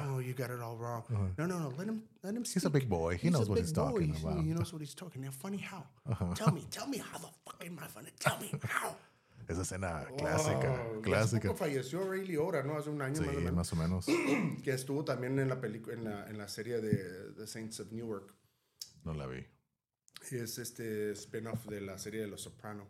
[0.04, 1.04] no, you got it all wrong.
[1.38, 1.68] No, no, no.
[1.78, 2.42] Let him, let him.
[2.42, 2.50] Uh-huh.
[2.52, 3.16] He's a big boy.
[3.18, 3.84] He knows what he's boy.
[3.84, 4.32] talking He- about.
[4.32, 4.42] Uh-huh.
[4.42, 5.22] He knows what he's talking.
[5.22, 5.84] Now, funny how?
[6.34, 8.10] Tell me, tell me how the fuck am I funny?
[8.18, 8.96] Tell me how.
[9.48, 11.48] Esa escena clásica, Oh, clásica.
[11.48, 12.78] poco falleció Ray Liotta, ¿no?
[12.78, 13.54] Hace un año Sí, más o menos.
[13.54, 14.06] más o menos.
[14.64, 17.92] Que estuvo también en la película, en la, en la serie de The Saints of
[17.92, 18.34] Newark.
[19.04, 19.44] No la vi.
[20.30, 22.86] Es este spin-off de la serie de Los Soprano.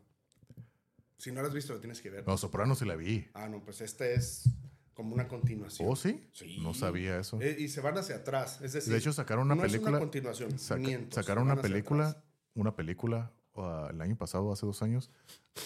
[1.19, 2.25] Si no la has visto, lo tienes que ver.
[2.27, 3.29] Los Sopranos sí la vi.
[3.35, 4.49] Ah, no, pues esta es
[4.93, 5.89] como una continuación.
[5.91, 6.29] ¿Oh, sí?
[6.33, 6.59] Sí.
[6.63, 7.41] No sabía eso.
[7.41, 8.61] Eh, y se van hacia atrás.
[8.63, 9.91] Es decir, De hecho, sacaron una no Es película.
[9.93, 10.59] una continuación.
[10.59, 12.23] saca- miento, sacaron una película,
[12.55, 15.11] una película uh, el año pasado, hace dos años,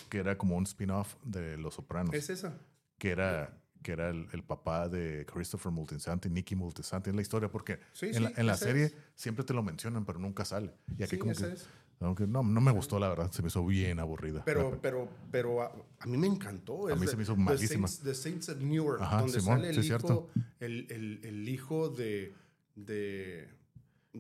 [0.09, 2.15] que era como un spin-off de Los Sopranos.
[2.15, 2.59] Es esa.
[2.99, 7.09] que era, que era el, el papá de Christopher Multisanti, Nicky Multisanti.
[7.09, 8.95] Es la historia porque Sí, en, sí, la, en la serie es.
[9.15, 10.75] siempre te lo mencionan, pero nunca sale.
[10.99, 11.55] Y aquí Sí, como esa que...
[11.55, 11.67] es.
[12.01, 13.33] aunque no, no me gustó, la verdad.
[13.33, 14.43] Se me hizo bien aburrida.
[14.45, 16.89] Pero, pero, pero a, a mí me encantó.
[16.89, 17.89] A Es mí de- se me hizo The malísima.
[17.89, 20.29] Saints, The Saints of Newark, Ajá, donde Simón, sale el hijo,
[20.61, 22.35] el, el, el hijo de,
[22.77, 23.49] de,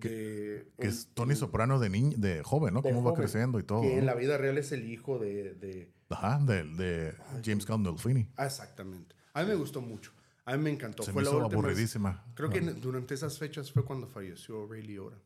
[0.00, 2.80] que es Tony Soprano de, niño, de joven, ¿no?
[2.82, 3.82] Cómo va creciendo y todo.
[3.82, 7.14] Que en la vida real es el hijo de, de Ajá, de, de
[7.44, 8.30] James Gandolfini.
[8.36, 9.14] ah, exactamente.
[9.34, 10.12] A mí me gustó mucho.
[10.44, 11.02] A mí me encantó.
[11.02, 12.24] Se fue me la hizo vez- aburridísima.
[12.34, 15.18] Creo que durante esas fechas fue cuando falleció Ray Liotta.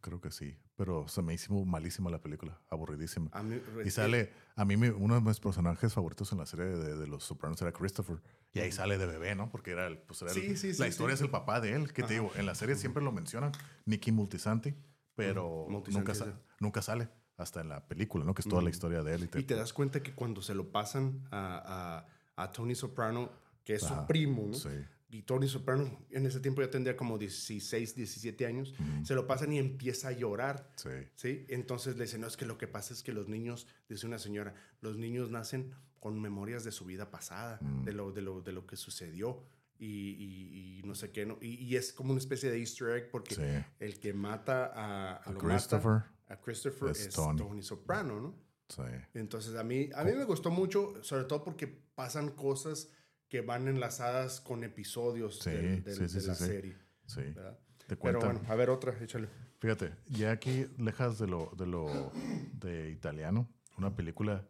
[0.00, 0.56] Creo que sí.
[0.76, 2.60] Pero se me hizo malísima la película.
[2.68, 3.30] Aburridísima.
[3.32, 6.96] A mí, Y sale, a mí uno de mis personajes favoritos en la serie de,
[6.96, 8.20] de Los Sopranos era Christopher.
[8.52, 9.48] Y ahí sale de bebé, ¿no?
[9.50, 11.74] Porque era el, pues era el- Sí, sí, sí, la historia es el papá de
[11.74, 11.92] él.
[11.92, 13.52] Que te digo, en la serie siempre lo mencionan,
[13.86, 14.74] Nicky Multisanti,
[15.14, 18.34] pero Multisanti, nunca, sa- nunca sale hasta en la película, ¿no?
[18.34, 19.24] Que es toda la historia de él.
[19.24, 22.74] Y te- Y te das cuenta que cuando se lo pasan a, a, a Tony
[22.74, 23.30] Soprano,
[23.64, 24.54] que es Ajá, su primo, ¿no?
[24.54, 24.68] sí.
[25.10, 28.74] Y Tony Soprano en ese tiempo ya tendría como 16, 17 años,
[29.04, 30.68] se lo pasan y empieza a llorar.
[30.74, 30.88] Sí.
[31.14, 31.46] ¿Sí?
[31.48, 34.18] Entonces le dicen, no, es que lo que pasa es que los niños, dice una
[34.18, 37.84] señora, los niños nacen con memorias de su vida pasada, Mm.
[37.84, 39.44] de, lo, de, lo, de lo que sucedió
[39.78, 41.38] y, y- y no sé qué, ¿no?
[41.40, 43.42] Y, y es como una especie de easter egg porque Sí.
[43.78, 47.38] el que mata a, A lo mata Christopher a Christopher es es, Tony.
[47.38, 47.62] Tony.
[47.62, 48.34] Soprano, ¿no?
[48.68, 48.82] Sí.
[49.14, 52.88] Entonces a mí, a mí me gustó mucho, sobre todo porque pasan cosas
[53.28, 55.80] que van enlazadas con episodios Sí, sí,
[56.20, 56.76] de la serie.
[57.06, 57.20] Sí.
[57.22, 57.58] ¿verdad?
[57.86, 59.28] Te Pero bueno, a ver otra, échale.
[59.58, 62.12] Fíjate, ya aquí, lejas de lo, de lo
[62.60, 63.48] de italiano,
[63.78, 64.46] una película.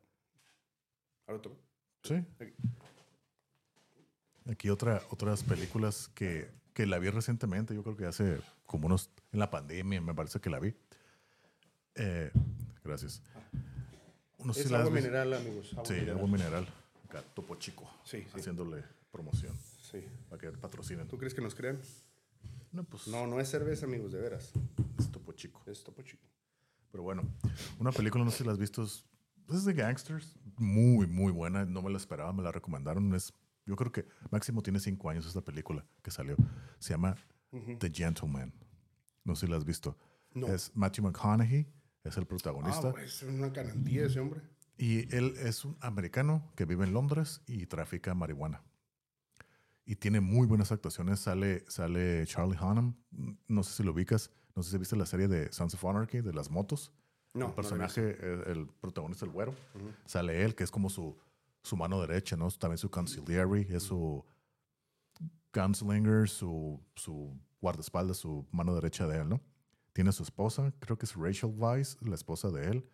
[1.27, 1.57] Ahora otro.
[2.03, 2.25] Sí.
[4.51, 9.11] Aquí otra, otras películas que, que la vi recientemente, yo creo que hace como unos,
[9.33, 10.75] en la pandemia me parece que la vi.
[11.95, 12.31] Eh,
[12.85, 13.23] gracias.
[14.53, 15.73] Sé Es si agua mineral, amigos.
[15.73, 16.17] agua Sí, mineral.
[16.17, 16.69] agua mineral.
[17.19, 17.89] Acá, Topo Chico.
[18.05, 18.27] Sí, sí.
[18.39, 20.05] Haciéndole promoción Sí.
[20.29, 21.07] para que patrocinen.
[21.07, 21.79] ¿Tú crees que nos crean?
[22.73, 24.53] No, pues No, no es cerveza, amigos, de veras.
[24.99, 25.63] es Topo Chico.
[25.67, 26.27] Es topo chico.
[26.91, 27.23] Pero bueno,
[27.79, 29.05] una película, no sé si la has visto, es,
[29.49, 30.37] es de gangsters.
[30.59, 31.65] Muy, muy buena.
[31.65, 33.13] No me la esperaba, me la recomendaron.
[33.15, 33.33] Es,
[33.67, 36.37] yo creo que máximo tiene cinco años esta película que salió.
[36.79, 37.17] Se llama
[37.79, 38.53] The Gentleman.
[39.25, 39.97] No sé si la has visto.
[40.35, 40.47] No.
[40.49, 41.67] Es Matthew McConaughey,
[42.05, 42.91] es el Ah, protagonista.
[42.93, 44.41] pues es una canantía ese hombre.
[44.77, 48.63] Y él es un americano que vive en Londres y trafica marihuana.
[49.87, 51.21] Y tiene muy buenas actuaciones.
[51.21, 52.97] Sale, sale Charlie Hunnam.
[53.47, 54.31] No sé si lo ubicas.
[54.55, 56.93] No sé si viste la serie de Sons of Anarchy, de las motos.
[57.35, 59.53] No, el no personaje, el, el protagonista, el güero,
[60.07, 61.19] sale él, que es como su,
[61.63, 62.49] su mano derecha, ¿no?
[62.53, 64.25] También su conciliary, es su
[65.53, 69.41] gunslinger, su, su guardaespaldas, su mano derecha de él, ¿no?
[69.93, 72.89] Tiene su esposa, creo que es Rachel Weisz, la esposa de él.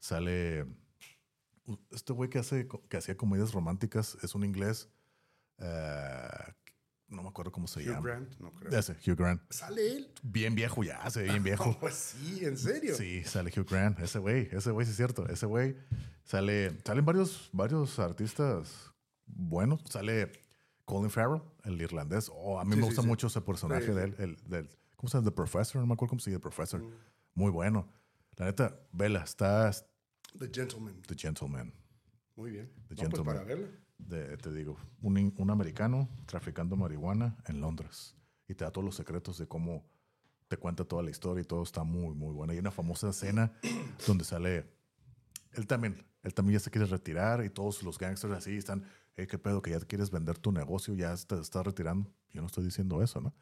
[0.00, 0.66] Sale
[1.90, 4.88] este güey que, hace, que hacía comedias románticas, es un inglés,
[5.58, 6.28] eh,
[7.08, 8.00] no me acuerdo cómo se Hugh llama.
[8.06, 8.78] Grant, no creo.
[8.78, 9.42] Ese, Hugh Grant.
[9.50, 10.12] ¿Sale él?
[10.22, 11.76] Bien viejo ya, se ve bien viejo.
[11.80, 12.94] Pues sí, ¿en serio?
[12.96, 15.76] Sí, sale Hugh Grant, ese güey, ese güey sí es cierto, ese güey
[16.24, 18.92] sale, salen varios, varios artistas
[19.26, 20.32] buenos, sale
[20.84, 23.08] Colin Farrell, el irlandés, oh, a mí Sí, me gusta sí.
[23.08, 25.30] mucho ese personaje de él, el, del, ¿cómo se llama?
[25.30, 26.92] The Professor, no me acuerdo cómo se llama, The Professor, Mm.
[27.34, 27.90] muy bueno,
[28.36, 29.70] la neta, vela, está
[30.36, 31.00] The Gentleman.
[31.02, 31.72] The Gentleman,
[32.36, 32.66] Muy bien.
[32.66, 33.34] The No, pues Gentleman.
[33.36, 33.68] para verla.
[33.98, 38.14] de- te digo, un, un americano traficando marihuana en Londres
[38.46, 39.84] y te da todos los secretos de cómo
[40.46, 42.52] te cuenta toda la historia y todo está muy, muy bueno.
[42.52, 43.52] Hay una famosa escena
[44.06, 44.70] donde sale,
[45.52, 48.84] él también, él también ya se quiere retirar y todos los gangsters así están,
[49.16, 52.10] hey, qué pedo, que ya quieres vender tu negocio, ya te estás retirando.
[52.32, 53.34] Yo no estoy diciendo eso, ¿no?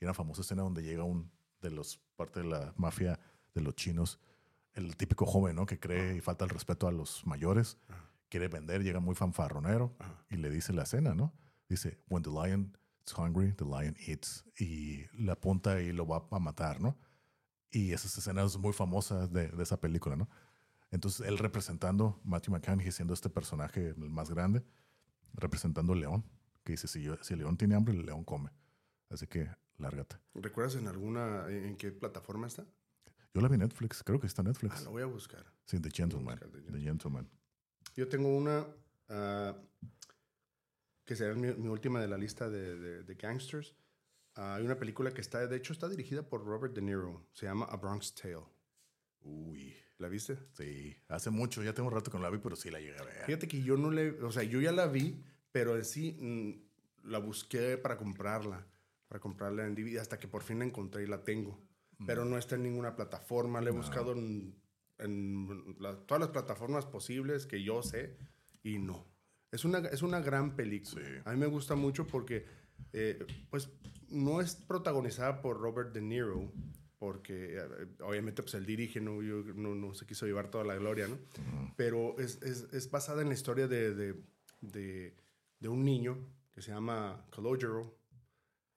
[0.00, 1.30] Y una famosa escena donde llega un
[1.60, 3.18] de los, parte de la mafia
[3.54, 4.20] de los chinos,
[4.76, 5.66] el típico joven, ¿no?
[5.66, 7.78] Que cree y falta el respeto a los mayores,
[8.28, 9.96] quiere vender, llega muy fanfarronero
[10.30, 11.32] y le dice la escena, ¿no?
[11.68, 14.44] Dice, when the lion is hungry, the lion eats.
[14.58, 16.96] Y le apunta y lo va a matar, ¿no?
[17.70, 20.28] Y esas escenas muy famosas de, de esa película, ¿no?
[20.90, 24.62] Entonces, él representando, Matthew McConaughey siendo este personaje el más grande,
[25.32, 26.24] representando al león,
[26.64, 28.50] que dice, si, yo, si el león tiene hambre, el león come.
[29.10, 29.48] Así que,
[29.78, 30.16] lárgate.
[30.34, 32.66] ¿Recuerdas en alguna, en qué plataforma está?
[33.36, 34.76] Yo la vi en Netflix, creo que está en Netflix.
[34.78, 35.44] Ah, lo voy a buscar.
[35.66, 36.38] Sí, The Gentleman.
[36.38, 37.28] buscar The The Gentleman.
[37.94, 38.66] Yo tengo una
[39.10, 39.54] ah,
[41.04, 43.74] que será mi, mi última de la lista de, de- de gangsters.
[44.36, 47.26] Ah, hay una película que está, de hecho, está dirigida por Robert De Niro.
[47.34, 48.42] Se llama A Bronx Tale.
[49.20, 50.38] Uy, ¿La viste?
[50.54, 50.96] sí.
[51.08, 53.02] Hace mucho, ya tengo un rato que no la vi, pero sí la llegué a
[53.04, 53.24] ver.
[53.26, 55.22] Fíjate que yo no le, o sea, yo ya la vi,
[55.52, 58.66] pero en sí mm, la busqué para comprarla,
[59.08, 61.65] para comprarla en DVD, hasta que por fin la encontré y la tengo.
[62.04, 64.54] Pero no está en ninguna plataforma, la he buscado en,
[64.98, 68.16] en la- todas las plataformas posibles que yo sé
[68.62, 69.06] y no.
[69.50, 71.02] Es una, es una gran película.
[71.06, 71.12] Sí.
[71.24, 72.44] A mí me gusta mucho porque,
[72.92, 73.70] eh, pues,
[74.10, 76.52] no es protagonizada por Robert De Niro,
[76.98, 80.74] porque eh, obviamente pues él dirige, no, Yo- no, no se quiso llevar toda la
[80.76, 81.18] gloria, ¿no?
[81.76, 84.14] Pero es, es, es basada en la historia de, de,
[84.60, 85.14] de,
[85.60, 86.18] de un niño
[86.52, 87.98] que se llama Calogero,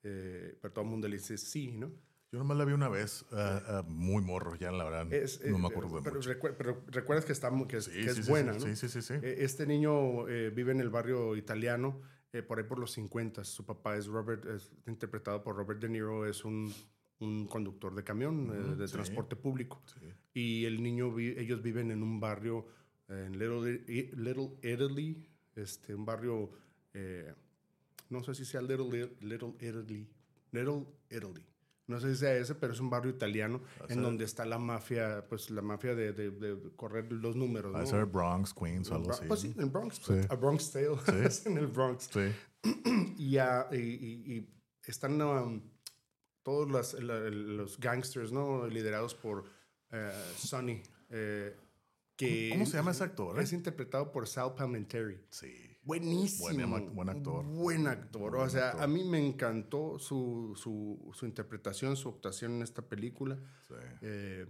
[0.04, 1.92] eh, pero todo el mundo le dice sí, ¿no?
[2.32, 5.12] Yo nomás la vi una vez, ah, muy morro, ya la verdad.
[5.12, 6.30] Es, no eh, me acuerdo de pero, mucho.
[6.58, 8.60] pero recuerdas que, está, que es, Sí, que sí, es sí, buena, ¿no?
[8.60, 9.14] Sí, sí, sí.
[9.16, 12.02] Eh, Este niño eh, vive en el barrio italiano,
[12.32, 13.44] eh, por ahí por los 50.
[13.44, 16.72] Su papá es Robert, es interpretado por Robert De Niro, es un,
[17.20, 19.82] un conductor de camión, eh, de transporte público.
[20.32, 22.68] Y el niño, vi- ellos viven en un barrio,
[23.08, 23.84] en Little,
[24.16, 26.52] Little Italy, este, un barrio,
[26.94, 27.34] eh,
[28.12, 30.08] no sé si sea Little, Little Italy,
[30.52, 31.44] Little Italy.
[31.90, 34.58] No sé si sea ese, pero es un barrio italiano en ser- donde está la
[34.60, 37.74] mafia, pues la mafia de, de- de correr los números.
[37.74, 37.86] ¿no?
[37.86, 39.26] ser Bronx, Queens o algo así.
[39.28, 39.96] Pues sí, en el Bronx.
[40.06, 40.14] Sí.
[40.30, 40.98] A Bronx Tale.
[41.26, 42.10] es en el Bronx.
[42.14, 42.32] Sí.
[43.18, 44.50] Y, ah, y- y- y
[44.86, 45.62] están um,
[46.44, 46.70] todos
[47.02, 48.66] la- los gangsters, ¿no?
[48.68, 49.44] Liderados por
[49.92, 50.82] eh, Sonny.
[51.10, 51.56] eh,
[52.16, 53.40] que ¿Cómo se llama ese actor?
[53.40, 53.44] eh?
[53.44, 55.20] Es interpretado por Sal Palmentary.
[55.30, 55.69] Sí.
[55.82, 56.48] Buenísimo.
[56.94, 57.46] Buen actor.
[57.46, 58.32] Buen actor.
[58.32, 58.84] Buen o sea, actor.
[58.84, 63.38] a mí me encantó su, su, su interpretación, su actuación en esta película.
[63.68, 63.74] Sí.
[64.02, 64.46] Eh,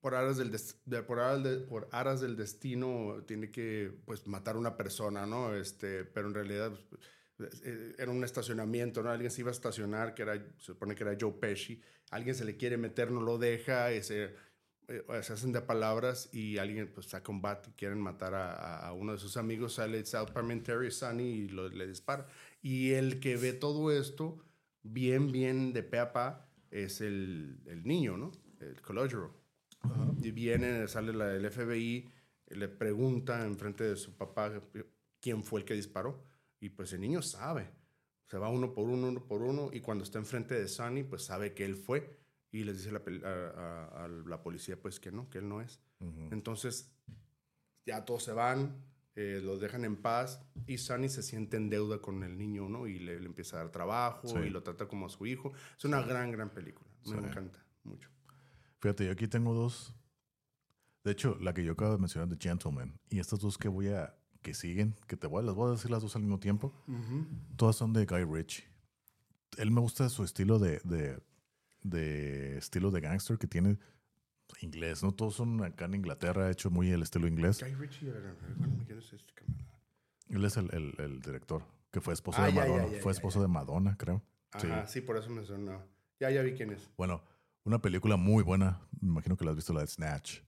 [0.00, 4.54] por aras del de- por aras, de- por aras del destino tiene que pues matar
[4.54, 6.72] a una persona no este pero en realidad
[7.36, 10.94] pues, eh, era un estacionamiento no alguien se iba a estacionar que era se supone
[10.94, 14.32] que era Joe Pesci alguien se le quiere meter no lo deja y se,
[14.88, 18.92] eh, se hacen de palabras y alguien pues saca un bat y quieren matar a,
[18.92, 22.26] uno de sus amigos sale Sal Parliamentary Sunny y lo- le dispara
[22.62, 24.38] y el que ve todo esto
[24.82, 29.34] bien bien de pe a pa es el, el niño no el Calogero
[30.22, 32.08] y viene, sale la, el FBI,
[32.48, 34.52] le pregunta enfrente de su papá
[35.20, 36.24] quién fue el que disparó.
[36.60, 37.70] Y pues el niño sabe.
[38.26, 39.70] Se va uno por uno, uno por uno.
[39.72, 42.15] Y cuando está enfrente de Sonny, pues sabe que él fue.
[42.56, 45.60] Y les dice la a, a- a la policía, pues que no, que él no
[45.60, 45.80] es.
[46.00, 46.28] Ujú.
[46.32, 46.90] Entonces,
[47.84, 48.82] ya todos se van,
[49.14, 50.40] eh, los dejan en paz.
[50.66, 52.86] Y Sonny se siente en deuda con el niño, ¿no?
[52.86, 54.38] Y le, le empieza a dar trabajo Sí.
[54.38, 55.52] y lo trata como a su hijo.
[55.76, 56.88] Es una gran, gran película.
[57.06, 57.18] Me Sí.
[57.18, 58.08] encanta mucho.
[58.80, 59.94] Fíjate, yo aquí tengo dos.
[61.04, 63.88] De hecho, la que yo acabo de mencionar de Gentleman y estas dos que voy
[63.88, 66.38] a que siguen, que te voy a, las voy a decir las dos al mismo
[66.38, 66.72] tiempo,
[67.56, 68.64] todas son de Guy Ritchie.
[69.58, 71.18] Él me gusta su estilo de, de,
[71.90, 73.78] de estilo de gangster que tiene
[74.60, 75.12] inglés, ¿no?
[75.12, 77.60] Todos son acá en Inglaterra, hecho muy el estilo inglés.
[77.62, 79.80] Guy Ritchie, es este camarada.
[80.28, 82.88] Él es el, el- el director, que fue esposo Ah, de ya, Madonna.
[82.88, 84.22] ya, fue esposo de Madonna, creo.
[84.58, 84.66] Sí.
[84.68, 85.00] Ajá, sí.
[85.00, 85.82] por eso me sonó.
[86.20, 86.90] Ya, ya vi quién es.
[86.96, 87.22] Bueno,
[87.64, 88.80] una película muy buena.
[89.00, 90.40] Me imagino que la has visto, la de Snatch.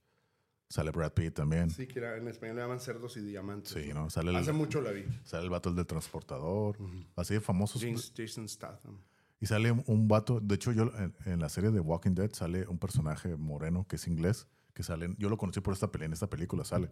[0.69, 1.69] Sale Brad Pitt también.
[1.71, 3.71] Sí, que era- en español le llaman cerdos y diamantes.
[3.73, 4.09] Sí, ¿no?
[4.09, 5.03] Sale el, Hace mucho la vi.
[5.23, 6.77] sale el vato el del transportador.
[7.15, 7.81] Así de famosos.
[7.81, 8.97] James, Jason Statham.
[9.39, 10.39] Y sale un, vato.
[10.41, 13.95] De hecho, yo en, en la serie de Walking Dead sale un personaje moreno que
[13.95, 14.47] es inglés.
[14.73, 15.15] Que sale.
[15.17, 15.89] Yo lo conocí por esta.
[16.01, 16.87] En esta película sale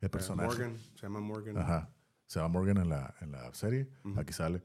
[0.00, 0.48] el Eh, personaje.
[0.48, 1.56] Morgan, se llama Morgan.
[1.58, 1.90] Ajá.
[2.26, 3.88] Se llama Morgan en la, en la serie.
[4.16, 4.62] Aquí sale.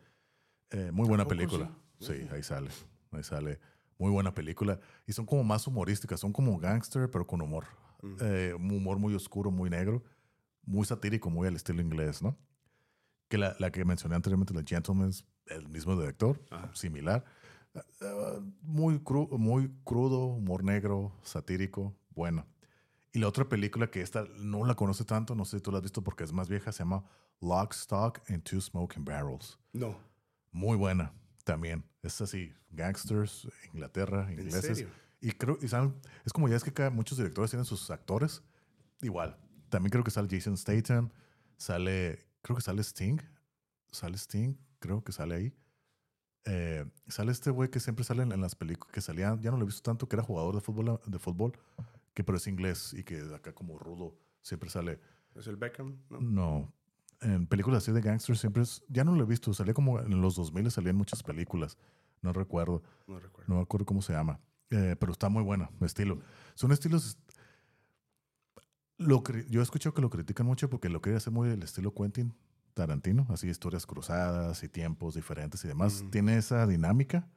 [0.72, 1.72] Eh, muy buena película.
[2.00, 2.14] sí?
[2.14, 2.70] Sí, ahí sale.
[3.12, 3.60] Ahí sale.
[3.98, 4.80] Muy buena película.
[5.06, 6.20] Y son como más humorísticas.
[6.20, 7.66] Son como gangster, pero con humor.
[8.20, 10.04] Eh, un humor muy oscuro, muy negro.
[10.64, 12.38] Muy satírico, muy al estilo inglés, ¿no?
[13.30, 15.12] Que la, la que mencioné anteriormente, The Gentleman,
[15.48, 16.72] el mismo director, Ajá.
[16.74, 17.24] similar.
[17.74, 22.46] Eh, eh, muy, cru- muy crudo, humor negro, satírico, bueno.
[23.14, 25.78] Y la otra película que esta no la conoce tanto, no sé si tú la
[25.78, 27.04] has visto porque es más vieja, se llama
[27.42, 29.60] Lock, Stock and Two Smoking Barrels.
[29.74, 29.98] No.
[30.52, 31.14] Muy buena
[31.44, 31.84] también.
[32.04, 34.78] Es así, gangsters, Inglaterra, ¿En ingleses.
[34.78, 34.90] serio?
[35.20, 35.94] Y creo, y saben,
[36.26, 38.42] es como ya es que cada, muchos directores tienen sus actores.
[39.02, 39.38] Igual.
[39.70, 41.10] También creo que sale Jason Statham,
[41.58, 43.18] sale, creo que sale Sting.
[43.92, 45.54] Sale Sting, creo que sale ahí.
[46.46, 49.58] Eh, sale este güey que siempre sale en, en las películas, que salía, ya no
[49.58, 51.54] lo he visto tanto, que era jugador de fútbol, de fútbol
[52.14, 55.00] que pero es inglés y que acá como rudo siempre sale.
[55.36, 55.98] ¿Es el Beckham?
[56.10, 56.20] No.
[56.20, 56.74] No.
[57.22, 60.20] En películas así de gangsters siempre es, ya no lo he visto, salía como en
[60.20, 61.78] los 2000 salían muchas películas,
[62.24, 63.48] no recuerdo, No recuerdo.
[63.48, 64.40] no me acuerdo cómo se llama,
[64.72, 66.20] Eh, pero está muy buena, estilo.
[66.56, 67.18] Son estilos,
[68.98, 71.94] lo, yo he escuchado que lo critican mucho porque lo quiere hacer muy el estilo
[71.94, 72.34] Quentin
[72.74, 76.02] Tarantino, así historias cruzadas y tiempos diferentes y demás.
[76.02, 76.10] Ujú.
[76.12, 77.28] Tiene esa dinámica,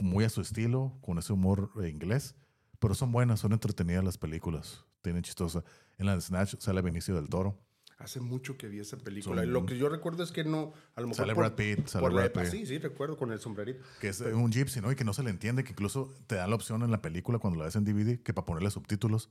[0.00, 2.34] muy a su estilo, con ese humor eh, inglés,
[2.78, 5.62] pero son buenas, son entretenidas las películas, tienen chistosa.
[5.98, 7.58] En la de Snatch sale Benicio del Toro,
[7.98, 9.42] Hace mucho que vi esa película.
[9.42, 11.54] Son- y lo que yo recuerdo es que no, a lo mejor Sale por, Brad
[11.54, 12.46] Pitt, sale por Brad Pitt.
[12.46, 13.84] Sí, sí, recuerdo con el sombrerito.
[14.00, 14.90] que es un gypsy, ¿no?
[14.90, 17.38] Y que no se le entiende, que incluso te dan la opción en la película
[17.38, 19.28] cuando la ves en DVD que para ponerle subtítulos,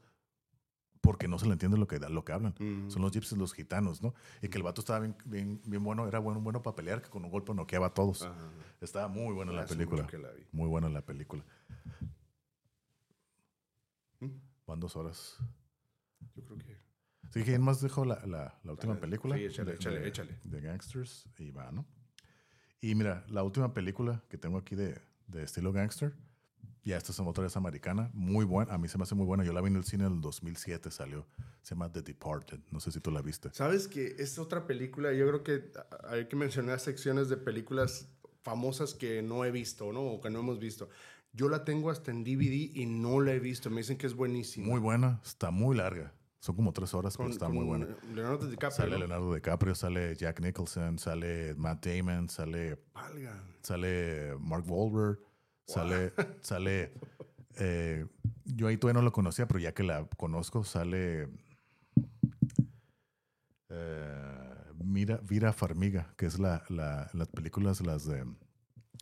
[1.02, 2.54] porque no se le entiende lo que, lo que hablan.
[2.60, 2.90] Mm.
[2.90, 4.14] Son los gypsies, los gitanos, ¿no?
[4.42, 7.10] Y que el vato estaba bien, bien, bien bueno, era bueno, bueno para pelear, que
[7.10, 8.24] con un golpe noqueaba a todos.
[8.24, 8.36] Ajá.
[8.82, 10.08] Estaba muy buena la película.
[10.12, 10.46] la vi.
[10.52, 11.44] Muy buena la película.
[14.20, 14.28] Mm.
[14.68, 15.38] Van dos horas.
[16.36, 16.78] Yo creo que.
[17.32, 19.36] Sí, ¿quién más dejó la, la, la última Dale, película?
[19.38, 20.40] sí, échale, de, échale, de- échale.
[20.44, 21.86] De Gangsters y va, ¿no?
[22.82, 26.14] Y mira, la última película que tengo aquí de, de estilo gangster,
[26.84, 29.44] ya esta es otra vez americana, muy buena, a mí se me hace muy buena.
[29.44, 31.28] Yo la vi en el cine en el 2007, salió.
[31.62, 33.50] Se llama The Departed, no sé si tú la viste.
[33.54, 35.14] ¿Sabes que es otra película?
[35.14, 35.72] Yo creo que
[36.08, 38.08] hay que mencionar secciones de películas
[38.42, 40.02] famosas que no he visto, ¿no?
[40.02, 40.90] O que no hemos visto.
[41.34, 43.70] Yo la tengo hasta en DVD y no la he visto.
[43.70, 44.66] Me dicen que es buenísima.
[44.68, 46.14] Muy buena, está muy larga.
[46.40, 47.86] Son como tres horas, Con- pero está muy buena.
[48.16, 48.72] Leonardo DiCaprio.
[48.72, 48.98] Sale ¿no?
[49.00, 53.44] Leonardo DiCaprio, sale Jack Nicholson, sale Matt Damon, sale Valga.
[53.62, 55.20] sale Mark Wahlberg,
[55.74, 56.92] sale, sale,
[57.58, 58.06] eh,
[58.46, 61.28] yo ahí todavía no lo conocía, pero ya que la conozco, sale
[63.70, 68.26] eh, Mira, Vira Farmiga, que es la, la, las películas, las de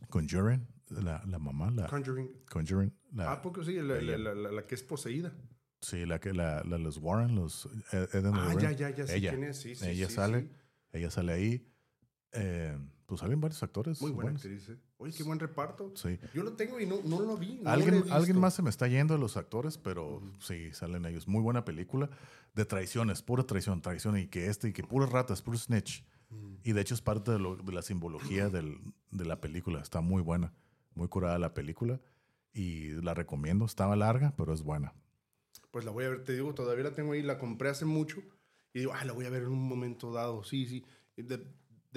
[0.10, 2.30] Conjuring, la, la mamá, la Conjuring.
[2.49, 3.73] Conjuring, la, ¿A poco sí?
[3.81, 5.34] La, que es poseída.
[5.81, 8.61] sí, la que la, los Warren, los Ed- Ed and Ah, Lorraine.
[8.61, 9.57] ya, ya, ya sé ella, quién es.
[9.57, 10.49] Sí, sí, ella sí, sale, sí.
[10.94, 11.72] ella sale ahí,
[12.38, 14.01] eh, pues salen varios actores.
[14.01, 14.45] Muy buena buenos.
[14.45, 14.69] actriz.
[14.69, 14.77] ¿eh?
[14.97, 15.91] Oye, qué buen reparto.
[15.95, 16.19] Sí.
[16.34, 17.55] Yo lo tengo y no, no lo vi.
[17.55, 18.14] no lo Alguien, visto.
[18.14, 21.27] alguien más se me está yendo de los actores, pero sí, salen ellos.
[21.27, 22.09] Muy buena película
[22.53, 26.03] de traiciones, pura traición, traición y que este y que puras ratas, puro snitch.
[26.30, 26.55] Mm.
[26.64, 28.80] Y de hecho es parte de, lo- de la simbología del-
[29.11, 29.81] de la película.
[29.81, 30.53] Está muy buena,
[30.93, 32.01] muy curada la película
[32.53, 33.65] y la recomiendo.
[33.65, 34.93] Estaba larga, pero es buena.
[35.72, 38.19] Pues la voy a ver, te digo, todavía la tengo ahí, la compré hace mucho
[38.73, 40.84] y digo, ah, la voy a ver en un momento dado, sí, sí.
[41.15, 41.38] De,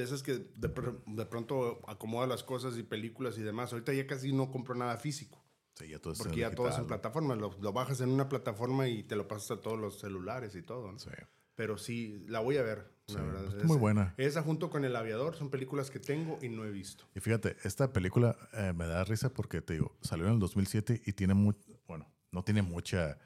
[0.00, 0.68] de esas que de,
[1.06, 3.72] de pronto acomoda las cosas y películas y demás.
[3.72, 5.44] Ahorita ya casi no compro nada físico,
[5.74, 6.86] Sí, ya todo porque ya todo es en digital.
[7.00, 7.38] plataformas.
[7.38, 10.62] Lo, lo bajas en una plataforma y te lo pasas a todos los celulares y
[10.62, 10.92] todo.
[10.92, 10.98] ¿no?
[10.98, 11.10] Sí.
[11.54, 13.44] Pero sí, la voy a ver, la Sí, verdad.
[13.48, 14.14] está muy buena.
[14.16, 17.04] Esa junto con El Aviador son películas que tengo y no he visto.
[17.14, 21.02] Y fíjate, esta película eh, me da risa porque te digo, salió en el 2007
[21.06, 21.54] y tiene muy,
[21.86, 23.18] bueno, no tiene mucha,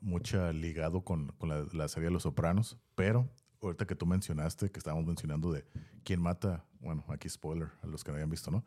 [0.00, 3.28] mucha ligado con, con la, la serie de Los Sopranos, pero
[3.66, 5.64] ahorita que tú mencionaste, que estábamos mencionando de
[6.04, 8.64] quién mata, bueno, aquí spoiler a los que no hayan visto, ¿no?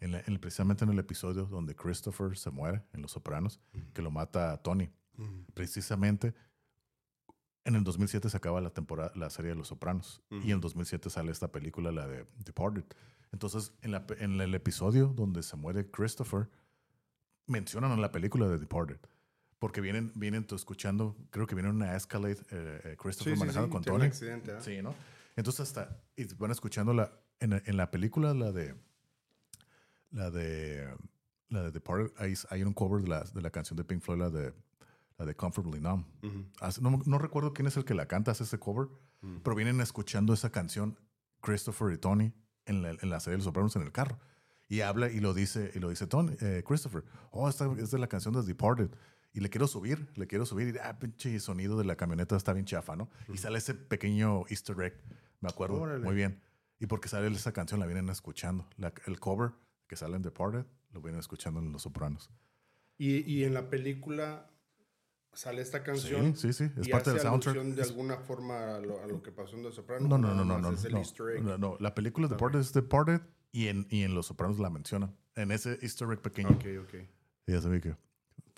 [0.00, 3.60] En la- en- precisamente en el episodio donde Christopher se muere en Los Sopranos,
[3.92, 4.90] que lo mata a Tony,
[5.54, 6.34] precisamente
[7.64, 10.22] en el 2007 se acaba la temporada, la serie de Los Sopranos.
[10.30, 12.84] Y en el 2007 sale esta película, la de Departed.
[13.32, 16.48] Entonces, en, la pe- en el episodio donde se muere Christopher,
[17.46, 18.98] mencionan en la película de Departed.
[19.58, 23.82] Porque vienen, vienen tú escuchando, creo que viene una Escalade, eh, eh, Christopher manejando con
[23.82, 24.04] tiene Tony.
[24.06, 24.60] un accidente, ¿ah?
[24.60, 24.94] Sí, ¿no?
[25.36, 28.74] Entonces hasta y van escuchando la en, en la película la de
[30.10, 30.88] la de
[31.48, 34.18] la de Departed hay, hay un cover de la, de la canción de Pink Floyd
[34.20, 34.52] la de
[35.18, 36.04] la de Comfortably Numb.
[36.22, 36.44] Ujú.
[36.60, 38.88] Hace- no, no recuerdo quién es el que la canta, hace ese cover,
[39.20, 39.38] Mm.
[39.42, 40.96] pero vienen escuchando esa canción
[41.40, 42.32] Christopher y Tony
[42.66, 44.16] en la, en la serie de Los Sopranos en el carro.
[44.68, 47.02] Y habla y lo dice, y lo dice Tony, eh, Christopher,
[47.32, 48.90] oh, esta es de la canción de Departed.
[49.38, 52.52] Y le quiero subir, le quiero subir y, ah, pinche sonido de la camioneta está
[52.52, 53.08] bien chafa, ¿no?
[53.32, 55.00] Y sale ese pequeño easter egg,
[55.40, 56.04] me acuerdo Órale.
[56.04, 56.40] muy bien.
[56.80, 58.66] Y porque sale esa canción, la vienen escuchando.
[58.78, 59.52] La- el cover
[59.86, 62.30] que sale en Departed, lo vienen escuchando en Los Sopranos.
[62.96, 64.50] Y, y en la película
[65.32, 66.34] sale esta canción.
[66.36, 67.58] Sí, sí, sí, es y parte del soundtrack.
[67.62, 70.08] de alguna forma a lo, a lo que pasó en Los Sopranos.
[70.08, 70.72] No, no, no, no, no.
[70.72, 71.44] Es el no, easter egg.
[71.44, 71.76] no, no.
[71.78, 73.20] La película Departed es Departed
[73.52, 75.14] y en, y en Los Sopranos la menciona.
[75.36, 76.48] En ese easter egg pequeño.
[76.50, 76.94] Ok, ok.
[77.46, 78.07] Y ya sabía que.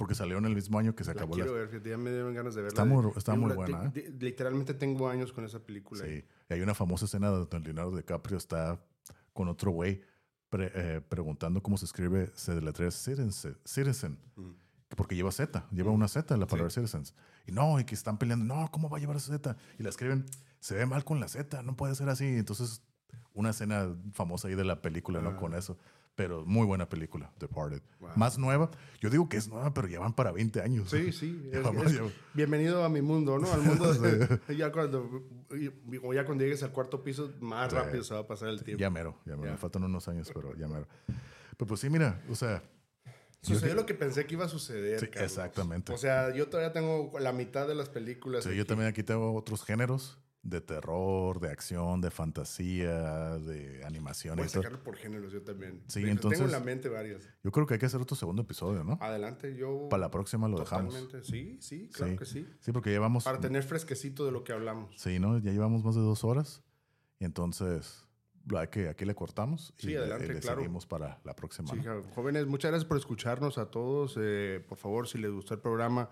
[0.00, 1.58] Porque salió en el mismo año que se La acabó quiero la.
[1.60, 2.68] ver, fíjate, ya me dieron ganas de verla.
[2.82, 6.02] Está muy- está muy buena, de- literalmente tengo años con esa película.
[6.04, 6.24] Sí.
[6.48, 8.80] Y hay una famosa escena donde Leonardo DiCaprio está
[9.34, 10.00] con otro güey
[10.48, 13.56] pre- eh, preguntando cómo se escribe, se deletrea citizen.
[13.64, 14.50] citizen Mm.
[14.96, 17.14] Porque lleva Z, lleva una Z la palabra citizens.
[17.46, 19.56] Y no, y que están peleando, no, ¿cómo va a llevar esa Z?
[19.78, 20.24] Y la escriben,
[20.58, 22.24] se ve mal con la Z, no puede ser así.
[22.24, 22.82] Entonces,
[23.34, 25.30] una escena famosa ahí de la película, ¿no?
[25.30, 25.36] Ah.
[25.36, 25.78] Con eso.
[26.14, 27.82] Pero muy buena película, Departed.
[28.16, 28.70] Más nueva.
[29.00, 30.90] Yo digo que es nueva, pero ya van para 20 años.
[30.90, 31.50] Sí, sí.
[31.52, 31.62] Es,
[32.34, 33.50] bienvenido a mi mundo, ¿no?
[33.50, 35.24] Al mundo de, ya cuando
[36.12, 38.80] ya cuando llegues al cuarto piso, más rápido se va a pasar el tiempo.
[38.80, 39.52] Ya mero, ya mero.
[39.52, 40.86] Me faltan unos años, pero ya mero.
[41.06, 42.62] Pero pues sí, mira, o sea...
[43.42, 45.00] Sucedió lo que pensé que iba a suceder.
[45.00, 45.94] Sí, exactamente.
[45.94, 48.44] O sea, yo todavía tengo la mitad de las películas.
[48.44, 54.36] Sí, yo también aquí tengo otros géneros de terror, de acción, de fantasía, de animación.
[54.36, 55.82] Voy a sacarlo por géneros yo también.
[55.86, 56.38] Sí, entonces.
[56.38, 57.28] Tengo en la mente varias.
[57.44, 58.98] Yo creo que hay que hacer otro segundo episodio, ¿no?
[59.00, 59.88] Adelante, yo.
[59.90, 60.94] Para la próxima lo dejamos.
[61.22, 62.46] Sí, sí, claro que sí.
[62.60, 63.24] Sí, porque llevamos.
[63.24, 64.94] Para tener fresquecito de lo que hablamos.
[64.96, 65.38] Sí, ¿no?
[65.38, 66.62] Ya llevamos más de dos horas.
[67.18, 68.06] Y entonces.
[68.56, 70.62] Hay que, aquí le cortamos sí, y adelante, le, claro.
[70.62, 71.68] seguimos para la próxima.
[71.68, 71.78] Sí,
[72.14, 74.16] jóvenes, muchas gracias por escucharnos a todos.
[74.18, 76.08] Eh, por favor, si les gustó el programa,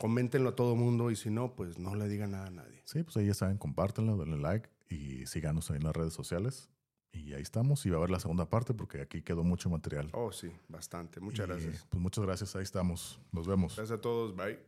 [0.00, 2.80] coméntenlo a todo mundo y si no, pues no le digan nada a nadie.
[2.86, 6.70] Sí, pues ahí ya saben, compártenlo, denle like y síganos ahí en las redes sociales.
[7.12, 7.84] Y ahí estamos.
[7.84, 10.08] Y va a haber la segunda parte porque aquí quedó mucho material.
[10.12, 11.20] Oh, sí, bastante.
[11.20, 11.86] Muchas gracias.
[11.90, 12.56] Pues muchas gracias.
[12.56, 13.20] Ahí estamos.
[13.30, 13.76] Nos vemos.
[13.76, 14.34] Gracias a todos.
[14.34, 14.58] Bye.